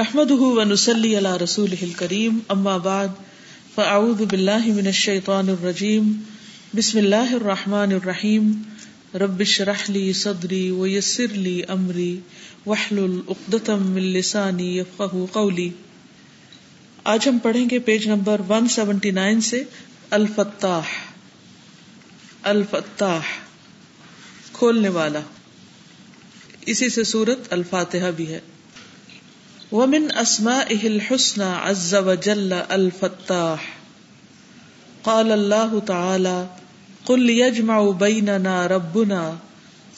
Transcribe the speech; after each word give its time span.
نحمده 0.00 0.42
ونسلي 0.42 1.16
على 1.16 1.36
رسوله 1.36 1.82
الكريم 1.82 2.38
اما 2.52 2.78
بعد 2.78 3.08
فاعوذ 3.74 4.24
بالله 4.24 4.72
من 4.72 4.86
الشيطان 4.86 5.48
الرجيم. 5.48 6.12
بسم 6.76 6.98
الله 6.98 7.34
الرحمن 7.34 7.92
الرحيم. 7.92 8.62
رب 9.14 9.40
اشرح 9.40 9.90
لي 9.90 10.12
صدري 10.12 10.70
ويسر 10.70 11.26
لي 11.32 11.62
امري 11.68 12.18
واحلل 12.66 13.20
عقدة 13.28 13.76
من 13.76 14.02
لساني 14.02 14.78
يفقهوا 14.78 15.26
قولي. 15.32 15.68
آج 17.04 17.28
ہم 17.28 17.38
پڑھیں 17.38 17.70
گے 17.70 17.78
پیج 17.78 18.08
نمبر 18.08 18.40
179 18.40 19.40
سے، 19.40 19.64
الفتاح. 20.10 21.12
الفتاح، 22.42 23.20
کھولنے 24.52 24.88
والا. 24.88 25.20
اسی 26.66 26.88
سے 26.88 27.04
سورت 27.04 27.52
الفاتحہ 27.52 28.10
بھی 28.16 28.28
ہے۔ 28.32 28.40
ومن 29.72 30.12
اسمائه 30.12 30.86
الحسنى 30.86 31.44
عز 31.44 31.94
وجل 31.94 32.52
الفتاح. 32.52 33.76
قال 35.04 35.32
الله 35.32 35.80
تعالى 35.80 36.46
قل 37.06 37.30
يجمع 37.30 37.90
بيننا 37.90 38.66
ربنا 38.66 39.36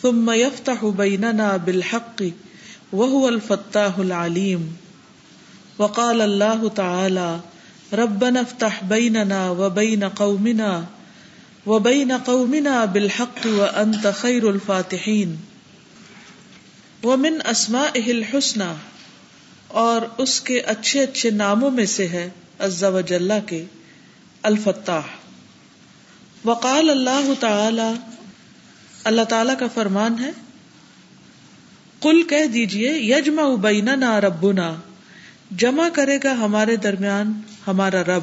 ثم 0.02 0.30
يفتح 0.30 0.84
بيننا 0.84 1.56
بالحق 1.56 2.22
وهو 2.92 3.28
الفتاح 3.28 3.98
العليم. 3.98 4.76
وقال 5.78 6.20
الله 6.20 6.68
تعالى 6.68 7.40
ربنا 7.92 8.40
افتح 8.40 8.84
بيننا 8.84 9.50
وبين 9.50 10.04
قومنا 10.04 10.84
وبين 11.66 12.12
قومنا 12.12 12.84
بالحق 12.84 13.46
وأنت 13.46 14.06
خير 14.06 14.50
الفاتحين. 14.50 15.38
ومن 17.02 17.46
اسمائه 17.46 18.12
الحسنى 18.12 18.91
اور 19.72 20.02
اس 20.18 20.40
کے 20.40 20.60
اچھے 20.60 21.00
اچھے 21.00 21.30
ناموں 21.30 21.70
میں 21.70 21.86
سے 21.86 22.08
ہے 22.08 22.30
عز 22.58 22.84
و 22.84 23.00
جلہ 23.00 23.38
کے 23.46 23.64
الفتاح۔ 24.42 25.02
وقال 26.44 26.90
اللہ 26.90 27.32
تعالی 27.40 27.90
اللہ 29.04 29.22
تعالی 29.22 29.52
کا 29.58 29.66
فرمان 29.74 30.18
ہے 30.18 30.30
کل 32.00 32.22
کہہ 32.22 32.46
دیجیے 32.46 32.92
یجما 32.92 33.54
بیننا 33.54 34.20
ربنا، 34.20 34.74
جمع 35.56 35.88
کرے 35.88 36.18
گا 36.24 36.32
ہمارے 36.32 36.76
درمیان 36.76 37.40
ہمارا 37.66 38.02
رب، 38.02 38.22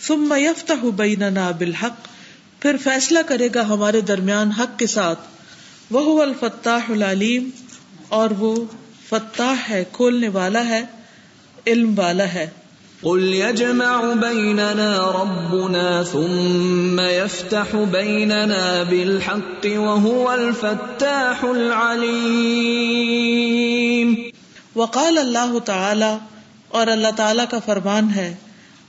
ثم 0.00 0.34
یفتح 0.38 0.86
بیننا 0.96 1.50
بالحق، 1.50 2.08
پھر 2.60 2.76
فیصلہ 2.82 3.18
کرے 3.26 3.48
گا 3.54 3.66
ہمارے 3.66 4.00
درمیان 4.00 4.50
حق 4.50 4.78
کے 4.78 4.86
ساتھ۔ 4.86 5.20
وہ 5.90 6.22
الفتاح 6.22 6.90
العلیم 6.90 7.50
اور 8.08 8.30
وہ 8.30 8.64
فتاح 9.10 9.70
ہے 9.70 9.84
کھولنے 9.92 10.28
والا 10.28 10.66
ہے 10.66 10.84
علم 11.66 11.98
والا 11.98 12.24
ہے۔ 12.24 12.50
قل 13.00 13.34
يجمع 13.34 14.14
بيننا 14.14 15.22
ربنا 15.22 16.02
ثم 16.12 17.00
يفتح 17.00 17.76
بيننا 17.90 18.82
بالحق 18.90 19.64
وهو 19.64 20.28
الفتاح 20.28 21.38
العليم 21.42 24.14
وقال 24.76 25.18
اللہ 25.18 25.58
تعالی 25.58 26.16
اور 26.68 26.86
اللہ 26.86 27.08
تعالی 27.16 27.42
کا 27.50 27.58
فرمان 27.58 28.08
ہے 28.16 28.34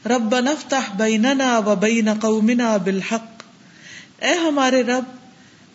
رب 0.05 0.39
نفتح 0.39 0.97
بیننا 0.97 1.57
و 1.57 1.75
بین 1.75 2.09
قومنا 2.21 2.77
بالحق۔ 2.77 3.43
اے 4.21 4.33
ہمارے 4.33 4.83
رب 4.83 5.03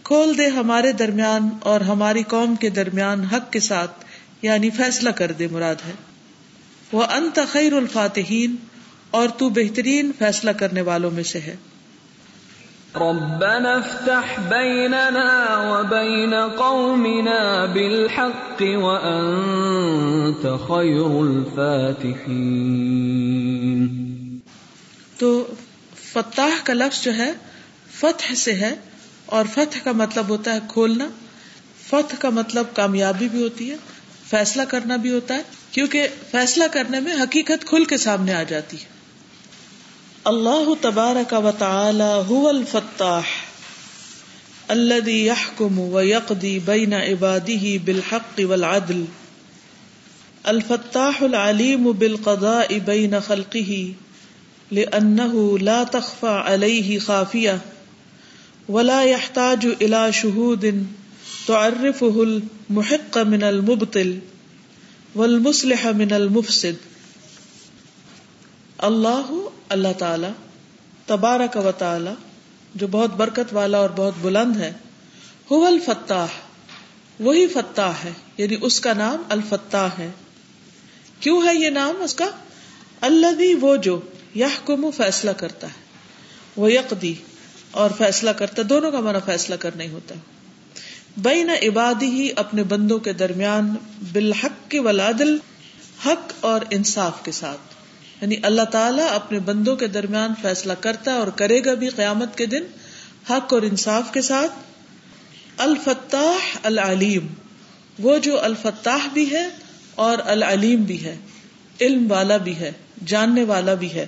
کھول 0.02 0.38
دے 0.38 0.46
ہمارے 0.46 0.92
درمیان 0.92 1.48
اور 1.60 1.80
ہماری 1.80 2.22
قوم 2.22 2.56
کے 2.56 2.70
درمیان 2.70 3.24
حق 3.24 3.52
کے 3.52 3.60
ساتھ۔ 3.60 4.05
یعنی 4.46 4.70
فیصلہ 4.70 5.10
کر 5.10 5.32
دے 5.32 5.48
مراد 5.52 5.74
ہے۔ 5.86 5.92
وہ 6.92 7.02
انت 7.02 7.38
خیر 7.52 7.72
الفاتحین 7.72 8.56
اور 9.10 9.28
تو 9.28 9.48
بہترین 9.48 10.10
فیصلہ 10.18 10.50
کرنے 10.50 10.80
والوں 10.80 11.10
میں 11.10 11.22
سے 11.22 11.40
ہے۔ 11.40 11.56
ربنا 12.94 13.70
افتح 13.70 14.40
بيننا 14.40 15.58
وبين 15.58 16.34
قومنا 16.58 17.64
بالحق 17.64 18.60
وأنت 18.60 20.42
خير 20.42 21.04
الفاتحين۔ 21.04 23.86
تو 25.18 25.54
فتح 26.12 26.64
کا 26.64 26.72
لفظ 26.72 27.04
جو 27.04 27.14
ہے 27.14 27.32
فتح 27.90 28.34
سے 28.34 28.54
ہے 28.54 28.74
اور 29.26 29.44
فتح 29.52 29.78
کا 29.84 29.92
مطلب 29.92 30.28
ہوتا 30.28 30.54
ہے 30.54 30.60
کھولنا۔ 30.68 31.08
فتح 31.88 32.14
کا 32.18 32.30
مطلب 32.30 32.64
کامیابی 32.74 33.28
بھی 33.28 33.42
ہوتی 33.42 33.70
ہے 33.70 33.76
فیصلہ 34.30 34.62
کرنا 34.62 34.96
بھی 34.96 35.10
ہوتا 35.10 35.34
ہے، 35.34 35.42
کیونکہ 35.72 36.08
فیصلہ 36.30 36.64
کرنے 36.72 37.00
میں 37.00 37.12
حقیقت 37.12 37.64
کھل 37.64 37.84
کے 37.84 37.96
سامنے 37.96 38.34
آ 38.34 38.42
جاتی 38.42 38.76
ہے۔ 38.76 38.96
اللہ 40.24 40.68
تبارک 40.80 41.34
و 41.44 41.50
تعالی 41.58 42.34
هو 42.34 42.48
الفتاح 42.48 43.22
الذي 44.68 45.26
يحكم 45.26 45.78
ويقضي 45.78 46.58
بين 46.58 46.92
عباده 46.92 47.66
بالحق 47.84 48.40
والعدل۔ 48.48 49.04
الفتاح 50.42 51.24
العليم 51.24 51.92
بالقضاء 51.92 52.78
بين 52.84 53.14
خلقه 53.26 53.82
لأنه 54.72 55.58
لا 55.60 55.84
تخفى 55.84 56.40
عليه 56.44 56.98
خافية 57.06 57.56
ولا 58.68 59.02
يحتاج 59.02 59.66
إلى 59.80 60.10
شهود۔ 60.12 60.64
تعرفه 61.46 62.22
المحق 62.22 63.18
من 63.18 63.42
المبطل 63.42 64.18
والمصلح 65.16 65.90
من 65.96 66.12
المفسد. 66.12 66.86
اللہ 68.78 69.48
اللہ 69.68 69.88
تعالی، 69.98 70.26
تبارک 71.06 71.56
و 71.56 71.70
تعالی، 71.78 72.10
جو 72.74 72.86
بہت 72.86 73.10
برکت 73.10 73.52
والا 73.52 73.78
اور 73.78 73.90
بہت 73.96 74.14
بلند 74.22 74.56
ہے، 74.56 74.72
هو 75.50 75.64
الفتاح، 75.64 76.26
وہی 77.20 77.46
فتاح 77.46 77.92
ہے 78.04 78.12
یعنی 78.36 78.56
اس 78.62 78.80
کا 78.80 78.92
نام 78.92 79.22
الفتاح 79.28 79.88
ہے۔ 79.98 80.10
کیوں 81.20 81.42
ہے 81.42 81.54
یہ 81.54 81.70
نام؟ 81.70 82.02
اس 82.02 82.14
کا 82.14 82.30
اللہ 83.00 83.54
وہ 83.60 83.76
جو 83.76 84.00
یحکم، 84.34 84.90
فیصلہ 84.90 85.30
کرتا 85.30 85.66
ہے 85.66 85.82
وہ 86.56 86.72
یقدی 86.72 87.14
اور 87.70 87.90
فیصلہ 87.98 88.30
کرتا 88.30 88.62
دونوں 88.68 88.90
کا 88.90 89.00
مانا 89.00 89.18
فیصلہ 89.18 89.54
کرنا 89.54 89.82
ہی 89.82 89.88
ہوتا 89.88 90.14
ہے۔ 90.14 90.35
بین 91.16 91.50
عبادی 91.50 92.06
ہی 92.06 92.28
اپنے 92.36 92.62
بندوں 92.62 92.98
کے 92.98 93.12
درمیان 93.12 93.74
بالحق 94.12 94.70
کے 94.70 94.80
ولادل 94.80 95.38
حق 96.06 96.32
اور 96.40 96.60
انصاف 96.70 97.24
کے 97.24 97.32
ساتھ۔ 97.32 97.60
یعنی 98.20 98.36
اللہ 98.42 98.62
تعالیٰ 98.62 99.06
اپنے 99.10 99.38
بندوں 99.38 99.76
کے 99.76 99.86
درمیان 99.86 100.30
فیصلہ 100.42 100.72
کرتا 100.80 101.12
ہے 101.12 101.16
اور 101.16 101.26
کرے 101.26 101.64
گا 101.64 101.74
بھی 101.74 101.88
قیامت 101.88 102.36
کے 102.36 102.46
دن 102.46 102.62
حق 103.30 103.54
اور 103.54 103.62
انصاف 103.62 104.12
کے 104.12 104.22
ساتھ۔ 104.22 104.52
الفتاح 105.56 106.56
العلیم، 106.62 107.26
وہ 107.98 108.18
جو 108.18 108.40
الفتاح 108.40 109.08
بھی 109.12 109.32
ہے 109.32 109.48
اور 109.94 110.18
العلیم 110.24 110.82
بھی 110.82 111.04
ہے، 111.04 111.16
علم 111.80 112.12
والا 112.12 112.36
بھی 112.36 112.56
ہے، 112.56 112.72
جاننے 113.06 113.44
والا 113.44 113.74
بھی 113.74 113.92
ہے۔ 113.92 114.06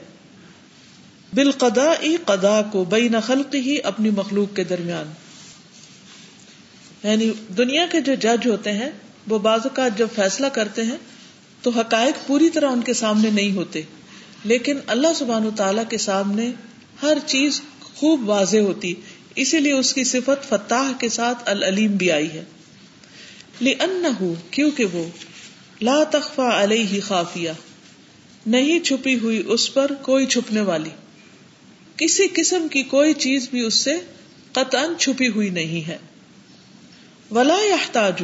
بالقدا 1.35 1.93
قدا 2.25 2.63
کو 2.63 2.85
بین 2.85 3.15
خلق 3.27 3.55
ہی 3.55 3.79
اپنی 3.85 4.11
مخلوق 4.11 4.57
کے 4.57 4.65
درمیان۔ 4.65 5.13
یعنی 7.05 7.31
دنیا 7.59 7.87
کے 7.93 8.01
جو 8.01 8.15
جج 8.15 8.49
ہوتے 8.49 8.73
ہیں، 8.73 8.91
وہ 9.29 9.39
بعض 9.39 9.61
اوقات 9.65 9.99
جب 9.99 10.09
فیصلہ 10.15 10.47
کرتے 10.47 10.83
ہیں، 10.83 10.97
تو 11.63 11.71
حقائق 11.71 12.27
پوری 12.27 12.51
طرح 12.51 12.71
ان 12.71 12.81
کے 12.81 12.93
سامنے 12.93 13.31
نہیں 13.31 13.53
ہوتے۔ 13.53 13.83
لیکن 14.45 14.79
اللہ 14.87 15.07
سبحان 15.17 15.47
و 15.47 15.51
تعالی 15.57 15.83
کے 15.89 15.99
سامنے 15.99 16.53
ہر 17.03 17.19
چیز 17.27 17.61
خوب 17.95 18.29
واضح 18.29 18.57
ہوتی۔ 18.57 18.95
اسی 19.35 19.61
لیے 19.61 19.73
اس 19.73 19.95
کی 19.95 20.05
صفت 20.05 20.49
فتح 20.49 20.93
کے 21.01 21.09
ساتھ 21.09 21.43
العلیم 21.47 21.93
بھی 21.93 22.11
آئی 22.11 22.29
ہے۔ 22.33 22.45
کیونکہ 24.51 24.85
وہ 24.85 25.05
لا 25.83 26.05
تخفا 26.05 26.63
علیہ 26.63 27.01
خافیہ، 27.01 27.51
نہیں 28.47 28.81
چھپی 28.81 29.19
ہوئی 29.19 29.43
اس 29.47 29.75
پر 29.75 29.93
کوئی 30.03 30.27
چھپنے 30.27 30.61
والی۔ 30.61 30.91
کسی 31.97 32.27
قسم 32.35 32.69
کی 32.69 32.83
کوئی 32.83 33.15
چیز 33.15 33.49
بھی 33.51 33.61
اس 33.61 33.75
سے 33.75 33.97
قطعا 34.53 34.87
چھپی 34.99 35.29
ہوئی 35.29 35.51
نہیں 35.51 35.89
ہے۔ 35.89 35.99
ولا 37.31 37.59
یحتاج 37.59 38.23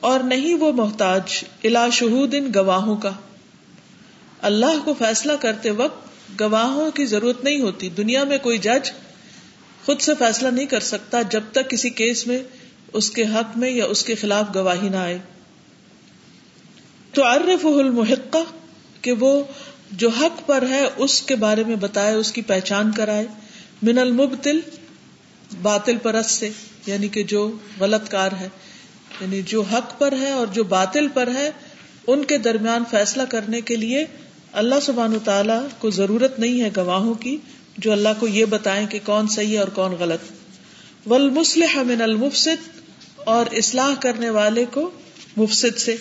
اور 0.00 0.20
نہیں 0.20 0.54
وہ 0.54 0.72
محتاج 0.72 1.44
الا 1.64 1.88
شہود 1.88 2.34
ان 2.34 2.50
گواہوں 2.54 2.96
کا۔ 2.96 3.10
اللہ 4.42 4.84
کو 4.84 4.94
فیصلہ 4.98 5.32
کرتے 5.40 5.70
وقت 5.70 6.08
گواہوں 6.40 6.90
کی 6.90 7.06
ضرورت 7.06 7.44
نہیں 7.44 7.60
ہوتی۔ 7.60 7.88
دنیا 7.88 8.24
میں 8.24 8.38
کوئی 8.38 8.58
جج 8.58 8.92
خود 9.84 10.00
سے 10.00 10.12
فیصلہ 10.18 10.48
نہیں 10.48 10.66
کر 10.66 10.80
سکتا 10.80 11.22
جب 11.22 11.40
تک 11.52 11.70
کسی 11.70 11.90
کیس 11.90 12.26
میں 12.26 12.42
اس 12.92 13.10
کے 13.10 13.24
حق 13.24 13.56
میں 13.56 13.70
یا 13.70 13.84
اس 13.86 14.04
کے 14.04 14.14
خلاف 14.14 14.46
گواہی 14.54 14.88
نہ 14.88 14.96
آئے۔ 14.96 15.18
تو 17.12 17.22
عرف 17.24 17.66
المحقہ، 17.66 18.44
کہ 19.00 19.12
وہ 19.12 19.42
جو 19.92 20.08
حق 20.08 20.46
پر 20.46 20.64
ہے 20.70 20.84
اس 20.96 21.22
کے 21.22 21.36
بارے 21.36 21.64
میں 21.64 21.76
بتائے، 21.76 22.14
اس 22.14 22.32
کی 22.32 22.42
پہچان 22.42 22.92
کرائے۔ 22.92 23.26
من 23.82 23.98
المبتل 23.98 24.60
باطل 25.62 25.96
پرست 26.02 26.30
سے 26.30 26.50
یعنی 26.86 27.08
کہ 27.08 27.22
جو 27.22 27.50
غلط 27.80 28.08
کار 28.08 28.32
ہے 28.40 28.48
یعنی 29.20 29.42
جو 29.42 29.62
حق 29.62 29.98
پر 29.98 30.12
ہے 30.20 30.30
اور 30.30 30.46
جو 30.46 30.64
باطل 30.64 31.08
پر 31.08 31.28
ہے، 31.34 31.50
ان 32.06 32.24
کے 32.24 32.38
درمیان 32.38 32.84
فیصلہ 32.90 33.22
کرنے 33.22 33.60
کے 33.60 33.76
لیے 33.76 34.04
اللہ 34.52 34.80
سبحان 34.82 35.18
تعالیٰ 35.24 35.60
کو 35.78 35.90
ضرورت 35.90 36.38
نہیں 36.38 36.62
ہے 36.62 36.70
گواہوں 36.76 37.14
کی، 37.14 37.36
جو 37.78 37.92
اللہ 37.92 38.08
کو 38.20 38.26
یہ 38.26 38.44
بتائیں 38.44 38.86
کہ 38.86 38.98
کون 39.04 39.28
صحیح 39.28 39.52
ہے 39.52 39.58
اور 39.58 39.68
کون 39.68 39.92
غلط۔ 39.98 40.32
ولمسلح 41.10 41.82
من 41.82 42.02
المفسد، 42.02 42.70
اور 43.24 43.46
اصلاح 43.52 43.94
کرنے 44.00 44.30
والے 44.30 44.64
کو 44.64 44.90
مفسد 45.36 45.78
سے 45.78 45.96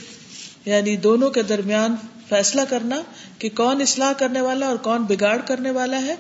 یعنی 0.65 0.95
دونوں 0.97 1.29
کے 1.29 1.41
درمیان 1.43 1.95
فیصلہ 2.29 2.61
کرنا 2.69 3.01
کہ 3.39 3.49
کون 3.55 3.81
اصلاح 3.81 4.13
کرنے 4.13 4.41
والا 4.41 4.67
اور 4.67 4.77
کون 4.77 5.03
بگاڑ 5.03 5.37
کرنے 5.45 5.71
والا 5.71 6.01
ہے۔ 6.01 6.15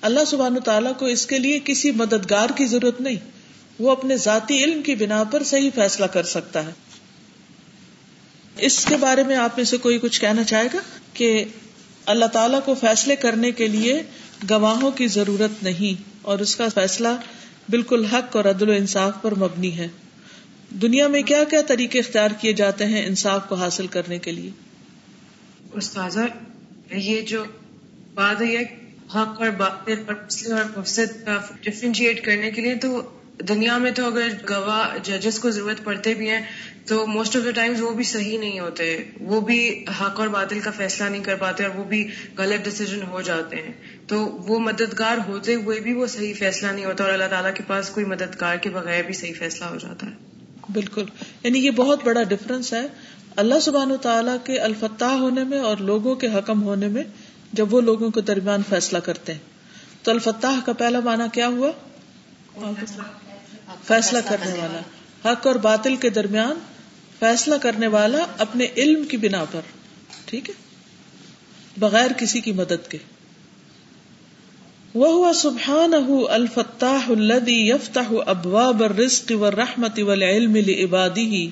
اللہ 0.00 0.20
سبحان 0.26 0.60
تعالیٰ 0.64 0.96
کو 0.96 1.06
اس 1.06 1.26
کے 1.26 1.38
لیے 1.38 1.58
کسی 1.64 1.90
مددگار 1.90 2.48
کی 2.56 2.66
ضرورت 2.66 3.00
نہیں۔ 3.00 3.16
وہ 3.78 3.90
اپنے 3.90 4.16
ذاتی 4.16 4.64
علم 4.64 4.82
کی 4.82 4.94
بنا 4.94 5.24
پر 5.24 5.42
صحیح 5.42 5.70
فیصلہ 5.74 6.06
کر 6.06 6.22
سکتا 6.22 6.66
ہے۔ 6.66 6.70
اس 8.58 8.84
کے 8.84 8.96
بارے 8.96 9.22
میں 9.22 9.36
آپ 9.36 9.50
میں 9.56 9.64
سے 9.64 9.76
کوئی 9.76 9.98
کچھ 9.98 10.20
کہنا 10.20 10.44
چاہے 10.44 10.66
گا 10.74 10.78
کہ 11.12 11.44
اللہ 12.06 12.24
تعالیٰ 12.24 12.60
کو 12.64 12.74
فیصلے 12.74 13.16
کرنے 13.16 13.52
کے 13.52 13.68
لیے 13.68 14.02
گواہوں 14.50 14.90
کی 14.90 15.06
ضرورت 15.06 15.62
نہیں 15.62 16.02
اور 16.22 16.38
اس 16.38 16.56
کا 16.56 16.68
فیصلہ 16.74 17.08
بالکل 17.68 18.04
حق 18.04 18.36
اور 18.36 18.44
عدل 18.44 18.68
و 18.68 18.72
انصاف 18.72 19.12
پر 19.22 19.34
مبنی 19.34 19.78
ہے۔ 19.78 19.88
دنیا 20.70 21.08
میں 21.08 21.22
کیا 21.22 21.44
کیا 21.44 21.62
طریقے 21.62 21.98
اختیار 21.98 22.30
کیے 22.40 22.52
جاتے 22.52 22.86
ہیں 22.86 23.06
انصاف 23.06 23.48
کو 23.48 23.54
حاصل 23.54 23.86
کرنے 23.86 24.18
کے 24.18 24.32
لیے؟ 24.32 24.50
استاذہ، 25.72 26.20
یہ 26.94 27.20
جو 27.20 27.44
بات 28.14 28.42
ہے 28.42 28.89
حق 29.14 29.42
اور 29.42 29.50
باطل 29.50 29.94
اور 30.06 30.14
مسلم 30.24 30.56
اور 30.56 30.78
مفسد 30.78 31.26
کا 31.26 31.40
ڈفرینشیٹ 31.60 32.24
کرنے 32.24 32.50
کے 32.50 32.62
لیے 32.62 32.74
تو 32.74 33.10
دنیا 33.48 33.78
میں 33.78 33.90
تو 33.90 34.06
اگر 34.06 34.28
گواہ 34.50 34.98
ججز 35.02 35.38
کو 35.38 35.50
ضرورت 35.50 35.84
پڑتے 35.84 36.14
بھی 36.14 36.30
ہیں، 36.30 36.40
تو 36.86 37.06
موسٹ 37.06 37.36
آف 37.36 37.44
دا 37.44 37.50
ٹائمز 37.50 37.82
وہ 37.82 37.90
بھی 37.90 38.04
صحیح 38.04 38.38
نہیں 38.38 38.60
ہوتے۔ 38.60 39.04
وہ 39.20 39.40
بھی 39.40 39.84
حق 40.00 40.20
اور 40.20 40.28
بادل 40.28 40.60
کا 40.60 40.70
فیصلہ 40.70 41.08
نہیں 41.08 41.24
کر 41.24 41.34
پاتے 41.34 41.64
اور 41.64 41.78
وہ 41.78 41.84
بھی 41.84 42.10
غلط 42.38 42.64
ڈسیزن 42.64 43.02
ہو 43.02 43.20
جاتے 43.20 43.56
ہیں۔ 43.56 43.72
تو 44.06 44.24
وہ 44.24 44.58
مددگار 44.58 45.16
ہوتے 45.28 45.54
ہوئے 45.54 45.80
بھی 45.80 45.92
وہ 45.92 46.06
صحیح 46.06 46.34
فیصلہ 46.38 46.68
نہیں 46.68 46.84
ہوتا 46.84 47.04
اور 47.04 47.12
اللہ 47.12 47.24
تعالیٰ 47.24 47.54
کے 47.54 47.62
پاس 47.66 47.90
کوئی 47.90 48.06
مددگار 48.06 48.56
کے 48.56 48.70
بغیر 48.70 49.02
بھی 49.02 49.14
صحیح 49.14 49.32
فیصلہ 49.38 49.64
ہو 49.64 49.76
جاتا 49.76 50.06
ہے۔ 50.06 50.12
بالکل۔ 50.72 51.04
یعنی 51.42 51.58
یہ 51.58 51.70
بہت 51.70 52.04
بڑا 52.04 52.22
ڈفرنس 52.22 52.72
ہے۔ 52.72 52.86
اللہ 53.36 53.60
سبحان 53.60 53.92
و 53.92 53.96
تعالیٰ 53.96 54.36
کے 54.44 54.58
الفتاح 54.58 55.12
ہونے 55.12 55.44
میں 55.44 55.58
اور 55.58 55.76
لوگوں 55.76 56.14
کے 56.14 56.26
حکم 56.26 56.62
ہونے 56.62 56.88
میں 56.88 57.02
جب 57.52 57.74
وہ 57.74 57.80
لوگوں 57.80 58.10
کے 58.10 58.20
درمیان 58.20 58.62
فیصلہ 58.68 58.98
کرتے 58.98 59.32
ہیں۔ 59.32 59.40
تو 60.02 60.10
الفتاح 60.10 60.60
کا 60.64 60.72
پہلا 60.72 61.00
معنی 61.00 61.24
کیا 61.32 61.48
ہوا؟ 61.48 61.70
فیصلہ 63.86 64.18
کرنے 64.28 64.52
والا۔ 64.52 65.32
حق 65.32 65.46
اور 65.46 65.54
باطل 65.54 65.96
کے 65.96 66.10
درمیان 66.10 66.58
فیصلہ 67.18 67.54
کرنے 67.62 67.86
والا 67.86 68.18
اپنے 68.38 68.66
علم 68.76 69.04
کی 69.04 69.16
بنا 69.16 69.44
پر۔ 69.52 69.60
ٹھیک 70.24 70.50
ہے؟ 70.50 70.54
بغیر 71.76 72.12
کسی 72.12 72.40
کی 72.40 72.52
مدد 72.52 72.90
کے۔ 72.90 72.98
وہ 74.94 75.32
سبحان 75.32 75.94
الفتاح 76.30 77.08
الدی 77.08 77.68
یفتح 77.68 78.12
ابواب 78.26 78.82
الرزق 78.82 79.32
والرحمت 79.40 79.98
والعلم 79.98 80.56
لعباده 80.56 81.48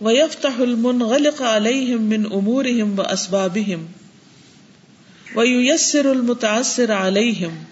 ويفتح 0.00 0.60
المنغلق 0.60 1.42
عليهم 1.42 2.02
من 2.02 2.26
امورهم 2.32 2.98
واسبابهم 2.98 3.86
وييسر 5.34 6.10
المتعسر 6.10 6.92
عليهم 6.92 7.64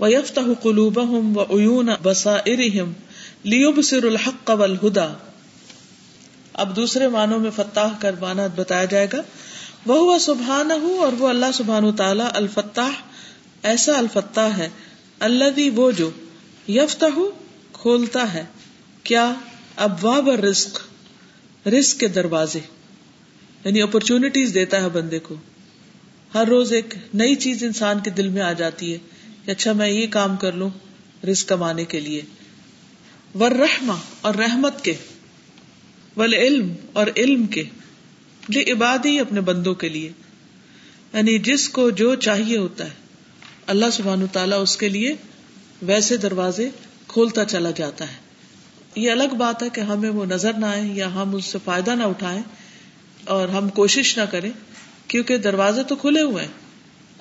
ويفتح 0.00 0.62
قلوبهم 0.62 1.36
وعيون 1.36 1.90
بصائرهم 2.02 2.92
ليبصر 3.44 4.04
الحق 4.04 4.50
والهدى۔ 4.50 5.12
اب 6.52 6.76
دوسرے 6.76 7.08
معنوں 7.08 7.40
میں 7.40 7.50
فتح 7.56 7.88
کر 8.00 8.14
مانا 8.20 8.46
بتایا 8.56 8.84
جائے 8.84 9.06
گا۔ 9.12 9.22
وہ 9.86 9.98
ہوا 9.98 10.18
سبحان 10.18 10.70
اور 10.70 11.12
وہ 11.12 11.28
اللہ 11.28 11.46
سبحان 11.54 11.92
تعالی 11.92 12.22
الفتاح، 12.32 12.90
ایسا 13.62 13.98
الفتاح 13.98 14.48
ہے 14.48 14.68
اللہ 15.20 15.78
وہ 15.78 15.90
جو 15.90 16.10
یفتا 16.68 17.06
کھولتا 17.72 18.34
ہے۔ 18.34 18.44
کیا؟ 19.02 19.34
ابواب 19.76 20.30
رسک 20.30 20.78
رسک 21.68 22.00
کے 22.00 22.08
دروازے 22.08 22.60
یعنی 23.64 23.82
اپرچونٹیز 23.82 24.54
دیتا 24.54 24.82
ہے 24.82 24.88
بندے 24.88 25.18
کو۔ 25.18 25.34
ہر 26.34 26.46
روز 26.46 26.72
ایک 26.72 26.94
نئی 27.14 27.34
چیز 27.34 27.64
انسان 27.64 28.00
کے 28.00 28.10
دل 28.10 28.28
میں 28.28 28.42
آ 28.42 28.52
جاتی 28.52 28.92
ہے 28.92 28.98
کہ 29.44 29.50
اچھا 29.50 29.72
میں 29.72 29.88
یہ 29.88 30.06
کام 30.06 30.36
کر 30.36 30.52
لوں 30.52 30.70
رسک 31.26 31.48
کمانے 31.48 31.84
کے 31.84 32.00
لیے۔ 32.00 32.22
ور 33.34 33.50
رحما 33.50 33.96
اور 34.20 34.34
رحمت 34.34 34.84
کے 34.84 34.94
ول 36.16 36.34
علم 36.34 36.72
اور 36.92 37.06
علم 37.16 37.46
کے 37.46 37.64
لیے 38.48 38.72
عباد 38.72 38.98
ہی 39.04 39.20
اپنے 39.20 39.40
بندوں 39.40 39.74
کے 39.74 39.88
لیے۔ 39.88 40.12
یعنی 41.12 41.38
جس 41.38 41.68
کو 41.68 41.90
جو 41.90 42.14
چاہیے 42.14 42.58
ہوتا 42.58 42.84
ہے، 42.84 42.94
اللہ 43.66 43.86
سبحان 43.92 44.26
تعالیٰ 44.32 44.62
اس 44.62 44.76
کے 44.76 44.88
لیے 44.88 45.14
ویسے 45.82 46.16
دروازے 46.16 46.68
کھولتا 47.06 47.44
چلا 47.44 47.70
جاتا 47.70 48.08
ہے۔ 48.12 48.16
یہ 48.96 49.10
الگ 49.10 49.34
بات 49.38 49.62
ہے 49.62 49.68
کہ 49.72 49.80
ہمیں 49.80 50.10
وہ 50.10 50.24
نظر 50.24 50.52
نہ 50.52 50.66
آئے 50.66 50.82
یا 50.82 51.14
ہم 51.14 51.34
اس 51.34 51.44
سے 51.44 51.58
فائدہ 51.64 51.90
نہ 51.90 52.02
اٹھائیں 52.02 52.42
اور 53.24 53.48
ہم 53.48 53.68
کوشش 53.68 54.18
نہ 54.18 54.22
کریں۔ 54.22 54.50
کیونکہ 55.10 55.36
دروازے 55.36 55.82
تو 55.82 55.96
کھلے 55.96 56.20
ہوئے 56.20 56.44
ہیں۔ 56.44 56.52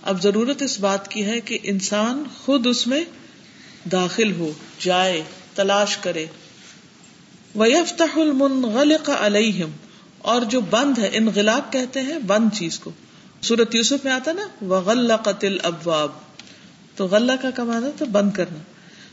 اب 0.01 0.23
ضرورت 0.23 0.61
اس 0.61 0.79
بات 0.79 1.07
کی 1.07 1.25
ہے 1.25 1.41
کہ 1.41 1.57
انسان 1.63 2.23
خود 2.45 2.67
اس 2.67 2.87
میں 2.87 3.05
داخل 3.91 4.31
ہو، 4.31 4.51
جائے، 4.79 5.23
تلاش 5.55 5.97
کرے۔ 5.97 6.25
وَيَفْتَحُ 7.55 8.21
الْمُنْغَلِقَ 8.21 9.11
عَلَيْهِمْ۔ 9.11 9.71
اور 10.17 10.41
جو 10.41 10.61
بند 10.61 10.97
ہے، 10.97 11.09
انغلاق 11.13 11.73
کہتے 11.73 12.01
ہیں، 12.01 12.19
بند 12.19 12.49
چیز 12.53 12.79
کو۔ 12.79 12.91
سورت 13.41 13.75
یوسف 13.75 14.05
میں 14.05 14.11
آتا 14.11 14.31
نا، 14.31 14.65
وَغَلَّقَتِ 14.65 15.47
الْأَبْوَابِ۔ 15.47 16.11
تو 16.95 17.05
غلہ 17.05 17.31
کا 17.41 17.49
کمانا 17.51 17.89
تو 17.97 18.05
بند 18.05 18.31
کرنا۔ 18.31 18.59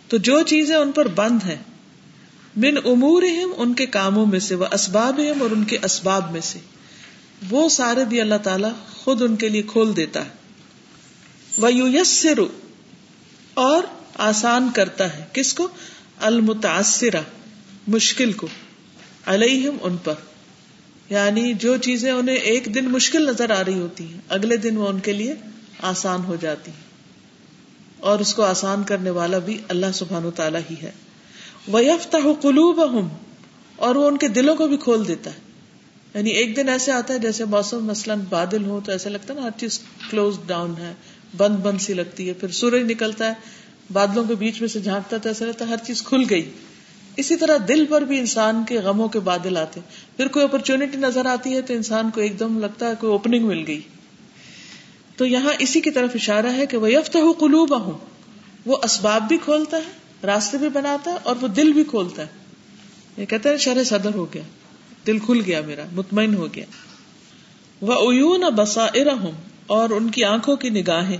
تو 0.08 0.16
جو 0.16 0.42
چیزیں 0.42 0.76
ان 0.76 0.92
پر 0.92 1.08
بند 1.08 1.38
ہیں، 1.44 1.62
من 2.56 2.76
امورہم، 2.84 3.52
ان 3.56 3.74
کے 3.74 3.86
کاموں 3.86 4.26
میں 4.26 4.40
سے 4.40 4.54
وہ 4.54 4.66
اسباب 4.72 5.20
اور 5.40 5.50
ان 5.50 5.64
کے 5.64 5.78
اسباب 5.82 6.32
میں 6.32 6.40
سے۔ 6.40 6.58
وہ 7.50 7.68
سارے 7.68 8.04
بھی 8.04 8.20
اللہ 8.20 8.34
تعالیٰ 8.42 8.70
خود 8.94 9.22
ان 9.22 9.36
کے 9.36 9.48
لیے 9.48 9.62
کھول 9.62 9.96
دیتا 9.96 10.24
ہے۔ 10.24 10.30
وہ 11.58 11.72
یو 11.72 12.46
اور 13.54 13.82
آسان 14.14 14.68
کرتا 14.74 15.16
ہے۔ 15.16 15.24
کس 15.32 15.54
کو؟ 15.54 15.68
المتاثرہ 16.20 17.20
مشکل 17.88 18.32
کو۔ 18.32 18.46
علیہم 19.26 19.76
ان 19.82 19.96
پر۔ 20.04 20.14
یعنی 21.10 21.54
جو 21.54 21.76
چیزیں 21.76 22.12
انہیں 22.12 22.36
ایک 22.36 22.74
دن 22.74 22.84
مشکل 22.84 23.26
نظر 23.26 23.50
آ 23.50 23.64
رہی 23.64 23.78
ہوتی 23.78 24.12
ہیں، 24.12 24.20
اگلے 24.28 24.56
دن 24.56 24.76
وہ 24.76 24.88
ان 24.88 25.00
کے 25.00 25.12
لیے 25.12 25.34
آسان 25.82 26.24
ہو 26.24 26.36
جاتی 26.40 26.70
ہیں۔ 26.70 26.86
اور 27.98 28.18
اس 28.18 28.34
کو 28.34 28.42
آسان 28.42 28.82
کرنے 28.82 29.10
والا 29.10 29.38
بھی 29.38 29.58
اللہ 29.68 29.86
سبحان 29.94 30.24
و 30.24 30.30
تعالیٰ 30.30 30.60
ہی 30.70 30.76
ہے۔ 30.82 30.92
وہ 31.68 31.84
یفتا 31.84 32.18
قلوب 32.42 32.80
اور 33.76 33.96
وہ 33.96 34.08
ان 34.08 34.16
کے 34.16 34.28
دلوں 34.28 34.56
کو 34.56 34.68
بھی 34.68 34.76
کھول 34.76 35.08
دیتا 35.08 35.30
ہے۔ 35.30 35.45
یعنی 36.16 36.30
ایک 36.30 36.56
دن 36.56 36.68
ایسے 36.68 36.92
آتا 36.92 37.14
ہے 37.14 37.18
جیسے 37.18 37.44
موسم 37.44 37.84
مثلاً 37.84 38.20
بادل 38.28 38.64
ہو 38.64 38.80
تو 38.84 38.92
ایسا 38.92 39.10
لگتا 39.10 39.34
ہے 39.34 39.38
نا 39.38 39.44
ہر 39.44 39.58
چیز 39.60 39.80
کلوز 40.10 40.38
ڈاؤن 40.46 40.74
ہے، 40.78 40.92
بند 41.36 41.56
بند 41.56 41.80
سی 41.80 41.94
لگتی 41.94 42.28
ہے، 42.28 42.32
پھر 42.32 42.48
سورج 42.48 42.92
نکلتا 42.92 43.26
ہے، 43.26 43.32
بادلوں 43.92 44.24
کے 44.24 44.34
بیچ 44.34 44.60
میں 44.60 44.68
سے 44.68 44.80
جھانکتا 44.80 45.16
تو 45.16 45.28
ایسا 45.28 45.44
لگتا 45.44 45.64
ہے 45.64 45.70
ہر 45.70 45.76
چیز 45.76 46.02
کھل 46.02 46.24
گئی۔ 46.30 46.50
اسی 47.16 47.36
طرح 47.36 47.56
دل 47.68 47.84
پر 47.88 48.02
بھی 48.02 48.18
انسان 48.18 48.64
کے 48.68 48.78
غموں 48.78 49.08
کے 49.08 49.20
بادل 49.20 49.56
آتے 49.56 49.80
پھر 50.16 50.28
کوئی 50.28 50.44
اپرچونٹی 50.44 50.98
نظر 50.98 51.26
آتی 51.26 51.54
ہے 51.54 51.60
تو 51.60 51.74
انسان 51.74 52.10
کو 52.10 52.20
ایک 52.20 52.40
دم 52.40 52.58
لگتا 52.58 52.88
ہے 52.88 52.94
کوئی 53.00 53.10
اوپننگ 53.10 53.46
مل 53.46 53.64
گئی۔ 53.66 53.80
تو 55.16 55.26
یہاں 55.26 55.52
اسی 55.58 55.80
کی 55.80 55.90
طرف 55.90 56.10
اشارہ 56.14 56.46
ہے 56.46 56.66
کہ 56.66 56.76
وہ 56.76 56.92
یفت 56.92 57.16
ہو 57.16 57.32
قلوب 57.32 57.80
ہوں 57.80 57.98
وہ 58.66 58.76
اسباب 58.84 59.28
بھی 59.28 59.38
کھولتا 59.44 59.76
ہے، 59.76 60.26
راستے 60.26 60.58
بھی 60.58 60.68
بناتا 60.68 61.10
ہے 61.10 61.16
اور 61.22 61.36
وہ 61.40 61.48
دل 61.48 61.72
بھی 61.72 61.84
کھولتا 61.84 62.22
ہے۔ 62.22 62.26
یہ 63.16 63.26
کہتے 63.26 63.48
ہیں 63.48 63.56
شرح 63.56 63.84
صدر 63.84 64.14
ہو 64.14 64.26
گیا۔ 64.34 64.42
دل 65.06 65.18
کھل 65.18 65.42
گیا 65.46 65.60
میرا، 65.60 65.82
مطمئن 65.92 66.34
ہو 66.34 66.54
گیا۔ 66.54 66.64
وہ 67.80 67.92
اون 67.92 68.40
بسا 68.40 68.86
اور 69.66 69.90
ان 69.90 70.10
کی 70.10 70.24
آنکھوں 70.24 70.56
کی 70.56 70.70
نگاہیں۔ 70.70 71.16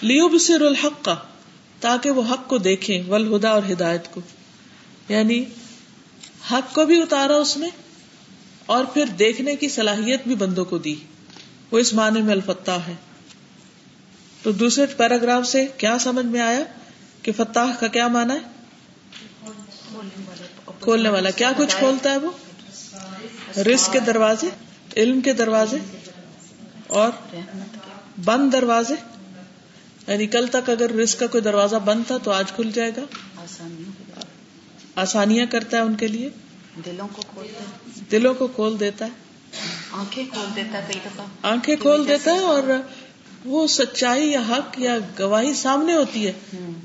لیو 0.00 0.28
بسر 0.28 0.60
الحق 0.60 1.04
کا 1.04 1.14
تاکہ 1.80 2.10
وہ 2.10 2.22
حق 2.30 2.48
کو 2.48 2.58
دیکھیں 2.58 3.10
ولہدا 3.10 3.50
اور 3.50 3.62
ہدایت 3.72 4.14
کو۔ 4.14 4.20
یعنی 5.08 5.44
حق 6.52 6.74
کو 6.74 6.84
بھی 6.84 7.02
اتارا 7.02 7.36
اس 7.36 7.56
نے، 7.56 7.68
اور 8.66 8.84
پھر 8.84 9.06
دیکھنے 9.06 9.56
کی 9.56 9.68
صلاحیت 9.68 10.20
بھی 10.26 10.34
بندوں 10.34 10.64
کو 10.64 10.78
دی۔ 10.78 10.94
وہ 11.70 11.78
اس 11.78 11.94
معنی 11.94 12.22
میں 12.22 12.32
الفتاح 12.32 12.78
ہے۔ 12.78 12.94
تو 14.42 14.52
دوسرے 14.52 14.86
پیراگراف 14.86 15.46
سے 15.46 15.66
کیا 15.76 15.98
سمجھ 15.98 16.26
میں 16.26 16.40
آیا 16.40 16.60
کہ 17.22 17.32
فتح 17.32 17.72
کا 17.80 17.86
کیا 17.86 18.08
مانا 18.08 18.34
ہے؟ 18.34 18.40
کھولنے 20.80 21.08
والا۔ 21.08 21.30
کیا 21.30 21.52
کچھ 21.56 21.76
کھولتا 21.76 22.10
ہے 22.10 22.16
وہ؟ 22.16 22.30
رسک 23.56 23.92
کے 23.92 24.00
دروازے 24.00 24.48
علم 24.96 25.20
کے 25.20 25.32
دروازے 25.32 25.76
اور 26.86 27.10
بند 28.24 28.52
دروازے۔ 28.52 28.94
یعنی 30.08 30.26
کل 30.26 30.46
تک 30.46 30.70
اگر 30.70 30.90
رسک 30.90 31.18
کا 31.18 31.26
کوئی 31.26 31.42
دروازہ 31.42 31.76
بند 31.76 32.02
تھا 32.06 32.18
تو 32.18 32.30
آج 32.30 32.52
کھل 32.52 32.70
جائے 32.74 32.90
گا۔ 32.96 33.02
آسانیاں 34.94 35.46
کرتا 35.46 35.76
ہے 35.76 35.82
ان 35.82 35.94
کے 35.94 36.08
لیے۔ 36.08 36.28
دلوں 36.86 37.08
کو 37.12 37.22
کھول 37.22 37.46
دلوں 38.12 38.34
کو 38.34 38.46
کھول 38.46 38.80
دیتا 38.80 39.04
ہے۔ 39.04 39.10
آنکھیں 39.90 40.24
کھول 40.32 40.46
دیتا 40.56 40.78
ہے 40.78 40.84
کئی 40.92 41.00
دفعہ۔ 41.06 41.24
آنکھیں 41.42 41.76
کھول 41.76 42.08
دیتا 42.08 42.32
ہے 42.32 42.38
اور 42.38 42.62
وہ 43.44 43.66
سچائی 43.66 44.30
یا 44.30 44.40
حق 44.40 44.80
یا 44.80 44.98
گواہی 45.18 45.54
سامنے 45.54 45.94
ہوتی 45.94 46.26
ہے۔ 46.26 46.32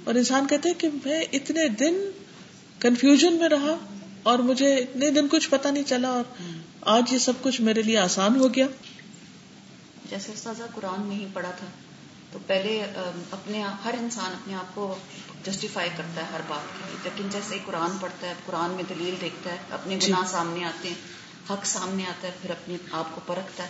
اور 0.04 0.16
انسان 0.16 0.48
کہتے 0.48 0.70
ہیں 0.70 0.80
کہ 0.80 0.90
میں 1.06 1.26
اتنے 1.34 1.68
دن 1.68 2.12
کنفیوژن 2.80 3.34
میں 3.34 3.50
رہا۔ 3.50 3.78
اور 4.28 4.40
مجھے 4.40 4.76
اتنے 4.76 5.10
دن 5.12 5.28
کچھ 5.32 5.50
پتا 5.50 5.72
نہیں 5.72 5.84
چلا 5.84 6.10
اور 6.10 6.24
آج 6.82 7.14
یہ 7.14 7.18
سب 7.18 7.34
کچھ 7.42 7.62
میرے 7.62 7.82
لیے 7.82 7.98
آسان 7.98 8.40
ہو 8.40 8.54
گیا۔ 8.54 8.66
جیسے 10.10 10.32
استاذہ 10.32 10.64
قرآن 10.76 11.08
نہیں 11.08 11.26
پڑھا 11.34 11.52
تھا 11.52 11.68
تو 12.32 12.40
پہلے 12.48 12.82
اپنے 13.32 13.64
ہر 13.86 13.96
انسان 14.00 14.32
اپنے 14.32 14.56
آپ 14.56 14.76
کو 14.76 14.96
جسٹیفائی 15.46 15.90
کرتا 15.98 16.22
ہے 16.22 16.26
ہر 16.32 16.42
بات 16.48 17.06
لیکن 17.06 17.30
جیسے 17.30 17.58
قرآن 17.66 17.98
پڑھتا 18.00 18.28
ہے 18.28 18.34
قرآن 18.46 18.72
میں 18.72 18.84
دلیل 18.90 19.16
دیکھتا 19.22 19.52
ہے 19.52 19.58
اپنے 19.72 19.98
جی۔ 20.00 20.08
گناہ 20.08 20.28
سامنے 20.32 20.66
آتے 20.66 20.88
ہیں 20.88 20.96
حق 21.50 21.66
سامنے 21.66 22.04
آتا 22.06 22.28
ہے 22.28 22.34
پھر 22.42 22.50
اپنے 22.50 22.78
آپ 22.92 23.16
کو 23.16 23.22
پرکھتا 23.26 23.64
ہے 23.64 23.70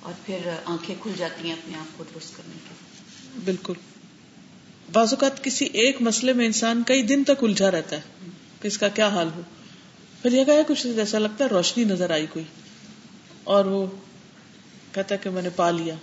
اور 0.00 0.12
پھر 0.26 0.50
آنکھیں 0.64 0.94
کھل 1.02 1.12
جاتی 1.16 1.46
ہیں 1.46 1.52
اپنے 1.52 1.78
آپ 1.78 1.98
کو 1.98 2.04
درست 2.14 2.36
کرنے 2.36 2.56
کی 2.68 3.40
بالکل۔ 3.44 3.72
بعض 4.92 5.12
اوقات 5.12 5.44
کسی 5.44 5.64
ایک 5.64 6.02
مسئلے 6.02 6.32
میں 6.32 6.46
انسان 6.46 6.82
کئی 6.86 7.02
دن 7.02 7.24
تک 7.24 7.44
الجھا 7.44 7.70
رہتا 7.70 7.96
ہے 7.96 8.30
کہ 8.62 8.68
اس 8.68 8.78
کا 8.78 8.88
کیا 8.88 9.08
حال 9.08 9.28
ہو۔ 9.36 9.42
پھر 10.26 10.34
یہ 10.34 10.44
کہ 10.44 10.62
کچھ 10.66 10.86
ایسا 10.86 11.18
لگتا 11.18 11.44
ہے 11.44 11.48
روشنی 11.48 11.84
نظر 11.84 12.10
آئی 12.10 12.26
کوئی۔ 12.26 12.44
اور 13.44 13.64
وہ 13.64 13.86
کہتا 14.92 15.14
ہے 15.14 15.20
کہ 15.22 15.30
میں 15.30 15.42
نے 15.42 15.48
پا 15.56 15.70
لیا۔ 15.70 15.94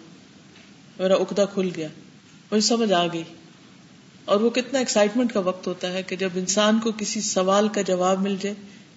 میرا 1.00 1.16
اکدا 1.16 1.46
کھل 1.46 1.70
گیا۔ 1.76 1.88
مجھے 2.52 2.62
سمجھ 2.62 2.94
آ 2.94 3.08
گئی۔ 3.08 3.24
اور 4.26 4.42
وہ 4.42 4.50
کتنا 4.50 4.80
ایکسائٹمنٹ 4.80 5.34
کا 5.34 5.40
وقت 5.40 5.68
ہوتا 5.68 5.92
ہے 5.92 6.04
کہ 6.04 6.16
جب 6.16 6.30
انسان 6.36 6.80
کو 6.80 6.92
کسی 6.92 7.22
سوال 7.22 7.68
کا 7.68 7.82
جواب 7.82 8.22
مل 8.22 8.36
جائے، 8.42 8.56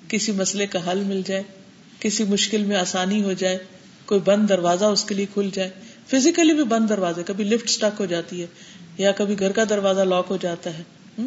کسی 0.09 0.33
مسئلے 0.33 0.67
کا 0.67 0.93
حل 0.93 1.01
مل 1.01 1.23
جائے، 1.27 1.43
کسی 2.01 2.25
مشکل 2.25 2.65
میں 2.65 2.77
آسانی 2.77 3.23
ہو 3.23 3.33
جائے، 3.33 3.59
کوئی 4.07 4.21
بند 4.21 4.49
دروازہ 4.49 4.85
اس 4.85 5.05
کے 5.05 5.15
لیے 5.15 5.27
کھل 5.33 5.51
جائے۔ 5.53 5.71
فزیکلی 6.07 6.55
بھی 6.55 6.65
بند 6.65 6.89
دروازے، 6.89 7.23
کبھی 7.27 7.45
لفٹ 7.45 7.69
اسٹک 7.69 8.01
ہو 8.01 8.07
جاتی 8.07 8.43
ہے، 8.43 8.47
یا 8.99 9.13
کبھی 9.13 9.39
گھر 9.39 9.53
کا 9.53 9.65
دروازہ 9.69 10.01
لاک 10.01 10.27
ہو 10.31 10.37
جاتا 10.37 10.79
ہے۔ 10.79 10.83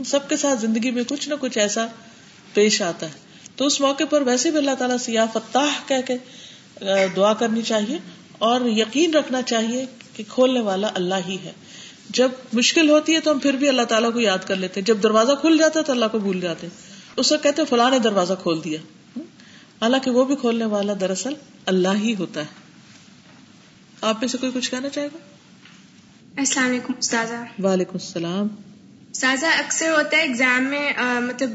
سب 0.06 0.30
کے 0.30 0.38
ساتھ 0.38 0.60
زندگی 0.60 0.92
میں 0.92 1.04
کچھ 1.08 1.30
نہ 1.30 1.34
کچھ 1.40 1.58
ایسا 1.58 1.88
پیش 2.54 2.82
آتا 2.82 3.06
ہے۔ 3.06 3.29
تو 3.60 3.66
اس 3.66 3.82
موقع 3.82 4.04
پر 4.10 4.22
ویسے 4.22 4.52
بھی 4.52 4.58
اللہ 4.58 4.76
تعالیٰ 4.80 4.98
سے 4.98 5.12
یا 5.12 5.26
فتح 5.34 5.88
کہہ 5.88 6.02
کے 6.08 6.18
دعا 7.16 7.34
کرنی 7.34 7.62
چاہیے 7.62 7.98
اور 8.38 8.62
یقین 8.62 9.14
رکھنا 9.14 9.42
چاہیے 9.42 9.86
کہ 10.16 10.24
کھولنے 10.28 10.60
والا 10.60 10.90
اللہ 10.94 11.16
ہی 11.28 11.38
ہے۔ 11.44 11.52
جب 12.10 12.32
مشکل 12.54 12.90
ہوتی 12.90 13.16
ہے 13.16 13.20
تو 13.20 13.32
ہم 13.32 13.40
پھر 13.40 13.54
بھی 13.54 13.70
اللہ 13.70 13.82
تعالیٰ 13.82 14.14
کو 14.14 14.20
یاد 14.20 14.38
کر 14.48 14.56
لیتے 14.56 14.80
ہیں۔ 14.80 14.86
جب 14.86 15.04
دروازہ 15.04 15.32
کھل 15.42 15.58
جاتا 15.58 15.80
ہے 15.80 15.86
تو 15.86 15.92
اللہ 15.92 16.06
کو 16.12 16.20
بھول 16.20 16.42
جاتے 16.42 16.68
ہیں۔ 16.68 16.78
اس 17.16 17.32
وقت 17.32 17.44
کہتے 17.44 17.66
فلاں 17.66 17.92
نے 17.92 18.00
دروازہ 18.00 18.34
کھول 18.42 18.64
دیا۔ 18.64 18.80
حالانکہ 19.82 20.12
وہ 20.12 20.26
بھی 20.26 20.36
کھولنے 20.36 20.66
والا 20.66 20.94
دراصل 21.00 21.34
اللہ 21.66 21.96
ہی 21.96 22.16
ہوتا 22.20 22.42
ہے۔ 22.42 22.46
آپ 24.02 24.16
میں 24.20 24.28
سے 24.28 24.38
کوئی 24.38 24.52
کچھ 24.56 24.72
کہنا 24.72 24.90
چاہے 24.90 25.08
گا؟ 25.08 25.18
السلام 26.38 26.70
علیکم 26.70 26.94
استاذہ۔ 26.98 27.66
وعلیکم 27.66 27.94
السلام۔ 27.94 28.48
استاذہ 29.20 29.46
اکثر 29.46 29.90
ہوتا 29.90 30.18
ہے 30.18 30.22
ایگزام 30.22 30.64
میں 30.64 30.94
مطلب 31.22 31.50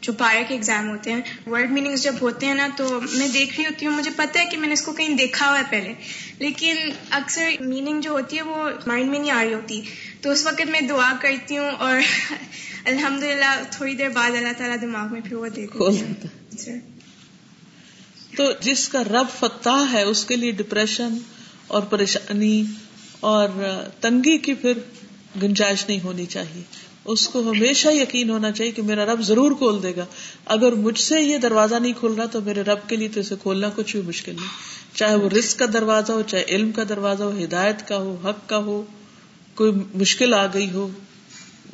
جو 0.00 0.12
پایا 0.12 0.42
کے 0.48 0.54
ایگزام 0.54 0.88
ہوتے 0.88 1.12
ہیں 1.12 1.20
ورڈ 1.46 1.70
میننگ 1.70 1.94
جب 1.94 2.14
ہوتے 2.22 2.46
ہیں 2.46 2.54
نا 2.54 2.68
تو 2.76 3.00
میں 3.12 3.28
دیکھ 3.28 3.54
رہی 3.56 3.64
ہوتی 3.64 3.86
ہوں 3.86 3.92
مجھے 3.92 4.10
پتا 4.16 4.40
ہے 4.40 4.44
کہ 4.44 4.56
میں 4.56 4.66
نے 4.66 4.72
اس 4.72 4.82
کو 4.82 4.92
کہیں 4.92 5.08
دیکھا 5.08 5.48
ہوا 5.48 5.58
ہے 5.58 5.62
پہلے۔ 5.70 5.94
لیکن 6.38 6.76
اکثر 7.10 7.50
میننگ 7.60 8.00
جو 8.00 8.10
ہوتی 8.10 8.36
ہے 8.36 8.42
وہ 8.42 8.70
مائنڈ 8.86 9.10
میں 9.10 9.18
نہیں 9.18 9.30
آ 9.30 9.44
رہی 9.44 9.54
ہوتی۔ 9.54 9.80
تو 10.20 10.30
اس 10.30 10.46
وقت 10.46 10.70
میں 10.70 10.80
دعا 10.80 11.12
کرتی 11.20 11.58
ہوں 11.58 11.70
اور 11.70 11.96
الحمد 12.84 13.22
للہ 13.22 13.62
تھوڑی 13.70 13.94
دیر 13.94 14.08
بعد 14.08 14.30
اللہ 14.30 14.52
تعالیٰ 14.58 14.76
دماغ 14.80 15.12
میں 15.12 15.20
پھر 15.20 15.36
وہ 15.36 15.48
دیکھ 15.48 15.76
تو 18.36 18.52
جس 18.60 18.88
کا 18.88 19.04
رب 19.04 19.26
فتح 19.38 19.92
ہے 19.92 20.02
اس 20.02 20.24
کے 20.24 20.36
لیے 20.36 20.50
ڈپریشن 20.50 21.18
اور 21.66 21.82
پریشانی 21.82 22.64
اور 23.20 23.48
تنگی 24.00 24.38
کی 24.38 24.54
پھر 24.54 24.72
گنجائش 25.42 25.88
نہیں 25.88 26.00
ہونی 26.04 26.26
چاہیے۔ 26.26 26.62
اس 27.04 27.28
کو 27.28 27.50
ہمیشہ 27.50 27.88
یقین 27.88 28.30
ہونا 28.30 28.50
چاہیے 28.50 28.72
کہ 28.72 28.82
میرا 28.82 29.06
رب 29.06 29.20
ضرور 29.22 29.52
کھول 29.52 29.82
دے 29.82 29.92
گا۔ 29.96 30.04
اگر 30.46 30.72
مجھ 30.72 31.00
سے 31.00 31.20
یہ 31.20 31.38
دروازہ 31.38 31.74
نہیں 31.74 31.92
کھل 32.00 32.12
رہا 32.12 32.26
تو 32.26 32.40
میرے 32.40 32.62
رب 32.62 32.78
کے 32.88 32.96
لیے 32.96 33.08
تو 33.08 33.20
اسے 33.20 33.34
کھولنا 33.42 33.68
کچھ 33.76 33.96
بھی 33.96 34.08
مشکل 34.08 34.32
نہیں۔ 34.34 34.72
چاہے 34.96 35.14
وہ 35.14 35.28
رسک 35.28 35.58
کا 35.58 35.66
دروازہ 35.72 36.12
ہو 36.12 36.22
چاہے 36.22 36.44
علم 36.48 36.72
کا 36.72 36.82
دروازہ 36.88 37.22
ہو 37.22 37.44
ہدایت 37.44 37.88
کا 37.88 37.96
ہو 37.96 38.16
حق 38.24 38.48
کا 38.48 38.56
ہو 38.56 38.82
کوئی 39.54 39.72
مشکل 39.94 40.34
آ 40.34 40.46
گئی 40.46 40.70
ہو 40.70 40.88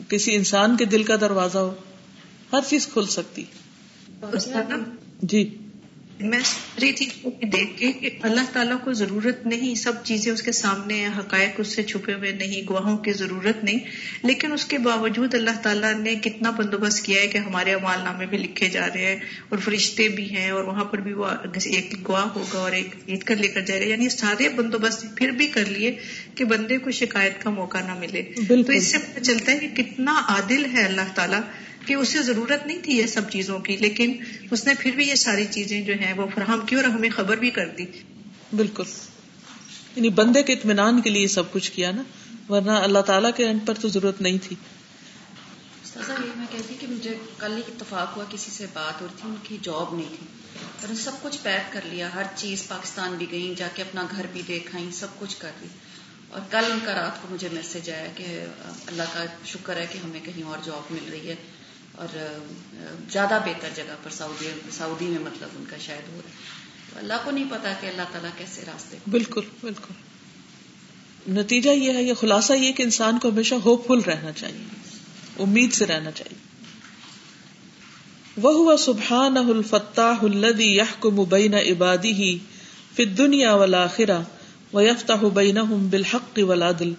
کسی 0.09 0.35
انسان 0.35 0.77
کے 0.77 0.85
دل 0.85 1.03
کا 1.03 1.17
دروازہ 1.21 1.59
ہو 1.59 1.75
ہر 2.53 2.61
چیز 2.69 2.87
کھل 2.87 3.07
سکتی۔ 3.07 3.45
جی۔ 5.23 5.59
میں 6.21 6.39
سوچ 6.45 6.81
رہی 6.81 6.93
تھی 6.93 7.07
دیکھ 7.25 7.79
کے 7.79 7.93
کہ 7.93 8.11
اللہ 8.23 8.41
تعالیٰ 8.53 8.77
کو 8.85 8.93
ضرورت 8.93 9.47
نہیں 9.47 9.75
سب 9.75 9.93
چیزیں 10.05 10.33
اس 10.33 10.43
کے 10.43 10.53
سامنے 10.53 10.95
ہیں 10.95 11.09
حقائق 11.19 11.51
اس 11.59 11.69
سے 11.69 11.83
چھپے 11.83 12.15
ہوئے 12.15 12.33
نہیں 12.33 12.69
گواہوں 12.69 12.99
کی 12.99 13.13
ضرورت 13.13 13.65
نہیں۔ 13.65 13.79
لیکن 14.23 14.53
اس 14.53 14.65
کے 14.65 14.79
باوجود 14.79 15.35
اللہ 15.35 15.63
تعالیٰ 15.63 15.95
نے 15.95 16.15
کتنا 16.15 16.51
بندوبست 16.51 17.03
کیا 17.03 17.23
ہے 17.23 17.27
کہ 17.27 17.39
ہمارے 17.39 17.75
امال 17.75 18.01
نامے 18.05 18.27
بھی 18.27 18.39
لکھے 18.39 18.69
جا 18.69 18.87
رہے 18.95 19.07
ہیں 19.07 19.17
اور 19.49 19.59
فرشتے 19.59 20.09
بھی 20.09 20.37
ہیں 20.37 20.51
اور 20.51 20.65
وہاں 20.65 20.85
پر 20.85 20.99
بھی 20.99 21.13
وہ 21.13 21.27
ایک 21.65 22.09
گواہ 22.09 22.27
ہوگا 22.35 22.59
اور 22.59 22.73
ایک 22.73 22.95
عید 23.09 23.23
کر 23.23 23.37
لے 23.37 23.49
کر 23.49 23.61
جائے 23.61 23.81
گا 23.81 23.87
یعنی 23.87 24.09
سارے 24.09 24.49
بندوبست 24.49 25.07
پھر 25.17 25.31
بھی 25.31 25.47
کر 25.47 25.65
لیے 25.67 25.97
کہ 26.35 26.45
بندے 26.45 26.79
کو 26.79 26.91
شکایت 26.91 27.43
کا 27.43 27.51
موقع 27.51 27.79
نہ 27.79 27.95
ملے۔ 27.95 28.23
تو 28.63 28.73
اس 28.73 28.85
سے 28.87 28.99
پتہ 28.99 29.21
چلتا 29.21 29.53
ہے 29.53 29.59
کہ 29.59 29.83
کتنا 29.83 30.23
عادل 30.29 30.67
ہے 30.73 30.83
اللہ 30.83 31.15
تعالیٰ۔ 31.15 31.41
کہ 31.89 31.95
اسے 31.95 32.23
ضرورت 32.23 32.67
نہیں 32.67 32.79
تھی 32.83 32.99
یہ 32.99 33.07
سب 33.07 33.31
چیزوں 33.31 33.59
کی 33.59 33.77
لیکن 33.77 34.25
اس 34.51 34.65
نے 34.65 34.75
پھر 34.81 34.91
بھی 34.91 35.09
یہ 35.09 35.15
ساری 35.15 35.47
چیزیں 35.51 35.83
جو 35.83 35.95
ہیں 35.95 36.13
وہ 36.13 36.27
فراہم 36.35 36.67
کی 36.67 36.77
اور 36.77 36.85
ہمیں 36.85 37.11
خبر 37.11 37.37
بھی 37.37 37.51
کر 37.51 37.69
دی۔ 37.69 37.87
بالکل۔ 38.57 38.85
یعنی 39.97 40.09
بندے 40.09 40.43
کے 40.43 40.53
اطمینان 40.53 41.01
کے 41.01 41.11
لیے 41.11 41.27
سب 41.27 41.53
کچھ 41.53 41.73
کیا 41.73 41.91
نا 41.91 42.03
ورنہ 42.53 42.71
اللہ 42.71 42.99
تعالیٰ 42.99 43.31
کے 43.37 43.47
اینڈ 43.47 43.67
پر 43.67 43.75
تو 43.75 43.89
ضرورت 43.89 44.21
نہیں 44.21 44.39
تھی۔ 44.43 44.57
یہ 45.97 46.31
میں 46.37 46.47
کہتی 46.51 46.75
کہ 46.81 46.87
مجھے 46.87 47.15
کل 47.39 47.57
ہی 47.57 47.63
اتفاق 47.69 48.17
ہوا 48.17 48.25
کسی 48.31 48.51
سے 48.51 48.67
بات 48.73 49.01
ہو 49.01 49.07
رہی 49.07 49.15
تھی 49.21 49.29
ان 49.29 49.35
کی 49.43 49.59
جاب 49.63 49.95
نہیں 49.95 50.09
تھی۔ 50.09 50.27
اور 50.81 50.95
سب 50.95 51.13
کچھ 51.23 51.39
پیک 51.43 51.73
کر 51.73 51.81
لیا 51.85 52.15
ہر 52.15 52.23
چیز 52.37 52.69
پاکستان 52.69 53.15
بھی 53.15 53.27
گئی 53.31 53.55
جا 53.57 53.69
کے 53.75 53.83
اپنا 53.83 54.07
گھر 54.11 54.27
بھی 54.33 54.43
دیکھا 54.49 54.79
سب 54.93 55.07
کچھ 55.19 55.37
کر 55.39 55.51
لی 55.61 55.69
اور 56.29 56.41
کل 56.51 56.73
ان 56.73 56.79
کا 56.85 56.95
رات 56.95 57.23
کو 57.23 57.29
مجھے 57.31 57.49
میسج 57.53 57.91
آیا 57.91 58.07
کہ 58.17 58.25
اللہ 58.87 59.03
کا 59.13 59.25
شکر 59.45 59.77
ہے 59.77 59.87
کہ 59.93 59.99
ہمیں 60.05 60.21
کہیں 60.25 60.43
اور 60.43 60.59
جاب 60.65 60.93
مل 60.93 61.09
رہی 61.11 61.29
ہے۔ 61.29 61.35
اور 61.99 62.17
زیادہ 63.13 63.39
بہتر 63.47 63.69
جگہ 63.75 63.97
پر 64.03 64.11
سعودی 64.11 64.49
سعودی 64.71 65.05
میں 65.05 65.19
مطلب 65.19 65.49
ان 65.59 65.65
کا 65.71 65.77
شاید 65.87 66.09
ہو 66.09 66.21
رہا 66.25 66.31
ہے۔ 66.31 66.37
تو 66.93 66.99
اللہ 66.99 67.15
کو 67.25 67.31
نہیں 67.31 67.45
پتا 67.51 67.73
کہ 67.81 67.87
اللہ 67.87 68.03
تعالیٰ 68.13 68.31
کیسے 68.39 68.63
راستے 68.67 68.97
بالکل 69.11 69.41
بالکل۔ 69.61 69.95
نتیجہ 71.33 71.71
یہ 71.71 71.93
ہے 71.93 72.03
یہ 72.03 72.15
خلاصہ 72.15 72.53
یہ 72.53 72.73
کہ 72.73 72.83
انسان 72.83 73.19
کو 73.19 73.29
ہمیشہ 73.29 73.55
ہوپ 73.55 73.87
فل 73.87 74.11
رہنا 74.11 74.33
چاہیے، 74.33 74.65
امید 75.39 75.73
سے 75.73 75.87
رہنا 75.87 76.11
چاہیے۔ 76.11 76.39
وہ 78.43 78.77
سبحان 78.77 79.37
الفتاح 79.37 80.17
الدی 80.23 80.77
یہ 80.77 80.83
کو 80.99 81.11
مبین 81.11 81.55
عبادی 81.55 82.13
ہی 82.13 82.39
پھر 82.97 83.05
دنیا 83.05 83.55
والا 83.55 83.87
خرا 83.87 84.21
و 84.73 84.81
یفتا 84.81 85.15
بین 85.35 85.59
بالحق 85.91 86.39
ولادل 86.43 86.93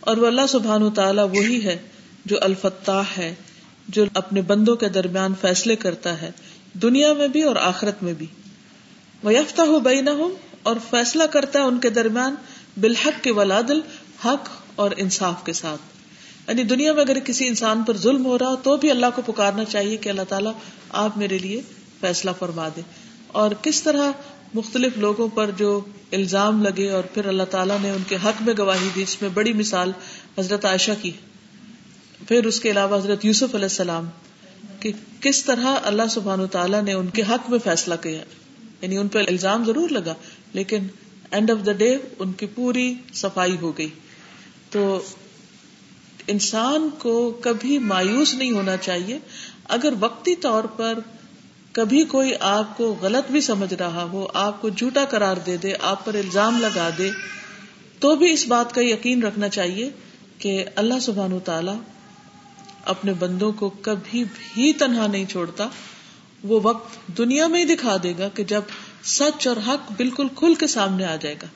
اور 0.00 0.16
وہ 0.16 0.26
اللہ 0.26 0.46
سبحان 0.48 0.90
تعالیٰ 0.90 1.28
وہی 1.30 1.64
ہے 1.64 1.78
جو 2.24 2.36
الفتاح 2.40 3.04
ہے۔ 3.16 3.34
جو 3.92 4.04
اپنے 4.14 4.42
بندوں 4.42 4.76
کے 4.76 4.88
درمیان 4.88 5.34
فیصلے 5.40 5.76
کرتا 5.76 6.22
ہے، 6.22 6.30
دنیا 6.72 7.12
میں 7.12 7.28
بھی 7.28 7.42
اور 7.42 7.56
آخرت 7.56 8.02
میں 8.02 8.12
بھی۔ 8.12 8.26
وہ 9.22 9.32
یافتہ 9.32 9.62
ہو 9.62 9.80
بئی 9.80 10.00
نہ 10.00 10.10
اور 10.62 10.76
فیصلہ 10.90 11.22
کرتا 11.22 11.58
ہے 11.58 11.64
ان 11.64 11.78
کے 11.78 11.90
درمیان 11.90 12.34
بالحق 12.80 13.24
کے 13.24 13.32
ولادل 13.32 13.80
حق 14.24 14.48
اور 14.76 14.90
انصاف 14.96 15.44
کے 15.44 15.52
ساتھ۔ 15.52 15.80
یعنی 16.48 16.62
دنیا 16.62 16.92
میں 16.92 17.02
اگر 17.02 17.18
کسی 17.18 17.46
انسان 17.46 17.82
پر 17.82 17.96
ظلم 17.96 18.24
ہو 18.24 18.38
رہا، 18.38 18.54
تو 18.54 18.76
بھی 18.76 18.90
اللہ 18.90 19.06
کو 19.16 19.32
پکارنا 19.32 19.64
چاہیے 19.64 19.96
کہ 19.96 20.08
اللہ 20.08 20.22
تعالیٰ 20.28 20.52
آپ 20.88 21.18
میرے 21.18 21.38
لیے 21.38 21.62
فیصلہ 22.00 22.30
فرما 22.38 22.68
دے۔ 22.76 22.80
اور 23.26 23.50
کس 23.62 23.82
طرح 23.82 24.10
مختلف 24.54 24.98
لوگوں 24.98 25.28
پر 25.28 25.50
جو 25.56 25.80
الزام 26.12 26.62
لگے 26.62 26.90
اور 26.90 27.02
پھر 27.02 27.26
اللہ 27.26 27.42
تعالیٰ 27.42 27.78
نے 27.80 27.90
ان 27.90 28.02
کے 28.08 28.16
حق 28.24 28.42
میں 28.42 28.54
گواہی 28.58 28.88
دی 28.94 29.02
اس 29.02 29.22
میں 29.22 29.30
بڑی 29.34 29.52
مثال 29.52 29.92
حضرت 30.38 30.64
عائشہ 30.64 30.90
کی۔ 31.02 31.10
پھر 32.30 32.46
اس 32.46 32.58
کے 32.60 32.70
علاوہ 32.70 32.96
حضرت 32.96 33.24
یوسف 33.24 33.54
علیہ 33.54 33.64
السلام 33.64 34.08
کہ 34.80 34.90
کس 35.20 35.42
طرح 35.44 35.78
اللہ 35.82 36.10
سبحان 36.10 36.46
تعالیٰ 36.46 36.82
نے 36.82 36.92
ان 36.92 37.08
کے 37.10 37.22
حق 37.30 37.48
میں 37.50 37.58
فیصلہ 37.64 37.94
کیا 38.02 38.20
یعنی 38.82 38.96
ان 38.96 39.08
پہ 39.08 39.24
الزام 39.28 39.64
ضرور 39.64 39.90
لگا 39.90 40.14
لیکن 40.52 40.86
اینڈ 41.30 41.50
آف 41.50 41.66
دا 41.66 41.72
ڈے 41.78 41.90
ان 42.18 42.32
کی 42.32 42.46
پوری 42.54 42.86
صفائی 43.14 43.56
ہو 43.60 43.72
گئی 43.78 43.88
تو 44.70 44.84
انسان 46.28 46.88
کو 46.98 47.16
کبھی 47.40 47.78
مایوس 47.86 48.34
نہیں 48.34 48.52
ہونا 48.52 48.76
چاہیے 48.82 49.18
اگر 49.70 50.00
وقتی 50.00 50.36
طور 50.40 50.72
پر 50.76 50.98
کبھی 51.74 52.04
کوئی 52.08 52.32
آپ 52.46 52.76
کو 52.76 52.94
غلط 53.02 53.30
بھی 53.30 53.40
سمجھ 53.42 53.74
رہا 53.74 54.08
ہو 54.12 54.26
آپ 54.38 54.60
کو 54.62 54.68
جھوٹا 54.70 55.04
قرار 55.10 55.46
دے 55.46 55.56
دے 55.56 55.74
آپ 55.86 56.04
پر 56.04 56.14
الزام 56.16 56.60
لگا 56.60 56.90
دے 56.98 57.10
تو 58.00 58.16
بھی 58.16 58.32
اس 58.32 58.46
بات 58.48 58.74
کا 58.74 58.80
یقین 58.86 59.22
رکھنا 59.22 59.48
چاہیے 59.50 59.90
کہ 60.38 60.64
اللہ 60.74 61.00
سبحان 61.02 61.38
تعالیٰ 61.44 61.80
اپنے 62.84 63.12
بندوں 63.12 63.52
کو 63.52 63.68
کبھی 63.68 64.24
بھی 64.24 64.72
تنہا 64.72 65.06
نہیں 65.06 65.24
چھوڑتا، 65.24 65.68
وہ 66.44 66.60
وقت 66.62 67.18
دنیا 67.18 67.46
میں 67.46 67.64
ہی 67.64 67.74
دکھا 67.74 67.96
دے 68.02 68.14
گا 68.18 68.28
کہ 68.28 68.44
جب 68.44 68.62
سچ 69.04 69.48
اور 69.48 69.56
حق 69.56 69.92
بالکل 69.96 70.26
کھل 70.36 70.54
کے 70.54 70.66
سامنے 70.66 71.04
آ 71.04 71.16
جائے 71.16 71.36
گا۔ 71.42 71.46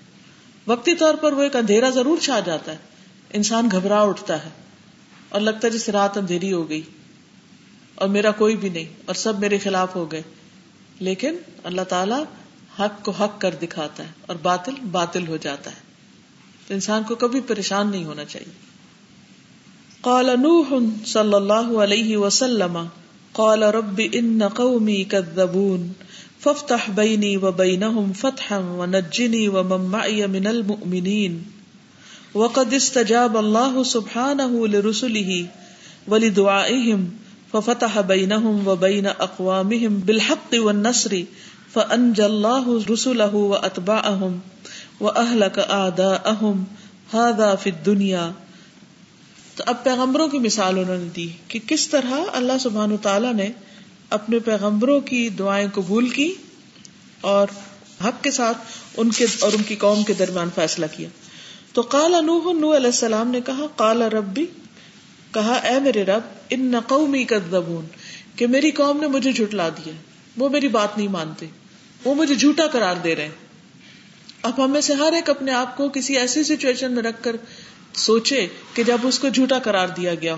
وقتی 0.66 0.94
طور 0.94 1.14
پر 1.14 1.32
وہ 1.32 1.42
ایک 1.42 1.56
اندھیرا 1.56 1.90
ضرور 1.90 2.18
چھا 2.18 2.40
جاتا 2.40 2.72
ہے۔ 2.72 2.76
انسان 3.32 3.68
گھبرا 3.72 4.02
اٹھتا 4.02 4.44
ہے 4.44 4.50
اور 5.28 5.40
لگتا 5.40 5.66
ہے 5.66 5.72
جیسے 5.72 5.92
رات 5.92 6.18
اندھیری 6.18 6.52
ہو 6.52 6.68
گئی 6.68 6.82
اور 7.94 8.08
میرا 8.08 8.30
کوئی 8.30 8.56
بھی 8.56 8.68
نہیں 8.68 8.84
اور 9.06 9.14
سب 9.14 9.38
میرے 9.38 9.58
خلاف 9.58 9.96
ہو 9.96 10.12
گئے۔ 10.12 10.22
لیکن 11.00 11.36
اللہ 11.64 11.82
تعالی 11.82 12.24
حق 12.78 13.04
کو 13.04 13.10
حق 13.10 13.40
کر 13.40 13.54
دکھاتا 13.54 14.02
ہے 14.02 14.08
اور 14.26 14.36
باطل 14.36 14.74
باطل 14.90 15.28
ہو 15.28 15.36
جاتا 15.36 15.70
ہے۔ 15.70 15.76
تو 16.66 16.74
انسان 16.74 17.02
کو 17.02 17.14
کبھی 17.14 17.40
پریشان 17.40 17.90
نہیں 17.90 18.04
ہونا 18.04 18.24
چاہیے۔ 18.24 18.63
قال 20.04 20.30
نوح 20.40 20.72
صلی 21.06 21.34
اللہ 21.34 21.72
علیہ 21.84 22.16
وسلم، 22.16 22.78
قال 23.32 23.62
رب 23.62 24.00
ان 24.12 24.42
قومی 24.54 25.04
كذبون 25.04 25.92
فافتح 26.40 26.90
بيني 26.90 27.36
وبينهم 27.36 28.12
فتحا 28.12 28.58
ونجني 28.58 29.48
ومن 29.48 29.86
معي 29.90 30.26
من 30.26 30.46
المؤمنين 30.46 31.38
وقد 32.34 32.74
استجاب 32.74 33.36
الله 33.36 33.82
سبحانه 33.82 34.68
لرسله 34.68 35.46
ولدعائهم 36.08 37.10
ففتح 37.52 38.00
بينهم 38.00 38.68
وبين 38.68 39.06
اقوامهم 39.06 39.98
بالحق 39.98 40.54
والنصر 40.54 41.22
فانجى 41.72 42.26
الله 42.26 42.78
رسله 42.90 43.34
واتبعهم 43.34 44.40
واهلك 45.00 45.58
اعداءهم 45.58 46.64
هذا 47.12 47.54
في 47.54 47.70
الدنيا 47.70 48.32
تو 49.56 49.64
اب 49.66 49.84
پیغمبروں 49.84 50.28
کی 50.28 50.38
مثال 50.38 50.78
انہوں 50.78 50.96
نے 50.96 51.08
دی 51.16 51.28
کہ 51.48 51.58
کس 51.66 51.88
طرح 51.88 52.12
اللہ 52.32 52.52
سبحان 52.60 52.96
تعالیٰ 52.96 53.34
نے 53.34 53.48
اپنے 54.10 54.38
پیغمبروں 54.38 55.00
کی 55.00 55.28
دعائیں 55.28 55.68
قبول 55.74 56.08
کی 56.08 56.34
اور 57.20 57.48
حق 58.04 58.24
کے 58.24 58.30
ساتھ 58.30 58.58
ان 58.96 59.10
کے 59.10 59.26
اور 59.40 59.52
ان 59.52 59.62
کی 59.62 59.76
قوم 59.76 60.02
کے 60.02 60.12
درمیان 60.12 60.48
فیصلہ 60.54 60.86
کیا۔ 60.96 61.08
تو 61.72 61.82
کالا 61.82 62.20
نوح 62.20 62.52
نو 62.52 62.76
علیہ 62.76 62.86
السلام 62.86 63.28
نے 63.28 63.40
کہا 63.40 63.66
کالا 63.76 64.10
ربی، 64.10 64.46
کہا، 65.32 65.52
اے 65.52 65.80
میرے 65.80 66.04
رب، 66.04 66.22
ان 66.50 66.60
نقومی 66.60 67.24
کدبون 67.24 67.86
کہ 68.36 68.46
میری 68.46 68.70
قوم 68.70 69.00
نے 69.00 69.06
مجھے 69.06 69.32
جھٹلا 69.32 69.68
دیا۔ 69.68 69.92
وہ 70.36 70.48
میری 70.48 70.68
بات 70.68 70.96
نہیں 70.96 71.08
مانتے، 71.08 71.46
وہ 72.04 72.14
مجھے 72.14 72.34
جھوٹا 72.34 72.66
قرار 72.66 72.94
دے 73.04 73.16
رہے 73.16 73.22
ہیں۔ 73.22 73.44
اب 74.42 74.64
ہمیں 74.64 74.80
سے 74.80 74.94
ہر 74.94 75.12
ایک 75.12 75.30
اپنے 75.30 75.52
آپ 75.52 75.76
کو 75.76 75.88
کسی 75.88 76.16
ایسی 76.16 76.44
سچویشن 76.44 76.92
میں 76.92 77.02
رکھ 77.02 77.22
کر 77.22 77.36
سوچے 77.94 78.46
کہ 78.74 78.82
جب 78.82 78.98
اس 79.02 79.18
کو 79.18 79.28
جھوٹا 79.28 79.58
قرار 79.58 79.88
دیا 79.88 80.14
گیا 80.14 80.36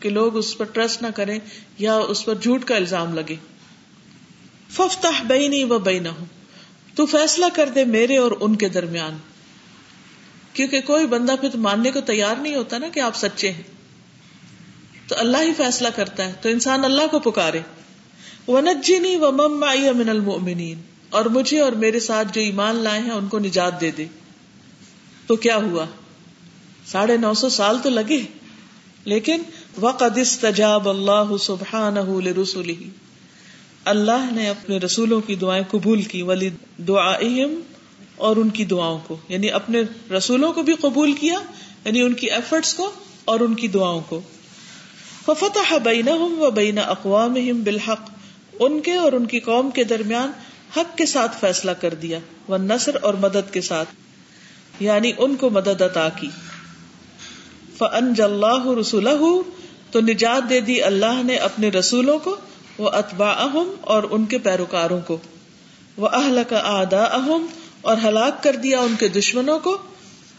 کہ 0.00 0.10
لوگ 0.10 0.36
اس 0.36 0.58
پر 0.58 0.64
ٹرسٹ 0.64 1.02
نہ 1.02 1.06
کریں 1.14 1.38
یا 1.78 1.96
اس 1.96 2.24
پر 2.24 2.34
جھوٹ 2.34 2.64
کا 2.64 2.76
الزام 2.76 3.14
لگے۔ 3.14 3.36
ففتح 4.70 5.22
بینی 5.26 5.64
و 5.64 5.78
بینا 5.78 6.10
ہوں 6.10 6.26
تو 6.94 7.06
فیصلہ 7.06 7.46
کر 7.54 7.68
دے 7.68 7.84
میرے 7.84 8.16
اور 8.16 8.32
ان 8.40 8.56
کے 8.56 8.68
درمیان۔ 8.68 9.16
کیونکہ 10.52 10.80
کوئی 10.80 11.06
بندہ 11.06 11.34
پھر 11.40 11.56
ماننے 11.56 11.90
کو 11.90 12.00
تیار 12.00 12.36
نہیں 12.36 12.54
ہوتا 12.54 12.78
نا 12.78 12.88
کہ 12.88 13.00
آپ 13.00 13.16
سچے 13.16 13.50
ہیں۔ 13.50 13.62
تو 15.08 15.14
اللہ 15.18 15.36
ہی 15.36 15.54
فیصلہ 15.56 15.88
کرتا 15.96 16.24
ہے، 16.24 16.32
تو 16.42 16.48
انسان 16.48 16.84
اللہ 16.84 17.06
کو 17.10 17.18
پکارے۔ 17.18 17.60
ونجنی 18.48 19.16
و 19.16 19.30
مم 19.32 19.60
من 19.96 20.08
المؤمنین 20.08 20.80
اور 21.10 21.24
مجھے 21.24 21.60
اور 21.60 21.72
میرے 21.72 22.00
ساتھ 22.00 22.28
جو 22.32 22.40
ایمان 22.40 22.76
لائے 22.76 23.00
ہیں 23.00 23.10
ان 23.10 23.28
کو 23.28 23.38
نجات 23.38 23.80
دے 23.80 23.90
دے۔ 23.90 24.06
تو 25.26 25.36
کیا 25.36 25.56
ہوا؟ 25.56 25.86
ساڑھے 26.86 27.16
نو 27.16 27.34
سو 27.34 27.48
سال 27.48 27.76
تو 27.82 27.90
لگے۔ 27.90 28.22
لیکن 29.04 29.42
وقد 29.80 30.18
استجاب 30.18 30.88
اللہ 30.88 31.36
سبحانہ 31.40 32.00
لرسوله 32.00 32.88
اللہ 33.84 34.28
نے 34.32 34.48
اپنے 34.48 34.78
رسولوں 34.78 35.20
کی 35.20 35.34
دعائیں 35.34 35.64
قبول 35.70 36.02
کی 36.02 36.22
ولی 36.22 36.50
دعائہم 36.78 37.60
اور 38.16 38.36
ان 38.36 38.48
کی 38.48 38.64
دعاؤں 38.64 38.98
کو۔ 39.06 39.16
یعنی 39.28 39.50
اپنے 39.50 39.82
رسولوں 40.12 40.52
کو 40.52 40.62
بھی 40.62 40.74
قبول 40.74 41.12
کیا 41.12 41.38
یعنی 41.84 42.00
ان 42.00 42.12
کی 42.12 42.30
ایفرٹس 42.30 42.74
کو 42.74 42.90
اور 43.24 43.40
ان 43.40 43.54
کی 43.54 43.68
دعاؤں 43.68 44.00
کو۔ 44.08 44.20
ففتح 45.26 45.78
بینہم 45.78 46.34
و 46.38 46.50
بین 46.50 46.78
اقوامہم 46.78 47.62
بالحق۔ 47.62 48.10
ان 48.60 48.80
کے 48.80 48.94
اور 48.94 49.12
ان 49.12 49.26
کی 49.26 49.40
قوم 49.40 49.70
کے 49.70 49.84
درمیان 49.84 50.32
حق 50.76 50.98
کے 50.98 51.06
ساتھ 51.06 51.36
فیصلہ 51.40 51.70
کر 51.70 51.94
دیا 51.94 52.18
وہ 52.48 52.58
نصر 52.58 52.96
اور 53.02 53.14
مدد 53.14 53.52
کے 53.52 53.60
ساتھ۔ 53.60 53.88
یعنی 54.80 55.12
ان 55.18 55.36
کو 55.36 55.50
مدد 55.50 55.82
عطا 55.82 56.08
کی۔ 56.08 56.28
فن 57.78 58.12
اللہ 58.18 58.66
رسول 58.80 59.08
تو 59.90 60.00
نجات 60.00 60.50
دے 60.50 60.60
دی 60.60 60.82
اللہ 60.82 61.22
نے 61.24 61.36
اپنے 61.36 61.68
رسولوں 61.68 62.18
کو 62.18 62.36
وہ 62.78 62.90
اتبا 62.90 63.30
اہم 63.30 63.74
اور 63.80 64.02
ان 64.10 64.24
کے 64.24 64.38
پیروکاروں 64.38 65.00
کو۔ 65.06 65.16
وہ 65.96 66.08
اہل 66.12 66.38
کا 66.48 66.60
آدا 66.64 67.04
اہم 67.04 67.46
اور 67.80 67.96
ہلاک 68.04 68.42
کر 68.42 68.56
دیا 68.56 68.80
ان 68.80 68.94
کے 68.98 69.08
دشمنوں 69.08 69.58
کو۔ 69.58 69.78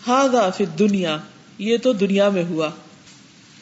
ہاد 0.07 0.57
فی 0.57 0.65
دنیا 0.65 1.17
یہ 1.57 1.77
تو 1.77 1.93
دنیا 1.93 2.29
میں 2.29 2.43
ہوا۔ 2.49 2.69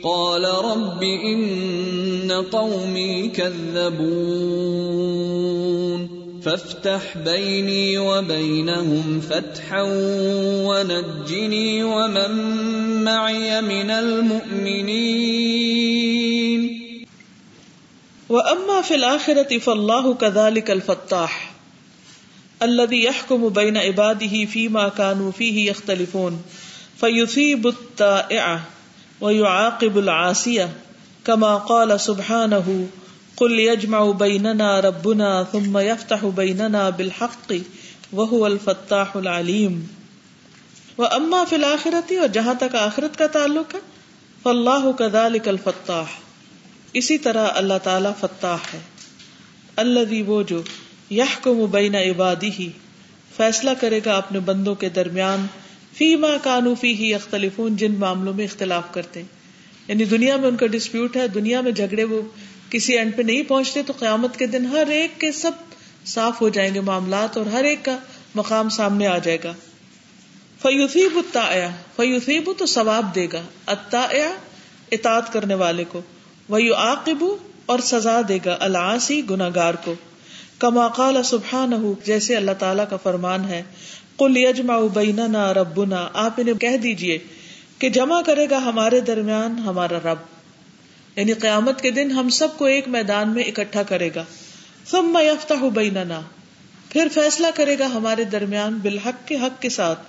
قال 0.02 0.46
رب 0.46 1.02
ان 1.02 2.30
قومی 2.52 3.30
كذبون۔ 3.30 6.25
فافتح 6.46 7.18
بيني 7.18 7.98
وبينهم 7.98 9.22
فتحا 9.30 9.82
ونجني 10.68 11.84
ومن 11.84 12.32
معي 13.04 13.62
من 13.62 13.90
المؤمنين. 13.90 15.46
واما 18.30 18.82
في 18.82 18.96
الاخره 18.96 19.58
فالله 19.58 20.14
كذلك 20.14 20.72
الفتاح، 20.72 21.52
الذي 22.64 23.04
يحكم 23.04 23.50
بين 23.50 23.78
عباده 23.78 24.46
فيما 24.46 24.90
كانوا 24.90 25.32
فيه 25.32 25.70
يختلفون، 25.70 26.42
فيثيب 26.98 27.68
التائع 27.68 28.62
ويعاقب 29.22 29.98
العاصيه 29.98 30.70
كما 31.26 31.56
قال 31.56 32.00
سبحانه 32.00 32.88
قل 33.36 33.60
يجمع 33.60 34.12
بيننا 34.12 34.82
ربنا 34.82 35.44
ثم 35.52 35.80
يفتح 35.80 36.26
بيننا 36.36 36.90
بالحق 36.90 37.54
وهو 38.14 38.46
الفتاح 38.46 39.06
العليم. 39.16 39.86
واما 40.98 41.44
في 41.44 41.56
الاخره 41.56 42.20
اور 42.20 42.28
جہاں 42.28 42.54
تک 42.54 42.76
آخرت 42.76 43.18
کا 43.18 43.28
تعلق 43.28 43.76
ہے 43.76 43.80
فالله 44.44 44.92
كذلك 44.92 45.48
الفتاح. 45.48 46.06
اسی 46.94 47.18
طرح 47.18 47.48
اللہ 47.56 47.74
تعالی 47.84 48.10
فتاح 48.20 48.58
ہے۔ 48.74 48.80
الذي 49.76 50.22
وہ 50.22 50.44
جو 50.44 50.62
يحكم 51.12 51.66
بين 51.72 51.96
عباده، 51.96 52.66
فیصلہ 53.38 53.70
کرے 53.82 54.00
گا 54.06 54.18
اپنے 54.18 54.40
بندوں 54.40 54.76
کے 54.76 54.90
درمیان، 54.90 55.46
فیما 55.94 56.38
كانوا 56.44 56.74
فيه 56.82 57.04
يختلفون، 57.04 57.76
جن 57.76 57.96
معاملوں 57.96 58.34
میں 58.34 58.46
اختلاف 58.46 58.84
کرتے 58.92 59.20
ہیں۔ 59.20 59.28
یعنی 59.88 60.06
دنیا 60.06 60.38
میں 60.38 60.48
ان 60.48 60.58
کا 60.58 60.68
ڈسپیوٹ 60.68 61.16
ہے، 61.16 61.28
دنیا 61.28 61.62
میں 61.62 61.72
جھگڑے 61.72 62.04
وہ 62.04 62.22
کسی 62.76 62.98
اینڈ 62.98 63.16
پہ 63.16 63.22
نہیں 63.22 63.44
پہنچتے 63.44 63.84
تو 63.84 63.94
قیامت 64.00 64.38
کے 64.38 64.48
دن 64.48 64.66
ہر 64.66 64.88
ایک 64.88 65.22
کے 65.22 65.32
سب 65.32 65.52
صاف 66.06 66.42
ہو 66.42 66.50
جائیں 66.50 66.74
گے 66.74 66.80
معاملات 66.80 67.38
اور 67.38 67.46
ہر 67.46 67.64
ایک 67.64 67.86
کا 67.86 67.98
مقام 68.36 68.70
سامنے 68.70 69.08
آ 69.08 69.18
جائے 69.18 69.38
گا۔ 69.44 69.54
فیوسیب 70.62 71.18
اتا 71.18 71.70
فیوسیب 71.96 72.52
تو 72.58 72.66
ثواب 72.66 73.16
دے 73.16 73.28
گا۔ 73.34 73.42
اتا 73.68 74.08
اطاط 74.92 75.34
کرنے 75.34 75.54
والے 75.54 75.84
کو۔ 75.84 76.02
وہ 76.50 76.60
عاقب 76.78 77.26
اور 77.66 77.80
سزا 77.80 78.22
دے 78.28 78.40
گا۔ 78.46 78.58
الاسی 78.60 79.22
گناگار 79.30 79.74
کو۔ 79.74 79.96
کما 80.60 80.88
قال 80.88 81.24
سبحان 81.24 81.94
جیسے 82.06 82.36
اللہ 82.36 82.52
تعالیٰ 82.60 82.86
کا 82.90 82.98
فرمان 82.98 83.46
ہے۔ 83.46 83.64
کل 84.18 84.38
یجما 84.38 84.80
بیننا 84.80 85.54
ربنا، 85.54 86.08
آپ 86.14 86.34
انہیں 86.38 86.56
کہہ 86.56 86.78
دیجیے 86.78 87.18
کہ 87.80 87.90
جمع 87.90 88.22
کرے 88.22 88.50
گا 88.50 88.58
ہمارے 88.58 89.00
درمیان 89.00 89.60
ہمارا 89.60 89.98
رب۔ 89.98 90.35
یعنی 91.16 91.34
قیامت 91.34 91.82
کے 91.82 91.92
دن 91.92 92.12
ہم 92.12 92.30
سب 92.30 92.48
کو 92.58 92.66
ایک 92.66 92.88
میدان 92.88 93.30
میں 93.30 93.44
اکٹھا 93.44 93.84
کرے 93.84 94.10
گا۔ 94.16 94.24
سب 94.86 95.04
میں 95.04 95.24
یافتہ 95.24 95.54
بیننا، 95.54 96.22
پھر 96.90 97.08
فیصلہ 97.14 97.48
کرے 97.56 97.80
گا 97.80 97.86
ہمارے 97.86 98.24
درمیان 98.24 98.80
بالحق 98.82 99.28
کے 99.28 99.36
حق 99.36 99.62
کے 99.62 99.70
ساتھ۔ 99.70 100.00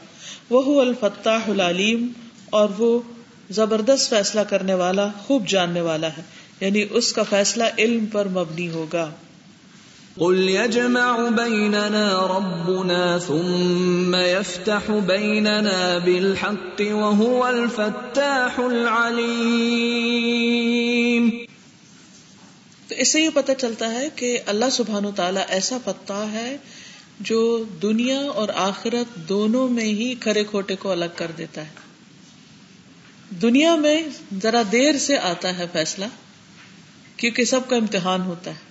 وہ 0.51 0.81
الفتاح 0.81 1.41
العلیم، 1.49 2.13
اور 2.51 2.69
وہ 2.79 3.01
زبردست 3.51 4.11
فیصلہ 4.11 4.41
کرنے 4.41 4.75
والا، 4.75 5.09
خوب 5.27 5.49
جاننے 5.49 5.81
والا 5.81 6.09
ہے۔ 6.09 6.23
یعنی 6.61 6.85
اس 6.91 7.13
کا 7.13 7.23
فیصلہ 7.23 7.65
علم 7.79 8.07
پر 8.07 8.29
مبنی 8.29 8.69
ہوگا۔ 8.69 9.11
قل 10.19 10.49
يجمع 10.49 11.29
بيننا 11.29 12.39
ربنا 12.39 13.19
ثم 13.27 14.15
يفتح 14.15 14.93
بيننا 15.07 15.99
بالحق 16.05 16.81
وهو 16.81 17.45
الفتاح 17.45 18.55
العليم۔ 18.57 21.31
تو 22.89 22.95
اس 22.95 23.13
سے 23.13 23.21
یہ 23.21 23.31
پتہ 23.35 23.53
چلتا 23.59 23.93
ہے 23.93 24.09
کہ 24.17 24.39
اللہ 24.47 24.65
سبحان 24.73 25.05
و 25.05 25.11
تعالیٰ 25.17 25.43
ایسا 25.49 25.79
فتح 25.85 26.13
ہے 26.13 26.57
جو 27.21 27.65
دنیا 27.83 28.21
اور 28.21 28.49
آخرت 28.55 29.15
دونوں 29.15 29.69
میں 29.69 29.85
ہی 29.85 30.15
کھڑے 30.21 30.45
کھوٹے 30.45 30.77
کو 30.77 30.91
الگ 30.91 31.05
کر 31.17 31.31
دیتا 31.39 31.61
ہے۔ 31.61 31.71
دنیا 33.31 33.75
میں 33.75 34.03
ذرا 34.43 34.63
دیر 34.73 34.99
سے 34.99 35.19
آتا 35.19 35.59
ہے 35.59 35.67
فیصلہ، 35.73 36.05
کیونکہ 37.17 37.45
سب 37.45 37.61
کا 37.69 37.77
امتحان 37.77 38.21
ہوتا 38.21 38.51
ہے۔ 38.51 38.66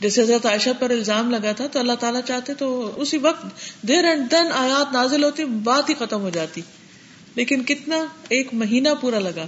جیسے 0.00 0.22
حضرت 0.22 0.46
عائشہ 0.46 0.70
پر 0.78 0.90
الزام 0.90 1.30
لگا 1.30 1.52
تھا 1.52 1.66
تو 1.66 1.78
اللہ 1.78 1.92
تعالیٰ 1.92 2.20
چاہتے 2.26 2.54
تو 2.54 2.92
اسی 2.96 3.18
وقت 3.18 3.46
دیر 3.88 4.04
اینڈ 4.04 4.30
دن 4.30 4.52
آیات 4.52 4.92
نازل 4.92 5.24
ہوتی، 5.24 5.44
بات 5.44 5.88
ہی 5.88 5.94
ختم 5.94 6.20
ہو 6.20 6.30
جاتی۔ 6.30 6.60
لیکن 7.34 7.64
کتنا 7.64 7.96
ایک 8.28 8.54
مہینہ 8.54 8.88
پورا 9.00 9.18
لگا۔ 9.18 9.46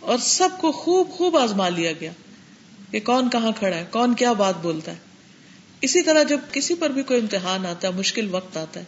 اور 0.00 0.18
سب 0.18 0.48
کو 0.58 0.72
خوب 0.72 1.10
خوب 1.10 1.36
آزما 1.36 1.68
لیا 1.68 1.92
گیا 1.92 2.12
کہ 2.90 3.00
کون 3.00 3.30
کہاں 3.30 3.50
کھڑا 3.58 3.76
ہے، 3.76 3.84
کون 3.90 4.14
کیا 4.14 4.32
بات 4.32 4.54
بولتا 4.62 4.92
ہے۔ 4.92 4.96
اسی 5.80 6.02
طرح 6.02 6.22
جب 6.22 6.40
کسی 6.52 6.74
پر 6.74 6.90
بھی 6.90 7.02
کوئی 7.02 7.20
امتحان 7.20 7.66
آتا 7.66 7.88
ہے، 7.88 7.92
مشکل 7.92 8.28
وقت 8.30 8.56
آتا 8.56 8.80
ہے، 8.80 8.84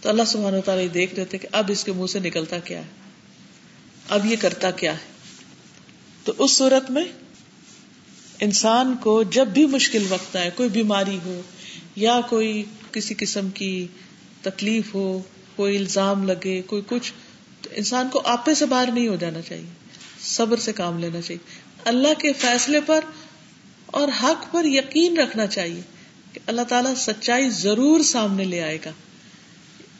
تو 0.00 0.08
اللہ 0.08 0.22
سبحانہ 0.26 0.60
تعالیٰ 0.64 0.86
دیکھ 0.94 1.14
لیتے 1.14 1.38
کہ 1.38 1.48
اب 1.52 1.70
اس 1.72 1.84
کے 1.84 1.92
منہ 1.92 2.06
سے 2.06 2.18
نکلتا 2.18 2.58
کیا 2.58 2.78
ہے؟ 2.78 2.86
اب 4.08 4.26
یہ 4.26 4.36
کرتا 4.40 4.70
کیا 4.70 4.92
ہے؟ 4.92 5.12
تو 6.24 6.32
اس 6.38 6.52
صورت 6.52 6.90
میں 6.90 7.04
انسان 8.44 8.94
کو 9.00 9.22
جب 9.22 9.46
بھی 9.46 9.66
مشکل 9.66 10.06
وقت 10.08 10.36
آئے، 10.36 10.50
کوئی 10.56 10.68
بیماری 10.68 11.18
ہو 11.24 11.40
یا 11.96 12.20
کوئی 12.28 12.62
کسی 12.92 13.14
قسم 13.18 13.50
کی 13.50 13.86
تکلیف 14.42 14.94
ہو، 14.94 15.22
کوئی 15.56 15.76
الزام 15.76 16.24
لگے، 16.24 16.62
کوئی 16.62 16.82
کچھ، 16.86 17.12
تو 17.62 17.70
انسان 17.74 18.08
کو 18.08 18.22
آپے 18.24 18.54
سے 18.54 18.66
باہر 18.66 18.90
نہیں 18.92 19.08
ہو 19.08 19.16
جانا 19.16 19.40
چاہیے، 19.40 19.66
صبر 20.22 20.56
سے 20.56 20.72
کام 20.72 20.98
لینا 20.98 21.20
چاہیے۔ 21.20 21.38
اللہ 21.84 22.20
کے 22.20 22.32
فیصلے 22.32 22.80
پر 22.86 23.00
اور 23.86 24.08
حق 24.22 24.52
پر 24.52 24.64
یقین 24.64 25.18
رکھنا 25.18 25.46
چاہیے 25.46 25.80
کہ 26.32 26.40
اللہ 26.46 26.62
تعالیٰ 26.62 26.94
سچائی 26.96 27.50
ضرور 27.50 28.00
سامنے 28.00 28.44
لے 28.44 28.62
آئے 28.62 28.78
گا۔ 28.84 28.90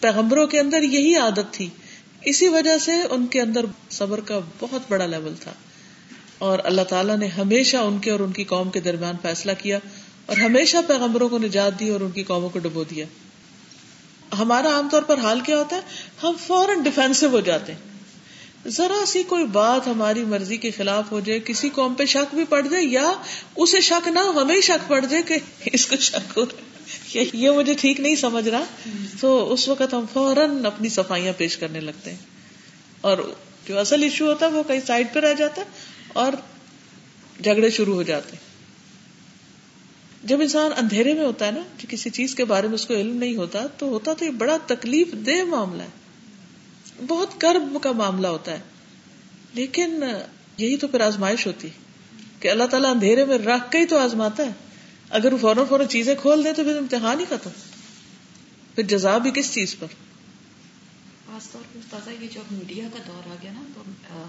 پیغمبروں 0.00 0.46
کے 0.46 0.60
اندر 0.60 0.82
یہی 0.82 1.16
عادت 1.16 1.52
تھی۔ 1.52 1.68
اسی 2.22 2.48
وجہ 2.48 2.78
سے 2.78 2.92
ان 3.10 3.26
کے 3.26 3.40
اندر 3.40 3.64
صبر 3.90 4.20
کا 4.20 4.38
بہت 4.60 4.80
بڑا 4.88 5.06
لیول 5.06 5.34
تھا۔ 5.40 5.52
اور 6.42 6.58
اللہ 6.64 6.82
تعالیٰ 6.82 7.16
نے 7.16 7.26
ہمیشہ 7.26 7.76
ان 7.76 7.98
کے 7.98 8.10
اور 8.10 8.20
ان 8.20 8.32
کی 8.32 8.44
قوم 8.44 8.70
کے 8.70 8.80
درمیان 8.80 9.14
فیصلہ 9.22 9.52
کیا 9.58 9.78
اور 10.26 10.36
ہمیشہ 10.36 10.76
پیغمبروں 10.86 11.28
کو 11.28 11.38
نجات 11.38 11.80
دی 11.80 11.88
اور 11.88 12.00
ان 12.00 12.10
کی 12.10 12.22
قوموں 12.22 12.48
کو 12.48 12.58
ڈبو 12.58 12.84
دیا۔ 12.84 13.06
ہمارا 14.38 14.68
عام 14.68 14.88
طور 14.92 15.02
پر 15.02 15.18
حال 15.18 15.40
کیا 15.40 15.58
ہوتا 15.58 15.76
ہے؟ 15.76 15.80
ہم 16.22 16.32
فوراً 16.46 16.82
ڈیفینسو 16.82 17.28
ہو 17.28 17.40
جاتے 17.40 17.72
ہیں۔ 17.72 17.80
ذرا 18.68 19.06
سی 19.06 19.22
کوئی 19.22 19.44
بات 19.44 19.86
ہماری 19.86 20.24
مرضی 20.24 20.56
کے 20.56 20.70
خلاف 20.70 21.12
ہو 21.12 21.20
جائے، 21.20 21.40
کسی 21.40 21.68
قوم 21.68 21.94
پہ 21.94 22.04
شک 22.04 22.34
بھی 22.34 22.44
پڑ 22.44 22.66
جائے 22.66 22.84
یا 22.84 23.12
اسے 23.56 23.80
شک 23.80 24.08
نہ 24.08 24.18
ہو، 24.18 24.42
ہمیں 24.42 24.60
شک 24.60 24.88
پڑ 24.88 25.04
جائے 25.04 25.22
کہ 25.22 25.36
اس 25.64 25.86
کو 25.86 25.96
شک 25.96 26.38
ہو۔ 26.38 26.42
یہ 27.32 27.50
مجھے 27.50 27.74
ٹھیک 27.74 28.00
نہیں 28.00 28.14
سمجھ 28.14 28.48
رہا۔ 28.48 28.64
تو 29.20 29.52
اس 29.52 29.68
وقت 29.68 29.94
ہم 29.94 30.04
فوراً 30.12 30.66
اپنی 30.66 30.88
صفائیاں 30.88 31.32
پیش 31.36 31.56
کرنے 31.56 31.80
لگتے 31.80 32.10
ہیں۔ 32.10 32.18
اور 33.00 33.34
جو 33.68 33.78
اصل 33.78 34.02
ایشو 34.02 34.26
ہوتا 34.26 34.46
ہے، 34.46 34.50
وہ 34.50 34.62
کئی 34.66 34.80
سائڈ 34.86 35.06
پہ 35.12 35.20
رہ 35.20 35.34
جاتا 35.34 35.62
ہے۔ 35.62 35.66
اور 36.12 36.32
جھگڑے 37.42 37.70
شروع 37.70 37.94
ہو 37.94 38.02
جاتے 38.02 38.36
ہیں۔ 38.36 38.52
جب 40.26 40.40
انسان 40.40 40.70
اندھیرے 40.76 41.14
میں 41.14 41.24
ہوتا 41.24 41.46
ہے 41.46 41.50
نا 41.50 41.60
جو 41.78 41.86
کسی 41.90 42.10
چیز 42.10 42.34
کے 42.34 42.44
بارے 42.44 42.66
میں 42.66 42.74
اس 42.74 42.86
کو 42.86 42.94
علم 42.94 43.16
نہیں 43.16 43.36
ہوتا، 43.36 43.66
تو 43.78 43.88
ہوتا 43.88 44.12
تو 44.12 44.24
یہ 44.24 44.30
بڑا 44.30 44.56
تکلیف 44.66 45.08
دہ 45.26 45.44
معاملہ 45.44 45.82
ہے۔ 45.82 46.02
بہت 47.06 47.40
کرب 47.40 47.78
کا 47.82 47.92
معاملہ 47.92 48.26
ہوتا 48.26 48.52
ہے۔ 48.52 48.60
لیکن 49.54 50.04
یہی 50.56 50.76
تو 50.76 50.88
پھر 50.88 51.00
آزمائش 51.00 51.46
ہوتی 51.46 51.68
کہ 52.40 52.48
اللہ 52.48 52.64
تعالیٰ 52.64 52.90
اندھیرے 52.90 53.24
میں 53.24 53.38
رکھ 53.38 53.70
کے 53.70 53.78
ہی 53.78 53.86
تو 53.86 53.98
آزماتا 53.98 54.42
ہے۔ 54.42 54.50
اگر 55.10 55.32
وہ 55.32 55.38
فوراً 55.38 55.64
فوراً 55.68 55.86
چیزیں 55.86 56.14
کھول 56.20 56.44
دے 56.44 56.52
تو 56.52 56.64
پھر 56.64 56.76
امتحان 56.76 57.20
ہی 57.20 57.24
ختم۔ 57.24 57.50
پھر 58.74 58.82
جزا 58.82 59.18
بھی 59.18 59.30
کس 59.30 59.52
چیز 59.52 59.76
پر؟ 59.78 59.86
خاص 61.26 61.50
طور 61.50 61.62
پہ 61.72 61.78
استاذہ، 61.78 62.22
یہ 62.22 62.28
جو 62.32 62.40
میڈیا 62.50 62.88
کا 62.92 63.02
دور 63.06 63.30
آ 63.30 63.34
گیا 63.42 63.52
نا، 63.52 63.62
تو 63.74 63.82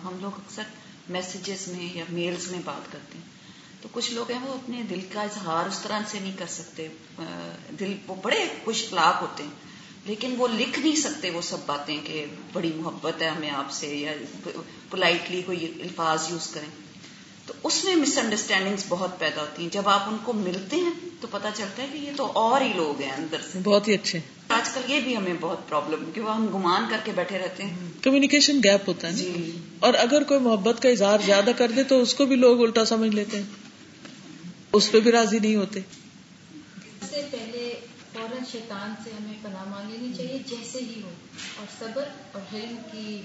ہم 0.08 0.18
لوگ 0.22 0.32
اکثر 0.34 0.64
میسجز 1.10 1.68
میں 1.68 1.98
یا 1.98 2.04
میلز 2.10 2.52
میں 2.52 2.60
بات 2.66 2.92
کرتے 2.92 3.18
ہیں۔ 3.18 3.26
تو 3.82 3.90
کچھ 3.92 4.12
لوگ 4.12 4.32
ہیں 4.32 4.40
وہ 4.40 4.54
اپنے 4.54 4.84
دل 4.90 5.00
کا 5.14 5.22
اظہار 5.22 5.66
اس 5.66 5.80
طرح 5.80 6.00
سے 6.08 6.20
نہیں 6.20 6.38
کر 6.38 6.48
سکتے 6.48 6.88
دل، 7.80 7.96
وہ 8.08 8.16
بڑے 8.16 8.48
خوش 8.64 8.84
اخلاق 8.84 9.22
ہوتے 9.22 9.44
ہیں، 9.44 9.50
لیکن 10.06 10.36
وہ 10.38 10.48
لکھ 10.48 10.80
نہیں 10.80 10.96
سکتے 10.96 11.30
وہ 11.30 11.42
سب 11.42 11.58
باتیں 11.66 11.98
کہ 12.04 12.26
بڑی 12.54 12.72
محبت 12.76 13.22
ہے 13.22 13.28
ہمیں 13.28 13.50
آپ 13.50 13.72
سے 13.72 13.88
یا 13.88 14.12
پولائٹلی 14.90 15.42
کوئی 15.46 15.66
الفاظ 15.82 16.30
یوز 16.30 16.48
کریں۔ 16.48 16.68
تو 17.46 17.54
اس 17.64 17.86
میں 17.86 17.96
مس 17.96 18.18
انڈرسٹینڈنگ 18.18 18.76
بہت 18.90 19.20
پیدا 19.20 19.42
ہوتی 19.42 19.64
ہیں۔ 19.64 19.70
جب 19.70 19.90
آپ 19.90 20.04
ان 20.10 20.18
کو 20.24 20.34
ملتے 20.34 20.76
ہیں 20.76 20.90
تو 21.22 21.28
پتا 21.32 21.50
چلتا 21.56 21.84
ہے 21.84 21.88
کہ 21.94 21.98
یہ 21.98 22.12
تو 22.18 22.32
اور 22.36 22.62
ہی 22.62 22.74
لوگ 22.76 23.02
ہیں 23.02 23.12
اندر 23.12 23.38
سے۔ 23.52 23.60
بہت 23.64 23.88
ہی 23.88 23.94
اچھے۔ 23.94 24.20
آج 24.48 24.70
کل 24.70 24.92
یہ 24.92 25.00
بھی 25.00 25.18
ہمیں 25.18 25.34
بہت 25.42 25.70
پرابلم 25.70 26.12
کہ 26.14 26.22
وہ 26.22 26.36
ہم 26.36 26.48
گمان 26.48 26.86
کر 26.90 26.98
کے 27.04 27.12
بیٹھے 27.16 27.40
رہتے 27.40 27.64
ہیں۔ 27.64 27.92
کمیونیکیشن 28.02 28.60
گیپ 28.64 28.90
ہوتا 28.90 29.08
ہے 29.08 29.14
جی۔ 29.14 29.58
اور 29.80 29.94
اگر 29.94 30.24
کوئی 30.24 30.40
محبت 30.40 30.82
کا 30.82 30.90
اظہار 30.90 31.18
زیادہ 31.26 31.52
کر 31.58 31.72
دے 31.72 31.84
تو 31.84 32.02
اس 32.02 32.14
کو 32.14 32.26
بھی 32.26 32.36
لوگ 32.36 32.62
الٹا 32.62 32.86
سمجھ 32.86 33.16
لیتے 33.16 33.38
ہیں۔ 33.38 33.46
اس 34.74 34.92
پہ 34.92 35.00
بھی 35.00 35.12
راضی 35.12 35.40
نہیں 35.40 35.56
ہوتے۔ 35.56 35.80
فوراً 38.14 38.44
شیطان 38.52 38.94
سے 39.04 39.10
ہمیں 39.10 39.34
پناہ 39.42 39.64
مانگ 39.70 39.92
لینی 39.92 40.14
چاہیے 40.18 40.40
جیسے 40.46 40.80
ہی 40.80 41.02
ہو۔ 41.04 41.10
اور 41.58 41.68
صبر 41.80 42.04
اور 42.32 42.42
حلم 42.54 42.76
کی 42.92 43.22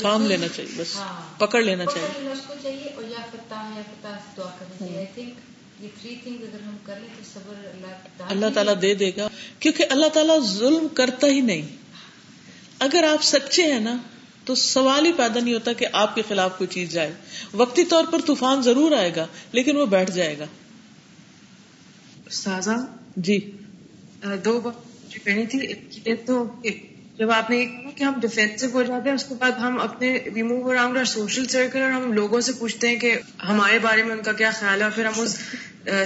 کام 0.00 0.26
لینا 0.26 0.46
چاہیے 0.48 0.70
بس 0.76 0.96
ہاں 0.96 1.40
پکڑ 1.40 1.62
لینا 1.62 1.84
چاہیے۔ 1.84 2.28
اور 2.96 3.04
یا 3.04 3.18
دعا 3.58 4.48
صبر 7.34 7.54
اللہ 7.64 8.22
اللہ 8.28 8.46
تعالیٰ 8.54 8.74
دے 8.82 8.94
دے 8.94 9.10
گا 9.16 9.28
کیونکہ 9.58 9.84
اللہ 9.90 10.06
تعالیٰ 10.06 10.40
ظلم 10.40 10.88
کرتا 10.94 11.26
ہی 11.26 11.40
نہیں۔ 11.40 11.62
اگر 12.78 13.04
آپ 13.12 13.22
سچے 13.22 13.72
ہیں 13.72 13.80
نا 13.80 13.96
تو 14.44 14.54
سوال 14.54 15.06
ہی 15.06 15.12
پیدا 15.12 15.40
نہیں 15.40 15.54
ہوتا 15.54 15.72
کہ 15.72 15.86
آپ 15.92 16.14
کے 16.14 16.22
خلاف 16.28 16.58
کوئی 16.58 16.68
چیز 16.68 16.90
جائے۔ 16.90 17.14
وقتی 17.54 17.84
طور 17.84 18.04
پر 18.12 18.20
طوفان 18.26 18.62
ضرور 18.62 18.92
آئے 18.92 19.12
گا 19.16 19.26
لیکن 19.52 19.76
وہ 19.76 19.86
بیٹھ 19.86 20.10
جائے 20.10 20.38
گا۔ 20.38 20.44
سازا 22.30 22.74
جی۔ 23.16 23.50
دو 24.44 24.60
بات 24.60 24.74
جو 25.10 25.20
کہنی 25.24 25.46
تھی 25.46 25.58
ایک 26.04 26.26
تو 26.26 26.44
جب 27.18 27.30
آپ 27.30 27.50
نے 27.50 27.56
یہ 27.56 27.66
کہا 27.66 27.90
کہ 27.94 28.04
ہم 28.04 28.18
ڈیفینسو 28.20 28.66
ہو 28.72 28.82
جاتے 28.82 29.08
ہیں، 29.08 29.14
اس 29.14 29.24
کے 29.24 29.34
بعد 29.38 29.50
ہم 29.50 29.78
اپنے 29.80 30.18
ریموو 30.34 30.70
اراؤنڈ 30.70 30.96
اور 30.96 31.04
سوشل 31.04 31.46
سرکل 31.46 31.82
اور 31.82 31.90
ہم 31.90 32.12
لوگوں 32.12 32.40
سے 32.40 32.52
پوچھتے 32.58 32.88
ہیں 32.88 32.96
کہ 32.96 33.14
ہمارے 33.48 33.78
بارے 33.78 34.02
میں 34.02 34.14
ان 34.16 34.22
کا 34.22 34.32
کیا 34.32 34.50
خیال 34.50 34.78
ہے 34.78 34.84
اور 34.84 34.92
پھر 34.94 35.04
ہم 35.04 35.20
اس 35.20 35.36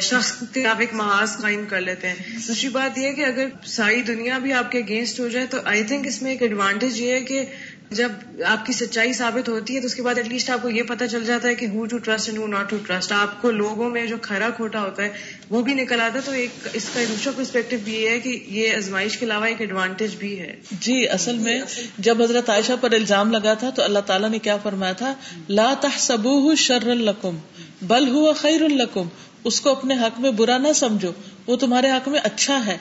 شخص 0.00 0.32
کے 0.52 0.66
آپ 0.66 0.80
ایک 0.80 0.94
محاذ 0.94 1.36
قائم 1.36 1.64
کر 1.68 1.80
لیتے 1.80 2.08
ہیں۔ 2.08 2.38
دوسری 2.48 2.68
بات 2.68 2.98
یہ 2.98 3.06
ہے 3.06 3.12
کہ 3.12 3.24
اگر 3.24 3.48
ساری 3.66 4.02
دنیا 4.02 4.38
بھی 4.38 4.52
آپ 4.52 4.70
کے 4.70 4.78
اگینسٹ 4.78 5.20
ہو 5.20 5.28
جائے 5.28 5.46
تو 5.46 5.58
آئی 5.64 5.84
تھنک 5.84 6.06
اس 6.06 6.22
میں 6.22 6.30
ایک 6.30 6.42
ایڈوانٹیج 6.42 7.00
یہ 7.00 7.12
ہے 7.12 7.20
کہ 7.20 7.44
جب 7.92 8.12
آپ 8.46 8.66
کی 8.66 8.72
سچائی 8.72 9.12
ثابت 9.12 9.48
ہوتی 9.48 9.74
ہے 9.76 9.80
تو 9.80 9.86
اس 9.86 9.94
کے 9.94 10.02
بعد 10.02 10.18
ایٹ 10.18 10.28
لیسٹ 10.28 10.50
آپ 10.50 10.62
کو 10.62 10.70
یہ 10.70 10.82
پتا 10.82 11.08
چل 11.08 11.24
جاتا 11.24 11.48
ہے 11.48 11.54
کہ 11.54 11.66
who 11.66 11.84
to 11.86 11.98
trust 11.98 12.28
and 12.28 12.38
who 12.38 12.46
not 12.46 12.70
to 12.70 12.76
trust 12.86 13.12
آپ 13.12 13.42
کو 13.42 13.50
لوگوں 13.50 13.90
میں 13.90 14.06
جو 14.06 14.16
کھرا 14.22 14.48
کھوٹا 14.50 14.80
ہوتا 14.80 15.02
ہے 15.02 15.08
وہ 15.50 15.62
بھی 15.62 15.74
نکل 15.74 16.00
آتا 16.00 16.14
ہے، 16.14 16.20
تو 16.24 16.32
ایک 16.32 16.68
اس 16.72 16.88
کا 16.94 17.00
دوسرا 17.08 17.32
پرسپیکٹو 17.36 17.76
بھی 17.84 17.94
یہ 17.94 18.08
ہے 18.08 18.20
کہ 18.20 18.44
یہ 18.48 18.76
ازمائش 18.76 19.18
کے 19.18 19.26
علاوہ 19.26 19.46
ایک 19.46 19.60
ایڈوانٹیج 19.60 20.14
بھی 20.14 20.38
ہے۔ 20.40 20.54
جی 20.80 21.08
اصل 21.08 21.38
میں 21.38 21.60
جب 21.98 22.22
حضرت 22.22 22.50
عائشہ 22.50 22.72
پر 22.80 22.92
الزام 22.92 23.32
لگا 23.32 23.54
تھا 23.54 23.70
تو 23.70 23.82
اللہ 23.82 24.06
تعالیٰ 24.06 24.30
نے 24.30 24.38
کیا 24.38 24.56
فرمایا 24.56 24.92
تھا؟ 24.92 25.14
لا 25.48 25.72
تحسبوه 25.80 26.54
شر 26.54 26.88
القم 26.90 27.36
بل 27.82 28.08
ہوا 28.08 28.32
خیر 28.32 28.62
القم 28.62 29.08
اس 29.44 29.60
کو 29.60 29.70
اپنے 29.70 29.94
حق 29.94 30.20
میں 30.20 30.30
برا 30.30 30.58
نہ 30.58 30.72
سمجھو، 30.72 31.12
وہ 31.46 31.56
تمہارے 31.56 31.90
حق 31.90 32.08
میں 32.08 32.20
اچھا 32.22 32.66
ہے۔ 32.66 32.76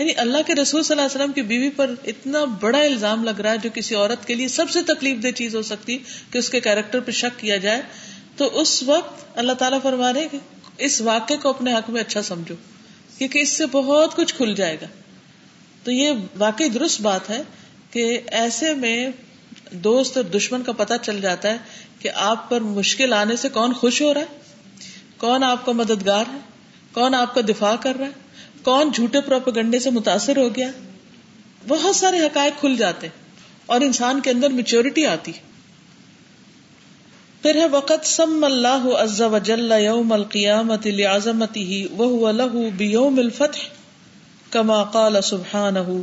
یعنی 0.00 0.12
اللہ 0.16 0.38
کے 0.46 0.54
رسول 0.54 0.82
صلی 0.82 0.94
اللہ 0.94 1.06
علیہ 1.06 1.16
وسلم 1.16 1.32
کی 1.32 1.42
بیوی 1.42 1.70
پر 1.70 1.94
اتنا 2.04 2.44
بڑا 2.60 2.78
الزام 2.78 3.24
لگ 3.24 3.40
رہا 3.40 3.52
ہے 3.52 3.58
جو 3.58 3.70
کسی 3.74 3.94
عورت 3.94 4.26
کے 4.26 4.34
لیے 4.34 4.48
سب 4.48 4.70
سے 4.70 4.82
تکلیف 4.82 5.22
دہ 5.22 5.30
چیز 5.30 5.54
ہو 5.56 5.62
سکتی، 5.62 5.98
کہ 6.30 6.38
اس 6.38 6.48
کے 6.50 6.60
کیریکٹر 6.60 7.00
پہ 7.00 7.10
شک 7.10 7.38
کیا 7.40 7.56
جائے۔ 7.56 7.82
تو 8.36 8.60
اس 8.60 8.82
وقت 8.82 9.38
اللہ 9.38 9.52
تعالیٰ 9.52 9.78
فرما 9.82 10.12
رہے 10.12 10.28
کہ 10.28 10.38
اس 10.78 11.00
واقعے 11.00 11.36
کو 11.36 11.48
اپنے 11.48 11.74
حق 11.74 11.90
میں 11.90 12.00
اچھا 12.00 12.22
سمجھو، 12.22 12.54
کیونکہ 13.18 13.38
اس 13.38 13.48
سے 13.48 13.66
بہت 13.66 14.16
کچھ 14.16 14.34
کھل 14.34 14.54
جائے 14.54 14.76
گا۔ 14.82 14.86
تو 15.84 15.90
یہ 15.90 16.10
واقعی 16.38 16.68
درست 16.68 17.00
بات 17.00 17.30
ہے 17.30 17.42
کہ 17.90 18.20
ایسے 18.26 18.74
میں 18.74 19.08
دوست 19.70 20.16
اور 20.16 20.24
دشمن 20.24 20.62
کا 20.62 20.72
پتہ 20.72 20.94
چل 21.02 21.20
جاتا 21.20 21.50
ہے 21.50 21.56
کہ 21.98 22.10
آپ 22.14 22.48
پر 22.50 22.60
مشکل 22.60 23.12
آنے 23.12 23.36
سے 23.36 23.48
کون 23.48 23.72
خوش 23.72 24.02
ہو 24.02 24.14
رہا 24.14 24.20
ہے، 24.20 24.38
کون 25.16 25.44
آپ 25.44 25.66
کا 25.66 25.72
مددگار 25.72 26.24
ہے، 26.32 26.38
کون 26.92 27.14
آپ 27.14 27.34
کا 27.34 27.40
دفاع 27.40 27.76
کر 27.76 27.96
رہا 27.96 28.06
ہے۔ 28.06 28.29
کون 28.62 28.90
جھوٹے 28.94 29.20
پروپگنڈے 29.20 29.78
سے 29.78 29.90
متاثر 29.90 30.36
ہو 30.36 30.48
گیا؟ 30.56 30.70
بہت 31.68 31.96
سارے 31.96 32.18
حقائق 32.18 32.60
کھل 32.60 32.76
جاتے 32.76 33.08
اور 33.66 33.80
انسان 33.80 34.20
کے 34.20 34.30
اندر 34.30 34.50
میچورٹی 34.50 35.06
آتی 35.06 35.32
پھر 37.42 37.56
ہے 37.56 37.66
وقت 37.70 38.06
سم 38.06 38.44
اللہ 38.44 38.86
عز 38.98 39.20
و 39.22 39.38
جل 39.44 39.72
یوم 39.80 40.10
القیامت 40.12 40.88
لعظمته 40.94 41.76
وهو 41.98 42.32
له 42.32 42.64
بيوم 42.78 43.20
الفتح 43.20 43.62
كما 44.52 44.80
قال 44.90 45.20
سبحانه 45.24 46.00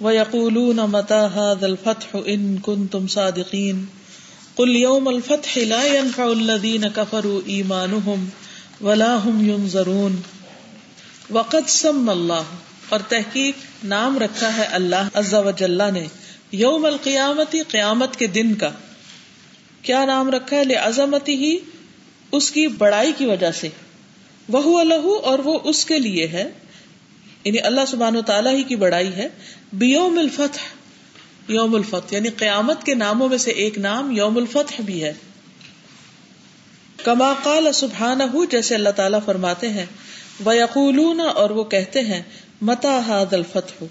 ويقولون 0.00 0.80
متى 0.86 1.20
هذا 1.34 1.66
الفتح 1.66 2.16
ان 2.28 2.46
كنتم 2.60 3.06
صادقين 3.08 3.84
قل 4.56 4.76
يوم 4.76 5.08
الفتح 5.08 5.58
لا 5.66 5.82
ينفع 5.88 6.30
الذين 6.32 6.88
كفروا 6.90 7.40
ايمانهم 7.48 8.26
ولا 8.80 9.12
هم 9.18 9.44
ينظرون 9.48 10.22
وقت 11.30 11.70
سم 11.70 12.08
اللہ، 12.08 12.42
اور 12.88 13.00
تحقیق 13.08 13.84
نام 13.84 14.18
رکھا 14.18 14.56
ہے 14.56 14.64
اللہ 14.64 15.08
عز 15.14 15.34
و 15.34 15.50
جلہ 15.50 15.90
نے 15.92 16.06
یوم 16.52 16.84
القیامتی 16.84 17.62
قیامت 17.62 18.16
کے 18.16 18.26
دن 18.26 18.54
کا۔ 18.54 18.70
کیا 19.82 20.04
نام 20.04 20.30
رکھا 20.30 20.56
ہے 20.56 20.74
عظمتی 20.74 21.34
ہی 21.34 21.58
اس 22.32 22.50
کی 22.50 22.66
بڑائی 22.66 23.12
کی 23.16 23.26
وجہ 23.26 23.50
سے۔ 23.50 23.68
وہ 24.48 24.82
لہو، 24.82 25.14
اور 25.14 25.38
وہ 25.38 25.58
اس 25.64 25.84
کے 25.84 25.98
لیے 25.98 26.26
ہے۔ 26.26 26.50
یعنی 27.44 27.60
اللہ 27.60 27.80
سبحان 27.88 28.16
و 28.16 28.22
تعالیٰ 28.22 28.54
ہی 28.54 28.62
کی 28.62 28.76
بڑائی 28.76 29.12
ہے۔ 29.12 29.28
بیوم 29.72 30.18
الفتح، 30.18 30.60
یوم 31.48 31.74
الفتح 31.74 32.14
یعنی 32.14 32.28
قیامت 32.28 32.84
کے 32.84 32.94
ناموں 32.94 33.28
میں 33.28 33.38
سے 33.38 33.50
ایک 33.50 33.78
نام 33.78 34.10
یوم 34.10 34.36
الفتح 34.36 34.82
بھی 34.82 35.04
ہے۔ 35.04 35.12
کما 37.04 37.32
قال 37.42 37.72
سبحان 37.72 38.20
جیسے 38.50 38.74
اللہ 38.74 38.88
تعالیٰ 38.88 39.20
فرماتے 39.24 39.68
ہیں 39.68 39.86
وہ 40.40 41.20
اور 41.20 41.50
وہ 41.50 41.64
کہتے 41.64 42.00
ہیں 42.00 42.22
متا 42.62 42.98
ہاد 43.06 43.32
الفتح؟ 43.32 43.84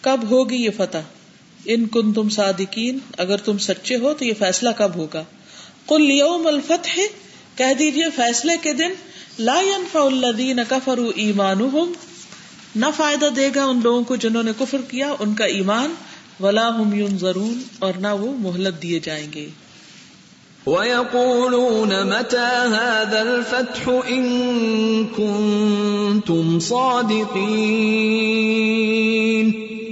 کب 0.00 0.20
ہوگی 0.30 0.56
یہ 0.56 0.70
فتح؟ 0.76 0.98
ان 1.64 1.86
کن 1.86 2.12
تم 2.12 2.28
صادقین، 2.28 2.98
اگر 3.18 3.36
تم 3.36 3.58
سچے 3.58 3.96
ہو 3.96 4.14
تو 4.14 4.24
یہ 4.24 4.32
فیصلہ 4.38 4.70
کب 4.76 4.94
ہوگا؟ 4.94 5.24
کل 5.88 6.10
یوم 6.10 6.46
الفتح، 6.46 7.00
کہہ 7.56 7.74
دیجیے 7.78 8.04
فیصلے 8.16 8.56
کے 8.62 8.72
دن، 8.72 8.90
لا 9.38 9.60
ينفع 9.60 10.04
الذین 10.04 10.60
کفروا 10.68 11.12
ایمانهم 11.16 11.92
نہ 12.76 12.86
فائدہ 12.96 13.26
دے 13.36 13.50
گا 13.54 13.64
ان 13.64 13.80
لوگوں 13.82 14.04
کو 14.04 14.16
جنہوں 14.16 14.42
نے 14.42 14.52
کفر 14.58 14.80
کیا، 14.88 15.14
ان 15.18 15.34
کا 15.34 15.44
ایمان، 15.44 15.94
ولا 16.40 16.68
هم 16.68 16.94
ينظرون 16.94 17.62
اور 17.78 17.92
نہ 17.94 18.08
وہ 18.08 18.32
مہلت 18.38 18.82
دیے 18.82 18.98
جائیں 18.98 19.32
گے۔ 19.32 19.48
وَيَقُولُونَ 20.66 22.06
مَتَى 22.06 22.50
هَذَا 22.78 23.22
الْفَتْحُ 23.22 23.88
إِن 23.88 24.24
كُنتُمْ 25.16 26.58
صَادِقِينَ 26.60 28.12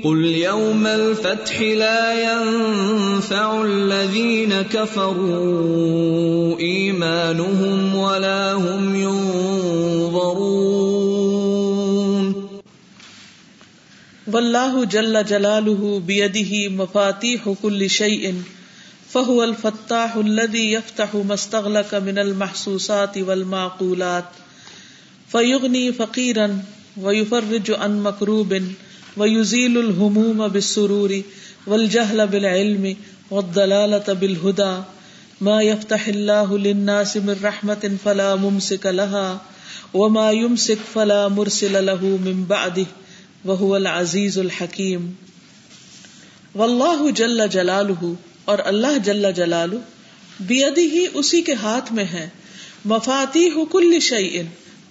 قل 0.05 0.25
يوم 0.25 0.87
الفتح 0.87 1.61
لا 1.61 2.33
ينفع 2.33 3.63
الذين 3.65 4.63
كفروا 4.63 6.59
ايمانهم 6.59 7.95
ولا 7.97 8.53
هم 8.53 8.95
ينظرون 8.95 10.41
والله 14.33 14.85
جل 14.85 15.25
جلاله 15.25 16.03
بيده 16.07 16.69
مفاتيح 16.69 17.55
كل 17.63 17.91
شيء 17.91 18.35
فهو 19.13 19.45
الفتاح 19.45 20.17
الذي 20.17 20.73
يفتح 20.73 21.15
ما 21.15 21.35
استغلق 21.35 21.95
من 21.95 22.19
المحسوسات 22.19 23.19
والمعقولات 23.19 24.25
فيغني 25.33 25.93
فقيرا 25.93 26.63
ويفرج 26.97 27.71
عن 27.71 28.03
مكروب 28.03 28.63
ويزيل 29.17 29.79
الهموم 29.79 30.49
بالسرور 30.49 31.23
والجهل 31.67 32.27
بالعلم 32.27 32.97
والضلالة 33.31 34.13
بالهدى 34.13 34.83
ما 35.41 35.63
يفتح 35.63 36.07
الله 36.07 36.59
للناس 36.59 37.17
من 37.17 37.37
رحمة 37.43 37.97
فلا 38.05 38.37
ممسك 38.37 38.87
لها 38.87 39.41
وما 39.95 40.31
يمسك 40.31 40.79
فلا 40.95 41.29
مرسل 41.29 41.87
له 41.87 42.05
من 42.05 42.45
بعده 42.49 42.87
وهو 43.45 43.77
العزيز 43.77 44.39
الحكيم 44.39 45.17
والله 46.55 47.11
جل 47.11 47.49
جلاله 47.49 48.17
اور 48.51 48.59
اللہ 48.65 48.99
جل 49.05 49.33
جلال 49.33 49.71
بیدی 50.41 50.91
ہی 50.91 51.07
اسی 51.15 51.41
کے 51.41 51.55
ہاتھ 51.55 51.93
میں 51.93 52.05
ہے۔ 52.05 52.29
مفاتی 52.85 53.51
کل 53.73 53.99
شعی 54.01 54.43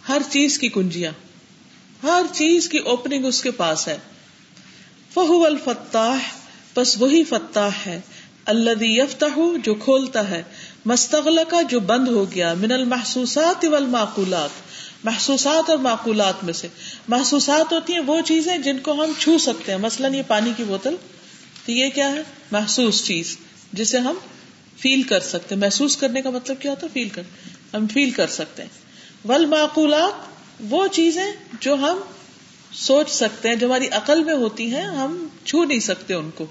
ہر 0.10 0.22
چیز 0.30 0.60
کی 0.60 0.70
کنجیاں۔ 0.70 1.12
ہر 2.04 2.22
چیز 2.34 2.70
کی 2.70 2.78
اوپننگ 2.78 3.26
اس 3.26 3.42
کے 3.42 3.52
پاس 3.52 3.88
ہے۔ 3.88 3.98
فہو 5.14 5.46
الفتاح 5.46 6.18
بس 6.76 7.02
وہی 7.02 7.24
فتاح 7.24 7.70
ہے۔ 7.86 8.02
اللہ 8.46 8.84
یفتح، 8.84 9.40
جو 9.64 9.76
کھولتا 9.76 10.30
ہے۔ 10.30 10.44
مستغل 10.86 11.40
کا 11.50 11.62
جو 11.62 11.80
بند 11.80 12.08
ہو 12.08 12.32
گیا۔ 12.32 12.54
من 12.54 12.72
المحسوسات 12.72 13.66
والمعقولات 13.66 14.50
محسوسات 15.04 15.70
اور 15.70 15.78
معقولات 15.78 16.44
میں 16.44 16.54
سے۔ 16.54 16.68
محسوسات 17.08 17.74
ہوتی 17.74 17.94
ہیں 17.94 18.00
وہ 18.00 18.22
چیزیں 18.26 18.58
جن 18.58 18.80
کو 18.80 18.94
ہم 18.94 19.12
چھو 19.20 19.38
سکتے 19.38 19.72
ہیں۔ 19.72 19.80
مثلاً 19.80 20.14
یہ 20.14 20.22
پانی 20.28 20.52
کی 20.58 20.64
بوتل، 20.64 20.96
تو 21.66 21.72
یہ 21.72 21.90
کیا 21.90 22.12
ہے؟ 22.12 22.22
محسوس 22.52 23.06
چیز۔ 23.06 23.38
جسے 23.74 23.98
ہم 23.98 24.16
فیل 24.78 25.04
کر 25.04 25.20
سکتے 25.20 25.56
محسوس 25.56 25.98
کرنے 25.98 26.22
کا 26.22 26.30
مطلب 26.30 26.58
کیا 26.60 26.72
ہوتا 26.72 26.88
ہے؟ 26.88 26.92
فیل 26.94 27.10
کر 27.10 27.22
ہم 27.74 27.88
فیل 27.88 28.12
کر 28.12 28.28
سکتے 28.28 28.64
ہیں۔ 28.64 28.70
ول 29.28 29.46
معقولات 29.46 30.12
وہ 30.60 30.88
چیزیں 30.88 31.32
جو 31.60 31.74
ہم 31.74 31.98
سوچ 32.74 33.10
سکتے 33.10 33.50
ہیں، 33.50 33.56
جو 33.56 33.68
ہماری 33.68 33.88
عقل 33.88 34.24
میں 34.24 34.34
ہوتی 34.34 34.74
ہیں، 34.74 34.84
ہم 34.84 35.28
چھو 35.46 35.64
نہیں 35.64 35.80
سکتے 35.80 36.14
ان 36.14 36.30
کو۔ 36.36 36.46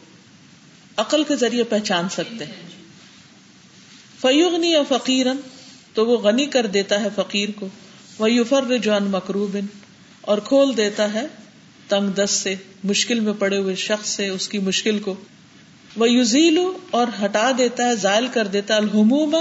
عقل 0.97 1.25
کے 1.25 1.37
ذریعے 1.37 1.65
پہچان 1.65 2.09
سکتے 2.09 2.45
ہیں۔ 2.45 2.69
فیوغنی 4.21 4.71
یا 4.71 4.83
فقیرن، 4.89 5.37
تو 5.95 6.07
وہ 6.07 6.19
غنی 6.19 6.47
کر 6.47 6.67
دیتا 6.67 7.01
ہے 7.01 7.09
فقیر 7.15 7.49
کو۔ 7.57 7.69
وہ 8.19 8.31
یوفر 8.31 8.79
جوان 8.79 9.05
مکروبن، 9.05 9.67
اور 10.21 10.39
کھول 10.39 10.77
دیتا 10.77 11.13
ہے 11.13 11.27
تنگ 11.89 12.09
دس 12.09 12.31
سے، 12.31 12.55
مشکل 12.85 13.21
میں 13.21 13.33
پڑے 13.39 13.59
ہوئے 13.59 13.75
شخص 13.75 14.09
سے، 14.09 14.29
اس 14.29 14.49
کی 14.49 14.59
مشکل 14.59 14.99
کو۔ 14.99 15.15
وہ 15.97 16.11
یوزیلو 16.11 16.79
اور 16.91 17.07
ہٹا 17.25 17.51
دیتا 17.59 17.87
ہے، 17.87 17.97
زائل 17.97 18.27
کر 18.27 18.47
دیتا 18.47 18.75
ہے 18.75 18.79
الحموم 18.79 19.37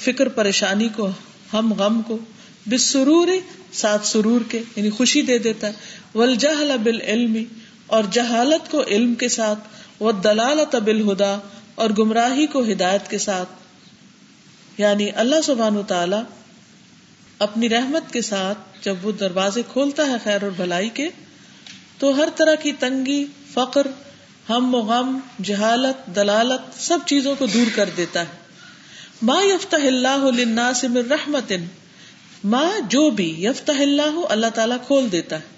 فکر 0.00 0.28
پریشانی 0.28 0.88
کو، 0.96 1.08
ہم 1.52 1.72
غم 1.72 2.02
کو 2.02 2.18
بس 2.66 2.82
سرور 2.82 3.28
ساتھ 3.72 4.06
سرور 4.06 4.40
کے 4.48 4.62
یعنی 4.76 4.90
خوشی 4.90 5.22
دے 5.22 5.38
دیتا 5.38 5.66
ہے۔ 5.66 5.72
ولجہل 6.14 6.72
بال 6.84 7.00
علم 7.00 7.36
اور 7.86 8.04
جہالت 8.12 8.70
کو 8.70 8.82
علم 8.82 9.14
کے 9.14 9.28
ساتھ 9.28 9.58
وہ 10.00 10.12
دلالت 10.12 10.76
بل 10.76 11.10
اور 11.74 11.90
گمراہی 11.98 12.46
کو 12.46 12.62
ہدایت 12.62 13.10
کے 13.10 13.18
ساتھ۔ 13.18 13.48
یعنی 14.78 15.10
اللہ 15.10 15.36
سبحان 15.44 15.76
و 15.76 15.82
تعالی 15.82 16.16
اپنی 17.38 17.68
رحمت 17.68 18.12
کے 18.12 18.22
ساتھ 18.22 18.58
جب 18.82 18.96
وہ 19.02 19.12
دروازے 19.12 19.62
کھولتا 19.72 20.06
ہے 20.06 20.16
خیر 20.24 20.42
اور 20.42 20.50
بھلائی 20.50 20.88
کے، 20.88 21.08
تو 21.98 22.16
ہر 22.16 22.28
طرح 22.36 22.54
کی 22.54 22.72
تنگی، 22.72 23.24
فقر 23.52 23.86
ہم 24.48 24.74
و 24.74 24.78
غم، 24.78 25.18
جہالت، 25.42 26.16
دلالت 26.16 26.82
سب 26.82 26.98
چیزوں 27.06 27.34
کو 27.38 27.46
دور 27.46 27.70
کر 27.74 27.88
دیتا 27.96 28.20
ہے۔ 28.20 28.42
ما 29.22 29.40
یفتح 29.42 29.86
اللہ 29.86 30.30
للناس 30.36 30.84
من 30.84 31.12
رحمت 31.12 31.52
ما 32.44 32.70
جو 32.88 33.10
بھی 33.10 33.44
یفتح 33.44 33.80
اللہ 33.80 34.18
اللہ 34.28 34.46
تعالیٰ 34.54 34.76
کھول 34.86 35.12
دیتا 35.12 35.36
ہے۔ 35.36 35.52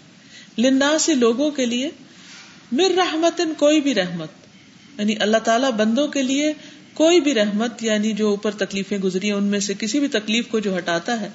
للناس 0.59 1.09
لوگوں 1.09 1.51
کے 1.51 1.67
لیے 1.67 1.91
من 2.73 2.95
رحمت 2.97 3.41
کوئی 3.59 3.81
بھی 3.81 3.95
رحمت 3.95 4.29
یعنی 4.99 5.15
اللہ 5.21 5.37
تعالیٰ 5.37 5.71
بندوں 5.71 6.09
کے 6.09 6.23
لیے 6.23 6.53
کوئی 6.95 7.21
بھی 7.21 7.35
رحمت 7.35 7.83
یعنی 7.83 8.13
جو 8.13 8.29
اوپر 8.29 8.51
تکلیفیں 8.51 8.99
گزری 8.99 9.27
ہیں، 9.27 9.37
ان 9.37 9.45
میں 9.45 9.61
سے 9.61 9.75
کسی 9.79 10.01
بھی 10.01 10.09
تکلیف 10.09 10.49
کو 10.49 10.59
جو 10.59 10.79
ہٹاتا 10.79 11.21
ہے، 11.21 11.29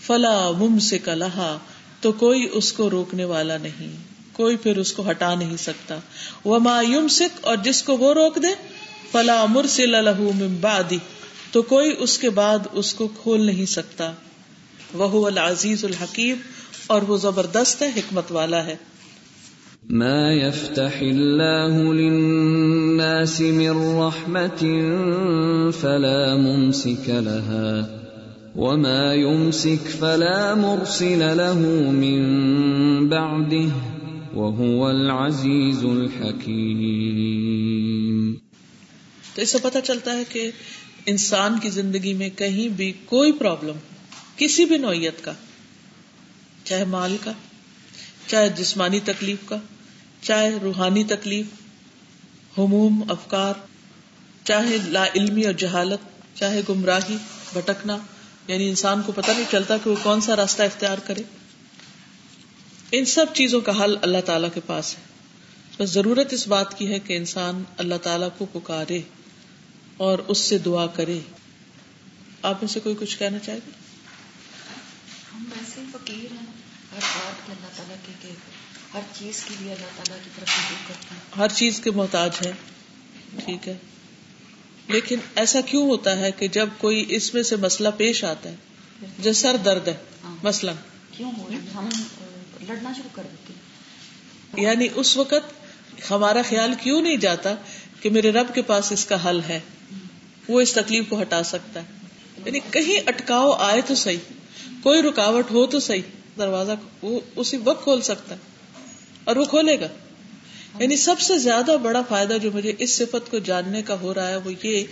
فلا 0.00 0.50
مم 0.50 0.78
سے 0.78 0.98
کلہا 0.98 1.58
تو 2.00 2.12
کوئی 2.12 2.48
اس 2.52 2.72
کو 2.72 2.90
روکنے 2.90 3.24
والا 3.24 3.56
نہیں۔ 3.56 4.05
کوئی 4.36 4.56
پھر 4.56 4.76
اس 4.76 4.92
کو 4.92 5.10
ہٹا 5.10 5.34
نہیں 5.34 5.56
سکتا۔ 5.56 5.98
وہ 6.44 6.58
مایوم 6.58 7.08
سکھ 7.08 7.38
اور 7.40 7.56
جس 7.56 7.82
کو 7.82 7.96
وہ 7.96 8.14
روک 8.14 8.42
دے، 8.42 8.48
فلا 9.12 9.44
مرسل 9.48 10.12
من 10.18 10.56
بعدی 10.60 10.98
تو 11.52 11.62
کوئی 11.62 11.94
اس 11.98 12.18
کے 12.18 12.30
بعد 12.30 12.58
اس 12.72 12.94
کو 12.94 13.08
کھول 13.22 13.40
نہیں 13.40 13.66
سکتا۔ 13.66 14.12
وہ 14.94 15.26
العزیز 15.26 15.84
الحکیم 15.84 16.36
اور 16.86 17.02
وہ 17.02 17.16
زبردست 17.16 17.82
ہے، 17.82 17.88
حکمت 17.96 18.32
والا 18.32 18.66
ہے۔ 18.66 18.76
ما 19.90 20.32
يفتح 20.32 20.98
الله 21.00 21.92
للناس 21.92 23.40
من 23.40 23.68
رحمة 24.00 24.68
فلا 25.80 26.36
ممسك 26.36 27.10
لها۔ 27.10 27.80
وما 28.56 29.12
يمسك 29.12 29.96
فلا 29.98 30.54
مرسل 30.54 31.18
له 31.18 31.90
من 31.90 32.24
بعده۔ 33.08 33.95
العزیز 34.38 35.84
الحکیم۔ 35.84 38.34
تو 39.34 39.42
اس 39.42 39.50
سے 39.50 39.58
پتہ 39.62 39.78
چلتا 39.84 40.12
ہے 40.12 40.22
کہ 40.28 40.50
انسان 41.06 41.54
کی 41.62 41.70
زندگی 41.70 42.14
میں 42.14 42.30
کہیں 42.30 42.68
بھی 42.68 42.92
کوئی 43.04 43.32
پرابلم، 43.32 43.76
کسی 44.36 44.64
بھی 44.64 44.76
نوعیت 44.76 45.24
کا، 45.24 45.32
چاہے 46.64 46.84
مال 46.84 47.16
کا، 47.24 47.32
چاہے 48.26 48.48
جسمانی 48.48 49.00
تکلیف 49.04 49.38
کا، 49.46 49.56
چاہے 50.20 50.58
روحانی 50.62 51.04
تکلیف، 51.04 51.46
ہموم، 52.58 53.02
افکار، 53.08 53.54
چاہے 54.44 54.76
لا 54.88 55.06
علمی 55.14 55.44
اور 55.44 55.52
جہالت، 55.52 56.36
چاہے 56.36 56.62
گمراہی، 56.68 57.16
بھٹکنا 57.52 57.98
یعنی 58.48 58.68
انسان 58.68 59.02
کو 59.06 59.12
پتہ 59.12 59.30
نہیں 59.30 59.50
چلتا 59.50 59.76
کہ 59.76 59.90
وہ 59.90 59.96
کون 60.02 60.20
سا 60.20 60.36
راستہ 60.36 60.62
اختیار 60.62 60.98
کرے۔ 60.98 61.22
ان 62.92 63.04
سب 63.04 63.26
چیزوں 63.34 63.60
کا 63.60 63.84
حل 63.84 63.96
اللہ 64.02 64.20
تعالیٰ 64.26 64.48
کے 64.54 64.60
پاس 64.66 64.94
ہے۔ 64.94 65.00
بس 65.78 65.90
ضرورت 65.90 66.32
اس 66.32 66.48
بات 66.48 66.78
کی 66.78 66.92
ہے 66.92 66.98
کہ 66.98 67.16
انسان 67.16 67.62
اللہ 67.76 67.94
تعالیٰ 67.94 68.28
کو 68.38 68.46
پکارے 68.52 69.00
اور 69.96 70.18
اس 70.18 70.38
سے 70.38 70.58
دعا 70.58 70.86
کرے۔ 70.86 71.18
آپ 72.42 72.54
میں 72.62 72.68
سے 72.68 72.80
کوئی 72.80 72.94
کچھ 73.00 73.18
کہنا 73.18 73.38
چاہے 73.38 73.58
گا؟ 73.58 73.70
ہم 75.34 75.44
ویسے 75.56 75.80
فقیر 75.92 76.32
ہیں۔ 76.32 76.46
ہر 76.92 76.98
بات 77.00 77.46
کے 77.46 77.52
اللہ 77.52 77.66
تعالیٰ 77.76 77.96
کے 78.22 78.28
ہر 78.94 79.00
چیز 79.18 79.44
کی 79.44 79.54
بھی 79.58 79.72
اللہ 79.72 79.86
تعالیٰ 79.96 80.24
کی 80.24 80.30
طرف 80.36 80.48
کرتے 80.88 81.14
ہیں۔ 81.14 81.20
ہر 81.36 81.48
چیز 81.48 81.80
کے 81.80 81.90
محتاج 81.90 82.30
ہے 82.46 82.52
ٹھیک 83.44 83.68
ہے۔ 83.68 83.74
لیکن 84.88 85.18
ایسا 85.34 85.60
کیوں 85.60 85.90
ہوتا 85.90 86.18
ہے 86.18 86.32
کہ 86.32 86.48
جب 86.48 86.68
کوئی 86.78 87.04
اس 87.08 87.34
میں 87.34 87.42
سے 87.42 87.56
مسئلہ 87.56 87.88
پیش 87.96 88.24
آتا 88.24 88.48
ہے 88.48 88.56
جو 89.18 89.32
سر 89.32 89.56
درد 89.64 89.88
ہے 89.88 89.94
ہاں۔ 90.24 90.36
مثلاً۔ 90.42 90.74
کیوں 91.12 91.32
ہم 91.74 91.88
لڑنا 92.68 92.92
شروع 92.92 93.10
کر 93.12 93.22
دیتے 93.32 93.52
یعنی 94.62 94.88
اس 94.94 95.16
وقت 95.16 95.66
ہمارا 96.10 96.42
خیال 96.48 96.74
کیوں 96.80 97.02
نہیں 97.02 97.16
جاتا 97.16 97.54
کہ 98.00 98.10
میرے 98.10 98.30
رب 98.30 98.54
کے 98.54 98.62
پاس 98.62 98.92
اس 98.92 99.04
کا 99.04 99.30
حل 99.30 99.40
ہے؟ 99.48 99.60
وہ 100.48 100.60
اس 100.60 100.72
تکلیف 100.72 101.04
کو 101.08 101.20
ہٹا 101.22 101.42
سکتا 101.42 101.80
ہے۔ 101.80 101.86
یعنی 102.46 102.60
کہیں 102.70 103.00
اٹکاؤ 103.06 103.50
آئے 103.50 103.80
تو 103.80 103.94
صحیح، 103.94 104.16
کوئی 104.82 105.02
رکاوٹ 105.02 105.50
ہو 105.50 105.66
تو 105.66 105.80
صحیح۔ 105.80 106.02
دروازہ 106.38 106.72
وہ 107.02 107.20
اسی 107.36 107.56
وقت 107.56 107.82
کھول 107.82 108.00
سکتا 108.00 108.34
ہے 108.34 108.40
اور 109.24 109.36
وہ 109.36 109.44
کھولے 109.44 109.80
گا۔ 109.80 109.88
یعنی 110.78 110.96
سب 110.96 111.20
سے 111.20 111.38
زیادہ 111.38 111.76
بڑا 111.82 112.02
فائدہ 112.08 112.36
جو 112.42 112.50
مجھے 112.54 112.72
اس 112.78 112.96
صفت 112.96 113.30
کو 113.30 113.38
جاننے 113.38 113.82
کا 113.82 114.00
ہو 114.00 114.14
رہا 114.14 114.28
ہے 114.28 114.36
وہ 114.36 114.66
یہ 114.66 114.84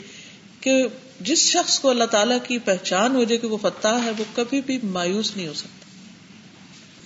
کہ 0.61 0.87
جس 1.21 1.39
شخص 1.39 1.81
کو 1.81 1.91
اللہ 1.91 2.05
تعالیٰ 2.05 2.39
کی 2.45 2.59
پہچان 2.59 3.17
ہو 3.17 3.25
جائے 3.25 3.39
کہ 3.39 3.47
وہ 3.47 3.59
فتح 3.63 3.89
ہے، 3.89 4.11
وہ 4.19 4.25
کبھی 4.35 4.61
بھی 4.61 4.79
مایوس 4.83 5.37
نہیں 5.37 5.49
ہو 5.49 5.53
سکتا۔ 5.53 5.84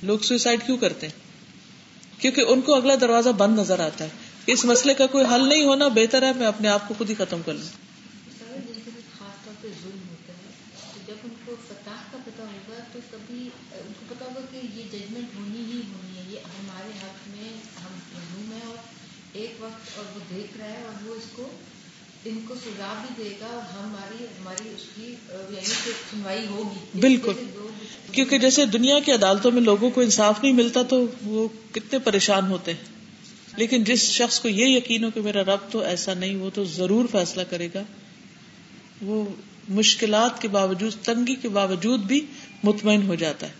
لوگ 0.02 0.18
سوئسائڈ 0.18 0.60
کیوں 0.66 0.78
کرتے 0.78 1.06
ہیں؟ 1.06 1.14
کیونکہ 2.20 2.40
ان 2.40 2.60
کو 2.60 2.74
اگلا 2.74 2.94
دروازہ 3.00 3.28
بند 3.28 3.58
نظر 3.58 3.80
آتا 3.80 4.04
ہے۔ 4.04 4.08
اس 4.46 4.64
مسئلے 4.64 4.94
کا 4.94 5.06
کوئی 5.06 5.24
حل 5.34 5.48
نہیں 5.48 5.64
ہونا، 5.64 5.88
بہتر 5.88 6.22
ہے 6.22 6.32
میں 6.32 6.46
اپنے 6.46 6.68
آپ 6.68 6.88
کو 6.88 6.94
خود 6.98 7.10
ہی 7.10 7.14
ختم 7.14 7.40
کر 7.46 7.54
لوں۔ 7.54 7.88
خاص 9.18 9.44
طور 9.44 9.54
پہ 9.60 9.68
ظلم 9.82 10.08
ہوتا 10.10 10.32
ہے 10.32 10.48
جب 11.06 11.14
ان 11.24 11.30
کو 11.44 11.54
کا 11.68 12.44
ہوگا 12.44 12.78
تو 12.92 12.98
ان 13.72 13.92
کو 14.00 14.14
پتا 14.14 14.24
ہوگا 14.24 14.40
یہ 14.52 14.82
ججمنٹ 14.92 15.34
ہونی 15.34 15.58
ہی 15.58 15.80
ہونی 15.88 16.36
ہمارے 16.36 16.90
میں 18.36 18.60
ایک 19.32 19.54
وقت 19.58 19.98
اور 19.98 20.04
وہ 20.14 20.20
دیکھ 20.30 20.56
رہا 20.58 20.66
ہے 20.66 20.82
اور 20.82 21.08
وہ 21.08 21.14
اس 21.14 21.22
کو 21.32 21.50
ان 22.28 22.40
کو 22.48 22.54
سزا 22.54 23.04
بھی 23.06 23.24
دے 23.24 23.30
گا 23.40 23.66
ہماری 23.72 24.24
ہماری 24.24 24.68
اس 24.76 24.82
کی 24.96 25.14
یعنی 25.32 25.90
سنوائی 26.10 26.46
ہوگی۔ 26.50 27.00
بالکل۔ 27.00 27.32
کیونکہ 28.12 28.38
جیسے 28.38 28.66
دنیا 28.66 28.98
کی 29.00 29.12
عدالتوں 29.12 29.50
میں 29.50 29.62
لوگوں 29.62 29.90
کو 29.90 30.00
انصاف 30.00 30.42
نہیں 30.42 30.52
ملتا 30.52 30.82
تو 30.82 31.06
وہ 31.22 31.48
کتنے 31.72 31.98
پریشان 31.98 32.50
ہوتے 32.50 32.72
ہیں۔ 32.74 32.84
لیکن 33.56 33.84
جس 33.84 34.02
شخص 34.02 34.40
کو 34.40 34.48
یہ 34.48 34.66
یقین 34.66 35.04
ہو 35.04 35.10
کہ 35.10 35.20
میرا 35.20 35.42
رب 35.42 35.58
تو 35.70 35.78
ایسا 35.78 36.14
نہیں 36.14 36.36
وہ 36.36 36.50
تو 36.54 36.64
ضرور 36.64 37.04
فیصلہ 37.12 37.42
کرے 37.50 37.68
گا۔ 37.74 37.82
وہ 39.02 39.24
مشکلات 39.68 40.42
کے 40.42 40.48
باوجود 40.48 40.92
تنگی 41.02 41.34
کے 41.34 41.48
باوجود 41.48 42.00
بھی 42.00 42.26
مطمئن 42.62 43.02
ہو 43.06 43.14
جاتا 43.14 43.46
ہے۔ 43.46 43.52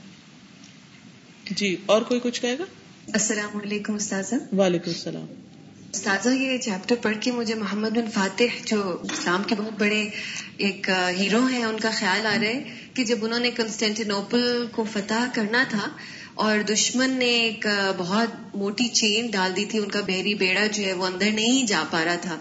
جی 1.50 1.76
اور 1.86 2.02
کوئی 2.02 2.20
کچھ 2.22 2.40
کہے 2.42 2.58
گا؟ 2.58 2.64
السلام 3.12 3.58
علیکم 3.62 3.94
استاذہ۔ 3.94 4.54
وعلیکم 4.54 4.90
السلام۔ 4.90 5.47
استاذہ، 5.92 6.28
یہ 6.28 6.58
چیپٹر 6.58 6.94
پڑھ 7.02 7.16
کے 7.20 7.32
مجھے 7.32 7.54
محمد 7.54 7.90
بن 7.90 8.10
فاتح، 8.14 8.56
جو 8.64 8.98
اسلام 9.02 9.42
کے 9.42 9.54
بہت 9.54 9.78
بڑے 9.78 10.08
ایک 10.56 10.88
ہیرو 11.18 11.46
ہیں، 11.46 11.64
ان 11.64 11.80
کا 11.80 11.90
خیال 11.90 12.26
آ 12.26 12.34
رہا 12.34 12.48
ہے 12.48 12.76
کہ 12.94 13.04
جب 13.04 13.24
انہوں 13.24 13.38
نے 13.38 13.50
کنسٹینٹینوپل 13.50 14.66
کو 14.72 14.84
فتح 14.84 15.26
کرنا 15.34 15.64
تھا 15.68 15.88
اور 16.34 16.58
دشمن 16.62 17.10
نے 17.10 17.26
ایک 17.26 17.66
بہت 17.96 18.56
موٹی 18.56 18.88
چین 18.88 19.26
ڈال 19.26 19.56
دی 19.56 19.64
تھی، 19.64 19.78
ان 19.78 19.88
کا 19.88 20.00
بحری 20.00 20.34
بیڑا 20.34 20.66
جو 20.66 20.84
ہے 20.84 20.92
وہ 20.92 21.06
اندر 21.06 21.30
نہیں 21.30 21.66
جا 21.66 21.84
پا 21.90 22.04
رہا 22.04 22.16
تھا 22.22 22.38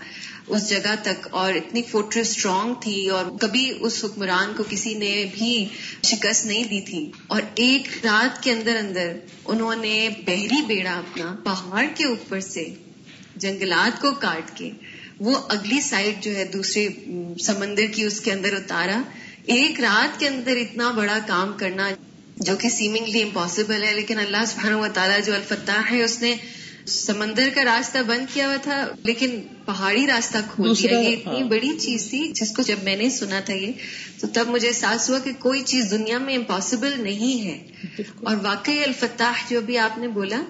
اس 0.48 0.70
جگہ 0.70 0.96
تک 1.04 1.28
اور 1.32 1.54
اتنی 1.54 1.82
فورٹریس 1.82 2.30
اسٹرانگ 2.30 2.74
تھی 2.82 3.10
اور 3.10 3.26
کبھی 3.38 3.74
اس 3.80 4.04
حکمران 4.04 4.54
کو 4.58 4.64
کسی 4.70 4.94
نے 4.94 5.26
بھی 5.34 5.68
شکست 6.04 6.46
نہیں 6.46 6.64
دی 6.64 6.82
تھی۔ 6.82 7.12
اور 7.28 7.42
ایک 7.56 7.88
رات 8.04 8.44
کے 8.44 8.52
اندر 8.52 8.76
اندر 8.76 9.14
انہوں 9.46 9.76
نے 9.76 10.10
بحری 10.26 10.62
بیڑا 10.68 10.94
اپنا 10.94 11.36
پہاڑ 11.44 11.86
کے 11.96 12.06
اوپر 12.06 12.40
سے 12.40 12.66
جنگلات 13.40 14.02
کو 14.02 14.12
کاٹ 14.12 14.58
کے 14.58 14.70
وہ 15.20 15.38
اگلی 15.50 15.82
سائڈ 15.82 16.24
جو 16.24 16.36
ہے 16.36 16.44
دوسرے 16.44 16.88
سمندر 17.44 17.86
کی 17.94 18.04
اس 18.04 18.22
کے 18.22 18.32
اندر 18.32 18.54
اتارا۔ 18.54 19.02
ایک 19.46 19.80
رات 19.80 20.20
کے 20.20 20.28
اندر 20.28 20.56
اتنا 20.56 20.92
بڑا 20.92 21.20
کام 21.28 21.54
کرنا 21.58 21.90
جو 22.38 22.56
کہ 22.56 22.70
سیمنگلی 22.70 23.24
امپاسبل 23.24 23.84
ہے 23.84 23.94
لیکن 23.94 24.20
اللہ 24.20 24.46
سبحانہ 24.48 24.76
و 24.76 24.88
تعالیٰ 24.94 25.20
جو 25.26 25.34
الفتح 25.34 25.92
ہے 25.92 26.04
اس 26.04 26.22
نے 26.22 26.36
سمندر 26.86 27.50
کا 27.56 27.64
راستہ 27.64 27.98
بند 28.08 28.34
کیا 28.34 28.48
ہوا 28.48 28.56
تھا 28.56 28.88
لیکن 29.04 29.42
پہاڑی 29.66 30.08
راستہ 30.08 30.38
کھول 30.52 30.74
دیا۔ 30.84 31.00
یہ 31.00 31.16
اتنی 31.16 31.44
بڑی 31.44 31.80
چیز 31.80 32.10
تھی 32.10 32.32
جس 32.36 32.52
کو 32.56 32.62
جب 32.62 32.76
میں 32.84 32.96
نے 32.96 33.10
سنا 33.10 33.40
تھا 33.40 33.54
یہ 33.54 33.72
تو 34.20 34.28
تب 34.28 34.48
مجھے 34.48 34.68
احساس 34.68 35.10
ہوا 35.10 35.20
کہ 35.20 35.32
کوئی 35.40 35.62
چیز 35.62 35.92
دنیا 35.92 36.18
میں 36.18 36.36
امپاسبل 36.36 36.94
نہیں 36.98 37.46
ہے۔ 37.46 37.58
اور 38.24 38.36
واقعی 38.44 38.84
الفتح 38.84 39.50
جو 39.50 39.62
بھی 39.62 39.78
آپ 39.78 39.98
نے 39.98 40.08
بولا 40.08 40.42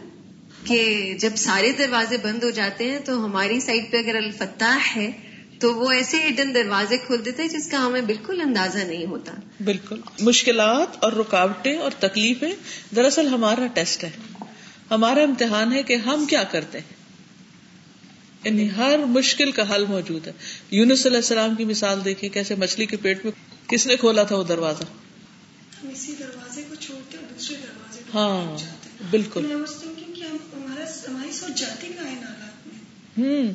کہ 0.64 1.14
جب 1.20 1.30
سارے 1.38 1.72
دروازے 1.72 2.18
بند 2.18 2.44
ہو 2.44 2.50
جاتے 2.50 2.92
ہیں 2.92 3.00
تو 3.00 3.26
ہماری 3.26 3.60
سائڈ 3.60 3.92
پہ 3.92 3.98
اگر 3.98 4.16
الفتح 4.16 4.78
ہے 4.96 5.12
تو 5.60 5.76
وہ 5.76 5.92
ایسے 5.92 6.18
ہڈن 6.28 6.56
دروازے 6.56 6.98
کھول 6.98 7.26
دیتے 7.26 7.42
ہیں 7.42 7.50
جس 7.50 7.72
کا 7.72 7.86
ہمیں 7.86 8.02
بالکل 8.02 8.42
اندازہ 8.42 8.78
نہیں 8.78 9.06
ہوتا۔ 9.06 9.34
بالکل۔ 9.64 10.02
مشکلات 10.20 10.88
اور 11.00 11.12
رکاوٹیں 11.12 11.78
اور 11.78 11.92
تکلیفیں 12.00 12.52
دراصل 12.96 13.28
ہمارا 13.28 13.68
ٹیسٹ 13.74 14.04
ہے۔ 14.04 14.10
ہمارا 14.92 15.22
امتحان 15.22 15.74
ہے 15.74 15.84
کہ 15.84 15.96
ہم 15.96 16.26
کیا 16.26 16.44
کرتے 16.44 16.80
ہیں۔ 16.80 16.96
یعنی 18.44 18.70
ہر 18.78 18.98
مشکل 19.06 19.52
کا 19.52 19.76
حل 19.76 19.86
موجود 19.86 20.28
ہے۔ 20.28 20.32
یونس 20.72 21.06
علیہ 21.06 21.18
السلام 21.18 21.56
کی 21.56 21.66
مثال 21.66 22.06
دیکھیں 22.06 22.30
کیسے 22.30 22.56
مچھلی 22.56 22.86
کے 22.86 22.98
پیٹ 22.98 23.26
میں 23.26 23.32
کس 23.68 23.88
نے 23.88 23.96
کھولا 23.96 24.24
تھا 24.24 24.36
وہ 24.36 24.44
دروازہ؟ 24.44 24.84
اسی 25.88 26.16
دروازے 26.20 26.62
کو 26.70 26.76
چھوڑتے 26.76 27.18
اور 27.18 27.34
دوسرے 27.34 27.58
دروازے 27.58 28.02
ہاں 28.14 28.58
بالکل۔ 29.12 29.64
ہمارا 30.88 31.12
ہماری 31.12 31.32
سوچ 31.32 31.60
جاتی 31.60 31.88
کہاں 31.88 32.08
ان 32.08 32.18
حالات 32.18 32.68
میں۔ 32.68 32.78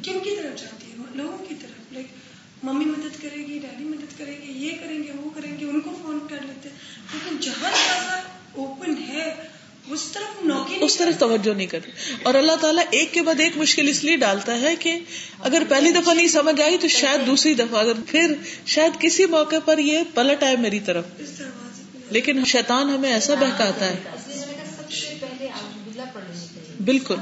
کن 0.04 0.20
کی 0.24 0.36
طرف 0.36 0.60
جاتی 0.60 0.86
ہے 0.86 0.96
لوگوں 1.14 1.38
کی 1.38 1.54
طرف۔ 1.54 1.92
لائک 1.92 2.06
ممی 2.62 2.84
مدد 2.84 3.22
کرے 3.22 3.36
گی 3.36 3.58
ڈیڈی 3.58 3.84
مدد 3.84 4.18
کرے 4.18 4.36
گی 4.42 4.66
یہ 4.66 4.72
کریں 4.84 5.02
گے 5.02 5.12
وہ 5.16 5.30
کریں 5.34 5.60
گے 5.60 5.64
ان 5.64 5.80
کو 5.80 5.90
فون 6.02 6.18
کر 6.30 6.36
لیتے 6.42 6.68
ہیں۔ 6.68 6.76
لیکن 7.12 7.36
جہاں 7.40 7.70
دروازہ 7.70 8.20
اوپن 8.56 8.94
ہے 9.08 9.34
اس 9.86 10.02
طرف 10.12 10.44
نوکی 10.44 10.76
اس 10.80 10.96
طرف 10.96 11.20
توجہ 11.20 11.54
نہیں 11.54 11.66
کرتی 11.66 11.90
اور 12.22 12.34
اللہ 12.34 12.56
تعالیٰ 12.60 12.84
ایک 12.90 13.12
کے 13.12 13.22
بعد 13.22 13.40
ایک 13.40 13.56
مشکل 13.56 13.88
اس 13.88 14.04
لیے 14.04 14.16
ڈالتا 14.16 14.60
ہے 14.60 14.76
کہ 14.76 14.98
اگر 15.40 15.62
پہلی 15.68 15.90
دفعہ 15.90 16.14
نہیں 16.14 16.28
سمجھ 16.28 16.60
آئی 16.60 16.78
تو 16.78 16.88
شاید 16.88 17.26
دوسری 17.26 17.54
دفعہ۔ 17.54 17.80
اگر 17.80 17.92
پھر 18.06 18.34
شاید 18.66 19.00
کسی 19.00 19.26
موقع 19.26 19.56
پر 19.64 19.78
یہ 19.78 19.98
پلٹ 20.14 20.42
آئے 20.42 20.56
میری 20.56 20.80
طرف۔ 20.80 21.04
لیکن 22.10 22.44
شیطان 22.44 22.90
ہمیں 22.90 23.12
ایسا 23.12 23.34
بہکاتا 23.34 23.86
ہے۔ 23.86 23.96
بالکل 26.84 27.14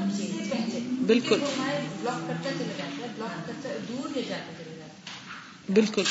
بالکل۔ 1.05 1.39
بالکل۔ 5.69 6.03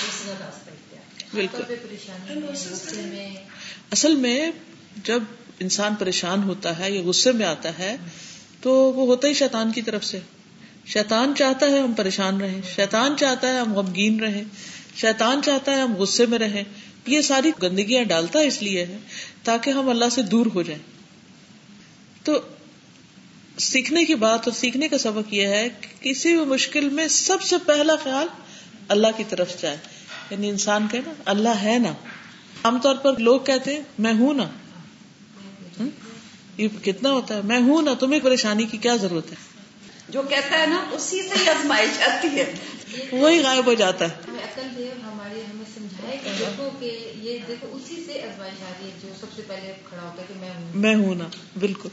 بالکل۔ 1.34 1.62
اصل 3.90 4.16
میں 4.16 4.50
جب 5.04 5.22
انسان 5.60 5.94
پریشان 5.94 6.42
ہوتا 6.42 6.78
ہے 6.78 6.90
یا 6.90 7.02
غصے 7.04 7.32
میں 7.32 7.46
آتا 7.46 7.78
ہے، 7.78 7.96
تو 8.60 8.72
وہ 8.72 9.06
ہوتا 9.06 9.28
ہی 9.28 9.34
شیطان 9.34 9.72
کی 9.72 9.82
طرف 9.82 10.04
سے۔ 10.04 10.18
شیطان 10.86 11.32
چاہتا 11.38 11.66
ہے 11.66 11.80
ہم 11.80 11.92
پریشان 11.92 12.40
رہیں، 12.40 12.60
شیطان 12.76 13.16
چاہتا 13.16 13.48
ہے 13.48 13.58
ہم 13.58 13.74
غمگین 13.74 14.20
رہیں، 14.20 14.44
شیطان 14.96 15.42
چاہتا 15.42 15.72
ہے 15.72 15.80
ہم 15.80 15.96
غصے 15.96 16.26
میں 16.26 16.38
رہیں۔ 16.38 16.64
یہ 17.06 17.20
ساری 17.20 17.50
گندگیاں 17.62 18.04
ڈالتا 18.04 18.38
اس 18.38 18.62
لیے 18.62 18.84
ہے 18.84 18.98
تاکہ 19.44 19.70
ہم 19.70 19.88
اللہ 19.88 20.08
سے 20.12 20.22
دور 20.22 20.46
ہو 20.54 20.62
جائیں۔ 20.62 20.82
تو 22.24 22.40
سیکھنے 23.60 24.04
کی 24.04 24.14
بات 24.14 24.40
اور 24.44 24.52
سیکھنے 24.52 24.88
کا 24.88 24.98
سبق 24.98 25.34
یہ 25.34 25.46
ہے 25.46 25.68
کہ 25.80 26.10
کسی 26.10 26.36
بھی 26.36 26.44
مشکل 26.44 26.88
میں 26.88 27.08
سب 27.08 27.42
سے 27.42 27.56
پہلا 27.66 27.92
خیال 28.02 28.26
اللہ 28.88 29.06
کی 29.16 29.24
طرف 29.28 29.62
جائے۔ 29.62 29.76
یعنی 30.30 30.48
انسان 30.48 30.86
کہ 30.90 30.98
نا، 30.98 31.12
اللہ 31.24 31.48
ہے 31.48 31.78
نا۔ 31.78 31.92
عام 32.64 32.78
طور 32.82 32.94
پر 32.94 33.16
لوگ 33.16 33.40
کہتے 33.40 33.74
ہیں، 33.74 33.82
میں 33.98 34.12
ہوں 34.12 34.34
نا۔ 34.34 34.44
یہ 36.56 36.68
کتنا 36.82 37.12
ہوتا 37.12 37.34
ہے، 37.34 37.40
میں 37.44 37.60
ہوں 37.60 37.82
نا، 37.82 37.94
تمہیں 37.94 38.20
پریشانی 38.20 38.64
کی 38.64 38.76
کیا 38.76 38.96
ضرورت 38.96 39.30
ہے؟ 39.30 39.49
جو 40.10 40.22
کہتا 40.22 40.58
ہے 40.58 40.66
نا 40.66 40.84
اسی 40.92 41.22
سے 41.22 41.34
ہی 41.40 41.48
آزمائی 41.48 41.86
جاتی 41.98 42.28
ہے۔ 42.28 42.52
وہی 43.12 43.40
غائب 43.40 43.66
ہو 43.66 43.74
جاتا 43.74 44.04
ہے۔ 44.04 44.10
ہمیں 44.28 44.44
عقل 44.44 44.88
ہمارے 45.04 45.40
ہمیں 45.52 45.64
سمجھائے 45.74 46.18
کہ 46.24 46.30
دیکھو 46.38 46.70
کہ 46.80 47.12
یہ 47.22 47.38
دیکھو 47.48 47.68
اسی 47.72 48.02
سے 48.06 48.12
ازمائش 48.12 48.62
آ 48.62 48.72
رہی 48.78 48.86
ہے 48.86 48.90
جو 49.02 49.08
سب 49.20 49.26
سے 49.36 49.42
پہلے 49.46 49.72
کھڑا 49.88 50.02
ہوتا 50.02 50.22
ہے 50.22 50.26
کہ 50.28 50.40
میں 50.40 50.50
ہوں۔ 50.50 50.72
میں 50.74 50.94
ہوں 50.94 51.14
نا 51.14 51.28
بالکل۔ 51.60 51.88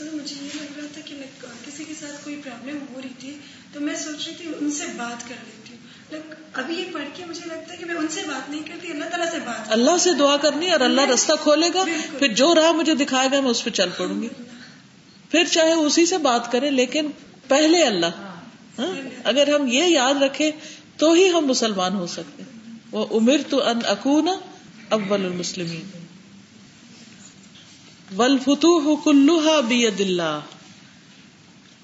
میں 0.00 0.10
مجھے 0.12 0.36
یہ 0.42 0.48
لگ 0.54 0.78
رہا 0.78 0.86
تھا 0.92 1.00
کہ 1.04 1.14
like 1.14 1.46
کسی 1.66 1.84
کے 1.84 1.94
ساتھ 2.00 2.24
کوئی 2.24 2.40
پرابلم 2.44 2.78
ہو 2.94 3.00
رہی 3.00 3.08
تھی 3.18 3.38
تو 3.72 3.80
میں 3.80 3.94
سوچ 3.94 4.26
رہی 4.26 4.34
تھی 4.34 4.48
ان 4.60 4.70
سے 4.70 4.84
بات 4.96 5.28
کر 5.28 5.34
لیتی 5.44 5.74
ہوں۔ 5.74 5.76
لائک 6.12 6.58
ابھی 6.58 6.74
یہ 6.74 6.84
پڑھ 6.92 7.08
کے 7.14 7.24
مجھے 7.24 7.40
لگتا 7.46 7.72
ہے 7.72 7.76
کہ 7.76 7.84
میں 7.84 7.94
ان 7.94 8.08
سے 8.08 8.20
بات 8.26 8.50
نہیں 8.50 8.62
کرتی 8.62 8.90
اللہ 8.90 9.04
تعالیٰ 9.04 9.30
سے 9.30 9.38
بات 9.46 9.72
اللہ 9.72 9.96
سے 10.00 10.14
دعا 10.14 10.36
کرنی 10.36 10.70
اور 10.70 10.80
اللہ 10.80 11.00
راستہ 11.00 11.32
کھولے 11.42 11.68
گا 11.74 11.84
پھر 12.18 12.28
جو 12.28 12.54
راہ 12.54 12.72
مجھے 12.72 12.94
دکھائے 12.94 13.28
گا 13.32 13.40
میں 13.40 13.50
اس 13.50 13.64
پہ 13.64 13.70
چل 13.70 13.88
پڑوں 13.96 14.22
گی۔ 14.22 14.28
پھر 15.30 15.44
چاہے 15.44 15.72
اسی 15.72 16.06
سے 16.06 16.18
بات 16.18 16.52
کرے 16.52 16.70
لیکن 16.70 17.10
پہلے 17.48 17.82
اللہ۔ 17.82 18.06
ہاں؟ 18.78 19.18
اگر 19.24 19.54
ہم 19.54 19.66
یہ 19.66 19.84
یاد 19.84 20.22
رکھے 20.22 20.50
تو 20.96 21.12
ہی 21.12 21.30
ہم 21.30 21.46
مسلمان 21.46 21.94
ہو 21.94 22.06
سکتے۔ 22.06 22.42
وہ 22.92 23.06
امر 23.10 23.36
تو 23.50 23.62
ان 23.62 23.78
اکون 23.86 24.28
اول 24.90 25.24
المسلمین۔ 25.24 26.02
والفتوح 28.16 29.04
كلها 29.04 29.60
بيد 29.60 30.00
الله 30.00 30.38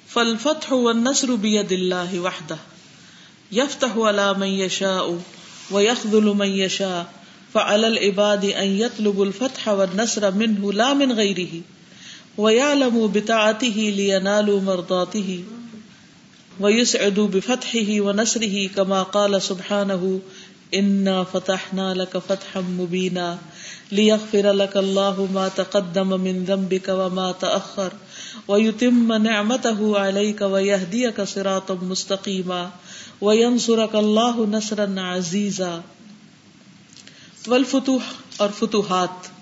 فالفتح 0.09 0.73
والنصر 0.73 1.33
بيد 1.33 1.73
الله 1.73 2.19
وحده 2.19 2.57
يفتح 3.53 4.01
على 4.09 4.39
من 4.39 4.47
يشاء 4.47 5.05
ويخذل 5.71 6.25
من 6.25 6.47
يشاء 6.47 7.03
فعل 7.53 7.85
العباد 7.85 8.45
ان 8.57 8.69
يطلب 8.69 9.21
الفتح 9.21 9.69
والنصر 9.69 10.31
منه 10.31 10.73
لا 10.73 10.93
من 10.93 11.13
غيره 11.13 11.59
ويعلم 12.39 13.07
بطاعته 13.07 13.93
لينالوا 13.97 14.61
مرضاته 14.61 15.45
ويسعدوا 16.61 17.29
بفتحه 17.29 18.01
ونصره 18.01 18.67
كما 18.77 19.03
قال 19.03 19.43
سبحانه 19.43 20.21
انا 20.75 21.25
فتحنا 21.25 21.95
لك 21.95 22.19
فتحا 22.19 22.61
مبينا 22.61 23.39
ليغفر 23.93 24.53
لك 24.53 24.77
الله 24.77 25.29
ما 25.33 25.49
تقدم 25.49 26.21
من 26.21 26.45
ذنبك 26.45 26.89
وما 26.89 27.33
تأخر 27.33 27.93
ويتم 28.49 29.13
نعمته 29.13 29.99
عليك 29.99 30.41
ويهديك 30.41 31.21
صراطا 31.21 31.75
مستقيما 31.75 32.71
وينصرك 33.21 33.95
الله 33.95 34.47
نصرا 34.47 34.95
عزيزا۔ 34.97 35.81
والفتوح 37.47 38.03
اور 38.37 38.49
فتوحات۔ 38.59 39.38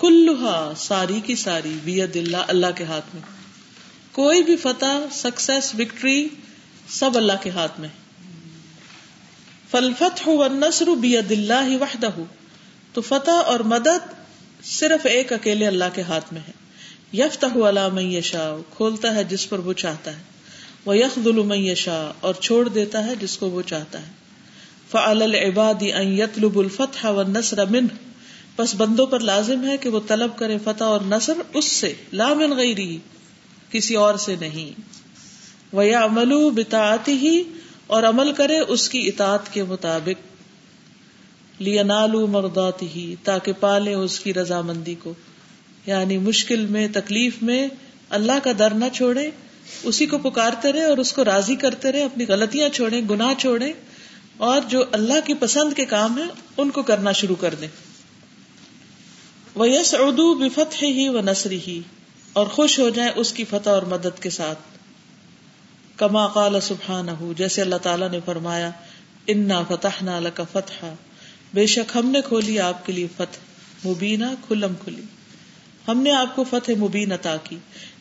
کلہا، 0.00 0.72
ساری 0.76 1.20
کی 1.20 1.34
ساری 1.34 1.76
بید 1.84 2.16
اللہ 2.16 2.36
اللہ 2.36 2.66
کے 2.74 2.84
ہاتھ 2.84 3.14
میں۔ 3.14 3.22
کوئی 4.12 4.42
بھی 4.42 4.56
فتح 4.56 5.06
سکسیس 5.12 5.74
وکٹری 5.74 6.28
سب 6.88 7.10
اللہ 7.14 7.32
کے 7.42 7.50
ہاتھ 7.50 7.80
میں۔ 7.80 7.88
فل 9.70 9.92
فتح 9.98 10.28
والنصر 10.28 10.86
بید 10.86 11.32
اللہ 11.32 11.76
وحدہ۔ 11.80 12.10
تو 12.92 13.00
فتح 13.00 13.30
اور 13.30 13.60
مدد 13.60 14.14
صرف 14.64 15.06
ایک 15.06 15.32
اکیلے 15.32 15.66
اللہ 15.66 15.84
کے 15.92 16.02
ہاتھ 16.02 16.32
میں 16.32 16.40
ہے۔ 16.48 16.52
یفتح 17.12 17.68
علی 17.68 17.80
من 17.92 18.02
یشاء، 18.02 18.74
کھولتا 18.76 19.14
ہے 19.14 19.24
جس 19.24 19.48
پر 19.48 19.58
وہ 19.58 19.72
چاہتا 19.72 20.16
ہے۔ 20.16 20.22
وہ 20.84 20.98
یخذل 20.98 21.32
من 21.32 21.58
یشاء، 21.58 22.10
اور 22.20 22.34
چھوڑ 22.34 22.68
دیتا 22.68 23.06
ہے 23.06 23.14
جس 23.20 23.38
کو 23.38 23.50
وہ 23.50 23.62
چاہتا 23.62 24.06
ہے۔ 24.06 24.12
فعل 24.90 25.22
العباد 25.22 25.82
ان 25.94 26.18
یطلب 26.18 26.58
الفتح 26.58 27.06
والنصر 27.06 27.66
منه 27.66 27.86
بس 28.58 28.74
بندوں 28.74 29.06
پر 29.06 29.20
لازم 29.20 29.64
ہے 29.64 29.76
کہ 29.76 29.88
وہ 29.88 30.00
طلب 30.06 30.36
کرے 30.36 30.58
فتح 30.64 30.84
اور 30.84 31.00
نصر 31.00 31.32
اس 31.54 31.64
سے، 31.64 31.94
لا 32.12 32.34
من 32.34 32.52
غیری، 32.52 32.98
کسی 33.70 33.94
اور 33.94 34.14
سے 34.14 34.36
نہیں۔ 34.40 34.80
وہ 35.72 35.82
عمل 35.82 36.50
بتاعتی 36.50 37.12
ہی 37.12 37.42
اور 37.86 38.02
عمل 38.02 38.32
کرے 38.32 38.58
اس 38.58 38.88
کی 38.88 39.08
اطاعت 39.08 39.52
کے 39.52 39.64
مطابق۔ 39.64 40.34
لیا 41.62 41.82
نالو 41.82 42.26
مرداتی 42.26 42.88
ہی 42.96 43.14
تاکہ 43.24 43.52
پالے 43.60 43.94
اس 43.94 44.20
کی 44.20 44.34
رضامندی 44.34 44.94
کو۔ 44.94 45.14
یعنی 45.86 46.18
مشکل 46.18 46.66
میں، 46.66 46.88
تکلیف 46.92 47.42
میں، 47.42 47.68
اللہ 48.10 48.38
کا 48.42 48.50
در 48.58 48.70
نہ 48.70 48.84
چھوڑے 48.92 49.30
اسی 49.82 50.06
کو 50.06 50.18
پکارتے 50.18 50.72
رہے 50.72 50.84
اور 50.84 50.98
اس 50.98 51.12
کو 51.12 51.24
راضی 51.24 51.56
کرتے 51.56 51.92
رہے 51.92 52.02
اپنی 52.02 52.26
غلطیاں 52.28 52.68
چھوڑے 52.68 53.00
گناہ 53.10 53.34
چھوڑے 53.38 53.72
اور 54.36 54.60
جو 54.68 54.84
اللہ 54.92 55.20
کی 55.24 55.34
پسند 55.34 55.72
کے 55.72 55.84
کام 55.84 56.18
ہیں، 56.18 56.28
ان 56.56 56.70
کو 56.70 56.82
کرنا 56.82 57.12
شروع 57.12 57.36
کر 57.40 57.54
دیں۔ 57.60 57.68
وہ 59.54 59.68
یس 59.68 59.94
اردو 59.98 60.34
بفت 60.34 60.82
ہی 60.82 61.08
و 61.08 61.20
نسری 61.20 61.60
ہی 61.66 61.80
اور 62.32 62.46
خوش 62.46 62.78
ہو 62.78 62.88
جائیں 62.88 63.12
اس 63.16 63.32
کی 63.32 63.44
فتح 63.44 63.70
اور 63.70 63.82
مدد 63.82 64.22
کے 64.22 64.30
ساتھ۔ 64.30 64.58
کما 65.96 66.26
قال 66.26 66.60
سبحان 66.60 67.08
جیسے 67.36 67.62
اللہ 67.62 67.76
تعالیٰ 67.76 68.10
نے 68.10 68.20
فرمایا، 68.24 68.70
انا 69.26 69.62
فتح 69.62 70.04
نہ 70.04 70.28
کا 70.34 70.44
فتح 70.52 70.86
بے 71.54 71.66
شک 71.66 71.96
ہم 71.96 72.06
نے 72.06 72.20
کھولی 72.28 72.60
آپ 72.60 72.86
کے 72.86 72.92
لیے 72.92 73.06
فتح، 73.16 73.38
مبینہ، 73.88 74.26
کھلم 74.46 74.72
کھلی۔ 74.84 75.02
ہم 75.88 75.98
نے 75.98 76.12
آپ 76.12 76.36
کو 76.36 76.44
فتح 76.44 76.72
مبین 76.78 77.12
عطا 77.12 77.36
کی۔ 77.36 77.56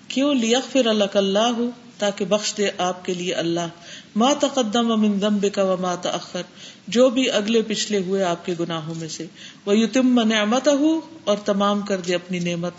کیوں؟ 0.08 0.34
لیغفر 0.34 0.86
اللہ 0.86 1.04
اللہ 1.14 1.70
تاکہ 1.98 2.26
بخش 2.26 2.54
دے 2.58 2.70
آپ 2.78 3.06
کے 3.06 3.14
لیے 3.14 3.34
اللہ۔ 3.34 3.68
ما 4.16 4.34
تقدم 4.34 5.02
من 5.02 5.20
ذنبک 5.20 5.60
و 5.64 5.76
ما 5.80 5.96
تأخر۔ 5.96 6.42
جو 6.88 7.10
بھی 7.10 7.32
اگلے 7.32 7.62
پچھلے 7.68 7.98
ہوئے 7.98 8.24
آپ 8.24 8.46
کے 8.46 8.54
گناہوں 8.60 8.96
میں 8.96 9.08
سے۔ 9.08 9.26
وہ 9.66 9.78
یتم 9.78 10.22
نعمت 10.22 10.70
اور 11.24 11.38
تمام 11.46 11.82
کر 11.82 11.98
دے 11.98 12.16
اپنی 12.16 12.40
نعمت 12.40 12.74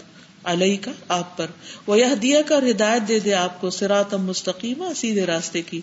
علیہ 0.45 0.77
کا 0.81 0.91
آپ 1.09 1.37
پر۔ 1.37 1.47
وہ 1.87 1.99
یہ 1.99 2.15
دیا 2.15 2.43
کر 2.43 2.65
ہدایت 2.71 3.09
دے 3.09 3.19
دے 3.19 3.35
آپ 3.35 3.61
کو 3.61 3.71
سراتم 3.71 4.25
مستقیمہ 4.25 4.85
سیدھے 4.97 5.27
راستے 5.27 5.63
کی۔ 5.63 5.81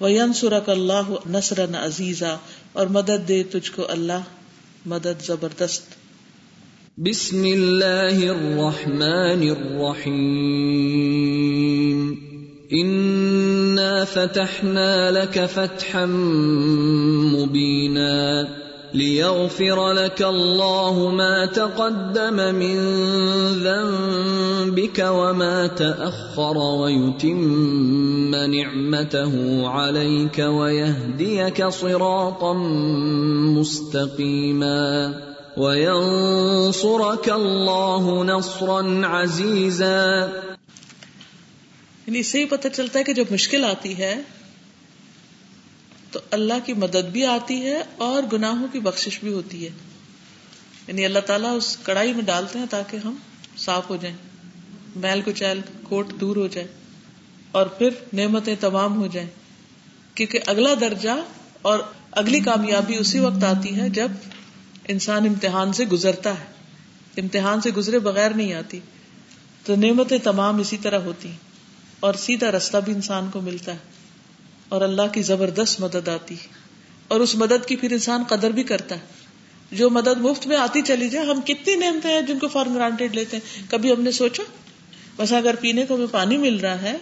وہ 0.00 0.08
سرک 0.34 0.68
اللہ 0.68 1.12
نصر 1.26 1.64
عزیزا۔ 1.64 2.36
اور 2.72 2.86
مدد 2.86 3.28
دے 3.28 3.42
تجھ 3.42 3.72
کو 3.72 3.90
اللہ۔ 3.90 4.20
مدد 4.86 5.26
زبردست۔ 5.26 5.82
بسم 6.98 7.42
اللہ 7.42 8.30
الرحمن 8.30 9.50
الرحیم۔ 9.50 11.81
انا 12.72 14.04
فتحنا 14.04 15.10
لك 15.10 15.46
فتحا 15.46 16.06
مبینا 17.36 18.48
ليغفر 18.94 19.92
لك 19.92 20.22
الله 20.22 21.08
ما 21.08 21.46
تقدم 21.46 22.54
من 22.54 22.78
ذنبك 23.64 25.06
وما 25.08 25.66
تأخر 25.66 26.58
ويتم 26.58 28.34
نعمته 28.34 29.68
عليك 29.68 30.38
ويهديك 30.38 31.66
صراطا 31.68 32.52
مستقيما 33.56 35.14
وينصرك 35.56 37.30
الله 37.30 38.24
نصرا 38.24 39.06
عزيزا 39.06 40.32
یعنی 42.06 42.18
اس 42.18 42.26
سے 42.26 42.40
ہی 42.40 42.44
پتہ 42.44 42.68
چلتا 42.68 42.98
ہے 42.98 43.04
کہ 43.04 43.14
جب 43.14 43.24
مشکل 43.30 43.64
آتی 43.64 43.98
ہے، 43.98 44.16
تو 46.10 46.20
اللہ 46.30 46.54
کی 46.64 46.72
مدد 46.72 47.08
بھی 47.12 47.26
آتی 47.26 47.66
ہے 47.66 47.82
اور 47.96 48.22
گناہوں 48.32 48.66
کی 48.72 48.80
بخشش 48.80 49.20
بھی 49.20 49.32
ہوتی 49.32 49.64
ہے۔ 49.64 49.70
یعنی 50.88 51.04
اللہ 51.04 51.18
تعالیٰ 51.18 51.56
اس 51.56 51.76
کڑائی 51.76 52.12
میں 52.12 52.22
ڈالتے 52.22 52.58
ہیں 52.58 52.66
تاکہ 52.70 52.96
ہم 53.04 53.14
صاف 53.56 53.90
ہو 53.90 53.96
جائیں، 53.96 54.16
میل 54.96 55.20
کچیل 55.24 55.60
کوٹ 55.82 56.12
دور 56.20 56.36
ہو 56.36 56.46
جائے 56.46 56.66
اور 57.52 57.66
پھر 57.66 57.90
نعمتیں 58.12 58.56
تمام 58.60 58.96
ہو 58.96 59.06
جائیں۔ 59.06 59.28
کیونکہ 60.14 60.38
اگلا 60.46 60.70
درجہ 60.80 61.10
اور 61.62 61.78
اگلی 62.10 62.40
کامیابی 62.40 62.96
اسی 62.96 63.18
وقت 63.18 63.44
آتی 63.44 63.80
ہے 63.80 63.88
جب 63.88 64.10
انسان 64.88 65.26
امتحان 65.26 65.72
سے 65.72 65.84
گزرتا 65.84 66.30
ہے۔ 66.30 66.44
امتحان 67.16 67.60
سے 67.60 67.70
گزرے 67.70 67.98
بغیر 67.98 68.30
نہیں 68.30 68.54
آتی۔ 68.54 68.80
تو 69.64 69.76
نعمتیں 69.76 70.18
تمام 70.18 70.58
اسی 70.58 70.76
طرح 70.76 70.98
ہوتی 70.98 71.30
اور 72.02 72.14
سیدھا 72.14 72.50
رستہ 72.50 72.76
بھی 72.76 72.92
انسان 72.92 73.30
کو 73.30 73.40
ملتا 73.40 73.72
ہے 73.72 74.00
اور 74.68 74.80
اللہ 74.80 75.12
کی 75.12 75.22
زبردست 75.22 75.80
مدد 75.80 76.08
آتی 76.08 76.36
اور 77.08 77.20
اس 77.20 77.34
مدد 77.34 77.66
کی 77.66 77.76
پھر 77.76 77.92
انسان 77.92 78.22
قدر 78.28 78.50
بھی 78.50 78.62
کرتا 78.62 78.94
ہے 78.94 79.76
جو 79.76 79.90
مدد 79.90 80.20
مفت 80.20 80.46
میں 80.46 80.56
آتی 80.56 80.82
چلی 80.82 81.08
جائے 81.08 81.26
ہم 81.26 81.40
کتنی 81.40 81.74
نعمتیں 81.76 82.10
ہیں 82.10 82.20
جن 82.22 82.38
کو 82.38 82.48
فارم 82.48 82.74
گرانٹیڈ 82.74 83.14
لیتے 83.14 83.36
ہیں 83.36 83.70
کبھی 83.70 83.92
ہم 83.92 84.00
نے 84.00 84.12
سوچا 84.12 84.42
بس 85.16 85.32
اگر 85.32 85.56
پینے 85.56 85.84
کو 85.86 85.94
ہمیں 85.94 86.12
پانی 86.12 86.36
مل 86.36 86.58
رہا 86.60 86.82
ہے 86.82 86.96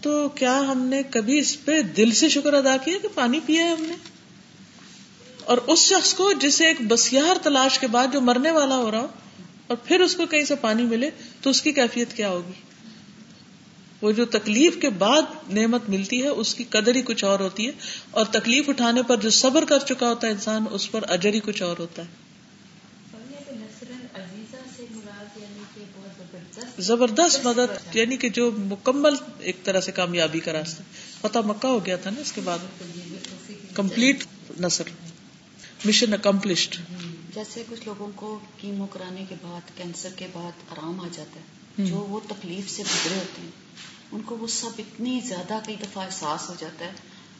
تو 0.00 0.28
کیا 0.34 0.58
ہم 0.68 0.86
نے 0.86 1.02
کبھی 1.10 1.38
اس 1.38 1.56
پہ 1.64 1.80
دل 1.96 2.10
سے 2.12 2.28
شکر 2.28 2.52
ادا 2.52 2.76
کیا 2.84 2.98
کہ 3.02 3.08
پانی 3.14 3.40
پیا 3.46 3.64
ہے 3.64 3.70
ہم 3.70 3.84
نے 3.84 3.96
اور 5.44 5.58
اس 5.66 5.84
شخص 5.84 6.14
کو 6.14 6.32
جسے 6.40 6.66
ایک 6.66 6.80
بسیار 6.88 7.42
تلاش 7.42 7.78
کے 7.78 7.86
بعد 7.86 8.12
جو 8.12 8.20
مرنے 8.20 8.50
والا 8.50 8.76
ہو 8.76 8.90
رہا 8.90 9.00
ہو 9.00 9.06
اور 9.66 9.76
پھر 9.84 10.00
اس 10.00 10.14
کو 10.14 10.26
کہیں 10.26 10.44
سے 10.44 10.54
پانی 10.60 10.84
ملے 10.84 11.10
تو 11.42 11.50
اس 11.50 11.62
کی 11.62 11.72
کیفیت 11.72 12.16
کیا 12.16 12.28
ہوگی 12.30 12.69
وہ 14.02 14.12
جو 14.12 14.24
تکلیف 14.24 14.76
کے 14.80 14.90
بعد 14.90 15.22
نعمت 15.52 15.82
ملتی 15.88 16.22
ہے 16.22 16.28
اس 16.28 16.54
کی 16.54 16.64
قدر 16.64 16.94
ہی 16.94 17.02
کچھ 17.02 17.24
اور 17.24 17.40
ہوتی 17.40 17.66
ہے۔ 17.66 17.72
اور 18.10 18.24
تکلیف 18.24 18.68
اٹھانے 18.68 19.02
پر 19.02 19.16
جو 19.16 19.30
صبر 19.30 19.64
کر 19.64 19.78
چکا 19.78 20.08
ہوتا 20.08 20.26
ہے 20.26 20.32
انسان 20.32 20.64
اس 20.70 20.90
پر 20.90 21.00
اجر 21.08 21.34
ہی 21.34 21.40
کچھ 21.40 21.62
اور 21.62 21.76
ہوتا 21.78 22.02
ہے۔ 22.02 22.30
زبردست 26.78 27.46
مدد 27.46 27.96
یعنی 27.96 28.16
کہ 28.16 28.28
جو 28.28 28.50
مکمل 28.56 29.14
ایک 29.40 29.56
طرح 29.64 29.80
سے 29.80 29.92
کامیابی 29.92 30.40
کا 30.40 30.52
راستہ۔ 30.52 30.82
پتا 31.20 31.40
مکہ 31.40 31.66
ہو 31.66 31.86
گیا 31.86 31.96
تھا 31.96 32.10
نا 32.10 32.20
اس 32.20 32.32
کے 32.32 32.40
بعد۔ 32.44 32.58
کمپلیٹ 33.74 34.24
نثر 34.60 34.84
مشن 35.84 36.14
اکمپلشڈ 36.14 36.76
جیسے 37.34 37.64
کچھ 37.70 37.80
لوگوں 37.86 38.08
کو 38.14 38.38
کیمو 38.60 38.86
کرانے 38.86 39.24
کے 39.28 39.34
بعد 39.42 39.76
کینسر 39.76 40.08
کے 40.16 40.26
بعد 40.32 40.72
آرام 40.72 41.00
آ 41.00 41.08
جاتا 41.12 41.40
ہے۔ 41.40 41.44
جو 41.90 41.96
وہ 41.96 42.20
تکلیف 42.28 42.70
سے 42.70 42.82
گزرے 42.82 43.14
ہوتے 43.14 43.42
ہیں۔ 43.42 43.50
ان 44.12 44.20
کو 44.22 44.36
وہ 44.36 44.46
سب 44.46 44.68
اتنی 44.78 45.20
زیادہ 45.24 45.58
کئی 45.66 45.76
دفعہ 45.82 46.04
احساس 46.04 46.48
ہو 46.48 46.54
جاتا 46.58 46.84
ہے 46.84 46.90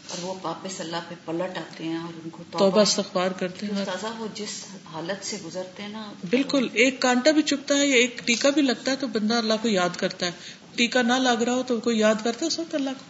اور 0.08 0.24
وہ 0.24 0.34
واپس 0.42 0.80
اللہ 0.80 0.96
پہ 1.08 1.14
پلٹ 1.24 1.58
آتے 1.58 1.84
ہیں 1.84 1.96
اور 1.96 2.12
ان 2.24 2.30
کو 2.30 2.42
توبہ 2.50 2.80
استغفار 2.80 3.30
کرتے 3.30 3.66
ہیں۔ 3.66 3.84
تازہ 3.84 4.06
وہ 4.18 4.26
جس 4.34 4.64
حالت 4.92 5.26
سے 5.26 5.36
گزرتے 5.44 5.82
ہیں 5.82 5.90
نا۔ 5.90 6.12
بالکل 6.30 6.68
ایک 6.72 7.00
کانٹا 7.02 7.30
بھی 7.30 7.42
چپتا 7.42 7.74
ہے 7.74 7.86
یا 7.86 7.94
ایک 7.94 8.22
ٹیکا 8.24 8.50
بھی 8.50 8.62
لگتا 8.62 8.90
ہے 8.90 8.96
تو 8.96 9.06
بندہ 9.06 9.34
اللہ 9.34 9.54
کو 9.62 9.68
یاد 9.68 9.96
کرتا 9.96 10.26
ہے۔ 10.26 10.30
ٹیکا 10.74 11.02
نہ 11.02 11.12
لگ 11.12 11.42
رہا 11.42 11.54
ہو 11.54 11.62
تو 11.62 11.80
کوئی 11.80 11.98
یاد 11.98 12.14
کرتا 12.24 12.38
ہے 12.42 12.46
اس 12.46 12.58
وقت 12.58 12.74
اللہ 12.74 12.90
کو۔ 12.90 13.04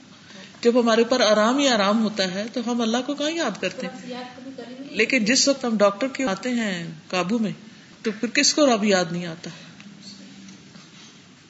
جب 0.60 0.80
ہمارے 0.80 1.02
اوپر 1.02 1.20
آرام 1.20 1.58
ہی 1.58 1.68
آرام 1.68 2.02
ہوتا 2.02 2.30
ہے 2.34 2.46
تو 2.52 2.60
ہم 2.66 2.80
اللہ 2.80 2.96
کو 3.06 3.14
کہاں 3.14 3.30
یاد 3.30 3.60
کرتے 3.60 3.86
ہیں؟ 3.86 4.18
لیکن 4.90 5.24
جس 5.24 5.48
وقت 5.48 5.64
ہم 5.64 5.76
ڈاکٹر 5.76 6.08
کے 6.08 6.24
آتے 6.24 6.50
ہیں 6.50 6.90
قابو 7.08 7.38
میں 7.38 7.52
تو 8.02 8.10
پھر 8.20 8.28
کس 8.28 8.54
کو 8.54 8.72
اب 8.72 8.84
یاد 8.84 9.04
نہیں 9.10 9.26
آتا؟ 9.26 9.50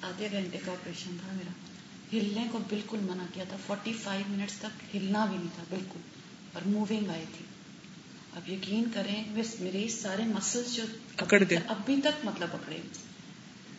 آدھے 0.02 0.28
گھنٹے 0.32 0.58
کا 0.66 0.72
آپریشن 0.72 1.16
تھا 1.20 1.32
میرا۔ 1.32 1.69
ہلنے 2.12 2.46
کو 2.52 2.58
بالکل 2.68 2.98
منع 3.02 3.22
کیا 3.34 3.44
تھا۔ 3.48 3.56
فورٹی 3.66 3.92
فائیو 3.92 4.24
منٹس 4.28 4.52
تک 4.58 4.96
ہلنا 4.96 5.24
بھی 5.24 5.36
نہیں 5.36 5.48
تھا 5.54 5.62
بالکل۔ 5.70 6.00
اور 6.52 6.68
موونگ 6.68 7.10
آئی 7.10 7.24
تھی۔ 7.36 7.44
اب 8.36 8.48
یقین 8.48 8.84
کریں 8.94 9.24
میرے 9.60 9.88
سارے 9.88 10.22
مسلس 10.22 10.74
جو 10.74 10.82
اکڑ 11.16 11.42
گئے 11.50 11.58
ابھی 11.68 12.00
تک 12.00 12.24
مطلب 12.24 12.48
پکڑے۔ 12.52 12.78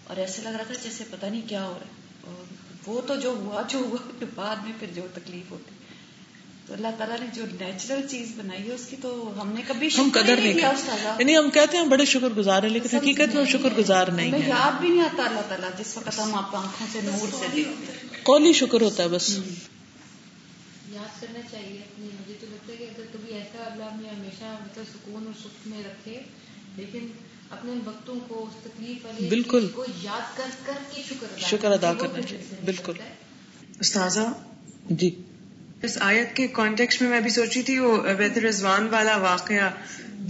اور 0.03 0.17
ایسے 0.17 0.41
لگ 0.41 0.49
رہا 0.49 0.63
تھا 0.63 0.73
جیسے 0.73 1.03
پتہ 1.11 1.25
نہیں 1.25 1.49
کیا 1.49 1.67
ہو 1.67 1.73
رہا 1.73 1.85
ہے۔ 1.85 1.91
اور 2.21 2.43
وہ 2.85 3.01
تو 3.01 3.15
جو 3.15 3.29
ہوا 3.29 3.61
جو 3.67 3.79
ہوا 3.79 4.11
پھر 4.19 4.27
بعد 4.35 4.55
میں 4.55 4.71
پھر 4.79 4.87
جو 4.95 5.07
تکلیف 5.13 5.51
ہوتی۔ 5.51 5.75
تو 6.71 6.77
اللہ 6.77 6.87
تعالیٰ 6.97 7.19
نے 7.19 7.25
جو 7.33 7.45
نیچرل 7.51 8.07
چیز 8.07 8.31
بنائی 8.37 8.67
ہے 8.67 8.73
اس 8.73 8.85
کی 8.89 8.95
تو 9.01 9.33
ہم 9.41 9.51
نے 9.51 9.61
کبھی 9.67 9.87
ہم 9.97 10.09
قدر 10.13 10.35
نہیں 10.37 10.53
کیا 10.53 10.71
یعنی 11.19 11.37
ہم 11.37 11.49
کہتے 11.49 11.77
ہیں 11.77 11.83
ہم 11.83 11.89
بڑے 11.89 12.05
شکر 12.05 12.27
گزار 12.37 12.63
ہیں 12.63 12.69
لیکن 12.69 12.95
حقیقت 12.97 13.35
میں 13.35 13.45
شکر 13.45 13.69
گزار 13.77 14.07
نہیں 14.07 14.31
ہیں۔ 14.31 14.49
یاد 14.49 14.79
بھی 14.79 14.89
نہیں 14.89 15.01
آتا 15.01 15.23
اللہ 15.23 15.39
تعالیٰ 15.49 15.69
جس 15.79 15.97
وقت 15.97 16.19
ہم 16.19 16.35
آپ 16.35 16.55
آنکھوں 16.55 16.87
سے 16.91 16.99
نور 17.03 17.27
سے 17.39 17.45
دیکھتے 17.55 17.91
ہیں۔ 17.91 18.23
قولی 18.23 18.53
شکر 18.53 18.81
ہوتا 18.81 19.03
ہے 19.03 19.07
بس۔ 19.07 19.29
یاد 20.91 21.21
کرنا 21.21 21.39
چاہیے 21.51 21.77
اپنی 21.77 22.05
مجھے 22.05 22.33
تو 22.39 22.45
لگتا 22.49 22.71
ہے 22.73 22.77
کہ 22.77 22.83
اگر 22.83 23.03
کبھی 23.11 23.33
ایسا 23.33 23.63
اللہ 23.71 23.83
ہمیں 23.83 24.09
ہمیشہ 24.09 24.43
مطلب 24.43 24.83
سکون 24.93 25.23
اور 25.25 25.33
سکھ 25.39 25.67
میں 25.67 25.83
رکھے 25.83 26.21
لیکن 26.75 27.07
اپنے 27.49 27.71
وقتوں 27.85 28.15
کو 28.27 28.45
اس 28.47 28.63
تکلیف 28.63 29.05
والے 29.05 29.29
بالکل۔ 29.29 29.67
کو 29.67 29.85
یاد 30.03 30.37
کر 30.37 30.49
کر 30.65 30.73
کے 30.91 31.01
شکر 31.09 31.25
ادا 31.37 31.47
شکر 31.47 31.71
ادا 31.71 31.93
کرنا 31.93 32.21
چاہیے 32.21 32.55
بالکل۔ 32.65 32.93
ہے۔ 32.99 33.13
استاذہ؟ 33.79 34.31
جی۔ 34.89 35.15
اس 35.83 35.97
آیت 36.01 36.35
کے 36.35 36.47
کانٹیکس 36.47 37.01
میں 37.01 37.09
میں 37.09 37.19
بھی 37.19 37.29
سوچ 37.29 37.57
رہی 37.57 37.63
تھی، 37.63 37.79
وہ 37.79 37.97
بیت 38.17 38.37
رضوان 38.37 38.87
والا 38.91 39.17
واقعہ۔ 39.17 39.69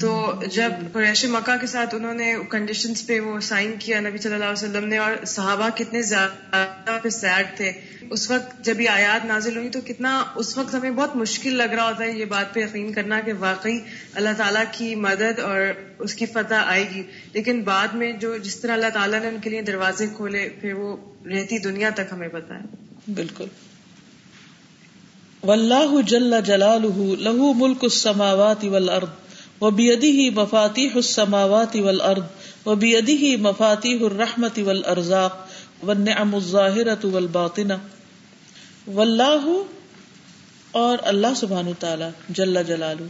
تو 0.02 0.41
جب 0.54 0.72
قریش 0.93 1.26
مکہ 1.26 1.58
کے 1.62 1.68
ساتھ 1.68 1.95
انہوں 1.95 2.14
نے 2.14 2.36
کنڈیشنز 2.49 3.06
پہ 3.06 3.20
وہ 3.20 3.39
سائن 3.39 3.74
کیا 3.80 3.99
نبی 3.99 4.18
صلی 4.18 4.34
اللہ 4.34 4.45
علیہ 4.45 4.70
وسلم 4.70 4.88
نے 4.88 4.97
اور 4.97 5.26
صحابہ 5.26 5.70
کتنے 5.76 6.02
زیادہ 6.02 6.99
پہ 7.04 7.10
سیڈ 7.10 7.58
تھے۔ 7.58 7.72
اس 8.10 8.32
وقت 8.32 8.66
جب 8.66 8.82
یہ 8.82 8.89
آیات 8.89 9.26
نازل 9.26 9.58
ہوئی 9.58 9.70
تو 9.70 9.80
کتنا 9.86 10.24
اس 10.36 10.58
وقت 10.58 10.76
ہمیں 10.76 10.91
بہت 10.91 11.16
مشکل 11.16 11.54
لگ 11.54 11.64
رہا 11.64 11.88
ہوتا 11.88 12.04
ہے 12.04 12.12
یہ 12.12 12.26
بات 12.26 12.54
پہ 12.54 12.60
یقین 12.60 12.93
کرنا 12.93 13.20
کہ 13.20 13.34
واقعی 13.39 13.80
اللہ 14.14 14.30
تعالیٰ 14.38 14.64
کی 14.72 14.95
مدد 14.95 15.39
اور 15.39 15.62
اس 15.99 16.16
کی 16.16 16.26
فتح 16.26 16.56
آئے 16.66 16.89
گی۔ 16.95 17.04
لیکن 17.34 17.62
بعد 17.62 17.88
میں 17.88 18.12
جو 18.12 18.38
جس 18.38 18.60
طرح 18.60 18.74
اللہ 18.74 18.89
تعالیٰ 18.93 19.22
نے 19.22 19.28
ان 19.28 19.38
کے 19.41 19.49
لیے 19.49 19.62
دروازے 19.62 20.08
کھولے، 20.16 20.49
پھر 20.62 20.74
وہ 20.74 20.97
رہتی 21.28 21.60
دنیا 21.60 21.89
تک 21.89 22.02
ہمیں 22.12 22.28
بتایا 22.28 22.76
بالکل۔ 23.16 23.45
واللہ 25.44 26.02
جل 26.08 26.34
جلالہ 26.46 26.88
لہو 27.20 27.52
ملک 27.56 27.84
السماوات 27.84 28.64
والارض 28.64 29.62
وبیدہ 29.62 30.12
مفاتیح 30.36 30.89
السماوات 30.96 31.76
والارض 31.76 32.68
وبیدہ 32.68 33.36
مفاتیح 33.42 34.06
الرحمت 34.06 34.60
والارزاق 34.66 35.39
والنعم 35.84 36.36
الظاہرة 36.36 37.12
والباطنہ 37.12 37.74
واللہ 38.88 39.48
اور 40.74 40.98
اللہ 41.06 41.34
سبحانہ 41.36 41.70
تعالی 41.80 42.10
جل 42.30 42.64
جلالہ 42.68 43.10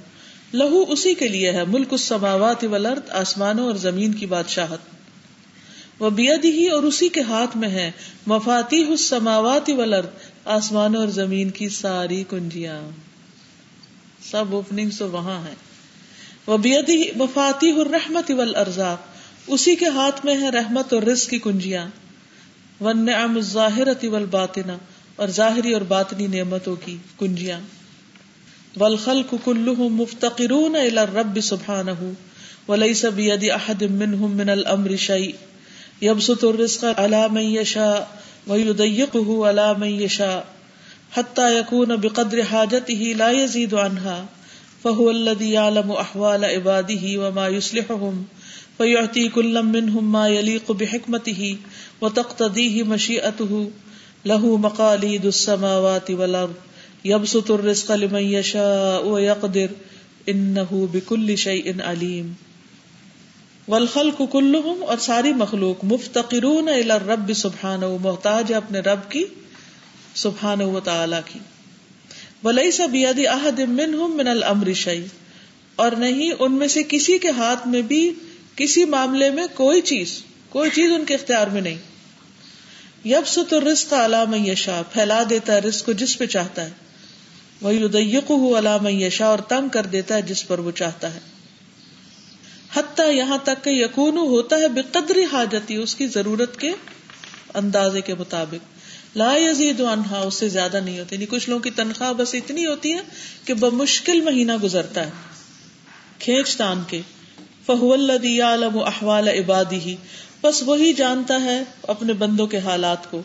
لہو 0.54 0.84
اسی 0.88 1.14
کے 1.14 1.28
لیے 1.28 1.52
ہے 1.52 1.66
ملک 1.68 1.94
السماوات 1.94 2.64
والارض 2.66 3.12
آسمانوں 3.18 3.66
اور 3.66 3.76
زمین 3.82 4.14
کی 4.14 4.26
بادشاہت 4.28 4.90
وہ 6.00 6.10
ہی 6.18 6.68
اور 6.70 6.84
اسی 6.84 7.08
کے 7.10 7.22
ہاتھ 7.22 7.58
میں 7.58 7.70
ہے 7.70 7.90
مفاتی 8.28 8.84
السماوات 8.86 9.70
والارض 9.70 10.30
آسمان 10.46 10.96
اور 10.96 11.08
زمین 11.08 11.50
کی 11.50 11.70
ساری 11.70 12.24
کنجیاں۔ 12.30 12.82
سب 14.32 14.46
اوپننگ 14.52 14.90
تو 14.98 15.12
وہاں 15.12 15.48
ہے 15.48 15.54
وہ 16.48 16.58
بیدی 16.58 17.04
مفاتی 17.16 17.72
الرحمت 17.72 18.32
والارزاق 18.32 18.98
اسی 19.48 19.76
کے 19.76 19.88
ہاتھ 19.88 20.26
میں 20.26 20.42
ہے 20.42 20.50
رحمت 20.50 20.94
اور 20.94 21.02
رزق 21.02 21.30
کی 21.30 21.40
کنجیاں۔ 21.40 21.88
والنعم 22.82 23.36
الظاہرۃ 23.36 24.08
والباطنہ 24.08 24.72
اور 25.16 25.28
ظاہری 25.28 25.74
اور 25.74 25.82
باطنی 25.82 26.28
نعمتوں 26.28 26.76
کی 26.76 26.98
کنجیاں۔ 27.20 27.60
والخلق 28.80 29.34
كلهم 29.44 29.96
مفتقرون 29.96 30.76
الى 30.76 30.98
الرب 30.98 31.40
سبحانه۔ 31.44 32.12
وليس 32.68 33.06
بيد 33.06 33.52
احد 33.52 33.82
منهم 33.82 34.38
من 34.38 34.50
الامر 34.50 34.96
شيء۔ 34.96 35.32
يبسط 36.02 36.44
الرزق 36.44 36.84
على 36.84 37.22
من 37.32 37.42
يشاء۔ 37.42 38.04
ويضيقه 38.48 39.48
على 39.48 39.74
من 39.74 39.88
يشاء 39.88 40.46
حتى 41.12 41.60
يكون 41.60 41.96
بقدر 41.96 42.44
حاجته 42.44 43.14
لا 43.18 43.32
يزيد 43.32 43.74
عنها 43.74 44.26
فهو 44.84 45.12
الذي 45.12 45.52
يعلم 45.52 45.92
احوال 45.92 46.46
عباده 46.46 47.28
وما 47.28 47.48
يصلحهم 47.48 48.26
فيعطي 48.78 49.30
كل 49.30 49.64
منهم 49.64 50.12
ما 50.12 50.28
يليق 50.30 50.72
بحكمته 50.72 51.58
وتقتضيه 52.02 52.84
مشيئته 52.84 53.72
له 54.26 54.58
مقاليد 54.58 55.26
السماوات 55.26 56.12
والارض 56.12 56.54
يبسط 57.06 57.52
الرزق 57.52 57.96
لمن 57.96 58.24
يشاء 58.24 59.08
ويقدر 59.08 59.70
انه 60.30 60.90
بكل 60.94 61.38
شيء 61.38 61.82
عليم 61.82 62.36
والخلق 63.68 64.22
كلهم 64.32 64.84
اور 64.84 64.98
ساری 64.98 65.34
مخلوق 65.34 65.84
مفتقرون 65.84 66.70
الى 66.70 66.92
الرب 66.92 67.34
سبحانه، 67.34 67.96
محتاج 68.02 68.54
اپنے 68.54 68.80
رب 68.80 69.12
کی، 69.12 69.24
سبحانه 70.16 70.70
وتعالى 70.72 71.16
کی۔ 71.26 71.40
وليس 72.44 72.82
بيد 72.92 73.28
احد 73.28 73.60
منهم 73.60 74.18
من 74.18 74.28
الامر 74.28 74.74
شيء 74.74 75.06
اور 75.76 75.92
نہیں 75.92 76.32
ان 76.40 76.52
میں 76.52 76.68
سے 76.68 76.84
کسی 76.88 77.18
کے 77.18 77.30
ہاتھ 77.30 77.68
میں 77.68 77.82
بھی 77.82 78.14
کسی 78.56 78.86
معاملے 78.86 79.30
میں 79.30 79.48
کوئی 79.54 79.82
چیز 79.82 80.24
کوئی 80.50 80.70
چیز 80.70 80.92
ان 80.92 81.06
کے 81.06 81.14
اختیار 81.14 81.48
میں 81.48 81.62
نہیں۔ 81.62 81.78
یبسط 83.06 83.54
الرزق 83.54 83.94
على 83.94 84.18
من 84.28 84.46
يشاء 84.46 84.82
پھیلا 84.94 85.24
دیتا 85.30 85.54
ہے 85.54 85.60
رزق 85.60 85.86
کو 85.86 85.92
جس 85.92 86.18
پہ 86.18 86.26
چاہتا 86.26 86.66
ہے۔ 86.66 86.70
وہی 87.62 87.84
ادیق 87.84 88.32
علام 88.32 88.88
یشا 88.88 89.26
اور 89.26 89.40
تنگ 89.40 89.70
کر 89.70 89.86
دیتا 89.86 90.16
ہے 90.16 90.22
جس 90.22 90.48
پر 90.48 90.60
وہ 90.60 90.72
چاہتا 90.72 91.14
ہے۔ 91.14 91.20
حتیٰ 92.74 93.14
یہاں 93.14 93.38
تک 93.44 93.64
کہ 93.64 93.70
یقون 93.70 94.18
ہوتا 94.18 94.56
ہے 94.56 94.68
بے 94.68 94.82
قدری 94.92 95.24
حاجتی 95.32 95.76
اس 95.76 95.96
کی 95.96 96.08
ضرورت 96.08 96.60
کے 96.60 96.72
اندازے 97.54 98.02
کے 98.02 98.14
مطابق۔ 98.14 98.82
لا 99.18 99.34
یزید 99.38 99.82
عنہا، 99.82 100.20
اس 100.20 100.34
سے 100.34 100.50
زیادہ 100.50 100.80
نہیں 100.80 101.00
ہوتی 101.00 101.16
یعنی 101.16 101.26
کچھ 101.26 101.50
لوگوں 101.50 101.64
کی 101.64 101.72
تنخواہ 101.72 102.14
بس 102.14 102.36
اتنی 102.36 102.66
ہوتی 102.66 102.94
ہے 102.94 103.00
کہ 103.46 103.54
بمشکل 103.54 104.22
مہینہ 104.22 104.52
گزرتا 104.64 105.06
ہے۔ 105.06 105.12
کھینچ 106.20 106.58
تان 106.58 106.84
کے۔ 106.88 107.02
فہو 107.66 107.94
الذی 107.94 108.38
یعلم 108.38 108.80
احوال 108.80 109.28
عبادی 109.28 109.80
ہی 109.80 109.96
بس 110.42 110.64
وہی 110.64 110.94
جانتا 110.94 111.42
ہے 111.42 111.64
اپنے 111.88 112.14
بندوں 112.14 112.48
کے 112.48 112.60
حالات 112.60 113.12
کو۔ 113.12 113.22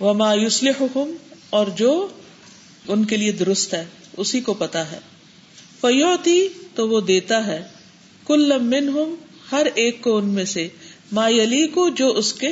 وما 0.00 0.34
یصلحہم 0.34 1.16
اور 1.50 1.66
جو 1.66 2.08
ان 2.88 3.04
کے 3.04 3.16
لیے 3.16 3.32
درست 3.32 3.74
ہے، 3.74 3.84
اسی 4.16 4.40
کو 4.40 4.54
پتا 4.54 4.90
ہے۔ 4.90 4.98
فیوتی 5.80 6.48
تو 6.74 6.88
وہ 6.88 7.00
دیتا 7.00 7.46
ہے۔ 7.46 7.79
کل 8.30 8.58
منہم، 8.58 9.14
ہر 9.52 9.66
ایک 9.74 10.02
کو 10.02 10.16
ان 10.16 10.28
میں 10.28 10.44
سے، 10.44 10.68
ما 11.12 11.28
یلی 11.28 11.66
کو 11.66 11.88
جو 11.88 12.08
اس 12.08 12.32
کے 12.32 12.48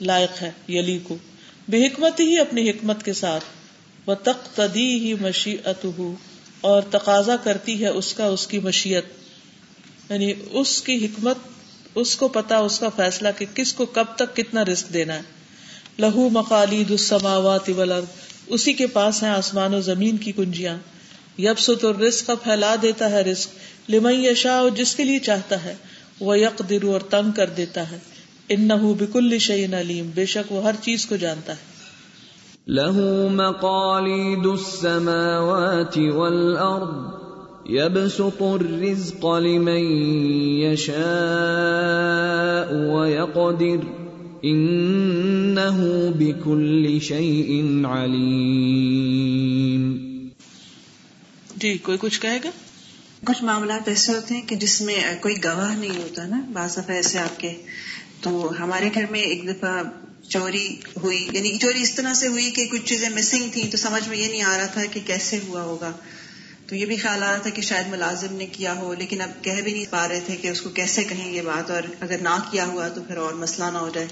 لائق 0.00 0.42
ہے 0.42 0.50
یلی 0.68 0.98
کو 1.02 1.16
بے 1.68 1.86
حکمت 1.86 2.20
ہی 2.20 2.38
اپنی 2.38 2.70
حکمت 2.70 3.02
کے 3.02 3.12
ساتھ۔ 3.12 3.44
وہ 4.06 4.14
تقتدی 4.14 4.98
ہی 4.98 5.14
مشیت 5.14 5.86
اور 6.60 6.82
تقاضا 6.90 7.36
کرتی 7.36 7.82
ہے 7.82 7.88
اس 7.88 8.14
کا، 8.14 8.24
اس 8.24 8.46
کی 8.46 8.58
مشیت۔ 8.58 9.04
یعنی 10.10 10.32
اس 10.50 10.82
کی 10.82 11.06
حکمت، 11.06 11.36
اس 11.94 12.16
کو 12.16 12.28
پتا، 12.28 12.58
اس 12.58 12.78
کا 12.78 12.88
فیصلہ 12.88 13.28
کہ 13.38 13.46
کس 13.54 13.72
کو 13.72 13.86
کب 13.86 14.04
تک 14.16 14.36
کتنا 14.36 14.64
رسک 14.64 14.94
دینا 14.94 15.14
ہے۔ 15.14 15.22
لہو 15.98 16.28
مقالید 16.28 16.90
السماوات 16.90 17.70
والارض 17.76 18.04
اسی 18.46 18.72
کے 18.72 18.86
پاس 18.86 19.22
ہیں 19.22 19.30
آسمان 19.30 19.74
و 19.74 19.80
زمین 19.80 20.16
کی 20.16 20.32
کنجیاں۔ 20.32 20.78
یب 21.38 21.58
ست 21.58 21.84
اور 21.84 21.94
رسک 21.94 22.26
پھیلا 22.26 22.74
دیتا 22.82 23.10
ہے 23.10 23.22
رسک 23.22 23.50
لمن 23.88 24.14
یشا 24.14 24.62
جس 24.76 24.94
کے 24.94 25.04
لیے 25.04 25.18
چاہتا 25.18 25.64
ہے 25.64 25.74
وہ 26.20 26.38
یک 26.38 26.62
درو 26.70 26.92
اور 26.92 27.00
تنگ 27.00 27.30
کر 27.30 27.46
دیتا 27.46 27.90
ہے۔ 27.90 27.98
ان 28.48 28.60
نہ 28.60 28.72
بکل 28.98 29.38
شعین 29.38 29.74
علیم 29.74 30.10
بے 30.14 30.26
شک 30.26 30.52
وہ 30.52 30.62
ہر 30.62 30.72
چیز 30.82 31.06
کو 31.06 31.16
جانتا 31.16 31.52
ہے۔ 31.52 31.72
له 32.68 33.26
مقاليد 33.30 34.46
السماوات 34.46 35.98
والأرض 35.98 37.22
يبسط 37.70 38.42
الرزق 38.42 39.24
لمن 39.24 39.92
يشاء 40.72 42.74
ويقدر 42.74 43.86
انه 44.42 45.84
بكل 46.18 46.98
شيء 46.98 47.86
عليم 47.86 49.98
جی 51.56 51.78
کوئی 51.78 51.98
کچھ 52.00 52.20
کہے 52.20 52.38
گا؟ 52.44 52.50
کچھ 53.26 53.42
معاملات 53.44 53.88
ایسے 53.88 54.12
ہوتے 54.12 54.34
ہیں 54.34 54.42
کہ 54.42 54.56
جس 54.56 54.80
میں 54.80 54.94
کوئی 55.20 55.34
گواہ 55.44 55.74
نہیں 55.76 55.96
ہوتا 55.96 56.24
نا، 56.26 56.40
بعض 56.52 56.76
دفعہ 56.76 56.94
ایسے 56.96 57.18
آپ 57.18 57.40
کے، 57.40 57.52
تو 58.20 58.52
ہمارے 58.58 58.88
گھر 58.94 59.04
میں 59.10 59.20
ایک 59.20 59.46
دفعہ 59.48 59.82
چوری 60.28 60.66
ہوئی 61.02 61.28
یعنی 61.32 61.56
چوری 61.58 61.82
اس 61.82 61.94
طرح 61.94 62.14
سے 62.14 62.28
ہوئی 62.28 62.50
کہ 62.50 62.66
کچھ 62.66 62.84
چیزیں 62.86 63.08
مسنگ 63.08 63.48
تھیں 63.52 63.70
تو 63.70 63.76
سمجھ 63.76 64.08
میں 64.08 64.18
یہ 64.18 64.28
نہیں 64.28 64.42
آ 64.42 64.56
رہا 64.58 64.66
تھا 64.66 64.84
کہ 64.92 65.00
کیسے 65.06 65.38
ہوا 65.46 65.62
ہوگا۔ 65.62 65.92
تو 66.66 66.76
یہ 66.76 66.86
بھی 66.86 66.96
خیال 66.96 67.22
آ 67.22 67.30
رہا 67.30 67.38
تھا 67.38 67.50
کہ 67.50 67.62
شاید 67.62 67.88
ملازم 67.88 68.34
نے 68.34 68.46
کیا 68.46 68.74
ہو، 68.74 68.94
لیکن 68.94 69.20
اب 69.20 69.30
کہہ 69.44 69.60
بھی 69.60 69.72
نہیں 69.72 69.86
پا 69.90 70.08
رہے 70.08 70.20
تھے 70.26 70.36
کہ 70.36 70.48
اس 70.48 70.60
کو 70.60 70.70
کیسے 70.70 71.04
کہیں 71.04 71.32
یہ 71.32 71.42
بات، 71.42 71.70
اور 71.70 71.82
اگر 72.00 72.18
نہ 72.22 72.36
کیا 72.50 72.66
ہوا 72.66 72.88
تو 72.88 73.02
پھر 73.02 73.16
اور 73.16 73.32
مسئلہ 73.32 73.70
نہ 73.70 73.78
ہو 73.78 73.88
جائے۔ 73.88 74.06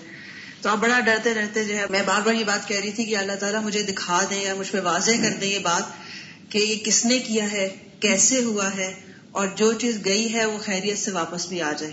تو 0.62 0.70
آپ 0.70 0.78
بڑا 0.78 1.00
ڈرتے 1.00 1.34
ڈرتے 1.34 1.64
جو 1.64 1.76
ہے، 1.76 1.84
میں 1.90 2.02
بار 2.06 2.20
بار 2.20 2.34
یہ 2.34 2.44
بات 2.44 2.68
کہہ 2.68 2.80
رہی 2.80 2.92
تھی 2.92 3.04
کہ 3.04 3.16
اللہ 3.16 3.36
تعالیٰ 3.40 3.62
مجھے 3.62 3.82
دکھا 3.82 4.24
دیں 4.30 4.42
یا 4.42 4.54
مجھ 4.54 4.70
پہ 4.72 4.80
واضح 4.80 5.22
کر 5.22 5.36
دیں 5.40 5.48
یہ 5.48 5.58
بات 5.58 6.50
کہ 6.50 6.58
یہ 6.58 6.84
کس 6.84 7.04
نے 7.04 7.18
کیا 7.18 7.52
ہے۔ 7.52 7.68
کیسے 8.00 8.44
ہوا 8.44 8.74
ہے 8.74 9.00
اور 9.30 9.48
جو 9.56 9.72
چیز 9.72 10.04
گئی 10.04 10.34
ہے 10.34 10.44
وہ 10.44 10.58
خیریت 10.58 10.98
سے 10.98 11.10
واپس 11.10 11.46
بھی 11.46 11.62
آ 11.62 11.72
جائے۔ 11.72 11.92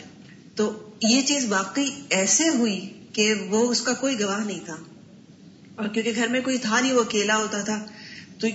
تو 0.55 0.89
یہ 1.03 1.21
چیز 1.21 1.45
واقعی 1.49 1.89
ایسے 2.09 2.49
ہوئی 2.49 3.05
کہ 3.13 3.33
وہ 3.33 3.71
اس 3.71 3.81
کا 3.81 3.93
کوئی 3.93 4.19
گواہ 4.19 4.45
نہیں 4.45 4.59
تھا۔ 4.65 4.75
اور 5.75 5.87
کیونکہ 5.87 6.11
گھر 6.15 6.27
میں 6.27 6.41
کوئی 6.41 6.57
تھا 6.57 6.79
نہیں، 6.79 6.93
وہ 6.93 7.01
اکیلا 7.01 7.37
ہوتا 7.37 7.61
تھا۔ 7.61 7.85
تو 8.39 8.47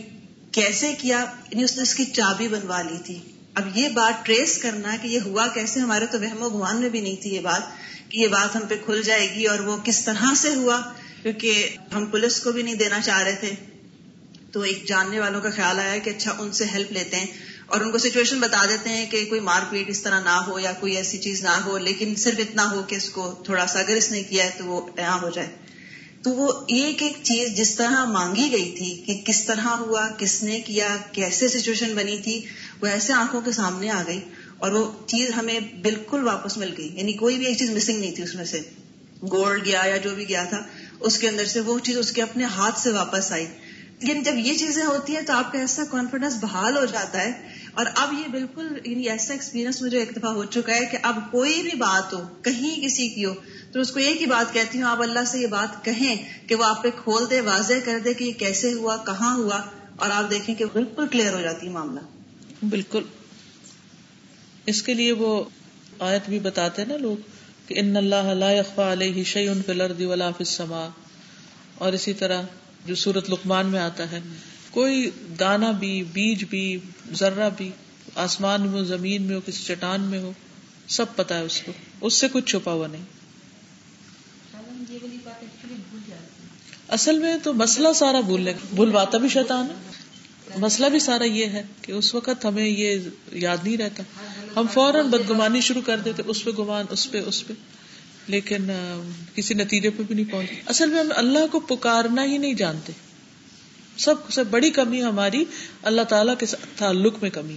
کیسے 0.52 0.94
کیا؟ 0.98 1.18
یعنی 1.18 1.64
اس 1.64 1.76
نے 1.76 1.82
اس 1.82 1.94
کی 1.94 2.04
چابی 2.04 2.48
بنوا 2.48 2.82
لی 2.82 2.98
تھی۔ 3.04 3.18
اب 3.54 3.78
یہ 3.78 3.88
بات 3.88 4.26
ٹریس 4.26 4.58
کرنا 4.58 4.96
کہ 5.02 5.06
یہ 5.06 5.20
ہوا 5.20 5.46
کیسے، 5.46 5.80
ہمارے 5.80 6.06
تو 6.06 6.20
وہم 6.20 6.42
و 6.42 6.48
گمان 6.48 6.80
میں 6.80 6.88
بھی 6.88 7.00
نہیں 7.00 7.16
تھی 7.16 7.34
یہ 7.34 7.40
بات 7.40 7.62
کہ 8.10 8.18
یہ 8.18 8.28
بات 8.28 8.56
ہم 8.56 8.60
پہ 8.68 8.74
کھل 8.84 9.02
جائے 9.02 9.34
گی 9.34 9.44
اور 9.44 9.58
وہ 9.58 9.76
کس 9.84 10.04
طرح 10.04 10.34
سے 10.36 10.54
ہوا، 10.54 10.80
کیونکہ 11.22 11.68
ہم 11.94 12.06
پولیس 12.06 12.40
کو 12.40 12.52
بھی 12.52 12.62
نہیں 12.62 12.74
دینا 12.74 13.00
چاہ 13.00 13.22
رہے 13.22 13.36
تھے۔ 13.40 13.50
تو 14.52 14.60
ایک 14.60 14.88
جاننے 14.88 15.20
والوں 15.20 15.40
کا 15.40 15.50
خیال 15.50 15.78
آیا 15.78 15.98
کہ 15.98 16.10
اچھا 16.10 16.34
ان 16.38 16.52
سے 16.52 16.64
ہیلپ 16.64 16.92
لیتے 16.92 17.16
ہیں 17.16 17.26
اور 17.66 17.80
ان 17.80 17.90
کو 17.90 17.98
سچویشن 17.98 18.40
بتا 18.40 18.64
دیتے 18.68 18.90
ہیں 18.90 19.10
کہ 19.10 19.24
کوئی 19.28 19.40
مار 19.40 19.60
پیٹ 19.70 19.88
اس 19.88 20.02
طرح 20.02 20.20
نہ 20.20 20.42
ہو 20.46 20.58
یا 20.58 20.72
کوئی 20.80 20.96
ایسی 20.96 21.18
چیز 21.18 21.42
نہ 21.42 21.60
ہو، 21.64 21.78
لیکن 21.78 22.14
صرف 22.14 22.34
اتنا 22.38 22.70
ہو 22.70 22.82
کہ 22.82 22.94
اس 22.94 23.10
کو 23.10 23.42
تھوڑا 23.44 23.66
سا 23.66 23.78
اگر 23.78 23.96
اس 23.96 24.10
نے 24.10 24.22
کیا 24.22 24.44
ہے 24.44 24.50
تو 24.58 24.64
وہ 24.64 25.00
یہاں 25.00 25.20
ہو 25.20 25.30
جائے۔ 25.30 25.48
تو 26.22 26.30
وہ 26.30 26.52
ایک 26.68 27.02
ایک 27.02 27.12
چیز 27.22 27.56
جس 27.56 27.74
طرح 27.74 28.04
مانگی 28.04 28.48
گئی 28.52 28.74
تھی 28.78 29.02
کہ 29.06 29.22
کس 29.26 29.44
طرح 29.44 29.66
ہوا، 29.66 30.08
کس 30.18 30.42
نے 30.42 30.60
کیا، 30.60 30.96
کیسے 31.12 31.48
سچویشن 31.48 31.94
بنی 31.94 32.18
تھی، 32.18 32.42
وہ 32.80 32.86
ایسے 32.86 33.12
آنکھوں 33.12 33.40
کے 33.40 33.52
سامنے 33.52 33.90
آ 33.90 34.02
گئی 34.06 34.20
اور 34.58 34.70
وہ 34.72 34.92
چیز 35.06 35.30
ہمیں 35.36 35.60
بالکل 35.60 36.24
واپس 36.24 36.56
مل 36.56 36.74
گئی۔ 36.78 36.90
یعنی 36.94 37.12
کوئی 37.12 37.38
بھی 37.38 37.46
ایک 37.46 37.58
چیز 37.58 37.70
مسنگ 37.70 38.00
نہیں 38.00 38.14
تھی 38.14 38.22
اس 38.22 38.34
میں 38.34 38.44
سے۔ 38.44 38.60
گولڈ 39.30 39.64
گیا 39.64 39.82
یا 39.84 39.96
جو 39.96 40.14
بھی 40.14 40.28
گیا 40.28 40.44
تھا، 40.44 40.62
اس 41.00 41.18
کے 41.18 41.28
اندر 41.28 41.46
سے 41.46 41.60
وہ 41.60 41.78
چیز 41.78 41.98
اس 41.98 42.12
کے 42.12 42.22
اپنے 42.22 42.44
ہاتھ 42.44 42.80
سے 42.80 42.90
واپس 42.90 43.32
آئی۔ 43.32 43.46
یعنی 44.02 44.20
جب 44.20 44.32
یہ 44.36 44.54
چیزیں 44.54 44.84
ہوتی 44.84 45.14
ہیں 45.14 45.22
تو 45.22 45.32
آپ 45.32 45.52
کا 45.52 45.58
ایسا 45.58 45.82
کانفیڈینس 45.90 46.36
بحال 46.40 46.76
ہو 46.76 46.84
جاتا 46.84 47.22
ہے۔ 47.22 47.48
اور 47.74 47.86
اب 47.96 48.12
یہ 48.12 48.30
بالکل 48.30 48.78
یعنی 48.84 49.08
ایسا 49.08 49.32
ایکسپیرینس 49.32 49.82
مجھے 49.82 49.98
ایک 49.98 50.16
دفعہ 50.16 50.30
ہو 50.32 50.44
چکا 50.44 50.74
ہے 50.74 50.84
کہ 50.84 50.98
اب 51.02 51.16
کوئی 51.30 51.62
بھی 51.62 51.76
بات 51.78 52.14
ہو، 52.14 52.22
کہیں 52.42 52.86
کسی 52.86 53.08
کی 53.08 53.24
ہو، 53.24 53.34
تو 53.72 53.80
اس 53.80 53.90
کو 53.90 54.00
ایک 54.00 54.20
ہی 54.20 54.26
بات 54.26 54.54
کہتی 54.54 54.82
ہوں، 54.82 54.88
آپ 54.88 55.02
اللہ 55.02 55.24
سے 55.26 55.38
یہ 55.38 55.46
بات 55.46 55.84
کہیں 55.84 56.48
کہ 56.48 56.54
وہ 56.54 56.64
آپ 56.64 56.82
پہ 56.82 56.88
کھول 57.04 57.30
دے، 57.30 57.40
واضح 57.40 57.74
کر 57.84 57.98
دے 58.04 58.14
کہ 58.14 58.24
یہ 58.24 58.32
کیسے 58.32 58.72
ہوا، 58.72 58.96
کہاں 58.96 59.36
ہوا، 59.36 59.60
اور 59.96 60.10
آپ 60.10 60.30
دیکھیں 60.30 60.54
کہ 60.54 60.64
بالکل 60.72 61.08
کلیئر 61.08 61.32
ہو 61.32 61.40
جاتی 61.40 61.66
ہے 61.66 61.72
معاملہ۔ 61.72 62.00
بالکل۔ 62.64 63.02
اس 64.66 64.82
کے 64.82 64.94
لیے 64.94 65.12
وہ 65.12 65.44
آیت 65.98 66.22
بھی 66.28 66.38
بتاتے 66.38 66.84
نا 66.84 66.96
لوگ 66.96 67.16
کہ 67.66 67.74
ان 67.78 67.96
اللہ 67.96 68.34
لا 68.34 68.52
يخفى 68.52 68.92
علیہ 68.92 69.24
شیء 69.24 69.52
فی 69.66 69.72
الارض 69.72 70.00
ولا 70.00 70.30
فی 70.30 70.44
السماء۔ 70.44 70.88
اور 71.74 71.92
اسی 71.92 72.12
طرح 72.12 72.42
جو 72.86 72.94
سورت 72.94 73.30
لقمان 73.30 73.66
میں 73.66 73.80
آتا 73.80 74.10
ہے، 74.10 74.20
کوئی 74.70 75.10
دانا 75.40 75.70
بھی، 75.70 76.02
بیج 76.02 76.44
بھی، 76.44 76.78
ذرہ 77.12 77.50
بھی، 77.56 77.70
آسمان 78.14 78.60
میں 78.60 78.70
ہو، 78.70 78.84
زمین 78.84 79.22
میں 79.22 79.36
ہو، 79.36 79.40
کسی 79.46 79.74
چٹان 79.74 80.00
میں 80.00 80.18
ہو، 80.18 80.32
سب 80.88 81.04
پتا 81.16 81.38
ہے 81.38 81.42
اس 81.42 81.62
کو۔ 81.66 81.72
اس 82.00 82.14
سے 82.14 82.26
کچھ 82.32 82.44
چھپا 82.44 82.72
ہوا 82.72 82.86
نہیں۔ 82.86 83.02
اصل 86.88 87.18
میں 87.18 87.36
تو 87.42 87.52
مسئلہ 87.52 87.88
سارا 87.94 88.20
بھولنے 88.20 88.52
بھولواتا 88.74 89.18
بھی 89.18 89.28
شیطان 89.28 89.66
ہے۔ 89.70 89.92
مسئلہ 90.56 90.86
بھی 90.86 90.98
سارا 90.98 91.24
یہ 91.24 91.46
ہے 91.46 91.62
کہ 91.82 91.92
اس 91.92 92.14
وقت 92.14 92.44
ہمیں 92.44 92.66
یہ 92.66 92.98
یاد 93.32 93.56
نہیں 93.62 93.76
رہتا۔ 93.76 94.02
ہم 94.56 94.66
فوراً 94.72 95.06
بدگمانی 95.06 95.60
شروع 95.60 95.82
کر 95.82 95.98
دیتے، 95.98 96.22
اس 96.26 96.44
پہ 96.44 96.50
گمان، 96.50 96.84
اس 96.90 97.10
پہ 97.10 97.22
اس 97.26 97.46
پہ۔ 97.46 97.52
لیکن 98.26 98.70
کسی 99.34 99.54
نتیجے 99.54 99.90
پہ 99.90 100.02
بھی 100.02 100.14
نہیں 100.14 100.32
پہنچتے 100.32 100.60
اصل 100.66 100.90
میں 100.90 101.00
ہم 101.00 101.08
اللہ 101.16 101.46
کو 101.52 101.60
پکارنا 101.60 102.24
ہی 102.24 102.38
نہیں 102.38 102.54
جانتے۔ 102.54 102.92
سب 103.98 104.30
سے 104.30 104.44
بڑی 104.44 104.70
کمی 104.70 105.02
ہماری 105.02 105.44
اللہ 105.82 106.02
تعالیٰ 106.02 106.34
کے 106.38 106.46
تعلق 106.76 107.14
میں 107.22 107.30
کمی 107.30 107.56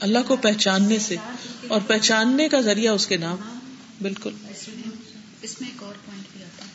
اللہ 0.00 0.18
کو 0.26 0.36
پہچاننے 0.36 0.98
سے 0.98 1.16
اور 1.68 1.80
پہچاننے 1.86 2.48
کا 2.48 2.60
ذریعہ 2.60 2.92
اس 2.92 3.06
کے 3.06 3.16
نام۔ 3.16 3.58
بالکل۔ 4.02 4.30
اس 5.42 5.60
میں 5.60 5.70
ایک 5.70 5.82
اور 5.82 5.94
پوائنٹ 6.06 6.26
بھی 6.32 6.44
آتا 6.44 6.64
ہے 6.64 6.70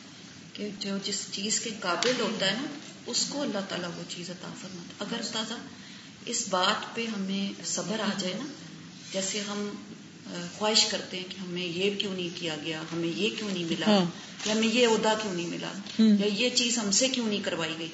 کہ 0.53 0.69
جو 0.79 0.97
جس 1.03 1.25
چیز 1.31 1.59
کے 1.59 1.69
قابل 1.79 2.11
ہوتا 2.19 2.45
ہے 2.45 2.51
نا 2.51 2.67
اس 3.05 3.25
کو 3.29 3.41
اللہ 3.41 3.59
تعالیٰ 3.69 3.89
وہ 3.97 4.03
چیز 4.07 4.29
عطا 4.29 4.53
فرماتا 4.61 5.05
اگر 5.05 5.21
تازہ 5.31 5.53
اس 6.25 6.45
بات 6.49 6.95
پہ 6.95 7.05
ہمیں 7.05 7.61
صبر 7.65 7.99
آ 7.99 8.09
جائے 8.17 8.33
نا 8.33 8.45
جیسے 9.13 9.39
ہم 9.39 9.69
خواہش 10.57 10.85
کرتے 10.85 11.17
ہیں 11.17 11.23
کہ 11.29 11.35
ہمیں 11.41 11.65
یہ 11.65 11.89
کیوں 11.97 12.13
نہیں 12.13 12.29
کیا 12.35 12.55
گیا 12.65 12.81
ہمیں 12.93 13.07
یہ 13.07 13.29
کیوں 13.37 13.49
نہیں 13.53 13.63
ملا 13.63 13.85
ہاں۔ 13.87 14.05
یا 14.45 14.53
ہمیں 14.53 14.67
یہ 14.67 14.87
عہدہ 14.87 15.13
کیوں 15.21 15.33
نہیں 15.33 15.47
ملا 15.47 15.71
یا 15.99 16.25
یہ 16.37 16.49
چیز 16.55 16.77
ہم 16.77 16.91
سے 16.91 17.07
کیوں 17.07 17.27
نہیں 17.27 17.39
کروائی 17.43 17.73
گئی؟ 17.79 17.87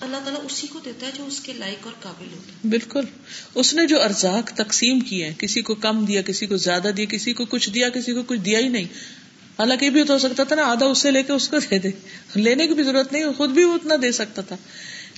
اللہ 0.00 0.16
تعالیٰ 0.16 0.44
اسی 0.44 0.66
کو 0.66 0.78
دیتا 0.84 1.06
ہے 1.06 1.10
جو 1.16 1.26
اس 1.26 1.40
کے 1.40 1.52
لائق 1.52 1.86
اور 1.86 1.92
قابل 2.00 2.26
ہوتا 2.32 2.52
ہے۔ 2.52 2.68
بالکل۔ 2.68 3.00
اس 3.54 3.74
نے 3.74 3.86
جو 3.86 4.02
ارزاق 4.02 4.50
تقسیم 4.50 5.00
کیے 5.00 5.26
ہیں 5.26 5.34
کسی 5.38 5.62
کو 5.62 5.74
کم 5.74 6.04
دیا 6.04 6.22
کسی 6.22 6.46
کو 6.46 6.56
زیادہ 6.56 6.88
دیا 6.96 7.04
کسی 7.04 7.32
کو 7.32 7.44
کچھ 7.44 7.70
دیا 7.70 7.88
کسی 7.88 8.12
کو 8.12 8.22
کچھ 8.22 8.40
دیا 8.40 8.58
ہی 8.58 8.68
نہیں۔ 8.68 8.84
حالانکہ 9.58 9.84
یہ 9.84 9.90
بھی 9.90 10.04
تو 10.04 10.12
ہو 10.12 10.18
سکتا 10.18 10.44
تھا 10.44 10.56
نا 10.56 10.62
آدھا 10.62 10.86
اس 10.86 10.98
سے 10.98 11.10
لے 11.10 11.22
کے 11.22 11.32
اس 11.32 11.48
کو 11.48 11.58
دے 11.58 11.78
دے۔ 11.78 11.90
لینے 12.34 12.66
کی 12.66 12.74
بھی 12.74 12.82
ضرورت 12.82 13.12
نہیں 13.12 13.24
خود 13.36 13.50
بھی 13.50 13.64
وہ 13.64 13.74
اتنا 13.74 13.94
دے 14.02 14.12
سکتا 14.12 14.42
تھا۔ 14.42 14.56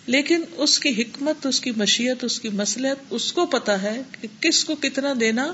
لیکن 0.06 0.42
اس 0.56 0.78
کی 0.78 1.02
حکمت 1.02 1.46
اس 1.46 1.60
کی 1.60 1.70
مشیت 1.76 2.24
اس 2.24 2.40
کی 2.40 2.48
مسلحت 2.48 2.96
اس 3.10 3.32
کو 3.32 3.46
پتا 3.46 3.82
ہے 3.82 4.02
کہ 4.20 4.28
کس 4.40 4.64
کو 4.64 4.74
کتنا 4.74 5.12
دینا 5.20 5.52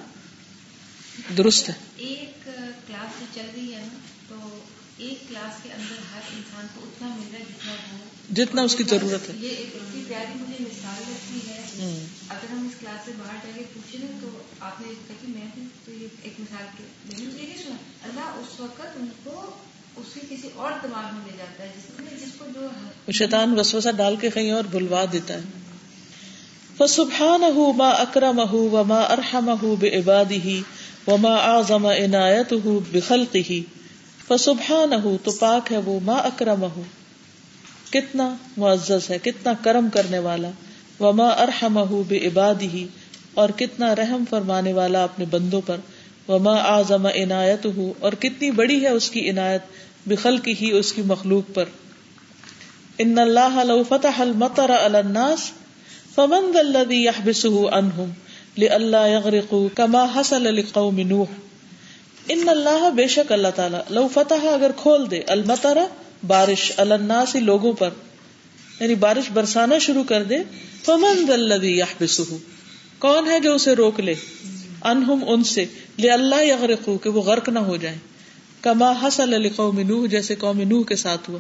درست 1.39 1.69
ہے۔ 1.69 1.75
ایک 1.97 2.45
کلاس 2.87 3.21
جو 3.21 3.27
چل 3.35 3.47
رہی 3.57 3.75
ہے 3.75 3.81
نا 3.81 3.99
تو 4.29 4.59
ایک 4.99 5.29
کلاس 5.29 5.63
کے 5.63 5.69
اندر 5.73 5.95
ہر 6.15 6.21
انسان 6.33 6.67
کو 6.75 6.81
اتنا 6.83 7.09
مل 7.09 7.29
رہا 7.33 7.39
ہے 7.39 7.45
جتنا 7.45 7.73
وہ 7.73 8.35
جتنا 8.35 8.63
اس 8.63 8.77
کی 8.77 8.85
ضرورت 8.85 9.29
ہے۔ 9.29 9.35
یہ 9.41 9.49
ایک 9.49 9.71
اتنی 9.75 10.05
پیاری 10.09 10.39
مجھے 10.39 10.57
مثال 10.61 11.13
لگتی 11.13 11.51
ہے۔ 11.51 11.61
اگر 12.29 12.51
ہم 12.51 12.69
اس 12.69 12.81
کلاس 12.81 13.07
سے 13.07 13.13
باہر 13.19 13.37
جا 13.43 13.51
کے 13.55 13.63
پوچھیں 13.75 14.01
نا 14.01 14.19
تو 14.21 14.43
آپ 14.61 14.81
نے 14.81 14.87
کہا 15.09 15.17
کہ 15.21 15.33
میں 15.33 15.67
تو 15.85 15.93
یہ 15.93 16.09
ایک 16.23 16.41
مثال 16.41 16.65
کے 16.79 16.85
اللہ 18.03 18.21
اس 18.21 18.61
وقت 18.61 18.81
ان 18.81 19.07
کو 19.25 19.57
اسی 19.97 20.21
کسی 20.31 20.49
اور 20.55 20.73
دماغ 20.83 21.15
میں 21.15 21.33
لے 21.33 21.39
جاتا 21.39 21.63
ہے 21.63 21.73
جس 21.77 22.01
میں 22.01 22.21
جس 22.21 22.33
کو 22.39 22.45
جو 22.55 22.69
شیطان 23.13 23.59
وسوسہ 23.59 23.89
ڈال 23.97 24.17
کے 24.17 24.31
کہیں 24.31 24.51
اور 24.51 24.65
بھلوا 24.71 25.05
دیتا 25.13 25.35
ہے۔ 25.35 25.41
فسبحانه 26.79 27.73
ما 27.77 27.89
اکرمه 27.89 28.69
وما 28.73 29.01
ارحمه 29.01 29.75
بعباده 29.81 30.49
وما 31.07 31.35
اعظم 31.35 31.87
عنایته 31.87 32.79
بخلقه۔ 32.93 33.55
فسبحانه 34.29 35.17
تو 35.25 35.33
پاک 35.33 35.73
ہے 35.73 35.79
وہ 35.79 36.01
ما 36.03 36.13
اکرمه 36.13 36.81
کتنا 37.91 38.35
معزز 38.57 39.11
ہے، 39.11 39.19
کتنا 39.23 39.53
کرم 39.65 39.89
کرنے 39.93 40.19
والا۔ 40.19 40.51
وما 41.01 41.29
ارحمه 41.29 42.03
بعباده۔ 42.09 42.85
اور 43.35 43.49
کتنا 43.57 43.97
رحم 43.97 44.25
فرمانے 44.31 44.73
والا 44.73 45.05
اپنے 45.05 45.25
بندوں 45.31 45.61
پر۔ 45.67 45.77
وما 46.29 46.55
اعظم 46.55 47.07
عنایته 47.07 47.83
اور 48.01 48.13
کتنی 48.13 48.51
بڑی 48.51 48.83
ہے 48.83 48.89
اس 48.89 49.11
کی 49.11 49.31
عنایت 49.31 49.61
بخل 50.07 50.39
کی 50.39 50.55
ہی، 50.61 50.71
اس 50.71 50.93
کی 50.93 51.03
مخلوق 51.03 51.55
پر۔ 51.55 51.65
ان 53.03 53.19
اللہ 53.19 53.65
لو 53.65 53.83
فتح 53.89 54.21
المطر 54.21 54.71
على 54.73 54.99
الناس 54.99 55.39
فمن 56.15 56.53
ذا 56.53 56.61
الذي 56.61 57.05
يحبسه 57.05 57.69
عنهم 57.73 58.11
لئلا 58.59 59.07
يغرقوا 59.07 59.69
كما 59.75 60.07
حصل 60.17 60.43
لقوم 60.43 61.01
نوح۔ 61.01 61.27
ان 62.29 62.49
اللہ 62.49 62.91
بے 62.91 63.07
شک 63.07 63.33
اللہ 63.33 63.49
تعالی 63.57 63.77
لو 63.91 64.09
فتح 64.15 64.47
اگر 64.53 64.71
کھول 64.77 65.11
دے 65.11 65.21
المطر 65.27 65.79
بارش 66.27 66.73
على 66.77 66.93
الناس 66.93 67.35
لوگوں 67.35 67.73
پر 67.73 67.91
یعنی 68.81 68.95
بارش 68.95 69.31
برسانا 69.31 69.79
شروع 69.79 70.05
کر 70.05 70.23
دے، 70.23 70.37
فمن 70.85 71.27
ذا 71.27 71.35
الذي 71.35 71.79
يحبسه 71.79 72.37
کون 72.99 73.27
ہے 73.27 73.41
جو 73.41 73.55
اسے 73.55 73.73
روک 73.73 74.01
لے؟ 74.01 74.15
انہم 74.85 75.25
ان 75.29 75.45
سے، 75.45 75.65
لئلا 75.99 76.41
يغرقوا 76.41 76.97
کہ 77.03 77.11
وہ 77.11 77.23
غرق 77.23 77.49
نہ 77.49 77.59
ہو 77.59 77.77
جائیں۔ 77.77 77.99
کما 78.61 78.93
حصل 79.03 79.35
علی 79.35 79.49
قوم 79.49 79.81
نوح 79.81 80.07
جیسے 80.07 80.35
قوم 80.35 80.61
نوح 80.61 80.85
کے 80.85 80.97
ساتھ 80.97 81.31
ہوا۔ 81.31 81.39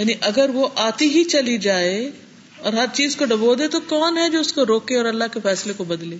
یعنی 0.00 0.12
اگر 0.20 0.50
وہ 0.54 0.68
آتی 0.76 1.08
ہی 1.08 1.24
چلی 1.24 1.58
جائے 1.58 2.10
اور 2.58 2.72
ہر 2.72 2.86
چیز 2.92 3.16
کو 3.16 3.24
ڈبو 3.24 3.54
دے 3.54 3.68
تو 3.68 3.80
کون 3.80 4.18
ہے 4.18 4.30
جو 4.30 4.40
اس 4.40 4.52
کو 4.52 4.66
روکے 4.66 4.96
اور 4.96 5.04
اللہ 5.04 5.24
کے 5.32 5.40
فیصلے 5.42 5.72
کو 5.72 5.84
بدلے؟ 5.84 6.16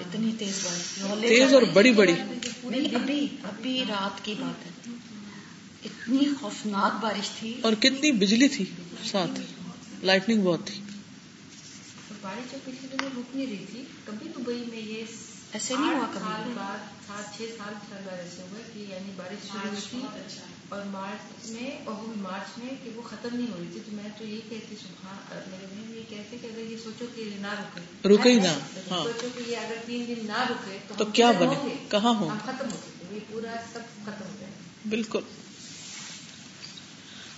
اتنی 0.00 0.32
تیز 0.38 0.64
بارش 0.64 1.22
تیز 1.28 1.54
اور 1.54 1.62
بڑی 1.62 1.92
بڑی۔ 1.92 2.12
ابھی 2.12 3.26
ابھی 3.42 3.84
رات 3.88 4.24
کی 4.24 4.34
بات 4.38 4.66
ہے۔ 4.66 4.92
اتنی 5.84 6.24
خوفناک 6.40 7.02
بارش 7.02 7.30
تھی۔ 7.30 7.60
اور 7.62 7.72
کتنی 7.72 8.12
بجلی 8.12 8.48
تھی 8.48 8.64
ساتھ۔ 9.10 9.40
لائٹنگ 10.02 10.42
بہت 10.42 10.60
تھی۔ 10.64 10.80
بارش 12.22 12.52
جو 12.52 12.58
پچھلے 12.64 12.96
دنوں 12.96 13.10
رک 13.16 13.36
نہیں 13.36 13.46
رہی 13.46 13.64
تھی 13.72 13.82
کبھی 14.04 14.28
دبئی 14.38 14.64
میں 14.70 14.78
یہ 14.78 15.04
ایسے 15.52 15.74
نہیں 15.74 15.94
ہوا 15.94 16.06
سال 16.14 16.40
کبھی 16.40 16.52
بعد 16.56 16.78
سات 17.06 17.36
چھ 17.36 17.42
سال 17.58 17.74
ایسے 18.08 18.42
ہوا 18.42 18.58
کہ 18.74 18.78
یعنی 18.78 19.12
بارش 19.16 19.46
شروع 19.46 19.70
ہوئی 19.90 20.02
تھی۔ 20.28 20.51
اور 20.72 20.82
مارچ 20.86 21.50
میں 21.50 21.70
اور 21.84 21.94
وہ 21.94 22.12
بھی 22.12 22.20
مارچ 22.22 22.58
میں 22.58 22.74
کہ 22.84 22.90
وہ 22.96 23.02
ختم 23.02 23.28
نہیں 23.32 23.46
ہو 23.50 23.56
رہی 23.60 23.66
تھی۔ 23.72 23.80
تو 23.86 23.96
میں 23.96 24.10
تو 24.18 24.24
یہ 24.24 24.40
کہتی 24.50 24.76
سبحان 24.76 25.16
میرے 25.50 25.66
بہن 25.70 25.94
یہ 25.94 26.02
کہتے 26.08 26.36
کہ 26.42 26.46
اگر 26.46 26.70
یہ 26.70 26.76
سوچو 26.84 27.04
کہ 27.14 27.20
یہ 27.20 27.30
نہ 27.40 27.46
رکے۔ 27.46 28.08
رکے 28.08 28.30
ہی 28.30 28.40
نہ 28.40 28.48
ہاں۔ 28.90 29.04
سوچو 29.04 29.26
کہ 29.36 29.50
یہ 29.50 29.56
اگر 29.56 29.74
تین 29.86 30.04
دن 30.08 30.26
نہ 30.26 30.42
رکے 30.50 30.78
تو 30.96 31.04
کیا 31.04 31.30
بنے۔ 31.30 31.74
کہاں 31.88 32.14
ہوں؟ 32.14 32.28
ہم 32.30 32.38
ختم 32.44 32.64
ہو 32.64 32.76
سکتے 32.76 33.14
یہ 33.14 33.20
پورا 33.30 33.54
سب 33.72 33.78
ختم 34.02 34.24
ہو 34.24 34.36
جائے۔ 34.40 34.52
بالکل۔ 34.88 35.20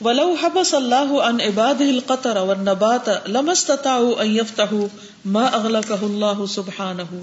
ولو 0.00 0.34
حبس 0.42 0.74
اللہ 0.74 1.22
ان 1.24 1.40
عباد 1.40 1.80
القطر 1.80 2.36
والنبات 2.36 3.28
لم 3.28 3.50
استطاعوا 3.50 4.22
ان 4.22 4.30
يفتحوا 4.30 4.86
ما 5.24 5.44
اغلقه 5.44 6.06
الله 6.06 6.44
سبحانه۔ 6.48 7.22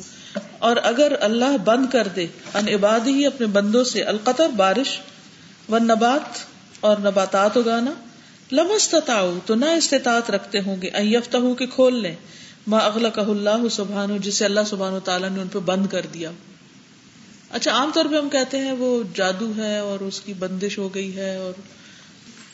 اور 0.60 0.76
اگر 0.84 1.14
اللہ 1.22 1.58
بند 1.58 1.86
کر 1.92 2.08
دے 2.08 2.28
ان 2.54 2.68
عباد 2.68 3.00
ہی 3.08 3.26
اپنے 3.26 3.48
بندوں 3.48 3.84
سے 3.84 4.04
القطر 4.04 4.50
بارش 4.50 5.00
والنبات 5.72 6.38
اور 6.80 6.98
نباتات 6.98 7.58
اگانا 7.58 7.92
لم 8.52 8.72
تو 9.46 9.56
نہ 9.56 9.66
استطاعت 9.66 10.32
رکھتے 10.32 10.60
ہوں 10.60 10.82
گے۔ 10.82 10.90
ان 10.94 11.08
يفتحوا 11.08 11.56
کہ 11.56 11.66
کھول 11.66 12.02
لیں۔ 12.02 12.16
ما 12.68 12.78
اغلقه 12.78 13.32
اللہ 13.32 13.68
سبحانہ، 13.72 14.14
جسے 14.22 14.46
اللہ 14.46 14.60
سبحانہ 14.66 15.00
تعالیٰ 15.00 15.30
نے 15.30 15.42
ان 15.42 15.48
پہ 15.48 15.60
بند 15.60 15.88
کر 15.88 16.06
دیا۔ 16.14 16.32
اچھا 17.50 17.72
عام 17.72 17.92
طور 17.94 18.06
پہ 18.12 18.18
ہم 18.18 18.30
کہتے 18.30 18.58
ہیں 18.58 18.72
وہ 18.72 19.04
جادو 19.14 19.52
ہے 19.58 19.78
اور 19.78 20.00
اس 20.00 20.22
کی 20.22 20.34
بندش 20.34 20.78
ہو 20.78 20.96
گئی 20.96 21.16
ہے 21.16 21.36
اور 21.36 21.54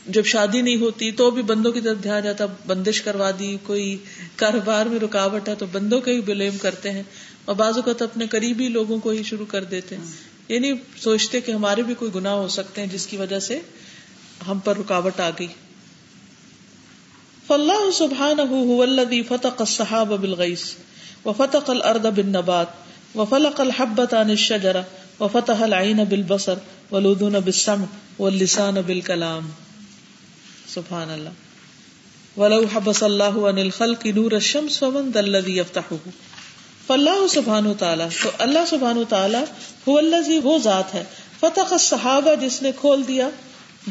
جب 0.08 0.26
شادی 0.26 0.62
نہیں 0.62 0.78
ہوتی 0.78 1.12
تو 1.12 1.32
بھی 1.32 1.42
بندوں 1.42 1.72
کی 1.72 1.82
طرف 1.82 2.04
دھیان 2.04 2.24
جاتا، 2.24 2.46
بندش 2.68 3.02
کروا 3.02 3.32
دی، 3.40 3.58
کوئی 3.64 3.98
کاروبار 4.36 4.86
میں 4.86 5.00
رکاوٹ 5.00 5.50
ہے 5.50 5.56
تو 5.56 5.66
بندوں 5.72 6.02
کا 6.02 6.12
ہی 6.12 6.22
بلیم 6.22 6.58
کرتے 6.58 6.92
ہیں۔ 6.92 7.04
اور 7.46 7.56
بعض 7.56 7.76
اوقات 7.76 8.02
اپنے 8.02 8.28
قریبی 8.28 8.68
لوگوں 8.68 9.00
کو 9.00 9.10
ہی 9.10 9.24
شروع 9.24 9.46
کر 9.46 9.64
دیتے 9.64 9.98
ہیں۔ 9.98 10.37
یہ 10.50 10.60
نہیں 10.60 10.74
سوچتے 11.02 11.42
کہ 11.42 11.52
ہمارے 11.52 11.82
بھی 11.82 11.94
کوئی 11.94 12.12
گناہ 12.16 12.34
ہو 12.34 12.48
سکتے 12.48 12.82
ہیں 12.82 12.88
جس 12.88 13.08
کی 13.08 13.18
وجہ 13.18 13.40
سے 13.40 13.60
ہم 14.48 14.60
پر 14.60 14.78
رکاوٹ 14.78 15.20
آ 15.20 15.30
گئی۔ 15.40 15.48
فاللہ 17.48 17.92
سبحانہ 17.94 18.42
هو 18.42 18.82
الذی 18.82 19.24
فتق 19.24 19.62
الصحاب 19.62 20.08
بالغیث 20.08 20.64
وفتق 21.26 21.70
الارض 21.70 22.06
بالنبات 22.06 22.68
وفلق 23.16 23.62
الحبة 23.62 24.18
عن 24.22 24.30
الشجرة 24.30 24.82
وفتح 25.20 25.64
العین 25.64 26.04
بالبصر 26.10 26.54
والودون 26.92 27.32
بالسمع 27.32 27.86
واللسان 28.20 28.76
بالکلام۔ 28.86 29.50
سبحان 30.74 31.10
اللہ۔ 31.10 31.30
ولو 32.40 32.66
حبس 32.74 33.04
اللہ 33.04 33.38
عن 33.50 33.58
الخلق 33.58 34.06
نور 34.06 34.32
الشمس 34.32 34.80
فمن 34.80 35.12
ذا 35.14 35.20
الذي 35.20 35.58
يفتحه 35.58 36.10
فاللہ 36.88 37.28
سبحانہ 37.30 37.74
تعالی 37.80 38.04
تو 38.24 38.30
اللہ 38.38 38.60
سبحانہ 38.68 39.04
تعالی 39.10 39.38
هو 39.90 40.28
وہ 40.44 40.58
ذات 40.58 40.94
ہے۔ 40.94 41.04
فتح 41.40 41.72
الصحابہ، 41.72 42.36
جس 42.36 42.62
نے 42.62 42.72
کھول 42.80 43.04
دیا 43.08 43.30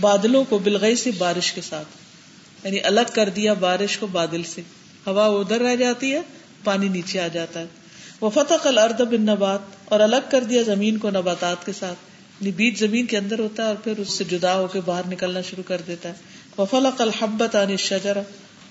بادلوں 0.01 0.44
کو 0.49 0.59
بالغیث، 0.59 1.09
بارش 1.18 1.53
کے 1.53 1.61
ساتھ۔ 1.61 1.88
یعنی 2.66 2.80
الگ 2.80 3.01
کر 3.12 3.28
دیا 3.28 3.53
بارش 3.53 3.99
کو 3.99 4.07
بادل 4.07 4.42
سے۔ 4.42 4.62
ہوا 5.07 5.26
ادھر 5.26 5.61
رہ 5.61 5.76
جاتی 5.76 6.14
ہے، 6.14 6.20
پانی 6.64 6.88
نیچے 6.88 7.20
آ 7.20 7.28
جاتا 7.28 7.61
ہے۔ 7.61 7.66
وہ 8.20 8.30
فتح 8.30 8.55
الارض 8.64 9.01
بالنبات، 9.01 9.59
اور 9.84 10.01
الگ 10.01 10.16
کر 10.30 10.44
دیا 10.44 10.62
زمین 10.62 10.99
کو 10.99 11.11
نباتات 11.11 11.66
کے 11.66 11.72
ساتھ۔ 11.72 11.99
یعنی 12.40 12.53
بیج 12.53 12.78
زمین 12.78 13.07
کے 13.07 13.18
اندر 13.18 13.38
ہوتا 13.38 13.62
ہے، 13.62 13.68
اور 13.68 13.76
پھر 13.76 13.99
اس 13.99 14.11
سے 14.11 14.24
جدا 14.24 14.55
ہو 14.55 14.66
کے 14.66 14.80
باہر 14.84 15.03
نکلنا 15.09 15.40
شروع 15.40 15.64
کر 15.66 15.80
دیتا 15.86 16.09
ہے۔ 16.09 16.14
وفلق 16.59 17.01
الحبت 17.01 17.57
عن 17.57 17.70
الشجر 17.70 18.18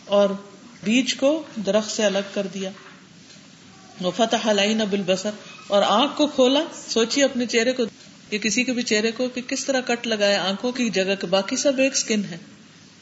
اور 0.05 0.29
بیج 0.83 1.15
کو 1.15 1.43
درخت 1.65 1.91
سے 1.91 2.05
الگ 2.05 2.19
کر 2.33 2.47
دیا۔ 2.53 2.69
وفتح 4.01 4.47
العین 4.49 4.81
بالبصر، 4.89 5.29
اور 5.67 5.83
آنکھ 5.83 6.17
کو 6.17 6.27
کھولا 6.27 6.63
سوچیے 6.73 7.23
اپنے 7.23 7.45
چہرے 7.45 7.71
کو 7.71 7.83
یا 8.31 8.39
کسی 8.43 8.63
کے 8.63 8.73
بھی 8.73 8.83
چہرے 8.83 9.11
کو، 9.11 9.27
کہ 9.29 9.41
کس 9.47 9.65
طرح 9.65 9.81
کٹ 9.81 10.07
لگایا، 10.07 10.43
آنکھوں 10.43 10.71
کی 10.71 10.89
جگہ 10.89 11.15
کے 11.21 11.27
باقی 11.27 11.57
سب 11.57 11.79
ایک 11.79 11.97
سکن 11.97 12.21
ہے، 12.31 12.37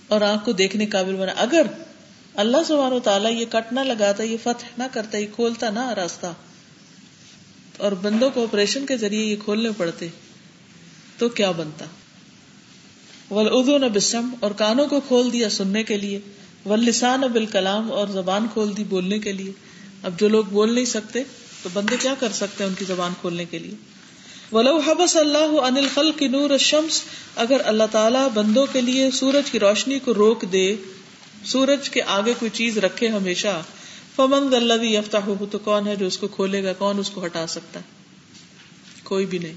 اور 0.07 0.21
آنکھ 0.21 0.45
کو 0.45 0.51
دیکھنے 0.53 0.85
قابل 0.85 1.15
بنا۔ 1.15 1.33
اگر 1.37 1.67
اللہ 2.35 2.63
سبحانہ 2.67 2.99
تعالیٰ 3.03 3.31
یہ 3.31 3.45
کٹ 3.49 3.73
نہ 3.73 3.79
لگاتا، 3.79 4.23
یہ 4.23 4.37
فتح 4.43 4.77
نہ 4.77 4.83
کرتا، 4.91 5.17
یہ 5.17 5.27
کھولتا 5.35 5.69
نہ 5.69 5.89
راستہ، 5.93 6.33
اور 7.77 7.91
بندوں 8.01 8.29
کو 8.29 8.43
آپریشن 8.43 8.85
کے 8.85 8.97
ذریعے 8.97 9.25
یہ 9.25 9.35
کھولنے 9.43 9.69
پڑتے، 9.77 10.07
تو 11.17 11.29
کیا 11.31 11.51
بنتا؟ 11.51 11.85
ولادون 13.31 13.87
بسم 13.93 14.29
اور 14.39 14.51
کانوں 14.57 14.85
کو 14.87 14.99
کھول 15.07 15.31
دیا 15.33 15.49
سننے 15.49 15.83
کے 15.83 15.97
لیے 15.97 16.19
ولسان 16.65 17.21
بال 17.33 17.45
کلام 17.45 17.91
اور 17.91 18.07
زبان 18.07 18.47
کھول 18.53 18.75
دی 18.77 18.83
بولنے 18.89 19.19
کے 19.19 19.31
لیے۔ 19.31 19.51
اب 20.03 20.19
جو 20.19 20.27
لوگ 20.27 20.43
بول 20.43 20.73
نہیں 20.75 20.85
سکتے، 20.85 21.23
تو 21.63 21.69
بندے 21.73 21.95
کیا 21.99 22.13
کر 22.19 22.31
سکتے 22.31 22.63
ہیں 22.63 22.69
ان 22.69 22.75
کی 22.75 22.85
زبان 22.85 23.11
کھولنے 23.21 23.45
کے 23.45 23.59
لیے؟ 23.59 23.75
ولو 24.51 24.77
حبس 24.77 25.17
اللہ 25.17 25.37
ان 25.37 25.77
الخل 25.77 26.11
کی 26.11 26.27
نور 26.27 26.49
الشمس، 26.49 27.01
اگر 27.35 27.61
اللہ 27.63 27.83
تعالیٰ 27.91 28.27
بندوں 28.33 28.65
کے 28.71 28.81
لیے 28.81 29.11
سورج 29.11 29.51
کی 29.51 29.59
روشنی 29.59 29.99
کو 29.99 30.13
روک 30.13 30.45
دے، 30.51 30.75
سورج 31.45 31.89
کے 31.89 32.01
آگے 32.01 32.33
کوئی 32.39 32.49
چیز 32.53 32.77
رکھے 32.77 33.07
ہمیشہ، 33.07 33.61
فمن 34.15 34.55
اللہ 34.55 34.83
یفتہ 34.83 35.17
ہو 35.17 35.45
تو 35.51 35.57
کون 35.57 35.87
ہے 35.87 35.95
جو 35.95 36.05
اس 36.05 36.17
کو 36.17 36.27
کھولے 36.27 36.63
گا؟ 36.63 36.73
کون 36.73 36.99
اس 36.99 37.09
کو 37.09 37.25
ہٹا 37.25 37.47
سکتا 37.47 37.79
ہے؟ 37.79 37.85
کوئی 39.03 39.25
بھی 39.25 39.37
نہیں۔ 39.37 39.53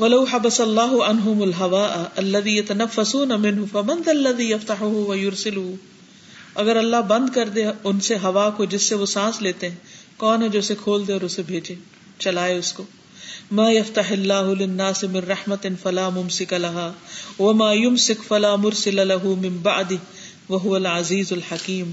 ولو 0.00 0.24
حبس 0.24 0.60
اللہ 0.60 1.02
عنہم 1.04 1.42
الهواء 1.42 2.08
الذي 2.16 2.56
يتنفسون 2.58 3.28
منه، 3.28 3.64
فمن 3.72 4.02
الذي 4.06 4.50
يفتحه 4.50 5.04
ويرسله 5.08 5.95
اگر 6.56 6.76
اللہ 6.76 6.96
بند 6.96 7.28
کر 7.34 7.48
دے 7.48 7.64
ان 7.84 8.00
سے 8.00 8.16
ہوا 8.16 8.50
کو 8.50 8.64
جس 8.64 8.82
سے 8.82 8.94
وہ 8.94 9.06
سانس 9.06 9.42
لیتے 9.42 9.68
ہیں، 9.68 9.76
کون 10.16 10.42
ہے 10.42 10.48
جو 10.48 10.58
اسے 10.58 10.74
کھول 10.82 11.06
دے 11.06 11.12
اور 11.12 11.20
اسے 11.20 11.42
بھیجے؟ 11.46 11.74
چلائے 12.18 12.58
اس 12.58 12.72
کو۔ 12.72 12.82
ما 13.52 13.72
يفتح 13.72 14.10
الله 14.10 14.54
للناس 14.54 15.04
من 15.04 15.16
رحمت 15.16 15.66
فلا 15.82 16.08
ممسك 16.08 16.52
لها 16.52 16.92
وما 17.38 17.72
يمسك 17.72 18.28
فلا 18.28 18.56
مرسل 18.56 19.08
له 19.08 19.34
من 19.40 19.56
بعده 19.56 19.96
وهو 20.48 20.74
العزيز 20.74 21.32
الحكيم 21.32 21.92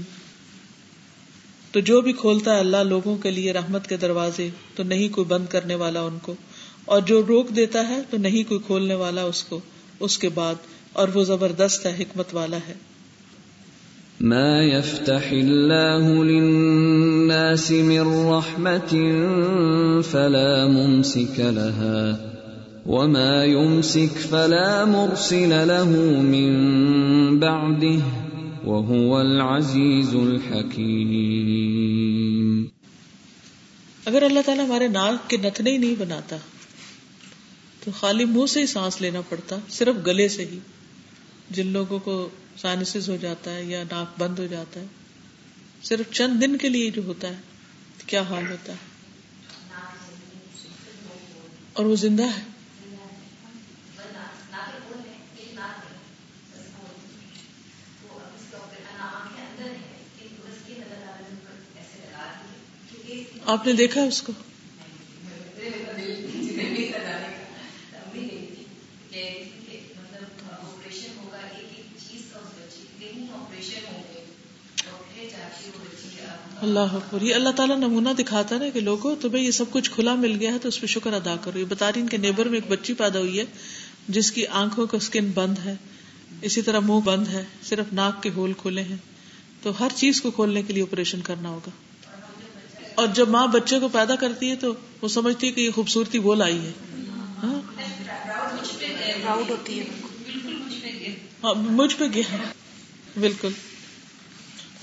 تو 1.72 1.80
جو 1.80 2.00
بھی 2.00 2.12
کھولتا 2.12 2.54
ہے 2.54 2.60
اللہ 2.60 2.76
لوگوں 2.76 3.16
کے 3.16 3.30
لیے 3.30 3.52
رحمت 3.52 3.88
کے 3.88 3.96
دروازے، 3.96 4.48
تو 4.76 4.82
نہیں 4.82 5.08
کوئی 5.08 5.24
بند 5.24 5.46
کرنے 5.46 5.74
والا 5.74 6.00
ان 6.00 6.18
کو۔ 6.22 6.34
اور 6.84 7.00
جو 7.00 7.22
روک 7.28 7.48
دیتا 7.48 7.88
ہے، 7.88 8.00
تو 8.10 8.16
نہیں 8.16 8.48
کوئی 8.48 8.60
کھولنے 8.66 8.94
والا 8.94 9.22
اس 9.22 9.42
کو، 9.42 9.60
اس 10.00 10.18
کے 10.18 10.28
بعد۔ 10.28 10.54
اور 10.92 11.08
وہ 11.08 11.24
زبردست 11.24 11.86
ہے، 11.86 11.96
حکمت 11.98 12.34
والا 12.34 12.58
ہے۔ 12.68 12.74
ما 14.20 14.62
يفتح 14.62 15.32
الله 15.32 16.24
للناس 16.24 17.70
من 17.70 18.30
رحمة 18.30 19.22
فلا 20.02 20.66
ممسك 20.66 21.40
لها 21.40 22.30
وما 22.86 23.44
يمسك 23.44 24.10
فلا 24.30 24.84
مرسل 24.84 25.48
له 25.48 26.22
من 26.22 27.38
بعده 27.38 28.02
وهو 28.64 29.20
العزيز 29.20 30.14
الحكيم 30.14 32.64
اگر 34.04 34.22
اللہ 34.22 34.38
تعالیٰ 34.46 34.64
ہمارے 34.64 34.88
ناک 34.88 35.30
کے 35.30 35.36
نتنے 35.36 35.72
ہی 35.72 35.76
نہیں 35.76 35.94
بناتا، 35.98 36.36
تو 37.84 37.90
خالی 38.00 38.24
منہ 38.24 38.46
سے 38.46 38.60
ہی 38.60 38.66
سانس 38.66 39.00
لینا 39.00 39.20
پڑتا، 39.28 39.56
صرف 39.68 40.06
گلے 40.06 40.28
سے 40.28 40.44
ہی۔ 40.44 40.58
جن 41.50 41.66
لوگوں 41.66 41.98
کو 41.98 42.28
سائنس 42.58 43.08
ہو 43.08 43.16
جاتا 43.16 43.54
ہے 43.54 43.64
یا 43.64 43.84
ناک 43.90 44.20
بند 44.20 44.38
ہو 44.38 44.46
جاتا 44.46 44.80
ہے، 44.80 44.86
صرف 45.82 46.12
چند 46.12 46.40
دن 46.40 46.58
کے 46.58 46.68
لیے 46.68 46.90
جو 46.90 47.04
ہوتا 47.04 47.28
ہے، 47.28 47.40
کیا 48.06 48.22
حال 48.22 48.50
ہوتا 48.50 48.72
ہے؟ 48.72 48.78
اور 51.72 51.84
وہ 51.84 51.96
زندہ 51.96 52.22
ہے؟ 52.22 52.42
آپ 63.46 63.66
نے 63.66 63.72
دیکھا 63.72 64.02
اس 64.02 64.22
کو؟ 64.22 64.32
اللہ 76.64 76.92
حکر 76.92 77.22
یہ 77.22 77.34
اللہ 77.34 77.48
تعالیٰ 77.48 77.76
نمونہ 77.76 78.08
دکھاتا 78.18 78.58
نا 78.58 78.68
کہ 78.68 78.80
لوگوں 78.80 79.16
تمہیں 79.20 79.44
یہ 79.44 79.50
سب 79.50 79.64
کچھ 79.70 79.90
کھلا 79.90 80.14
مل 80.14 80.36
گیا 80.40 80.52
ہے 80.52 80.58
تو 80.58 80.68
اس 80.68 80.80
پہ 80.80 80.86
شکر 80.86 81.12
ادا 81.12 81.36
کرو. 81.40 81.58
یہ 81.58 81.64
بتا 81.68 81.92
رہی 81.92 82.00
ان 82.00 82.08
کے 82.08 82.16
نیبر 82.16 82.46
میں 82.46 82.58
ایک 82.58 82.70
بچی 82.70 82.94
پیدا 82.94 83.18
ہوئی 83.18 83.38
ہے 83.38 83.44
جس 84.08 84.32
کی 84.32 84.46
آنکھوں 84.46 84.86
کا 84.86 84.96
اسکن 84.96 85.30
بند 85.34 85.58
ہے 85.64 85.76
اسی 86.42 86.62
طرح 86.62 86.80
منہ 86.80 87.00
بند 87.00 87.28
ہے 87.28 87.44
صرف 87.62 87.92
ناک 87.92 88.22
کے 88.22 88.30
ہول 88.36 88.52
کھلے 88.52 88.82
ہیں۔ 88.82 88.96
تو 89.62 89.80
ہر 89.80 89.88
چیز 89.94 90.20
کو 90.22 90.30
کھولنے 90.30 90.62
کے 90.62 90.72
لیے 90.72 90.82
آپریشن 90.82 91.20
کرنا 91.20 91.48
ہوگا۔ 91.48 91.70
اور 92.94 93.06
جب 93.06 93.28
ماں 93.28 93.46
بچے 93.46 93.78
کو 93.78 93.88
پیدا 93.88 94.14
کرتی 94.14 94.50
ہے 94.50 94.56
تو 94.56 94.74
وہ 95.02 95.08
سمجھتی 95.08 95.46
ہے 95.46 95.52
کہ 95.52 95.60
یہ 95.60 95.70
خوبصورتی 95.70 96.18
وہ 96.18 96.34
لائی 96.34 96.58
ہے۔ 96.58 96.72
ہاں, 97.42 97.62
ہاں، 101.44 101.54
مجھ 101.56 101.96
پہ 101.96 102.04
گیا۔ 102.14 102.36
بالکل۔ 103.20 103.48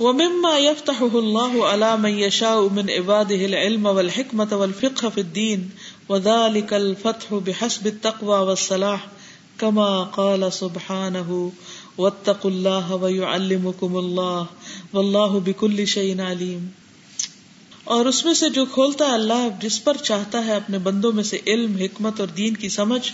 ومما 0.02 0.58
يفتحه 0.58 1.20
الله 1.20 1.68
على 1.68 1.98
من 1.98 2.20
يشاء 2.20 2.70
من 2.70 2.90
عباده 2.90 3.46
العلم 3.46 3.86
والحكمة 3.86 4.54
والفقه 4.54 5.10
في 5.10 5.22
الدين، 5.22 5.68
وذلك 6.10 6.74
الفتح 6.74 7.34
بحسب 7.46 7.86
التقوى 7.86 8.40
والصلاح، 8.40 9.00
كما 9.58 10.04
قال 10.04 10.44
سبحانه 10.52 11.50
واتقوا 11.98 12.52
الله 12.52 12.96
ويعلمكم 13.02 13.98
الله، 13.98 14.44
والله 14.94 15.40
بكل 15.40 15.86
شيء 15.86 16.22
عليم. 16.22 16.66
اور 17.84 18.06
اس 18.06 18.26
میں 18.26 18.34
سے 18.34 18.50
جو 18.50 18.66
کھولتا 18.66 19.06
ہے 19.06 19.12
اللہ، 19.12 19.48
جس 19.60 19.84
پر 19.84 19.98
چاہتا 19.98 20.46
ہے 20.46 20.56
اپنے 20.56 20.78
بندوں 20.78 21.12
میں 21.12 21.24
سے 21.24 21.40
علم، 21.48 21.76
حکمت 21.76 22.20
اور 22.20 22.28
دین 22.28 22.58
کی 22.58 22.70
سمجھ، 22.70 23.12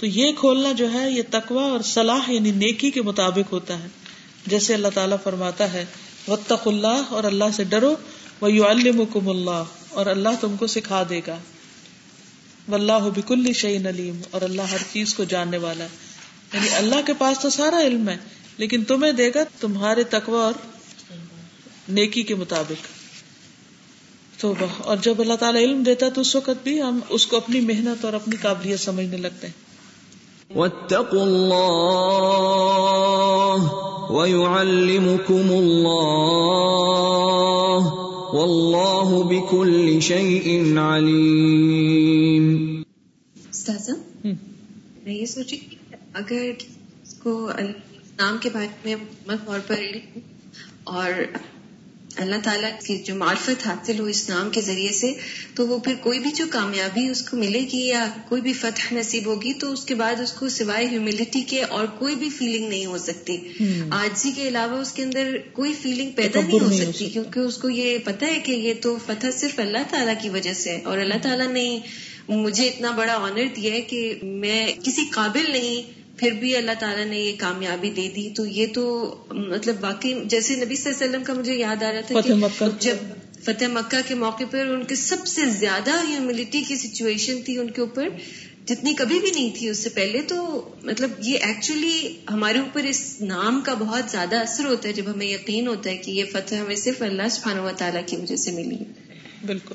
تو 0.00 0.06
یہ 0.06 0.32
کھولنا 0.32 0.72
جو 0.72 0.92
ہے، 0.92 1.10
یہ 1.10 1.22
تقوا 1.30 1.62
اور 1.62 1.80
صلاح 1.80 2.30
یعنی 2.30 2.50
نیکی 2.50 2.90
کے 2.90 3.02
مطابق 3.02 3.52
ہوتا 3.52 3.82
ہے۔ 3.82 4.01
جیسے 4.46 4.74
اللہ 4.74 4.88
تعالیٰ 4.94 5.16
فرماتا 5.24 5.72
ہے 5.72 5.84
وطق 6.28 6.68
اللہ 6.68 7.02
اور 7.08 7.24
اللہ 7.24 7.44
سے 7.56 7.64
ڈرو 7.64 7.94
وہ 8.40 8.52
یو 8.52 8.66
المکم 8.66 9.28
اللہ 9.28 9.64
اور 9.88 10.06
اللہ 10.06 10.28
تم 10.40 10.56
کو 10.56 10.66
سکھا 10.66 11.02
دے 11.10 11.20
گا۔ 11.26 11.38
واللہ 12.68 13.08
بکل 13.16 13.52
شعین 13.52 13.86
علیم 13.86 14.20
اور 14.30 14.42
اللہ 14.42 14.62
ہر 14.62 14.76
چیز 14.92 15.14
کو 15.14 15.24
جاننے 15.24 15.58
والا 15.58 15.84
ہے۔ 15.84 15.88
یعنی 16.52 16.68
اللہ 16.74 16.94
کے 17.06 17.12
پاس 17.18 17.38
تو 17.38 17.50
سارا 17.50 17.80
علم 17.80 18.08
ہے، 18.08 18.16
لیکن 18.56 18.84
تمہیں 18.84 19.12
دے 19.12 19.30
گا 19.34 19.40
تمہارے 19.60 20.04
تقوا 20.04 20.44
اور 20.44 20.52
نیکی 21.88 22.22
کے 22.22 22.34
مطابق۔ 22.34 22.86
تو 24.40 24.54
اور 24.78 24.96
جب 24.96 25.20
اللہ 25.20 25.34
تعالیٰ 25.34 25.60
علم 25.60 25.82
دیتا 25.82 26.08
تو 26.08 26.20
اس 26.20 26.36
وقت 26.36 26.62
بھی 26.62 26.82
ہم 26.82 27.00
اس 27.08 27.26
کو 27.26 27.36
اپنی 27.36 27.60
محنت 27.60 28.04
اور 28.04 28.12
اپنی 28.12 28.36
قابلیت 28.36 28.80
سمجھنے 28.80 29.16
لگتے 29.16 29.46
ہیں۔ 29.46 29.72
واتقوا 30.58 31.22
الله 31.22 31.92
ويعلمكم 34.10 35.50
الله 35.50 37.94
والله 38.34 39.24
بكل 39.24 40.02
شيء 40.02 40.78
عليم 40.78 42.84
استاذہ 43.50 43.92
میں 44.24 45.14
یہ 45.14 45.26
سوچی 45.26 45.56
کہ 45.56 45.76
اگر 46.12 46.50
اس 47.02 47.14
کو 47.14 47.50
نام 48.16 48.36
کے 48.40 48.48
بارے 48.52 48.66
میں 48.84 48.96
مکمل 48.96 49.36
طور 49.46 49.58
پر 49.66 49.82
اور 50.84 51.12
اللہ 52.16 52.36
تعالیٰ 52.42 52.70
کی 52.86 52.98
جو 52.98 53.14
معرفت 53.14 53.66
حاصل 53.66 54.00
ہو 54.00 54.04
اس 54.04 54.28
نام 54.28 54.50
کے 54.50 54.60
ذریعے 54.60 54.92
سے 54.92 55.12
تو 55.54 55.68
وہ 55.68 55.78
پھر 55.78 55.94
کوئی 56.00 56.18
بھی 56.18 56.30
جو 56.30 56.44
کامیابی 56.50 57.08
اس 57.08 57.22
کو 57.22 57.36
ملے 57.36 57.60
گی 57.72 57.86
یا 57.86 58.08
کوئی 58.28 58.42
بھی 58.42 58.52
فتح 58.52 58.94
نصیب 58.94 59.26
ہوگی 59.26 59.52
تو 59.52 59.72
اس 59.72 59.84
کے 59.84 59.94
بعد 59.94 60.20
اس 60.20 60.32
کو 60.32 60.48
سوائے 60.48 60.86
ہیوملٹی 60.86 61.40
کے 61.40 61.62
اور 61.62 61.86
کوئی 61.86 62.14
بھی 62.14 62.28
فیلنگ 62.30 62.68
نہیں 62.68 62.86
ہو 62.86 62.98
سکتی۔ 62.98 63.36
آجزی 63.90 64.32
کے 64.32 64.48
علاوہ 64.48 64.76
اس 64.76 64.92
کے 64.92 65.02
اندر 65.02 65.36
کوئی 65.52 65.72
فیلنگ 65.82 66.10
پیدا 66.10 66.40
نہیں 66.40 66.60
ہو 66.60 66.72
سکتی 66.72 67.10
کیونکہ 67.10 67.40
اس 67.40 67.56
کو 67.56 67.70
یہ 67.70 67.98
پتا 67.98 68.26
ہے 68.26 68.40
کہ 68.40 68.52
یہ 68.52 68.74
تو 68.82 68.96
فتح 69.06 69.26
صرف 69.36 69.58
اللہ 69.58 69.90
تعالیٰ 69.90 70.14
کی 70.22 70.28
وجہ 70.28 70.52
سے 70.52 70.78
اور 70.84 70.98
اللہ 70.98 71.14
تعالیٰ 71.22 71.48
نے 71.48 71.78
مجھے 72.28 72.68
اتنا 72.68 72.90
بڑا 72.90 73.14
آنر 73.14 73.44
دیا 73.56 73.72
ہے 73.74 73.80
کہ 73.80 74.14
میں 74.22 74.66
کسی 74.84 75.02
قابل 75.10 75.52
نہیں 75.52 76.01
پھر 76.22 76.32
بھی 76.32 76.56
اللہ 76.56 76.72
تعالیٰ 76.78 77.06
نے 77.06 77.18
یہ 77.20 77.32
کامیابی 77.38 77.90
دے 77.90 78.08
دی۔ 78.16 78.30
تو 78.36 78.46
یہ 78.46 78.66
تو 78.74 78.82
مطلب 79.30 79.80
باقی 79.80 80.14
جیسے 80.24 80.56
نبی 80.56 80.76
صلی 80.76 80.92
اللہ 80.92 81.04
علیہ 81.04 81.10
وسلم 81.10 81.24
کا 81.24 81.32
مجھے 81.32 81.54
یاد 81.54 81.82
آ 81.82 81.92
رہا 81.92 82.00
تھا 82.00 82.20
کہ 82.20 82.64
جب 82.80 82.96
فتح 83.44 83.64
مکہ 83.72 84.00
کے 84.08 84.14
موقع 84.14 84.44
پر 84.50 84.66
ان 84.66 84.84
کے 84.84 84.94
سب 84.94 85.26
سے 85.26 85.50
زیادہ 85.50 85.90
ہیوملٹی 86.08 86.62
کی 86.68 86.76
سچویشن 86.76 87.42
تھی 87.42 87.58
ان 87.58 87.70
کے 87.70 87.80
اوپر 87.80 88.08
جتنی 88.66 88.94
کبھی 88.94 89.20
بھی 89.20 89.30
نہیں 89.30 89.50
تھی 89.58 89.68
اس 89.68 89.78
سے 89.78 89.88
پہلے 89.88 90.22
تو 90.22 90.68
مطلب 90.82 91.10
یہ 91.18 91.38
ایکچولی 91.42 92.16
ہمارے 92.30 92.58
اوپر 92.58 92.82
اس 92.84 93.16
نام 93.20 93.60
کا 93.60 93.74
بہت 93.74 94.10
زیادہ 94.10 94.36
اثر 94.36 94.64
ہوتا 94.64 94.88
ہے 94.88 94.92
جب 94.92 95.14
ہمیں 95.14 95.26
یقین 95.26 95.66
ہوتا 95.66 95.90
ہے 95.90 95.96
کہ 95.96 96.10
یہ 96.10 96.24
فتح 96.32 96.54
ہمیں 96.54 96.76
صرف 96.76 97.02
اللہ 97.02 97.28
سبحانہ 97.30 97.60
و 97.60 97.70
تعالیٰ 97.76 98.02
کی 98.06 98.16
وجہ 98.16 98.36
سے 98.36 98.50
ملی۔ 98.50 98.76
ہے 98.76 98.84
بالکل۔ 99.46 99.74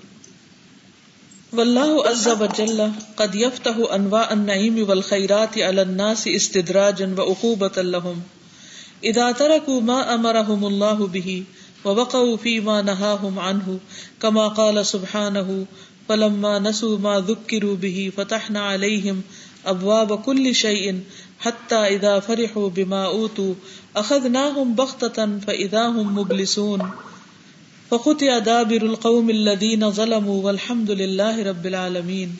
واللہ 1.53 2.07
عز 2.09 2.27
وجل 2.27 2.81
قد 3.15 3.35
يفتح 3.35 3.77
انواع 3.93 4.25
النعیم 4.29 4.89
والخیرات 4.89 5.57
علی 5.57 5.81
الناس 5.81 6.27
استدراجا 6.27 7.13
وعقوبة 7.17 7.81
لهم. 7.81 8.19
اذا 9.03 9.31
تركوا 9.31 9.81
ما 9.81 10.13
امرهم 10.13 10.65
الله 10.65 11.07
به 11.07 11.43
ووقعوا 11.85 12.37
فيما 12.37 12.81
نهاهم 12.81 13.39
عنه 13.39 13.79
كما 14.21 14.47
قال 14.47 14.85
سبحانه، 14.85 15.65
فلما 16.09 16.59
نسوا 16.59 16.97
ما 16.97 17.19
ذكروا 17.19 17.75
به 17.75 18.11
فتحنا 18.17 18.61
عليهم 18.61 19.21
ابواب 19.65 20.19
كل 20.19 20.55
شيء 20.55 20.99
حتى 21.39 21.75
اذا 21.75 22.19
فرحوا 22.19 22.69
بما 22.69 23.05
اوتوا، 23.05 23.53
اخذناهم 23.95 24.73
بغتة 24.73 25.39
فاذا 25.39 25.87
هم 25.87 26.17
مبلسون. 26.19 26.91
فخت 27.89 28.23
دابر 28.45 28.83
القوم 28.83 29.27
الذين 29.27 29.91
ظلموا 29.91 30.45
والحمد 30.45 30.89
لله 30.89 31.43
رب 31.43 31.65
العالمین 31.65 32.33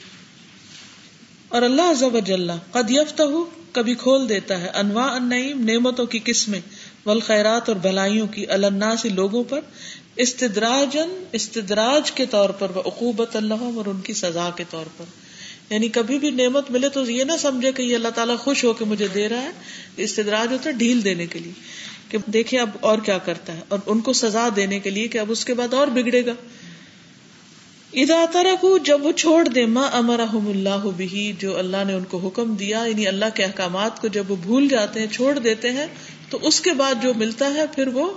اور 1.49 1.61
اللہ 1.61 1.81
عز 1.81 2.03
وجل 2.03 2.51
قد 2.71 2.91
يفتح، 2.91 3.23
کبھی 3.71 3.93
کھول 3.93 4.29
دیتا 4.29 4.61
ہے۔ 4.61 4.67
انواع 4.73 5.11
النعیم، 5.11 5.63
نعمتوں 5.63 6.05
کی 6.05 6.19
قسمیں۔ 6.23 6.59
والخیرات 7.05 7.69
اور 7.69 7.77
بھلائیوں 7.77 8.27
کی۔ 8.27 8.45
الناس، 8.45 9.05
لوگوں 9.05 9.43
پر۔ 9.43 9.59
استدراجن 10.15 11.23
استدراج 11.31 12.11
کے 12.11 12.25
طور 12.25 12.49
پر۔ 12.49 12.71
عقوبت 12.85 13.35
اللہ 13.35 13.53
اور 13.53 13.85
ان 13.85 14.01
کی 14.01 14.13
سزا 14.13 14.49
کے 14.55 14.63
طور 14.69 14.85
پر۔ 14.97 15.05
یعنی 15.73 15.87
کبھی 15.87 16.19
بھی 16.19 16.31
نعمت 16.31 16.71
ملے 16.71 16.89
تو 16.89 17.11
یہ 17.11 17.23
نہ 17.23 17.37
سمجھے 17.39 17.71
کہ 17.71 17.81
یہ 17.81 17.95
اللہ 17.95 18.07
تعالیٰ 18.07 18.37
خوش 18.37 18.63
ہو 18.63 18.73
کے 18.73 18.85
مجھے 18.85 19.07
دے 19.07 19.29
رہا 19.29 19.41
ہے۔ 19.41 19.51
استدراج 19.97 20.51
ہوتا 20.51 20.69
ہے 20.69 20.75
ڈھیل 20.75 21.03
دینے 21.03 21.25
کے 21.25 21.39
لیے۔ 21.39 21.51
کہ 22.09 22.17
دیکھیں 22.25 22.59
اب 22.59 22.69
اور 22.79 22.97
کیا 22.97 23.17
کرتا 23.17 23.53
ہے 23.53 23.59
اور 23.67 23.79
ان 23.85 23.99
کو 23.99 24.13
سزا 24.13 24.49
دینے 24.55 24.79
کے 24.79 24.89
لیے 24.89 25.07
کہ 25.07 25.17
اب 25.17 25.31
اس 25.31 25.45
کے 25.45 25.53
بعد 25.53 25.73
اور 25.73 25.87
بگڑے 25.87 26.25
گا۔ 26.25 26.33
ادا 27.93 28.25
ترک 28.31 28.65
جب 28.85 29.05
وہ 29.05 29.11
چھوڑ 29.11 29.47
دے 29.47 29.65
ماں 29.65 29.89
امر 29.91 30.19
اللہ 30.19 30.87
بھی 30.97 31.33
جو 31.39 31.57
اللہ 31.57 31.77
نے 31.87 31.93
ان 31.93 32.03
کو 32.03 32.17
حکم 32.17 32.55
دیا 32.55 32.83
یعنی 32.87 33.07
اللہ 33.07 33.25
کے 33.35 33.43
احکامات 33.43 34.01
کو 34.01 34.07
جب 34.07 34.23
وہ 34.27 34.35
بھول 34.35 34.67
جاتے 34.67 34.99
ہیں، 34.99 35.07
چھوڑ 35.07 35.39
دیتے 35.39 35.71
ہیں، 35.71 35.87
تو 36.29 36.39
اس 36.41 36.61
کے 36.61 36.73
بعد 36.73 37.03
جو 37.03 37.13
ملتا 37.13 37.53
ہے، 37.53 37.65
پھر 37.75 37.87
وہ 37.87 38.11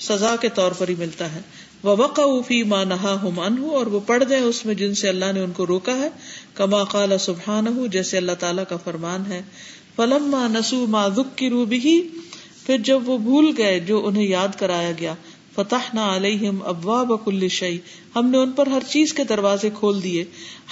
سزا 0.00 0.36
کے 0.40 0.48
طور 0.48 0.72
پر 0.72 0.88
ہی 0.88 0.94
ملتا 0.98 1.34
ہے۔ 1.34 1.40
وہ 1.82 1.96
وقع 1.96 2.22
فی 2.46 2.62
ماں 2.62 2.84
نہا 2.84 3.18
ہم 3.22 3.40
اور 3.40 3.86
وہ 3.86 4.00
پڑھ 4.06 4.24
دیں 4.24 4.40
اس 4.40 4.66
میں 4.66 4.74
جن 4.74 4.94
سے 4.94 5.08
اللہ 5.08 5.32
نے 5.34 5.40
ان 5.40 5.52
کو 5.52 5.66
روکا 5.66 5.96
ہے۔ 5.96 6.08
کما 6.54 6.84
قال 6.84 7.18
سبحان 7.18 7.86
جیسے 7.90 8.16
اللہ 8.16 8.32
تعالیٰ 8.32 8.64
کا 8.68 8.76
فرمان 8.76 9.32
ہے۔ 9.32 9.42
فلم 9.96 10.24
ماں 10.24 10.48
نسو 10.48 10.86
ماں 10.86 11.08
دکھ 11.08 11.36
کی 11.36 11.50
روبی 11.50 12.08
پھر 12.66 12.78
جب 12.78 13.08
وہ 13.08 13.18
بھول 13.18 13.52
گئے 13.58 13.80
جو 13.80 14.06
انہیں 14.06 14.26
یاد 14.26 14.48
کرایا 14.58 14.92
گیا 15.00 15.14
فتح 15.54 15.94
نہ 15.94 16.00
علیہم 16.00 16.58
ابوا 16.64 17.02
بکل 17.02 17.48
شعی 17.48 17.78
ہم 18.16 18.30
نے 18.30 18.38
ان 18.38 18.52
پر 18.52 18.66
ہر 18.66 18.82
چیز 18.88 19.12
کے 19.12 19.24
دروازے 19.24 19.70
کھول 19.74 20.02
دیے۔ 20.02 20.24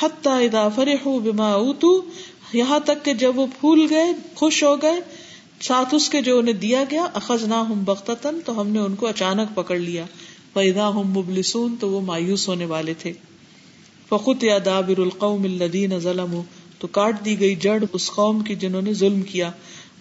حتیٰ 0.02 0.44
ادا 0.44 0.68
فرح 0.68 1.08
بما 1.24 1.52
اوتو 1.52 2.02
یہاں 2.52 2.78
تک 2.78 3.04
کہ 3.04 3.14
جب 3.14 3.38
وہ 3.38 3.46
پھول 3.60 3.86
گئے، 3.90 4.12
خوش 4.34 4.64
ہو 4.64 4.82
گئے، 4.82 5.00
ساتھ 5.60 5.94
اس 5.94 6.08
کے 6.08 6.22
جو 6.22 6.38
انہیں 6.38 6.54
دیا 6.54 6.84
گیا 6.90 7.02
اخذ 7.14 7.44
نہ 7.44 7.54
ہم 7.54 7.84
بختن 7.84 8.40
تو 8.44 8.60
ہم 8.60 8.68
نے 8.68 8.78
ان 8.78 8.94
کو 8.94 9.06
اچانک 9.06 9.56
پکڑ 9.56 9.78
لیا۔ 9.78 10.04
فیدا 10.54 10.88
ہم 10.88 11.10
مبلسون، 11.10 11.76
تو 11.80 11.90
وہ 11.90 12.00
مایوس 12.00 12.48
ہونے 12.48 12.64
والے 12.64 12.94
تھے۔ 12.94 13.12
فخت 14.08 14.44
یا 14.44 14.58
دابر 14.64 15.00
القوم 15.00 15.42
الدین 15.42 15.98
ظلم 15.98 16.40
تو 16.78 16.86
کاٹ 16.86 17.24
دی 17.24 17.40
گئی 17.40 17.54
جڑ 17.54 17.84
اس 17.92 18.10
قوم 18.10 18.40
کی 18.40 18.54
جنہوں 18.54 18.82
نے 18.82 18.92
ظلم 18.92 19.22
کیا۔ 19.22 19.50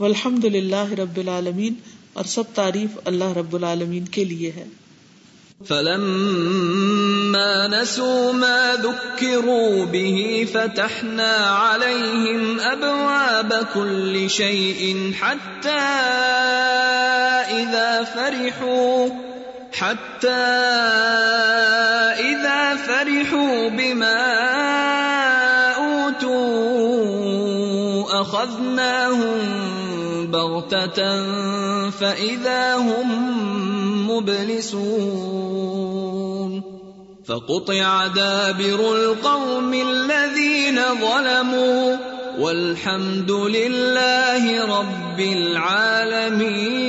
والحمد 0.01 0.45
للہ 0.45 0.91
رب 0.99 1.17
العالمین، 1.17 1.73
اور 2.13 2.25
سب 2.25 2.43
تعریف 2.53 2.99
اللہ 3.05 3.33
رب 3.37 3.55
العالمین 3.55 4.05
کے 4.05 4.23
لیے 4.23 4.51
ہے۔ 4.51 4.67
فلما 5.67 7.49
نسوا 7.67 8.31
ما 8.31 8.61
ذكروا 8.83 9.85
به 9.85 10.21
فتحنا 10.53 11.33
عليهم 11.49 12.47
ابواب 12.69 13.53
كل 13.73 14.23
شيء 14.27 14.87
حتى 15.19 15.75
اذا 17.57 17.91
فرحوا 18.13 19.05
حتى 19.79 20.41
اذا 22.23 22.63
فرحوا 22.85 23.69
بما 23.77 24.17
اوتوا 25.85 26.81
اخذناهم 28.21 29.70
فإذا 31.99 32.75
هم 32.75 33.07
مبلسون 34.11 35.61
فقطع 37.25 38.07
دابر 38.07 38.79
القوم 38.79 39.73
الذين 39.73 40.79
ظلموا 41.01 41.95
والحمد 42.39 43.31
لله 43.31 44.65
رب 44.65 45.19
العالمين 45.19 46.81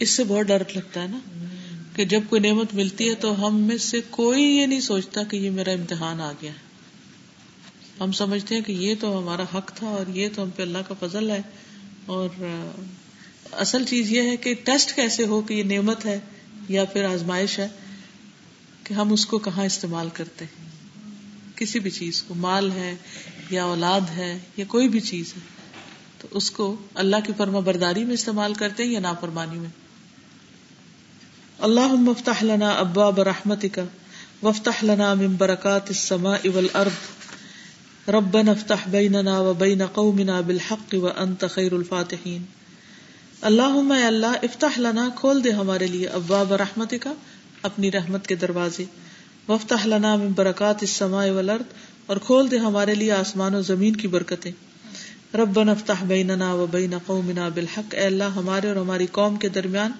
اس 0.00 0.10
سے 0.10 0.24
بہت 0.24 0.46
ڈر 0.46 0.62
لگتا 0.74 1.02
ہے 1.02 1.06
نا 1.06 1.18
کہ 1.96 2.04
جب 2.04 2.20
کوئی 2.28 2.40
نعمت 2.40 2.74
ملتی 2.74 3.10
ہے 3.10 3.14
تو 3.14 3.46
ہم 3.46 3.60
میں 3.60 3.76
سے 3.76 4.00
کوئی 4.10 4.44
یہ 4.44 4.66
نہیں 4.66 4.80
سوچتا 4.80 5.22
کہ 5.22 5.36
یہ 5.36 5.50
میرا 5.50 5.70
امتحان 5.70 6.20
آ 6.20 6.32
گیا 6.42 6.50
ہے۔ 6.50 6.63
ہم 8.00 8.12
سمجھتے 8.12 8.54
ہیں 8.54 8.62
کہ 8.62 8.72
یہ 8.72 8.94
تو 9.00 9.18
ہمارا 9.18 9.42
حق 9.42 9.72
تھا 9.74 9.86
اور 9.86 10.08
یہ 10.08 10.28
تو 10.34 10.42
ہم 10.42 10.50
پہ 10.50 10.62
اللہ 10.62 10.78
کا 10.88 10.94
فضل 11.00 11.30
ہے۔ 11.30 11.42
اور 12.06 12.28
اصل 13.52 13.84
چیز 13.84 14.12
یہ 14.12 14.22
ہے 14.22 14.36
کہ 14.36 14.54
ٹیسٹ 14.64 14.96
کیسے 14.96 15.26
ہو 15.26 15.40
کہ 15.40 15.54
یہ 15.54 15.62
نعمت 15.62 16.06
ہے 16.06 16.20
یا 16.68 16.84
پھر 16.84 17.04
آزمائش 17.04 17.58
ہے 17.58 17.68
کہ 18.84 18.94
ہم 18.94 19.12
اس 19.12 19.26
کو 19.26 19.38
کہاں 19.38 19.64
استعمال 19.64 20.08
کرتے 20.12 20.44
ہیں۔ 20.44 20.64
کسی 21.56 21.78
بھی 21.78 21.90
چیز 21.90 22.22
کو، 22.22 22.34
مال 22.34 22.70
ہے 22.70 22.96
یا 23.50 23.64
اولاد 23.64 24.00
ہے 24.16 24.38
یا 24.56 24.64
کوئی 24.68 24.88
بھی 24.88 25.00
چیز 25.00 25.32
ہے، 25.36 25.40
تو 26.18 26.28
اس 26.30 26.50
کو 26.50 26.76
اللہ 26.94 27.16
کی 27.24 27.32
فرما 27.36 27.58
برداری 27.58 28.04
میں 28.04 28.14
استعمال 28.14 28.54
کرتے 28.54 28.84
ہیں 28.84 28.90
یا 28.90 29.00
نافرمانی 29.00 29.58
میں۔ 29.58 29.70
اللہ 31.58 31.94
مفتاح 31.94 32.44
لنا 32.44 32.68
ابا 32.68 33.10
برحمتی 33.10 33.68
کا 33.68 33.84
وفتح 34.42 34.84
لنا 34.84 35.14
من 35.14 35.36
برکات 35.36 35.88
السماء 35.88 36.48
والارض 36.54 37.13
ربنا 38.08 38.50
افتح 38.50 38.88
بیننا 38.90 39.40
و 39.40 39.52
بین 39.54 39.86
قومنا 39.86 40.40
بالحق 40.40 40.94
وانت 40.94 41.44
خیر 41.50 41.72
الفاتحین۔ 41.72 42.42
اللہم 43.42 43.92
اے 43.92 44.02
اللہ، 44.02 44.34
افتح 44.42 44.78
لنا، 44.78 45.08
کھول 45.16 45.44
دے 45.44 45.50
ہمارے 45.50 45.86
لیے 45.86 46.06
ابواب 46.06 46.52
رحمت 46.52 46.94
کا 47.00 47.12
اپنی 47.62 47.90
رحمت 47.92 48.26
کے 48.26 48.34
دروازے۔ 48.34 48.84
وفتح 49.48 49.86
لنا 49.86 50.16
من 50.16 50.32
برکات 50.32 50.76
السماء 50.80 51.26
والارض، 51.30 51.72
اور 52.06 52.16
کھول 52.16 52.50
دے 52.50 52.58
ہمارے 52.58 52.94
لیے 52.94 53.12
آسمان 53.12 53.54
و 53.54 53.60
زمین 53.62 53.96
کی 53.96 54.08
برکتیں۔ 54.08 54.52
ربنا 55.36 55.72
افتح 55.72 56.04
بیننا 56.04 56.52
و 56.52 56.66
بین 56.66 56.94
قومنا 57.06 57.48
بالحق، 57.48 57.94
اے 57.94 58.06
اللہ، 58.06 58.36
ہمارے 58.36 58.68
اور 58.68 58.76
ہماری 58.76 59.06
قوم 59.12 59.36
کے 59.36 59.48
درمیان 59.48 59.92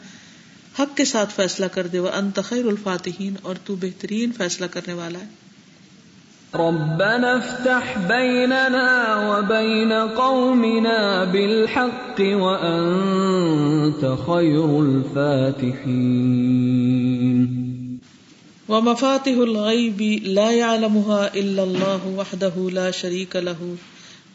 حق 0.78 0.96
کے 0.96 1.05
ساتھ 1.05 1.34
فیصلہ 1.36 1.66
کر 1.66 1.86
دے 1.86 1.98
وہ 1.98 2.09
انت 2.09 2.40
خیر 2.44 2.66
الفاتحین، 2.66 3.34
اور 3.42 3.55
تو 3.64 3.74
بہترین 3.74 4.32
فیصلہ 4.32 4.66
کرنے 4.66 4.92
والا 4.92 5.18
ہے۔ 5.18 5.43
ربنا 6.57 7.38
افتح 7.38 7.98
بيننا 7.98 8.90
وبين 9.30 9.92
قومنا 9.92 11.24
بالحق 11.24 12.20
وأنت 12.20 14.16
خير 14.26 14.80
الفاتحين. 14.80 16.38
ومفاتح 18.68 19.32
الغيب 19.32 20.02
لا 20.24 20.50
يعلمها 20.50 21.34
إلا 21.34 21.62
الله 21.62 22.00
وحده 22.16 22.70
لا 22.70 22.90
شريك 22.90 23.36
له، 23.36 23.76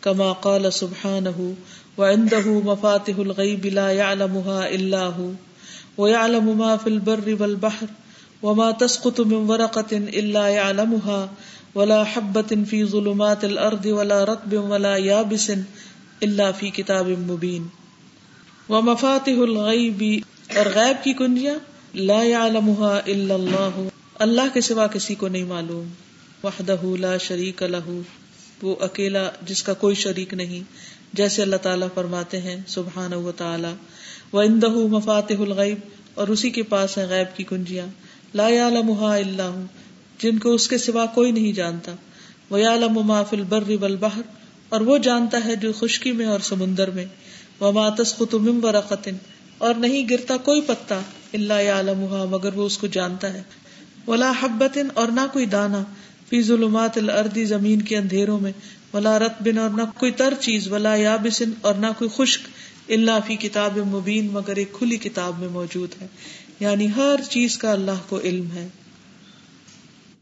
كما 0.02 0.32
قال 0.32 0.74
سبحانه 0.74 1.54
وعنده 1.98 2.60
مفاتح 2.60 3.16
الغيب 3.16 3.66
لا 3.66 3.92
يعلمها 3.92 4.70
إلا 4.76 5.06
هو، 5.06 5.30
ويعلم 5.98 6.58
ما 6.58 6.78
في 6.78 6.88
البر 6.88 7.38
والبحر، 7.40 7.88
وما 8.44 8.72
تسقط 8.72 9.22
من 9.22 9.50
ورقة 9.50 9.98
إلا 9.98 10.48
يعلمها 10.48 11.30
ولا 11.76 11.98
حبة 12.06 12.56
في 12.66 12.78
ظلمات 12.86 13.44
الأرض 13.46 13.86
ولا 13.88 14.20
رطب 14.26 14.54
ولا 14.70 14.96
يابس 15.00 15.50
إلا 16.22 16.52
في 16.52 16.70
كتاب 16.72 17.10
مبين. 17.24 17.68
ومفاتح 18.70 19.42
الغيب، 19.42 20.02
اور 20.56 20.66
غیب 20.76 21.04
کی 21.04 21.14
کنجیاں 21.14 21.58
لا 21.94 22.22
يعلمها 22.24 23.00
الا 23.08 23.36
اللہ 23.36 23.80
اللہ 24.26 24.54
کے 24.54 24.62
سوا 24.62 24.88
کسی 24.94 25.16
کو 25.16 25.28
نہیں 25.28 25.44
معلوم. 25.46 25.88
وحدہ 26.44 26.82
لا 27.00 27.16
شریک 27.24 27.64
لہ 27.66 27.90
وہ 28.62 28.76
اکیلا 28.82 29.24
جس 29.42 29.64
کا 29.64 29.74
کوئی 29.82 29.96
شریک 29.98 30.34
نہیں. 30.34 30.64
جیسے 31.14 31.42
اللہ 31.42 31.62
تعالیٰ 31.62 31.88
فرماتے 31.94 32.42
ہیں 32.42 32.56
سبحان 32.68 33.14
و 33.14 33.32
تعالیٰ 33.38 33.74
وہ 34.34 34.42
اندہ 34.42 34.70
مفاتح 34.92 35.42
الغیب، 35.42 35.80
اور 36.16 36.28
اسی 36.28 36.50
کے 36.50 36.64
پاس 36.70 36.98
ہے 36.98 37.06
غیب 37.10 37.36
کی 37.38 37.44
کنجیاں. 37.50 37.88
لا 38.34 38.48
لمحا 38.70 39.14
اللہ 39.16 39.54
جن 40.22 40.40
کو 40.40 40.54
اس 40.54 40.68
کے 40.68 40.78
سوا 40.78 41.06
کوئی 41.06 41.32
نہیں 41.32 41.52
جانتا۔ 41.52 41.92
وہ 42.50 42.60
یا 42.60 42.76
لما 42.76 43.24
فل 43.24 43.44
بر 43.44 43.64
اور 44.70 44.82
وہ 44.82 44.98
جانتا 44.98 45.46
ہے 45.46 45.56
جو 45.56 45.74
خشکی 45.74 46.12
میں 46.12 46.26
اور 46.26 46.40
سمندر 46.40 46.90
میں۔ 46.90 47.06
وہ 47.60 47.72
ماتس 47.72 48.16
قطم 48.16 48.66
و 48.66 48.68
اور 49.58 49.76
نہیں 49.76 50.10
گرتا 50.10 50.38
کوئی 50.38 50.62
پتا 50.62 51.00
اللہ 51.34 51.62
یا 51.62 51.82
لمحا 51.82 52.26
مگر 52.26 52.54
وہ 52.54 52.66
اس 52.66 52.78
کو 52.78 52.88
جانتا 52.88 53.34
ہے۔ 53.34 53.44
ولا 54.08 54.32
حبتن 54.42 54.88
اور 54.94 55.08
نہ 55.08 55.20
کوئی 55.34 55.46
دانا۔ 55.46 55.84
فی 56.30 56.42
ظلمات 56.42 56.98
الردی 56.98 57.46
زمین 57.46 57.82
کے 57.82 57.98
اندھیروں 57.98 58.40
میں۔ 58.40 58.52
ولا 58.94 59.20
رت 59.20 59.34
بن 59.40 59.58
اور 59.58 59.70
نہ 59.70 59.82
کوئی 59.98 60.12
تر 60.12 60.34
چیز۔ 60.40 60.68
ولا 60.68 60.96
یا 60.96 61.16
بسن 61.16 61.52
اور 61.62 61.76
نہ 61.76 61.88
کوئی 61.98 62.10
خشک۔ 62.16 62.42
اللہ 62.92 63.20
فی 63.28 63.36
کتاب 63.36 63.78
مبین 63.78 64.28
مگر 64.32 64.56
ایک 64.56 64.72
کھلی 64.74 64.98
کتاب 64.98 65.40
میں 65.40 65.48
موجود 65.48 65.90
ہے۔ 66.02 66.08
یعنی 66.60 66.88
ہر 66.96 67.16
چیز 67.30 67.58
کا 67.58 67.72
اللہ 67.72 68.00
کو 68.10 68.20
علم 68.20 68.52
ہے۔ 68.52 68.68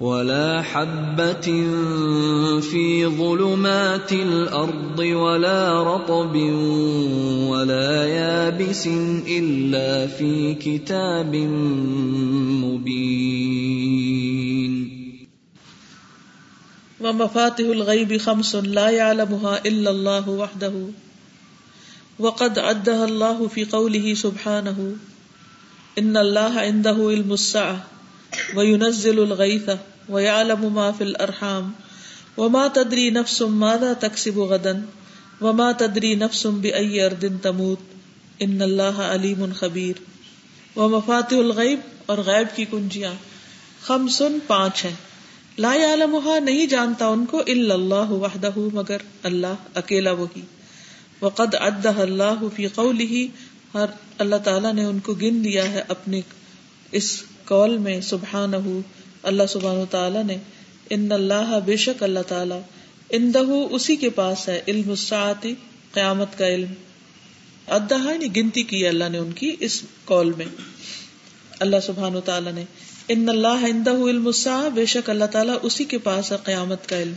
ولا 0.00 0.62
حبة 0.62 1.48
في 2.60 3.06
ظلمات 3.06 4.12
الأرض 4.12 4.98
ولا 4.98 5.82
رطب 5.82 6.36
ولا 7.52 8.06
يابس 8.08 8.86
إلا 9.28 10.06
في 10.06 10.54
كتاب 10.54 11.36
مبين. 12.64 13.50
ومفاتح 17.00 17.64
الغيب 17.64 18.16
خمس 18.16 18.54
لا 18.56 18.90
يعلمها 18.90 19.60
الا 19.66 19.90
الله 19.90 20.28
وحده. 20.30 20.72
وقد 22.18 22.58
عدها 22.58 23.04
الله 23.04 23.48
في 23.48 23.64
قوله 23.64 24.14
سبحانه 24.14 24.96
ان 25.98 26.16
الله 26.16 26.60
عنده 26.60 26.96
علم 27.00 27.32
الساعه 27.32 27.86
وينزل 28.56 29.18
الغيث. 29.22 29.70
ويعلم 30.08 30.74
ما 30.74 30.90
في 30.90 31.04
الارحام 31.04 31.72
وما 32.36 32.68
تدري 32.68 33.10
نفس 33.10 33.42
ماذا 33.42 33.92
تكسب 33.92 34.38
غدا 34.38 34.72
وما 35.40 35.72
تدري 35.72 36.14
نفس 36.14 36.46
باي 36.46 37.00
ارض 37.00 37.24
تموت 37.42 37.78
ان 38.38 38.62
الله 38.62 39.02
عليم 39.02 39.46
خبير 39.54 39.92
ومفاتح 40.76 41.36
الغيب 41.36 41.78
اور 42.06 42.18
غیب 42.18 42.56
کی 42.56 42.64
کنجیاں 42.64 43.14
خمس 43.82 44.22
پانچ 44.46 44.84
ہیں۔ 44.84 44.94
لا 45.58 45.74
علمہ 45.74 46.40
نہیں 46.40 46.66
جانتا 46.66 47.06
ان 47.06 47.26
کو 47.26 47.42
الا 47.46 47.74
اللہ 47.74 48.10
وحدہ، 48.10 48.50
مگر 48.56 48.96
اللہ 49.22 49.54
اکیلا 49.74 50.10
وہی۔ 50.10 50.40
وقد 51.20 51.54
عدہ 51.54 51.98
اللہ 51.98 52.42
فی 52.56 52.66
قوله، 52.66 53.22
ہر 53.74 53.86
اللہ 54.18 54.36
تعالیٰ 54.36 54.72
نے 54.72 54.84
ان 54.84 54.98
کو 54.98 55.14
گن 55.14 55.44
دیا 55.44 55.72
ہے 55.72 55.82
اپنے 55.88 56.20
اس 56.92 57.22
قول 57.44 57.78
میں، 57.78 58.00
سبحانہ۔ 58.00 58.80
اللہ 59.22 59.42
سبحانہ 59.48 59.84
تعالیٰ 59.90 60.24
نے، 60.24 60.36
ان 60.90 61.12
اللہ 61.12 61.58
بے 61.64 61.76
شک 61.76 62.02
اللہ 62.02 62.20
تعالیٰ 62.28 62.60
اندہ 63.10 63.38
اسی 63.70 63.96
کے 63.96 64.10
پاس 64.10 64.48
ہے، 64.48 64.60
علم 64.68 64.90
الساعتی 64.90 65.54
قیامت 65.92 66.38
کا 66.38 66.48
علم۔ 66.48 66.72
ادہ 67.66 67.94
یعنی 67.94 68.36
گنتی 68.36 68.62
کی 68.62 68.88
اللہ 68.88 69.08
نے 69.08 69.18
ان 69.18 69.32
کی 69.32 69.56
اس 69.60 69.82
قول 70.04 70.32
میں۔ 70.32 70.46
اللہ 71.60 71.76
سبحانہ 71.82 72.18
تعالیٰ 72.18 72.52
نے، 72.52 72.64
ان 73.08 73.28
اللہ 73.28 73.86
علم 73.86 74.30
بے 74.74 74.86
شک 74.86 75.10
اللہ 75.10 75.24
تعالیٰ 75.24 75.56
اسی 75.62 75.84
کے 75.84 75.98
پاس 75.98 76.32
ہے، 76.32 76.36
قیامت 76.44 76.88
کا 76.88 77.02
علم۔ 77.02 77.14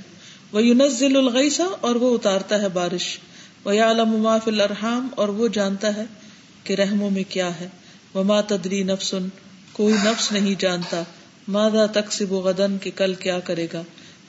وہ 0.52 0.64
یونزل 0.64 1.18
الغیسا 1.18 1.66
اور 1.82 1.96
وہ 1.96 2.16
اتارتا 2.16 2.62
ہے 2.62 2.70
بارش۔ 2.70 3.20
وہ 3.64 3.72
عالم 3.72 4.28
فی 4.46 4.52
الرحام 4.52 5.08
اور 5.16 5.28
وہ 5.28 5.48
جانتا 5.48 5.96
ہے 5.96 6.04
کہ 6.64 6.74
رحموں 6.74 7.10
میں 7.10 7.24
کیا 7.30 7.60
ہے۔ 7.60 7.68
وہ 8.14 8.24
ماں 8.24 8.42
تدری 8.48 8.84
نفسن 8.84 9.28
کوئی 9.72 9.94
نفس 9.94 10.32
نہیں 10.32 10.56
جانتا۔ 10.60 11.04
مادا 11.48 11.86
تقسیب 11.86 12.32
و 12.32 12.40
غدن 12.40 12.78
کے 12.78 12.92
کل 12.92 13.14
کیا 13.14 13.40
کرے 13.40 13.68
گا؟ 13.74 13.82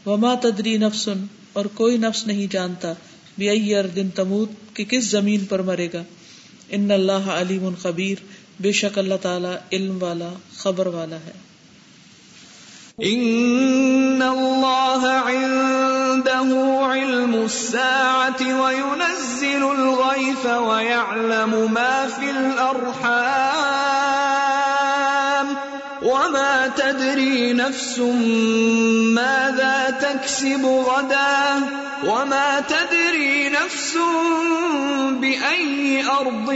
وہ 0.05 0.17
ماں 0.17 0.37
تدری 0.43 0.77
نفسن 0.79 1.27
اور 1.53 1.65
کوئی 1.65 1.97
نفس 1.97 2.27
نہیں 2.27 2.53
جانتا 2.53 2.93
بے 3.39 3.83
دن 3.97 4.11
تمود 4.11 4.49
کہ 4.75 4.85
کس 4.85 5.05
زمین 5.05 5.45
پر 5.45 5.63
مرے 5.63 5.89
گا؟ 5.93 6.03
ان 6.69 6.91
اللہ 6.91 7.13
علیم 7.13 7.69
خبیر، 7.83 8.19
بے 8.61 8.73
شک 8.73 8.99
اللہ 8.99 9.15
تعالیٰ 9.23 9.55
علم 9.73 10.03
والا، 10.03 10.29
خبر 10.57 10.87
والا 10.87 11.17
ہے۔ 11.17 11.33
ان 12.99 14.23
اللہ 14.23 15.23
عنده 15.27 16.61
علم 16.93 17.35
الساعة 17.35 18.61
وينزل 18.61 19.63
الغيث 19.63 20.47
ويعلم 20.47 21.73
ما 21.73 22.07
في 22.21 22.31
الارحام۔ 22.31 23.94
تدري 26.77 27.53
نفس 27.53 27.99
ماذا 29.19 29.91
تكسب 29.91 30.67
غدا 30.67 31.61
وما 32.07 32.61
تدري 32.61 33.49
نفس 33.49 33.97
بأي 35.21 36.03
أرض 36.03 36.51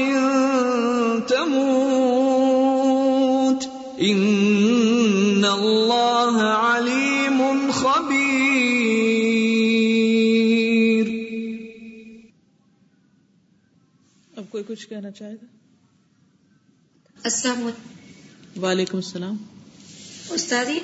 تموت 1.28 3.64
ان 3.98 5.44
اللہ 5.44 6.42
علیم 6.52 7.70
خبیر 7.74 8.18
اب 14.36 14.44
کوئی 14.50 14.64
کچھ 14.66 14.88
کہنا 14.88 15.10
چاہے 15.10 15.32
گا؟ 15.32 15.46
السلام 17.22 17.62
علیکم. 17.62 18.62
وعلیکم 18.62 18.96
السلام. 18.96 19.36
استادی 20.30 20.78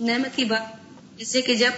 نعمت 0.00 0.36
کی 0.36 0.44
بات 0.44 0.62
جیسے 1.18 1.40
کہ 1.40 1.54
جب 1.54 1.70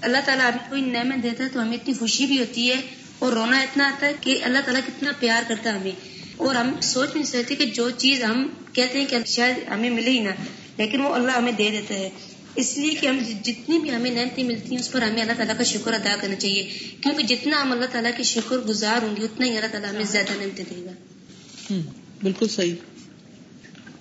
اللہ 0.00 0.18
تعالیٰ 0.24 0.50
ہمیں 0.50 0.70
کوئی 0.70 0.82
نعمت 0.82 1.22
دیتا 1.22 1.44
ہے 1.44 1.48
تو 1.48 1.62
ہمیں 1.62 1.74
اتنی 1.74 1.94
خوشی 1.94 2.26
بھی 2.26 2.38
ہوتی 2.38 2.70
ہے 2.70 2.76
اور 3.18 3.32
رونا 3.32 3.60
اتنا 3.60 3.88
آتا 3.88 4.06
ہے 4.06 4.12
کہ 4.20 4.44
اللہ 4.44 4.58
تعالیٰ 4.58 4.82
کتنا 4.86 5.12
پیار 5.20 5.42
کرتا 5.48 5.72
ہے 5.72 5.78
ہمیں۔ 5.78 6.16
اور 6.36 6.54
ہم 6.54 6.80
سوچ 6.82 7.08
نہیں 7.14 7.24
سکتے 7.24 7.54
کہ 7.54 7.64
جو 7.64 7.90
چیز 7.90 8.24
ہم 8.24 8.48
کہتے 8.72 8.98
ہیں 8.98 9.06
کہ 9.06 9.16
شاید 9.26 9.56
ہمیں 9.70 9.90
ملے 9.90 10.10
ہی 10.10 10.20
نہ، 10.20 10.28
لیکن 10.76 11.00
وہ 11.00 11.14
اللہ 11.14 11.32
ہمیں 11.32 11.52
دے 11.52 11.70
دیتا 11.70 11.94
ہے۔ 11.94 12.10
اس 12.54 12.78
لیے 12.78 12.94
کہ 12.94 13.06
ہم 13.06 13.18
جتنی 13.42 13.78
بھی 13.78 13.94
ہمیں 13.94 14.10
نعمتیں 14.10 14.44
ملتی 14.44 14.70
ہیں، 14.70 14.78
اس 14.78 14.92
پر 14.92 15.02
ہمیں 15.02 15.22
اللہ 15.22 15.32
تعالیٰ 15.32 15.56
کا 15.58 15.64
شکر 15.64 15.92
ادا 15.92 16.16
کرنا 16.20 16.34
چاہیے۔ 16.34 16.78
کیونکہ 17.00 17.22
جتنا 17.22 17.62
ہم 17.62 17.72
اللہ 17.72 17.84
تعالیٰ 17.92 18.10
کے 18.16 18.22
شکر 18.22 18.58
گزار 18.58 19.02
ہوں 19.02 19.16
گے، 19.16 19.24
اتنا 19.24 19.46
ہی 19.46 19.56
اللہ 19.56 19.68
تعالیٰ 19.72 19.90
ہمیں 19.90 20.04
زیادہ 20.04 20.32
نعمتیں 20.38 20.64
دے 20.70 20.84
گا۔ 20.84 20.92
بالکل 22.22 22.48
صحیح۔ 22.48 22.74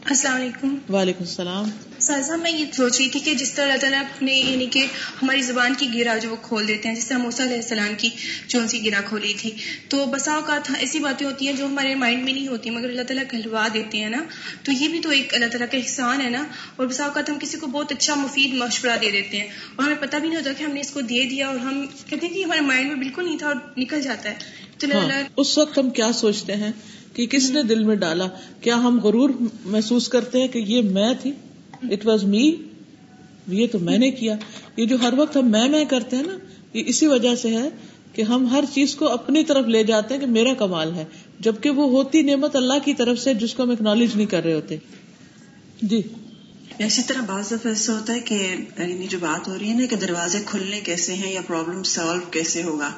السلام 0.05 0.35
علیکم۔ 0.35 0.93
وعلیکم 0.93 1.19
السلام۔ 1.19 1.69
سازا 1.99 2.35
میں 2.35 2.51
یہ 2.51 2.65
سوچ 2.73 2.97
رہی 2.99 3.09
تھی 3.09 3.19
کہ 3.19 3.33
جس 3.33 3.53
طرح 3.53 3.65
اللہ 3.65 3.77
تعالیٰ 3.77 3.99
اپنے 3.99 4.33
یعنی 4.33 4.65
کہ 4.65 4.85
ہماری 5.21 5.41
زبان 5.41 5.73
کی 5.77 5.89
گرا 5.93 6.17
جو 6.17 6.29
وہ 6.29 6.35
کھول 6.41 6.67
دیتے 6.67 6.89
ہیں 6.89 6.95
جس 6.95 7.07
طرح 7.07 7.17
موسیٰ 7.17 7.45
علیہ 7.45 7.55
السلام 7.55 7.93
کی 7.97 8.09
جو 8.47 8.59
ان 8.59 8.67
سی 8.67 8.85
گرا 8.85 9.01
کھولی 9.01 9.33
تھی۔ 9.37 9.51
تو 9.89 10.05
بسا 10.05 10.33
اوقات 10.33 10.71
ایسی 10.79 10.99
باتیں 10.99 11.27
ہوتی 11.27 11.47
ہیں 11.47 11.53
جو 11.53 11.65
ہمارے 11.65 11.95
مائنڈ 11.95 12.23
میں 12.23 12.33
نہیں 12.33 12.47
ہوتی 12.47 12.69
مگر 12.69 12.89
اللہ 12.89 13.01
تعالیٰ 13.01 13.23
کہلوا 13.29 13.67
دیتے 13.73 13.97
ہیں 13.97 14.09
نا۔ 14.09 14.23
تو 14.63 14.71
یہ 14.71 14.87
بھی 14.87 14.99
تو 14.99 15.09
ایک 15.09 15.33
اللہ 15.33 15.45
تعالیٰ 15.45 15.67
کا 15.71 15.77
احسان 15.77 16.21
ہے 16.21 16.29
نا۔ 16.29 16.43
اور 16.75 16.87
بسا 16.87 17.03
اوقات 17.03 17.29
ہم 17.29 17.39
کسی 17.39 17.57
کو 17.57 17.67
بہت 17.67 17.91
اچھا 17.91 18.15
مفید 18.15 18.53
مشورہ 18.53 18.97
دے 19.01 19.11
دیتے 19.11 19.37
ہیں۔ 19.37 19.47
اور 19.75 19.85
ہمیں 19.85 19.95
پتہ 19.99 20.17
بھی 20.17 20.27
نہیں 20.29 20.39
ہوتا 20.39 20.53
کہ 20.53 20.63
ہم 20.63 20.71
نے 20.71 20.79
اس 20.81 20.91
کو 20.91 21.01
دے 21.01 21.25
دیا 21.25 21.47
اور 21.47 21.55
ہم 21.55 21.85
کہتے 22.09 22.27
ہیں 22.27 22.33
کہ 22.33 22.43
ہمارے 22.43 22.61
مائنڈ 22.61 22.87
میں 22.87 22.95
بالکل 22.95 23.25
نہیں 23.25 23.37
تھا 23.37 23.47
اور 23.47 23.55
نکل 23.77 24.01
جاتا 24.01 24.29
ہے۔ 24.29 24.35
تو 24.77 24.87
اللہ 24.99 25.13
ہاں 25.13 25.23
اس 25.37 25.57
وقت 25.57 25.77
ہم 25.77 25.89
کیا 25.89 26.11
سوچتے 26.11 26.55
ہیں؟ 26.55 26.71
کہ 27.15 27.25
کس 27.25 27.49
نے 27.49 27.63
دل 27.63 27.83
میں 27.83 27.95
ڈالا؟ 27.95 28.27
کیا 28.61 28.75
ہم 28.75 28.99
غرور 28.99 29.29
محسوس 29.65 30.09
کرتے 30.09 30.41
ہیں 30.41 30.47
کہ 30.47 30.59
یہ 30.59 30.81
میں 30.81 31.13
تھی؟ 31.21 31.31
اٹ 31.83 32.05
واز 32.05 32.23
می 32.23 32.55
یہ 33.47 33.67
تو 33.71 33.79
میں 33.79 33.97
نے 33.97 34.11
کیا۔ 34.11 34.35
یہ 34.77 34.85
جو 34.85 34.97
ہر 35.01 35.13
وقت 35.17 35.37
ہم 35.37 35.51
میں 35.51 35.69
میں 35.69 35.85
کرتے 35.85 36.15
ہیں 36.15 36.23
نا، 36.23 36.37
یہ 36.73 36.83
اسی 36.85 37.07
وجہ 37.07 37.35
سے 37.35 37.49
ہے 37.49 37.69
کہ 38.13 38.21
ہم 38.21 38.45
ہر 38.45 38.63
چیز 38.73 38.95
کو 38.95 39.07
اپنی 39.07 39.43
طرف 39.43 39.65
لے 39.65 39.83
جاتے 39.83 40.13
ہیں 40.13 40.21
کہ 40.21 40.27
میرا 40.27 40.53
کمال 40.53 40.93
ہے، 40.93 41.05
جبکہ 41.39 41.69
وہ 41.69 41.89
ہوتی 41.89 42.21
نعمت 42.21 42.55
اللہ 42.55 42.73
کی 42.85 42.93
طرف 42.93 43.19
سے 43.19 43.33
جس 43.33 43.53
کو 43.53 43.63
ہم 43.63 43.69
اکنالج 43.69 44.09
نہیں 44.15 44.27
کر 44.27 44.43
رہے 44.43 44.53
ہوتے۔ 44.53 44.77
جی۔ 45.81 46.01
اسی 46.79 47.01
طرح 47.07 47.21
بعض 47.21 47.45
دفعہ 47.45 47.67
ایسا 47.67 47.93
ہوتا 47.93 48.13
ہے 48.13 48.19
کہ 48.19 48.55
یعنی 48.77 49.07
جو 49.07 49.17
بات 49.21 49.47
ہو 49.47 49.57
رہی 49.59 49.69
ہے 49.69 49.73
نا 49.73 49.85
کہ 49.85 49.95
دروازے 49.95 50.39
کھلنے 50.45 50.79
کیسے 50.79 51.13
ہیں 51.13 51.33
یا 51.33 51.41
پرابلم 51.47 51.83
سالو 51.83 52.21
کیسے 52.31 52.63
ہوگا۔ 52.63 52.91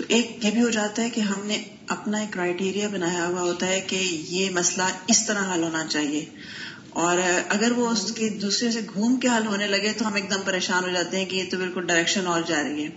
تو 0.00 0.06
ایک 0.08 0.44
یہ 0.44 0.50
بھی 0.50 0.62
ہو 0.62 0.70
جاتا 0.70 1.02
ہے 1.02 1.10
کہ 1.10 1.20
ہم 1.20 1.46
نے 1.46 1.62
اپنا 1.88 2.18
ایک 2.18 2.32
کرائٹیریا 2.32 2.88
بنایا 2.88 3.26
ہوا 3.26 3.40
ہوتا 3.40 3.66
ہے 3.66 3.80
کہ 3.80 4.24
یہ 4.28 4.50
مسئلہ 4.50 4.82
اس 5.06 5.26
طرح 5.26 5.54
حل 5.54 5.62
ہونا 5.62 5.86
چاہیے۔ 5.86 6.24
اور 6.88 7.18
اگر 7.48 7.72
وہ 7.72 7.90
اس 7.90 8.12
کے 8.12 8.28
دوسرے 8.28 8.70
سے 8.70 8.80
گھوم 8.94 9.16
کے 9.16 9.28
حل 9.28 9.46
ہونے 9.46 9.66
لگے 9.66 9.92
تو 9.98 10.06
ہم 10.06 10.14
ایک 10.14 10.30
دم 10.30 10.40
پریشان 10.44 10.84
ہو 10.84 10.88
جاتے 10.88 11.16
ہیں 11.16 11.24
کہ 11.24 11.36
یہ 11.36 11.44
تو 11.50 11.56
بالکل 11.56 11.86
ڈائریکشن 11.86 12.26
اور 12.26 12.42
جا 12.46 12.62
رہی 12.62 12.84
ہے۔ 12.84 12.90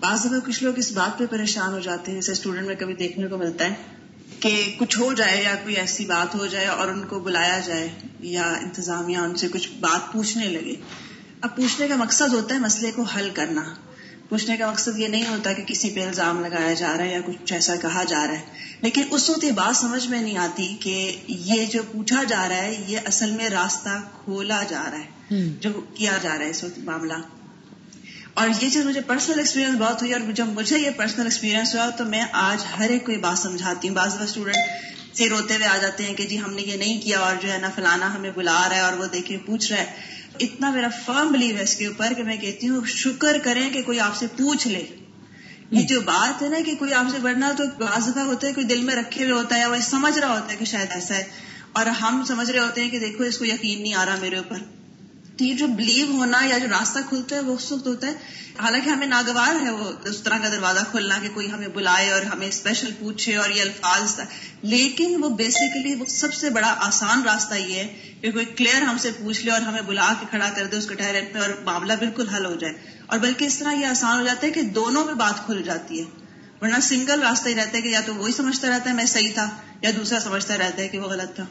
بعض 0.00 0.24
دفعہ 0.24 0.40
کچھ 0.46 0.62
لوگ 0.62 0.78
اس 0.78 0.92
بات 0.92 1.18
پہ 1.18 1.26
پریشان 1.26 1.72
ہو 1.72 1.78
جاتے 1.78 2.12
ہیں 2.12 2.18
جیسے 2.20 2.32
اسٹوڈنٹ 2.32 2.66
میں 2.66 2.74
کبھی 2.74 2.94
دیکھنے 2.94 3.26
کو 3.26 3.38
ملتا 3.38 3.64
ہے 3.64 3.74
کہ 4.40 4.74
کچھ 4.78 4.98
ہو 4.98 5.12
جائے 5.12 5.42
یا 5.42 5.54
کوئی 5.54 5.74
ایسی 5.74 6.06
بات 6.06 6.34
ہو 6.34 6.46
جائے 6.46 6.66
اور 6.66 6.88
ان 6.88 7.06
کو 7.06 7.20
بلایا 7.20 7.60
جائے 7.66 7.88
یا 8.20 8.52
انتظامیہ 8.62 9.18
ان 9.18 9.36
سے 9.36 9.48
کچھ 9.48 9.68
بات 9.80 10.12
پوچھنے 10.12 10.48
لگے۔ 10.48 10.74
اب 11.40 11.56
پوچھنے 11.56 11.88
کا 11.88 11.96
مقصد 11.96 12.32
ہوتا 12.32 12.54
ہے 12.54 12.60
مسئلے 12.60 12.92
کو 12.92 13.02
حل 13.02 13.30
کرنا۔ 13.34 13.74
پوچھنے 14.32 14.56
کا 14.56 14.70
مقصد 14.70 14.98
یہ 14.98 15.08
نہیں 15.08 15.26
ہوتا 15.26 15.52
کہ 15.52 15.62
کسی 15.66 15.90
پہ 15.90 16.06
الزام 16.06 16.40
لگایا 16.40 16.74
جا 16.74 16.96
رہا 16.98 17.04
ہے 17.04 17.12
یا 17.12 17.20
کچھ 17.26 17.52
ایسا 17.52 17.76
کہا 17.76 18.04
جا 18.04 18.26
رہا 18.26 18.32
ہے۔ 18.32 18.40
لیکن 18.80 19.02
اس 19.10 19.30
وقت 19.30 19.44
یہ 19.44 19.50
بات 19.50 19.76
سمجھ 19.76 20.06
میں 20.06 20.22
نہیں 20.22 20.38
آتی 20.38 20.76
کہ 20.80 21.16
یہ 21.28 21.66
جو 21.66 21.82
پوچھا 21.92 22.22
جا 22.22 22.48
رہا 22.48 22.56
ہے 22.56 22.84
یہ 22.86 22.98
اصل 23.04 23.30
میں 23.30 23.48
راستہ 23.48 24.02
کھولا 24.24 24.62
جا 24.68 24.82
رہا 24.92 24.98
ہے 24.98 25.48
جو 25.60 25.70
کیا 25.94 26.12
جا 26.22 26.38
رہا 26.38 26.44
ہے 26.44 26.50
اس 26.50 26.64
وقت 26.64 26.78
معاملہ۔ 26.78 27.12
اور 28.34 28.48
یہ 28.48 28.70
چیز 28.70 28.86
مجھے 28.86 29.00
پرسنل 29.00 29.38
ایکسپیرینس 29.38 29.78
بہت 29.78 30.02
ہوئی 30.02 30.12
اور 30.12 30.32
جب 30.32 30.46
مجھے 30.46 30.78
یہ 30.78 30.90
پرسنل 30.96 31.24
ایکسپیرینس 31.24 31.74
ہوا 31.74 31.90
تو 31.90 32.04
میں 32.04 32.24
آج 32.32 32.64
ہر 32.78 32.90
ایک 32.90 33.06
کو 33.06 33.12
یہ 33.12 33.18
بات 33.18 33.38
سمجھاتی 33.38 33.88
ہوں۔ 33.88 33.94
بعض 33.94 34.22
اسٹوڈینٹ 34.22 35.16
سے 35.16 35.28
روتے 35.28 35.54
ہوئے 35.54 35.66
آ 35.66 35.76
جاتے 35.76 36.04
ہیں 36.04 36.14
کہ 36.14 36.24
جی 36.24 36.40
ہم 36.40 36.54
نے 36.54 36.62
یہ 36.62 36.76
نہیں 36.76 37.00
کیا 37.00 37.18
اور 37.18 37.36
جو 37.42 37.52
ہے 37.52 37.58
نا 37.58 37.70
فلانا 37.74 38.14
ہمیں 38.14 38.30
بلا 38.30 38.66
رہا 38.68 38.76
ہے 38.76 38.80
اور 38.80 38.92
وہ 38.92 39.06
دیکھے 39.06 39.38
پوچھ 39.38 39.72
رہا 39.72 39.80
ہے۔ 39.80 40.21
اتنا 40.42 40.70
میرا 40.70 40.88
فرم 41.04 41.32
بلیو 41.32 41.56
ہے 41.56 41.62
اس 41.62 41.76
کے 41.76 41.86
اوپر 41.86 42.12
کہ 42.16 42.22
میں 42.22 42.36
کہتی 42.36 42.68
ہوں 42.68 42.86
شکر 42.86 43.36
کریں 43.42 43.70
کہ 43.70 43.82
کوئی 43.82 44.00
آپ 44.00 44.16
سے 44.16 44.26
پوچھ 44.26 44.68
لے۔ 44.68 44.86
یہ 45.70 45.82
جو 45.82 46.00
بات 46.00 46.42
ہے 46.42 46.48
نا 46.48 46.56
کہ 46.66 46.74
کوئی 46.74 46.92
آپ 46.92 47.04
سے 47.12 47.18
بڑھنا 47.22 47.52
تو 47.58 47.64
بعض 47.78 48.08
دفعہ 48.08 48.22
ہوتا 48.22 48.46
ہے 48.46 48.52
کوئی 48.52 48.66
دل 48.66 48.80
میں 48.80 48.94
رکھے 48.94 49.24
ہوئے 49.24 49.32
ہوتا 49.32 49.56
ہے 49.56 49.66
وہ 49.66 49.76
سمجھ 49.82 50.18
رہا 50.18 50.34
ہوتا 50.34 50.52
ہے 50.52 50.56
کہ 50.56 50.64
شاید 50.64 50.86
ایسا 50.90 51.14
ہے۔ 51.14 51.24
اور 51.72 51.86
ہم 51.86 52.24
سمجھ 52.28 52.50
رہے 52.50 52.58
ہوتے 52.58 52.80
ہیں 52.82 52.90
کہ 52.90 52.98
دیکھو 52.98 53.24
اس 53.24 53.38
کو 53.38 53.44
یقین 53.44 53.82
نہیں 53.82 53.94
آ 53.94 54.06
رہا 54.06 54.16
میرے 54.20 54.36
اوپر۔ 54.36 54.81
تو 55.38 55.44
یہ 55.44 55.54
جو 55.54 55.66
بلیو 55.66 56.06
ہونا 56.06 56.40
یا 56.44 56.58
جو 56.58 56.66
راستہ 56.68 56.98
کھلتا 57.08 57.36
ہے 57.36 57.40
وہ 57.40 57.54
اس 57.54 57.72
وقت 57.72 57.86
ہوتا 57.86 58.06
ہے۔ 58.06 58.12
حالانکہ 58.58 58.88
ہمیں 58.90 59.06
ناگوار 59.06 59.62
ہے 59.62 59.70
وہ 59.70 59.92
اس 60.04 60.22
طرح 60.22 60.38
کا 60.38 60.48
دروازہ 60.48 60.80
کھلنا 60.90 61.18
کہ 61.22 61.28
کوئی 61.34 61.52
ہمیں 61.52 61.68
بلائے 61.68 62.10
اور 62.10 62.22
ہمیں 62.22 62.46
اسپیشل 62.46 62.90
پوچھے 62.98 63.36
اور 63.36 63.50
یہ 63.50 63.62
الفاظ 63.62 64.14
تھا۔ 64.14 64.24
لیکن 64.62 65.24
وہ 65.24 65.28
بیسیکلی 65.28 65.94
وہ 65.94 66.04
سب 66.08 66.34
سے 66.34 66.50
بڑا 66.50 66.74
آسان 66.78 67.22
راستہ 67.22 67.54
یہ 67.54 67.74
ہے 67.74 68.12
کہ 68.20 68.32
کوئی 68.32 68.44
کلیئر 68.44 68.82
ہم 68.82 68.98
سے 68.98 69.10
پوچھ 69.18 69.44
لے 69.44 69.50
اور 69.50 69.60
ہمیں 69.60 69.82
بلا 69.82 70.12
کے 70.20 70.26
کھڑا 70.30 70.50
کر 70.56 70.66
دے 70.66 70.76
اس 70.76 70.86
ٹہرے 70.86 71.20
پہ 71.32 71.38
اور 71.38 71.48
معاملہ 71.64 71.92
بالکل 71.98 72.28
حل 72.28 72.46
ہو 72.46 72.54
جائے۔ 72.54 72.74
اور 73.06 73.18
بلکہ 73.18 73.44
اس 73.44 73.58
طرح 73.58 73.72
یہ 73.72 73.86
آسان 73.86 74.20
ہو 74.20 74.26
جاتا 74.26 74.46
ہے 74.46 74.52
کہ 74.52 74.62
دونوں 74.62 75.04
میں 75.04 75.14
بات 75.14 75.46
کھل 75.46 75.62
جاتی 75.62 76.00
ہے۔ 76.00 76.04
ورنہ 76.60 76.80
سنگل 76.82 77.22
راستہ 77.22 77.48
ہی 77.48 77.54
رہتا 77.54 77.76
ہے 77.76 77.82
کہ 77.82 77.88
یا 77.88 78.00
تو 78.06 78.14
وہی 78.14 78.32
سمجھتا 78.32 78.68
رہتا 78.68 78.90
ہے 78.90 78.94
میں 78.94 79.06
صحیح 79.06 79.30
تھا 79.34 79.50
یا 79.82 79.90
دوسرا 79.96 80.20
سمجھتا 80.20 80.58
رہتا 80.58 80.82
ہے 80.82 80.88
کہ 80.88 80.98
وہ 80.98 81.08
غلط 81.08 81.36
تھا۔ 81.36 81.44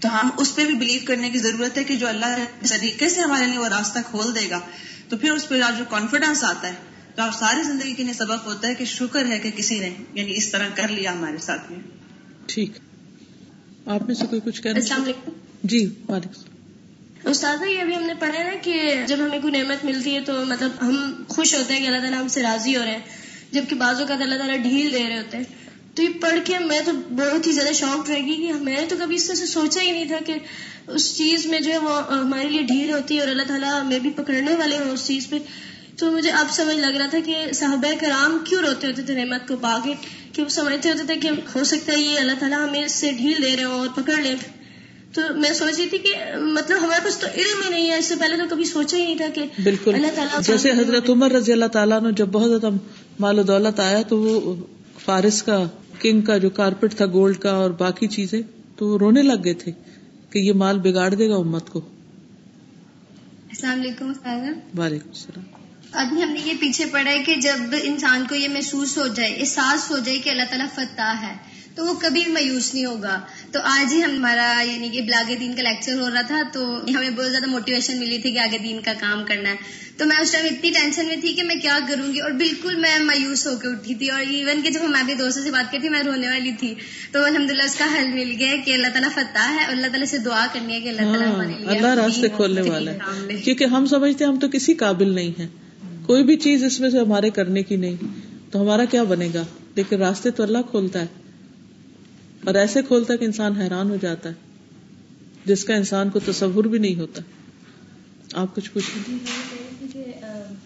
تو 0.00 0.20
ہم 0.20 0.30
اس 0.38 0.54
پہ 0.54 0.64
بھی 0.64 0.74
بلیو 0.74 1.00
کرنے 1.04 1.30
کی 1.30 1.38
ضرورت 1.38 1.78
ہے 1.78 1.84
کہ 1.84 1.96
جو 1.96 2.08
اللہ 2.08 2.44
طریقے 2.68 3.08
سے 3.08 3.20
ہمارے 3.20 3.46
لیے 3.46 3.58
وہ 3.58 3.68
راستہ 3.68 3.98
کھول 4.06 4.34
دے 4.34 4.50
گا 4.50 4.60
تو 5.08 5.16
پھر 5.16 5.30
اس 5.30 5.48
پہ 5.48 5.60
جو 5.78 5.84
کانفیڈینس 5.88 6.44
آتا 6.44 6.68
ہے 6.68 6.74
تو 7.14 7.22
آپ 7.22 7.38
ساری 7.38 7.62
زندگی 7.62 7.94
کے 7.94 8.02
لیے 8.02 8.12
سبق 8.12 8.46
ہوتا 8.46 8.68
ہے 8.68 8.74
کہ 8.74 8.84
شکر 8.84 9.26
ہے 9.26 9.38
کہ 9.38 9.50
کسی 9.56 9.78
نے 9.78 9.90
یعنی 10.14 10.36
اس 10.36 10.48
طرح 10.50 10.68
کر 10.74 10.88
لیا 10.88 11.12
ہمارے 11.12 11.38
ساتھ 11.38 11.72
میں۔ 11.72 11.80
ٹھیک۔ 12.46 12.70
آپ 13.86 14.02
میں 14.02 14.14
سے 14.14 14.26
کوئی 14.26 14.40
کچھ 14.44 14.62
کہنا 14.62 14.74
السلام 14.74 15.02
علیکم۔ 15.02 15.30
جی 15.62 15.94
وعلیکم 16.08 17.28
استاذہ 17.28 17.64
یہ 17.64 17.80
ابھی 17.80 17.96
ہم 17.96 18.02
نے 18.02 18.14
پڑھا 18.18 18.38
ہے 18.38 18.44
نا 18.44 18.54
کہ 18.62 19.04
جب 19.06 19.16
ہمیں 19.18 19.38
کوئی 19.38 19.62
نعمت 19.62 19.84
ملتی 19.84 20.14
ہے 20.14 20.20
تو 20.20 20.44
مطلب 20.44 20.70
ہم 20.80 21.24
خوش 21.28 21.54
ہوتے 21.54 21.74
ہیں 21.74 21.80
کہ 21.80 21.86
اللہ 21.86 21.98
تعالیٰ 21.98 22.20
ہم 22.20 22.28
سے 22.28 22.42
راضی 22.42 22.76
ہو 22.76 22.82
رہے 22.82 22.90
ہیں 22.90 23.00
جبکہ 23.52 23.76
بعضوں 23.76 24.06
کا 24.06 24.14
اللہ 24.14 24.34
تعالیٰ 24.34 24.56
ڈھیل 24.56 24.92
دے 24.92 25.08
رہے 25.08 25.18
ہوتے 25.18 25.36
ہیں۔ 25.36 25.44
تو 25.94 26.02
یہ 26.02 26.08
پڑھ 26.20 26.38
کے 26.44 26.58
میں 26.58 26.80
تو 26.84 26.92
بہت 27.10 27.46
ہی 27.46 27.52
زیادہ 27.52 27.72
شوق 27.72 28.10
رہے 28.10 28.20
گی 28.20 28.34
کہ 28.36 28.52
میں 28.52 28.76
نے 28.80 28.86
تو 28.88 28.96
کبھی 29.00 29.16
اس 29.16 29.26
طرح 29.26 29.34
سے 29.34 29.46
سوچا 29.46 29.80
ہی 29.82 29.90
نہیں 29.90 30.04
تھا 30.04 30.16
کہ 30.26 30.34
اس 30.88 31.16
چیز 31.16 31.46
میں 31.46 31.60
جو 31.60 31.72
ہے 31.72 31.78
وہ 31.78 32.18
ہمارے 32.20 32.48
لیے 32.48 32.62
ڈھیل 32.62 32.90
ہوتی 32.90 33.14
ہے 33.14 33.20
اور 33.20 33.28
اللہ 33.28 33.42
تعالیٰ 33.48 33.80
ہمیں 33.80 33.98
بھی 33.98 34.10
پکڑنے 34.10 34.54
والے 34.54 34.76
ہوں 34.76 34.90
اس 34.90 35.06
چیز 35.06 35.28
پہ۔ 35.28 35.38
تو 35.98 36.10
مجھے 36.10 36.30
اب 36.30 36.46
سمجھ 36.50 36.76
لگ 36.76 36.96
رہا 36.96 37.06
تھا 37.06 37.18
کہ 37.24 37.36
صحابہ 37.54 37.92
کرام 38.00 38.38
کیوں 38.44 38.62
روتے 38.62 38.86
ہوتے 38.86 39.02
تھے 39.02 39.24
نعمت 39.24 39.48
کو 39.48 39.56
پا 39.56 39.78
کے؟ 39.84 39.92
کہ 40.32 40.42
وہ 40.42 40.48
سمجھتے 40.48 40.88
ہوتے 40.88 41.06
تھے 41.06 41.16
کہ 41.16 41.30
ہو 41.54 41.64
سکتا 41.64 41.92
ہے 41.92 41.98
یہ 41.98 42.18
اللہ 42.18 42.32
تعالیٰ 42.38 42.68
ہمیں 42.68 42.84
اس 42.84 42.92
سے 42.92 43.10
ڈھیل 43.10 43.42
دے 43.42 43.56
رہے 43.56 43.64
ہوں 43.64 43.78
اور 43.78 43.88
پکڑ 43.94 44.22
لیں۔ 44.22 44.34
تو 45.12 45.20
میں 45.36 45.52
سوچ 45.54 45.78
رہی 45.78 45.86
تھی 45.86 45.98
کہ 45.98 46.14
مطلب 46.36 46.78
ہمارے 46.84 47.00
پاس 47.04 47.18
تو 47.18 47.26
علم 47.34 47.62
ہی 47.64 47.68
نہیں 47.70 47.90
ہے 47.90 47.98
اس 47.98 48.04
سے 48.04 48.14
پہلے 48.16 48.36
تو 48.36 48.42
کبھی 48.50 48.64
سوچا 48.64 48.96
ہی 48.96 49.04
نہیں 49.04 49.16
تھا 49.16 49.28
کہ 49.34 49.44
بالکل۔ 49.64 49.94
اللہ 49.94 50.06
تعالیٰ 50.14 50.42
جیسے 50.42 50.70
حضرت 50.70 51.10
عمر 51.10 51.30
رضی 51.32 51.52
اللہ 51.52 51.66
تعالیٰ 51.66 52.02
نے 52.02 52.12
جب 52.12 52.26
بہت 52.26 52.60
زیادہ 52.60 52.74
مال 53.18 53.38
و 53.38 53.42
دولت 53.42 53.80
آیا 53.80 54.02
تو 54.02 54.18
وہ 54.18 54.56
فارس 55.04 55.42
کا 55.42 55.64
کنگ 56.00 56.20
کا 56.20 56.38
جو 56.38 56.50
کارپیٹ 56.50 56.94
تھا 56.94 57.06
گولڈ 57.06 57.38
کا 57.38 57.50
اور 57.50 57.70
باقی 57.70 58.06
چیزیں 58.06 58.42
تو 58.76 58.86
وہ 58.86 58.98
رونے 58.98 59.22
لگ 59.22 59.44
گئے 59.44 59.54
تھے 59.54 59.72
کہ 60.30 60.38
یہ 60.38 60.52
مال 60.52 60.78
بگاڑ 60.78 61.14
دے 61.14 61.28
گا 61.28 61.34
امت 61.34 61.70
کو۔ 61.70 61.80
السلام 63.48 63.80
علیکم 63.80 64.12
وعلیکم 64.78 65.08
السلام۔ 65.08 65.44
ابھی 65.92 66.22
ہم 66.22 66.28
نے 66.28 66.40
یہ 66.44 66.52
پیچھے 66.60 66.84
پڑا 66.86 67.10
ہے 67.10 67.22
کہ 67.22 67.34
جب 67.34 67.74
انسان 67.82 68.26
کو 68.28 68.34
یہ 68.34 68.48
محسوس 68.48 68.98
ہو 68.98 69.06
جائے 69.06 69.34
احساس 69.34 69.90
ہو 69.90 69.98
جائے 69.98 70.18
کہ 70.18 70.30
اللہ 70.30 70.42
تعالیٰ 70.42 70.66
فتح 70.74 71.02
ہے۔ 71.02 71.49
تو 71.74 71.86
وہ 71.86 71.94
کبھی 71.94 72.22
بھی 72.24 72.32
مایوس 72.32 72.74
نہیں 72.74 72.84
ہوگا۔ 72.84 73.20
تو 73.52 73.58
آج 73.64 73.92
ہی 73.94 74.02
ہمارا 74.02 74.62
یعنی 74.72 74.88
کہ 74.88 75.02
بلاگ 75.02 75.34
دین 75.40 75.52
کا 75.52 75.62
لیکچر 75.62 76.00
ہو 76.00 76.10
رہا 76.14 76.22
تھا 76.22 76.42
تو 76.52 76.76
ہمیں 76.76 77.10
بہت 77.10 77.30
زیادہ 77.30 77.46
موٹیویشن 77.46 77.98
ملی 78.00 78.18
تھی 78.18 78.32
کہ 78.32 78.38
آگے 78.38 78.58
دین 78.58 78.80
کا 78.84 78.92
کام 79.00 79.24
کرنا 79.26 79.48
ہے۔ 79.50 79.54
تو 79.96 80.06
میں 80.06 80.16
اس 80.16 80.32
ٹائم 80.32 80.44
اتنی 80.44 80.70
ٹینشن 80.70 81.06
میں 81.06 81.16
تھی 81.20 81.32
کہ 81.32 81.42
میں 81.42 81.54
کیا 81.54 81.78
کروں 81.88 82.14
گی 82.14 82.20
اور 82.20 82.30
بالکل 82.30 82.76
میں 82.76 82.98
مایوس 82.98 83.46
ہو 83.46 83.56
کے 83.56 83.68
اٹھی 83.68 83.94
تھی۔ 83.94 84.08
اور 84.08 84.20
ایون 84.20 84.62
کہ 84.62 84.70
جب 84.70 84.80
ہم 84.84 84.94
اپنے 84.94 85.14
دوستوں 85.14 85.42
سے 85.42 85.50
بات 85.50 85.72
کی 85.72 85.78
تھی 85.78 85.88
میں 85.88 86.02
رونے 86.02 86.28
والی 86.28 86.52
تھی۔ 86.58 86.74
تو 87.12 87.24
الحمد 87.24 87.50
للہ 87.50 87.62
اس 87.62 87.74
کا 87.74 87.84
حل 87.98 88.08
مل 88.12 88.34
گیا 88.38 88.54
کہ 88.64 88.72
اللہ 88.72 88.86
تعالیٰ 88.86 89.10
فتح 89.10 89.38
ہے 89.38 89.64
اور 89.64 89.72
اللہ 89.72 89.86
تعالیٰ 89.86 90.06
سے 90.06 90.18
دعا 90.18 90.46
کرنی 90.52 90.72
ہے 90.74 90.80
کہ 90.80 90.88
اللہ 90.88 91.02
تعالیٰ 91.02 91.26
ہاں 91.26 91.44
اللہ 91.66 91.94
راستے 91.94 92.28
کھولنے 92.28 92.60
والا 92.60 92.92
ہے۔ 92.92 92.98
کیونکہ 93.44 93.64
ہم 93.64 93.86
سمجھتے 93.86 94.24
ہیں 94.24 94.32
ہم 94.32 94.38
تو 94.38 94.48
کسی 94.48 94.74
قابل 94.74 95.14
نہیں 95.14 95.40
ہیں۔ 95.40 95.48
کوئی 96.06 96.24
بھی 96.24 96.36
چیز 96.36 96.64
اس 96.64 96.80
میں 96.80 96.90
سے 96.90 96.98
ہمارے 96.98 97.30
کرنے 97.30 97.62
کی 97.62 97.76
نہیں۔ 97.76 97.96
تو 98.50 98.62
ہمارا 98.62 98.84
کیا 98.84 99.02
بنے 99.02 99.28
گا؟ 99.34 99.44
لیکن 99.74 99.96
راستے 99.96 100.30
تو 100.30 100.42
اللہ 100.42 100.58
کھولتا 100.70 101.00
ہے۔ 101.00 101.06
اور 102.44 102.54
ایسے 102.54 102.82
کھولتا 102.82 103.12
ہے 103.12 103.18
کہ 103.18 103.24
انسان 103.24 103.52
حیران 103.52 103.90
ہو 103.90 103.96
جاتا 103.96 104.28
ہے 104.28 104.34
جس 105.44 105.64
کا 105.64 105.74
انسان 105.74 106.10
کو 106.10 106.18
تصور 106.18 106.64
بھی 106.64 106.78
نہیں 106.78 106.94
ہوتا۔ 106.94 107.22
آپ 108.34 108.54
کچھ 108.54 108.70
پوچھیں۔ 108.70 109.12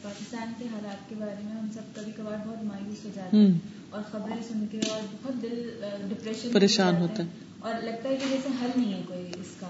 پاکستان 0.02 0.52
کے 0.58 0.64
حالات 0.72 1.08
کے 1.08 1.14
بارے 1.18 1.44
میں 1.44 1.52
ہم 1.52 1.68
سب 1.74 1.96
کبھی 1.96 2.12
کبھار 2.16 2.36
بہت 2.46 2.64
مایوس 2.64 3.04
ہو 3.04 3.10
جاتے 3.14 3.36
ہیں 3.36 3.58
اور 3.90 4.02
خبریں 4.10 4.42
سن 4.48 4.66
کے 4.70 4.80
اور 4.90 5.00
بہت 5.22 5.42
دل 5.42 5.70
ڈپریشن 6.08 6.48
پریشان 6.52 6.96
ہوتا 6.96 7.22
ہے۔ 7.22 7.28
اور 7.58 7.74
لگتا 7.84 8.08
ہے 8.08 8.16
کہ 8.16 8.26
جیسے 8.30 8.48
حل 8.62 8.70
نہیں 8.76 8.94
ہے 8.94 9.02
کوئی 9.06 9.26
اس 9.40 9.60
کا۔ 9.60 9.66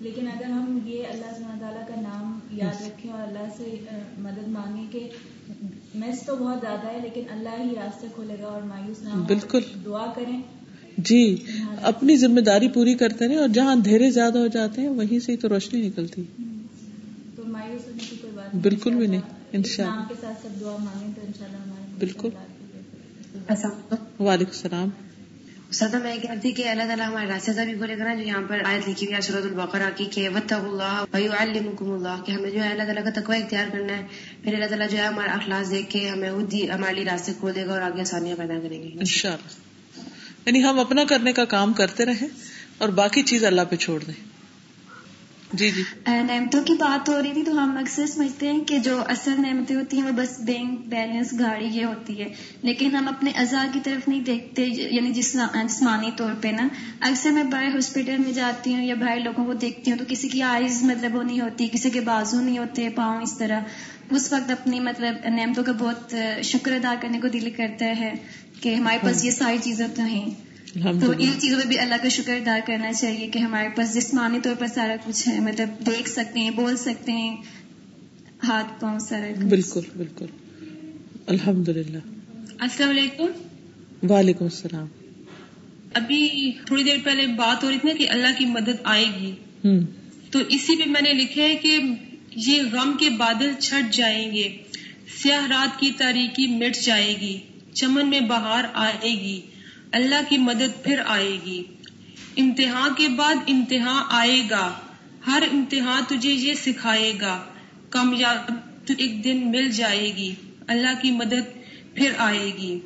لیکن 0.00 0.28
اگر 0.28 0.44
ہم 0.44 0.78
یہ 0.84 1.04
اللہ 1.10 1.38
سبحانہ 1.38 1.60
تعالیٰ 1.60 1.88
کا 1.88 2.00
نام 2.00 2.38
یاد 2.52 2.82
رکھیں 2.82 3.12
اور 3.12 3.22
اللہ 3.22 3.48
سے 3.56 3.74
مدد 4.18 4.48
مانگیں 4.48 4.92
کہ 4.92 5.08
میس 5.94 6.26
تو 6.26 6.36
بہت 6.36 6.58
زیادہ 6.60 6.86
ہے 6.86 6.98
لیکن 7.02 7.22
اللہ 7.30 7.62
ہی 7.62 7.74
راستے 7.76 8.06
کھولے 8.14 8.36
گا 8.42 8.46
اور 8.46 8.62
مایوس 8.62 9.02
نہ 9.02 9.08
ہو 9.08 9.22
بالکل۔ 9.22 9.60
دعا 9.84 10.12
کریں۔ 10.16 10.42
جی 10.96 11.36
اپنی 11.82 12.16
ذمہ 12.16 12.40
داری 12.40 12.68
پوری 12.68 12.94
کرتے 12.94 13.28
رہے 13.28 13.36
اور 13.36 13.48
جہاں 13.48 13.72
اندھیرے 13.72 14.10
زیادہ 14.10 14.38
ہو 14.38 14.46
جاتے 14.46 14.80
ہیں 14.80 14.88
وہیں 14.88 15.18
سے 15.18 15.32
ہی 15.32 15.36
تو 15.36 15.48
روشنی 15.48 15.86
نکلتی۔ 15.86 16.22
تو 17.36 17.42
مایوس 17.46 17.86
ہونے 17.86 18.04
کی 18.10 18.16
کوئی 18.16 18.32
بات 18.32 18.54
بالکل 18.54 18.94
بھی 18.94 19.06
نہیں 19.06 19.20
انشاءاللہ۔ 19.52 19.94
اسلام 19.94 20.08
کے 20.08 20.14
ساتھ 20.20 20.42
سب 20.42 20.60
دعا 20.60 20.76
مانگیں 20.80 21.12
تو 21.14 21.20
انشاءاللہ 21.26 21.56
ہمارے 21.56 21.94
بالکل۔ 21.98 22.28
وعلیکم 24.20 24.50
السلام۔ 24.50 24.88
سدا 25.70 25.98
میں 25.98 26.16
کہتی 26.16 26.52
کہ 26.52 26.68
اللہ 26.68 26.82
تعالیٰ 26.82 27.06
ہمارے 27.06 27.26
راستے 27.26 27.64
بھی 27.64 27.74
کھولے 27.74 27.98
گا 27.98 28.14
جو 28.14 28.22
یہاں 28.22 28.42
پر 28.48 28.58
آیت 28.64 28.88
لکھی 28.88 29.06
ہوئی 29.06 29.16
ہے 29.16 29.20
سورت 29.20 29.44
البقرہ 29.44 29.90
کی 29.96 30.04
کہ 30.04 30.28
وطب 30.28 30.58
اللہ 30.64 31.04
ویعلمکم 31.14 31.92
اللہ 31.92 32.22
کہ 32.26 32.32
ہمیں 32.32 32.50
جو 32.50 32.62
ہے 32.64 32.68
اللہ 32.68 32.82
تعالیٰ 32.82 33.04
کا 33.04 33.20
تقوی 33.20 33.42
اختیار 33.42 33.66
کرنا 33.72 33.96
ہے۔ 33.96 34.02
پھر 34.42 34.54
اللہ 34.54 34.66
تعالیٰ 34.66 34.88
جو 34.88 34.96
ہے 34.96 35.02
ہمارا 35.02 35.32
اخلاص 35.32 35.70
دیکھ 35.70 35.90
کے 35.90 36.08
ہمیں 36.08 36.32
خود 36.32 36.54
ہی 36.54 36.70
ہمارے 36.70 36.94
لیے 36.94 37.04
راستے 37.04 37.32
کھول 37.40 37.54
دے 37.54 37.66
گا 37.66 37.72
اور 37.72 37.80
آگے 37.80 38.00
آسانیاں 38.00 38.36
پیدا 38.36 38.54
کریں 38.62 38.82
گے۔ 38.82 38.88
انشاءاللہ۔ 38.98 39.71
یعنی 40.46 40.64
ہم 40.64 40.78
اپنا 40.78 41.04
کرنے 41.04 41.32
کا 41.32 41.44
کام 41.44 41.72
کرتے 41.72 42.04
رہیں 42.04 42.28
اور 42.78 42.88
باقی 42.88 43.22
چیز 43.22 43.44
اللہ 43.44 43.62
پہ 43.70 43.76
چھوڑ 43.76 44.04
دیں۔ 44.04 44.32
جی 45.52 45.70
جی۔ 45.70 45.82
نعمتوں 46.06 46.62
کی 46.62 46.74
بات 46.74 47.08
ہو 47.08 47.22
رہی 47.22 47.32
تھی 47.32 47.42
تو 47.42 47.52
ہم 47.52 47.76
اکثر 47.78 48.06
سمجھتے 48.06 48.52
ہیں 48.52 48.60
کہ 48.60 48.78
جو 48.78 49.02
اصل 49.08 49.30
نعمتیں 49.38 49.76
ہوتی 49.76 49.96
ہیں 49.96 50.04
وہ 50.04 50.12
بس 50.12 50.40
بینک 50.40 50.80
بیلنس 50.80 51.34
گاڑی 51.38 51.66
یہ 51.66 51.84
ہوتی 51.84 52.20
ہے۔ 52.20 52.28
لیکن 52.62 52.96
ہم 52.96 53.08
اپنے 53.08 53.30
ازا 53.30 53.66
کی 53.72 53.80
طرف 53.84 54.08
نہیں 54.08 54.20
دیکھتے 54.20 54.64
یعنی 54.64 55.12
جسمانی 55.12 56.10
طور 56.16 56.32
پہ 56.40 56.48
نا۔ 56.48 56.68
اکثر 57.00 57.30
میں 57.30 57.44
بڑے 57.44 57.66
ہاسپٹل 57.66 58.16
میں 58.18 58.32
جاتی 58.32 58.74
ہوں 58.74 58.82
یا 58.82 58.94
بھائی 58.94 59.22
لوگوں 59.22 59.44
کو 59.44 59.52
دیکھتی 59.52 59.90
ہوں 59.90 59.98
تو 59.98 60.04
کسی 60.08 60.28
کی 60.28 60.42
آئیز 60.42 60.82
مطلب 60.82 61.14
وہ 61.14 61.22
نہیں 61.22 61.40
ہوتی، 61.40 61.68
کسی 61.72 61.90
کے 61.90 62.00
بازو 62.00 62.40
نہیں 62.40 62.58
ہوتے، 62.58 62.88
پاؤں 62.94 63.22
اس 63.22 63.38
طرح۔ 63.38 63.60
اس 64.10 64.32
وقت 64.32 64.50
اپنی 64.50 64.80
مطلب 64.80 65.14
نعمتوں 65.28 65.64
کا 65.64 65.72
بہت 65.72 66.14
شکر 66.44 66.72
ادا 66.72 66.94
کرنے 67.00 67.20
کو 67.20 67.28
دل 67.28 67.50
کرتا 67.56 67.84
ہے۔ 67.84 68.12
کہ 68.62 68.74
ہمارے 68.74 68.98
پاس 69.02 69.24
یہ 69.24 69.30
ساری 69.30 69.58
چیزیں 69.62 69.86
تو 69.96 70.02
ہیں۔ 70.02 70.30
تو 71.00 71.12
ان 71.18 71.30
چیزوں 71.38 71.60
پہ 71.62 71.68
بھی 71.68 71.78
اللہ 71.78 71.94
کا 72.02 72.08
شکر 72.08 72.34
ادا 72.34 72.58
کرنا 72.66 72.92
چاہیے 72.92 73.26
کہ 73.26 73.38
ہمارے 73.38 73.68
پاس 73.68 73.94
جسمانی 73.94 74.38
طور 74.42 74.54
پر 74.58 74.66
سارا 74.66 74.96
کچھ 75.04 75.28
ہے۔ 75.28 75.40
مطلب 75.40 75.86
دیکھ 75.86 76.08
سکتے 76.10 76.40
ہیں 76.40 76.50
بول 76.50 76.76
سکتے 76.76 77.12
ہیں۔ 77.12 77.36
ہاتھ 78.44 78.80
پاؤں 78.80 78.98
سارا 78.98 79.44
بالکل 79.48 79.80
بالکل۔ 79.96 80.26
الحمد 81.26 81.68
للہ 81.68 81.98
السلام 82.58 82.90
علیکم۔ 82.90 83.26
وعلیکم 84.10 84.44
السلام۔ 84.44 84.86
ابھی 85.94 86.52
تھوڑی 86.66 86.84
دیر 86.84 86.96
پہلے 87.04 87.26
بات 87.26 87.64
ہو 87.64 87.70
رہی 87.70 87.78
تھی 87.78 87.88
نا 87.88 87.94
کہ 87.98 88.10
اللہ 88.10 88.38
کی 88.38 88.46
مدد 88.46 88.80
آئے 88.84 89.04
گی۔ 89.20 89.34
تو 90.30 90.38
اسی 90.48 90.84
پہ 90.84 90.90
میں 90.90 91.02
نے 91.02 91.12
لکھا 91.12 91.42
ہے 91.42 91.54
کہ 91.54 91.78
یہ 92.36 92.62
غم 92.72 92.96
کے 93.00 93.10
بادل 93.10 93.52
چھٹ 93.60 93.94
جائیں 93.94 94.32
گے 94.32 94.56
سیاہ 95.22 95.46
رات 95.46 95.80
کی 95.80 95.90
تاریخی 95.98 96.46
مٹ 96.46 96.76
جائے 96.76 97.14
گی۔ 97.20 97.38
چمن 97.74 98.10
میں 98.10 98.20
بہار 98.20 98.64
آئے 98.72 99.10
گی۔ 99.10 99.40
اللہ 99.92 100.28
کی 100.28 100.36
مدد 100.36 100.84
پھر 100.84 101.00
آئے 101.06 101.38
گی۔ 101.46 101.62
امتحان 102.36 102.94
کے 102.94 103.08
بعد 103.08 103.34
امتحان 103.48 104.02
آئے 104.08 104.42
گا۔ 104.50 104.72
ہر 105.26 105.42
امتحان 105.52 106.02
تجھے 106.08 106.30
یہ 106.30 106.54
سکھائے 106.54 107.12
گا۔ 107.20 107.44
کامیاب 107.90 108.52
ایک 108.98 109.24
دن 109.24 109.50
مل 109.50 109.68
جائے 109.68 110.12
گی۔ 110.16 110.34
اللہ 110.66 111.02
کی 111.02 111.10
مدد 111.10 111.58
پھر 111.94 112.12
آئے 112.18 112.50
گی۔ 112.58 112.78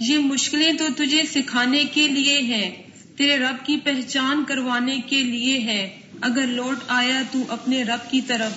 یہ 0.00 0.18
مشکلیں 0.18 0.72
تو 0.72 0.84
تجھے 0.96 1.22
سکھانے 1.34 1.84
کے 1.84 2.08
لیے 2.08 2.38
ہیں۔ 2.38 2.70
تیرے 3.16 3.38
رب 3.38 3.66
کی 3.66 3.76
پہچان 3.76 4.44
کروانے 4.48 4.98
کے 5.06 5.22
لیے 5.22 5.58
ہے 5.58 6.00
اگر 6.20 6.46
لوٹ 6.46 6.76
آیا 6.88 7.22
تو 7.32 7.42
اپنے 7.48 7.82
رب 7.82 8.10
کی 8.10 8.20
طرف، 8.20 8.52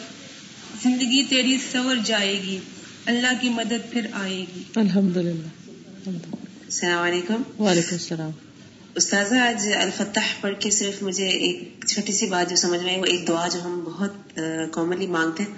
زندگی 0.84 1.24
تیری 1.30 1.58
سور 1.72 1.96
جائے 1.96 2.42
گی۔ 2.42 2.60
اللہ 3.06 3.28
کی 3.42 3.50
مدد 3.50 3.92
پھر 3.92 4.08
آئے 4.14 4.46
گی۔ 4.56 4.64
الحمد 4.76 5.18
للہ 5.18 5.48
السلام 6.08 7.04
علیکم۔ 7.04 7.62
وعلیکم 7.62 7.88
السلام۔ 7.92 8.30
استاذہ 8.96 9.36
آج 9.36 9.74
الفتح 9.82 10.20
پڑھ 10.42 10.54
کے 10.60 10.70
صرف 10.70 11.04
مجھے 11.04 11.28
ایک 11.28 11.86
چھوٹی 11.88 12.14
سی 12.14 12.26
بات 12.26 12.50
جو 12.50 12.56
سمجھ 12.56 12.82
میں 12.82 12.92
آئی 12.92 13.00
وہ 13.00 13.06
ایک 13.06 13.28
دعا 13.28 13.48
جو 13.48 13.66
ہم 13.66 13.84
بہت 13.86 14.40
کامنلی 14.72 15.08
مانگتے 15.08 15.44
ہیں۔ 15.44 15.50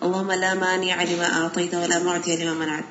اللہم 0.00 0.30
لا 0.30 0.54
مانع 0.54 1.02
لما 1.02 1.24
اعطیت 1.24 1.74
ولا 1.74 1.98
معطی 1.98 2.36
لما 2.36 2.52
منعت. 2.52 2.82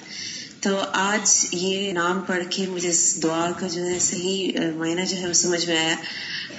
تو 0.64 0.80
آج 0.92 1.46
یہ 1.52 1.92
نام 1.92 2.22
پڑھ 2.22 2.44
کے 2.50 2.66
مجھے 2.68 2.90
اس 2.90 3.24
دعا 3.24 3.52
کا 3.52 3.68
جو 3.68 3.86
ہے 3.86 4.00
صحیح 4.00 4.52
معنی 4.76 5.06
جو 5.06 5.18
ہے 5.18 5.28
وہ 5.28 5.34
سمجھ 5.34 5.70
میں 5.70 5.78
آیا۔ 5.78 5.96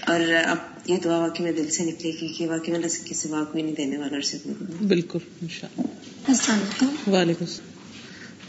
اور 0.06 0.20
اب 0.46 0.56
یہ 0.86 0.96
دعا 1.04 1.18
واقعی 1.18 1.44
میں 1.44 1.52
دل 1.52 1.70
سے 1.70 1.84
نکلے 1.84 2.12
گی 2.20 2.28
کہ 2.28 2.48
واقعی 2.48 2.72
میں 2.72 2.80
اللہ 2.80 3.08
کے 3.08 3.14
سوا 3.14 3.44
کوئی 3.52 3.64
نہیں 3.64 3.74
دینے 3.74 3.96
والا 3.96 4.20
سے 4.20 4.38
بالکل 4.86 5.18
السلام 6.28 6.58
علیکم۔ 6.58 7.12
وعلیکم 7.12 7.44
السلام۔ 7.44 7.71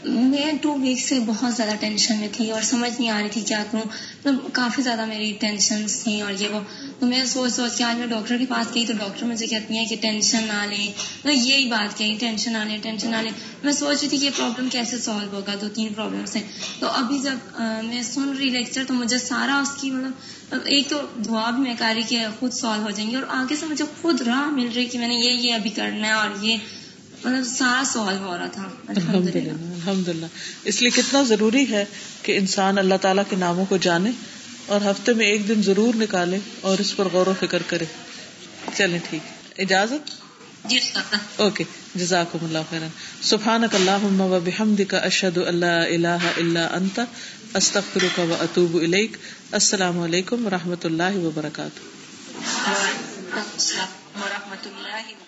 میں 0.04 0.52
ٹو 0.62 0.78
ویک 0.78 1.00
سے 1.00 1.20
بہت 1.26 1.54
زیادہ 1.54 1.70
ٹینشن 1.80 2.16
میں 2.16 2.28
تھی 2.32 2.50
اور 2.50 2.60
سمجھ 2.62 3.00
نہیں 3.00 3.10
آ 3.10 3.20
رہی 3.20 3.28
تھی 3.28 3.40
کیا 3.40 3.64
کروں۔ 3.70 3.82
مطلب 3.84 4.34
کافی 4.52 4.82
زیادہ 4.82 5.04
میری 5.04 5.32
ٹینشن 5.40 5.86
تھیں 6.02 6.22
اور 6.22 6.32
یہ 6.38 6.48
وہ۔ 6.48 6.60
تو 6.98 7.06
میں 7.06 7.24
سوچ 7.24 7.52
سوچ 7.52 7.78
کے 7.78 7.84
آج 7.84 7.96
میں 7.96 8.06
ڈاکٹر 8.06 8.38
کے 8.38 8.44
پاس 8.48 8.74
گئی 8.74 8.86
تو 8.86 8.92
ڈاکٹر 8.92 9.26
مجھے 9.26 9.46
کہتی 9.46 9.76
ہیں 9.78 9.86
کہ 9.86 9.96
ٹینشن 10.00 10.42
نہ 10.42 10.66
لیں۔ 10.66 10.88
مطلب 11.24 11.34
یہی 11.34 11.68
بات 11.68 11.98
کہی 11.98 12.16
ٹینشن 12.20 12.52
نہ 12.52 12.58
لیں 12.58 12.78
ٹینشن 12.82 13.10
نہ 13.10 13.16
لیں۔ 13.16 13.30
میں 13.62 13.72
سوچ 13.72 14.00
رہی 14.00 14.08
تھی 14.08 14.18
کہ 14.18 14.24
یہ 14.24 14.30
پرابلم 14.36 14.68
کیسے 14.68 14.98
سالو 14.98 15.36
ہوگا؟ 15.36 15.54
دو 15.60 15.68
تین 15.68 15.94
پرابلمس 15.94 16.36
ہیں۔ 16.36 16.42
تو 16.80 16.86
ابھی 16.86 17.18
جب 17.18 17.62
میں 17.84 18.02
سن 18.02 18.34
رہی 18.38 18.50
لیکچر 18.50 18.84
تو 18.88 18.94
مجھے 18.94 19.18
سارا 19.18 19.58
اس 19.58 19.80
کی 19.80 19.90
مطلب 19.90 20.58
ایک 20.64 20.88
تو 20.88 21.00
دعا 21.24 21.50
بھی 21.50 21.62
میں 21.62 21.74
کہہ 21.78 21.86
رہی 21.86 22.02
کہ 22.02 22.24
خود 22.40 22.52
سالو 22.52 22.82
ہو 22.82 22.90
جائیں 22.90 23.10
گی 23.10 23.16
اور 23.16 23.24
آگے 23.28 23.56
سے 23.56 23.66
مجھے 23.66 23.84
خود 24.02 24.20
راہ 24.20 24.50
مل 24.50 24.68
رہی 24.74 24.84
کہ 24.84 24.98
میں 24.98 25.08
نے 25.08 25.14
یہ 25.14 25.30
یہ 25.30 25.54
ابھی 25.54 25.70
کرنا 25.70 26.06
ہے 26.06 26.12
اور 26.12 26.28
یہ 26.40 26.56
مطلب 27.24 27.44
سارا 27.58 27.82
سوال 27.92 28.18
ہو 28.18 28.38
رہا 28.38 28.46
تھا۔ 28.46 28.68
الحمد 28.88 29.36
للہ 29.36 29.50
الحمد 29.50 30.08
للہ 30.08 30.26
اس 30.64 30.80
لیے 30.80 30.90
کتنا 30.90 31.22
ضروری 31.22 31.70
ہے 31.70 31.84
کہ 32.22 32.36
انسان 32.36 32.78
اللہ 32.78 32.94
تعالیٰ 33.00 33.22
کے 33.28 33.36
ناموں 33.36 33.64
کو 33.68 33.76
جانے 33.76 34.10
اور 34.66 34.80
ہفتے 34.80 35.12
میں 35.12 35.26
ایک 35.26 35.48
دن 35.48 35.62
ضرور 35.62 35.94
نکالے 35.94 36.38
اور 36.60 36.78
اس 36.78 36.96
پر 36.96 37.08
غور 37.12 37.26
و 37.26 37.32
فکر 37.40 37.62
کرے۔ 37.66 37.84
چلے 38.76 38.98
ٹھیک۔ 39.10 39.60
اجازت؟ 39.60 40.24
جی 40.64 40.78
اوکے 41.36 41.64
جزاکم 41.94 42.38
اللہ 42.42 42.58
خیرن 42.70 42.88
سبحان 43.22 43.64
اللہ 43.72 44.22
و 44.22 44.40
بحمد 44.44 44.80
کا 44.88 44.98
اشد 44.98 45.38
اللہ 45.38 45.66
اللہ 45.66 46.24
اللہ 46.36 46.58
انت 46.58 47.00
استخر 47.54 48.04
کا 48.14 48.22
و 48.22 48.36
اطوب 48.40 48.76
علیک 48.82 49.16
السلام 49.52 50.00
علیکم 50.00 50.46
و 50.46 50.50
رحمۃ 50.50 50.84
اللہ 50.84 51.16
وبرکاتہ۔ 51.16 51.80
اللہ 54.66 55.23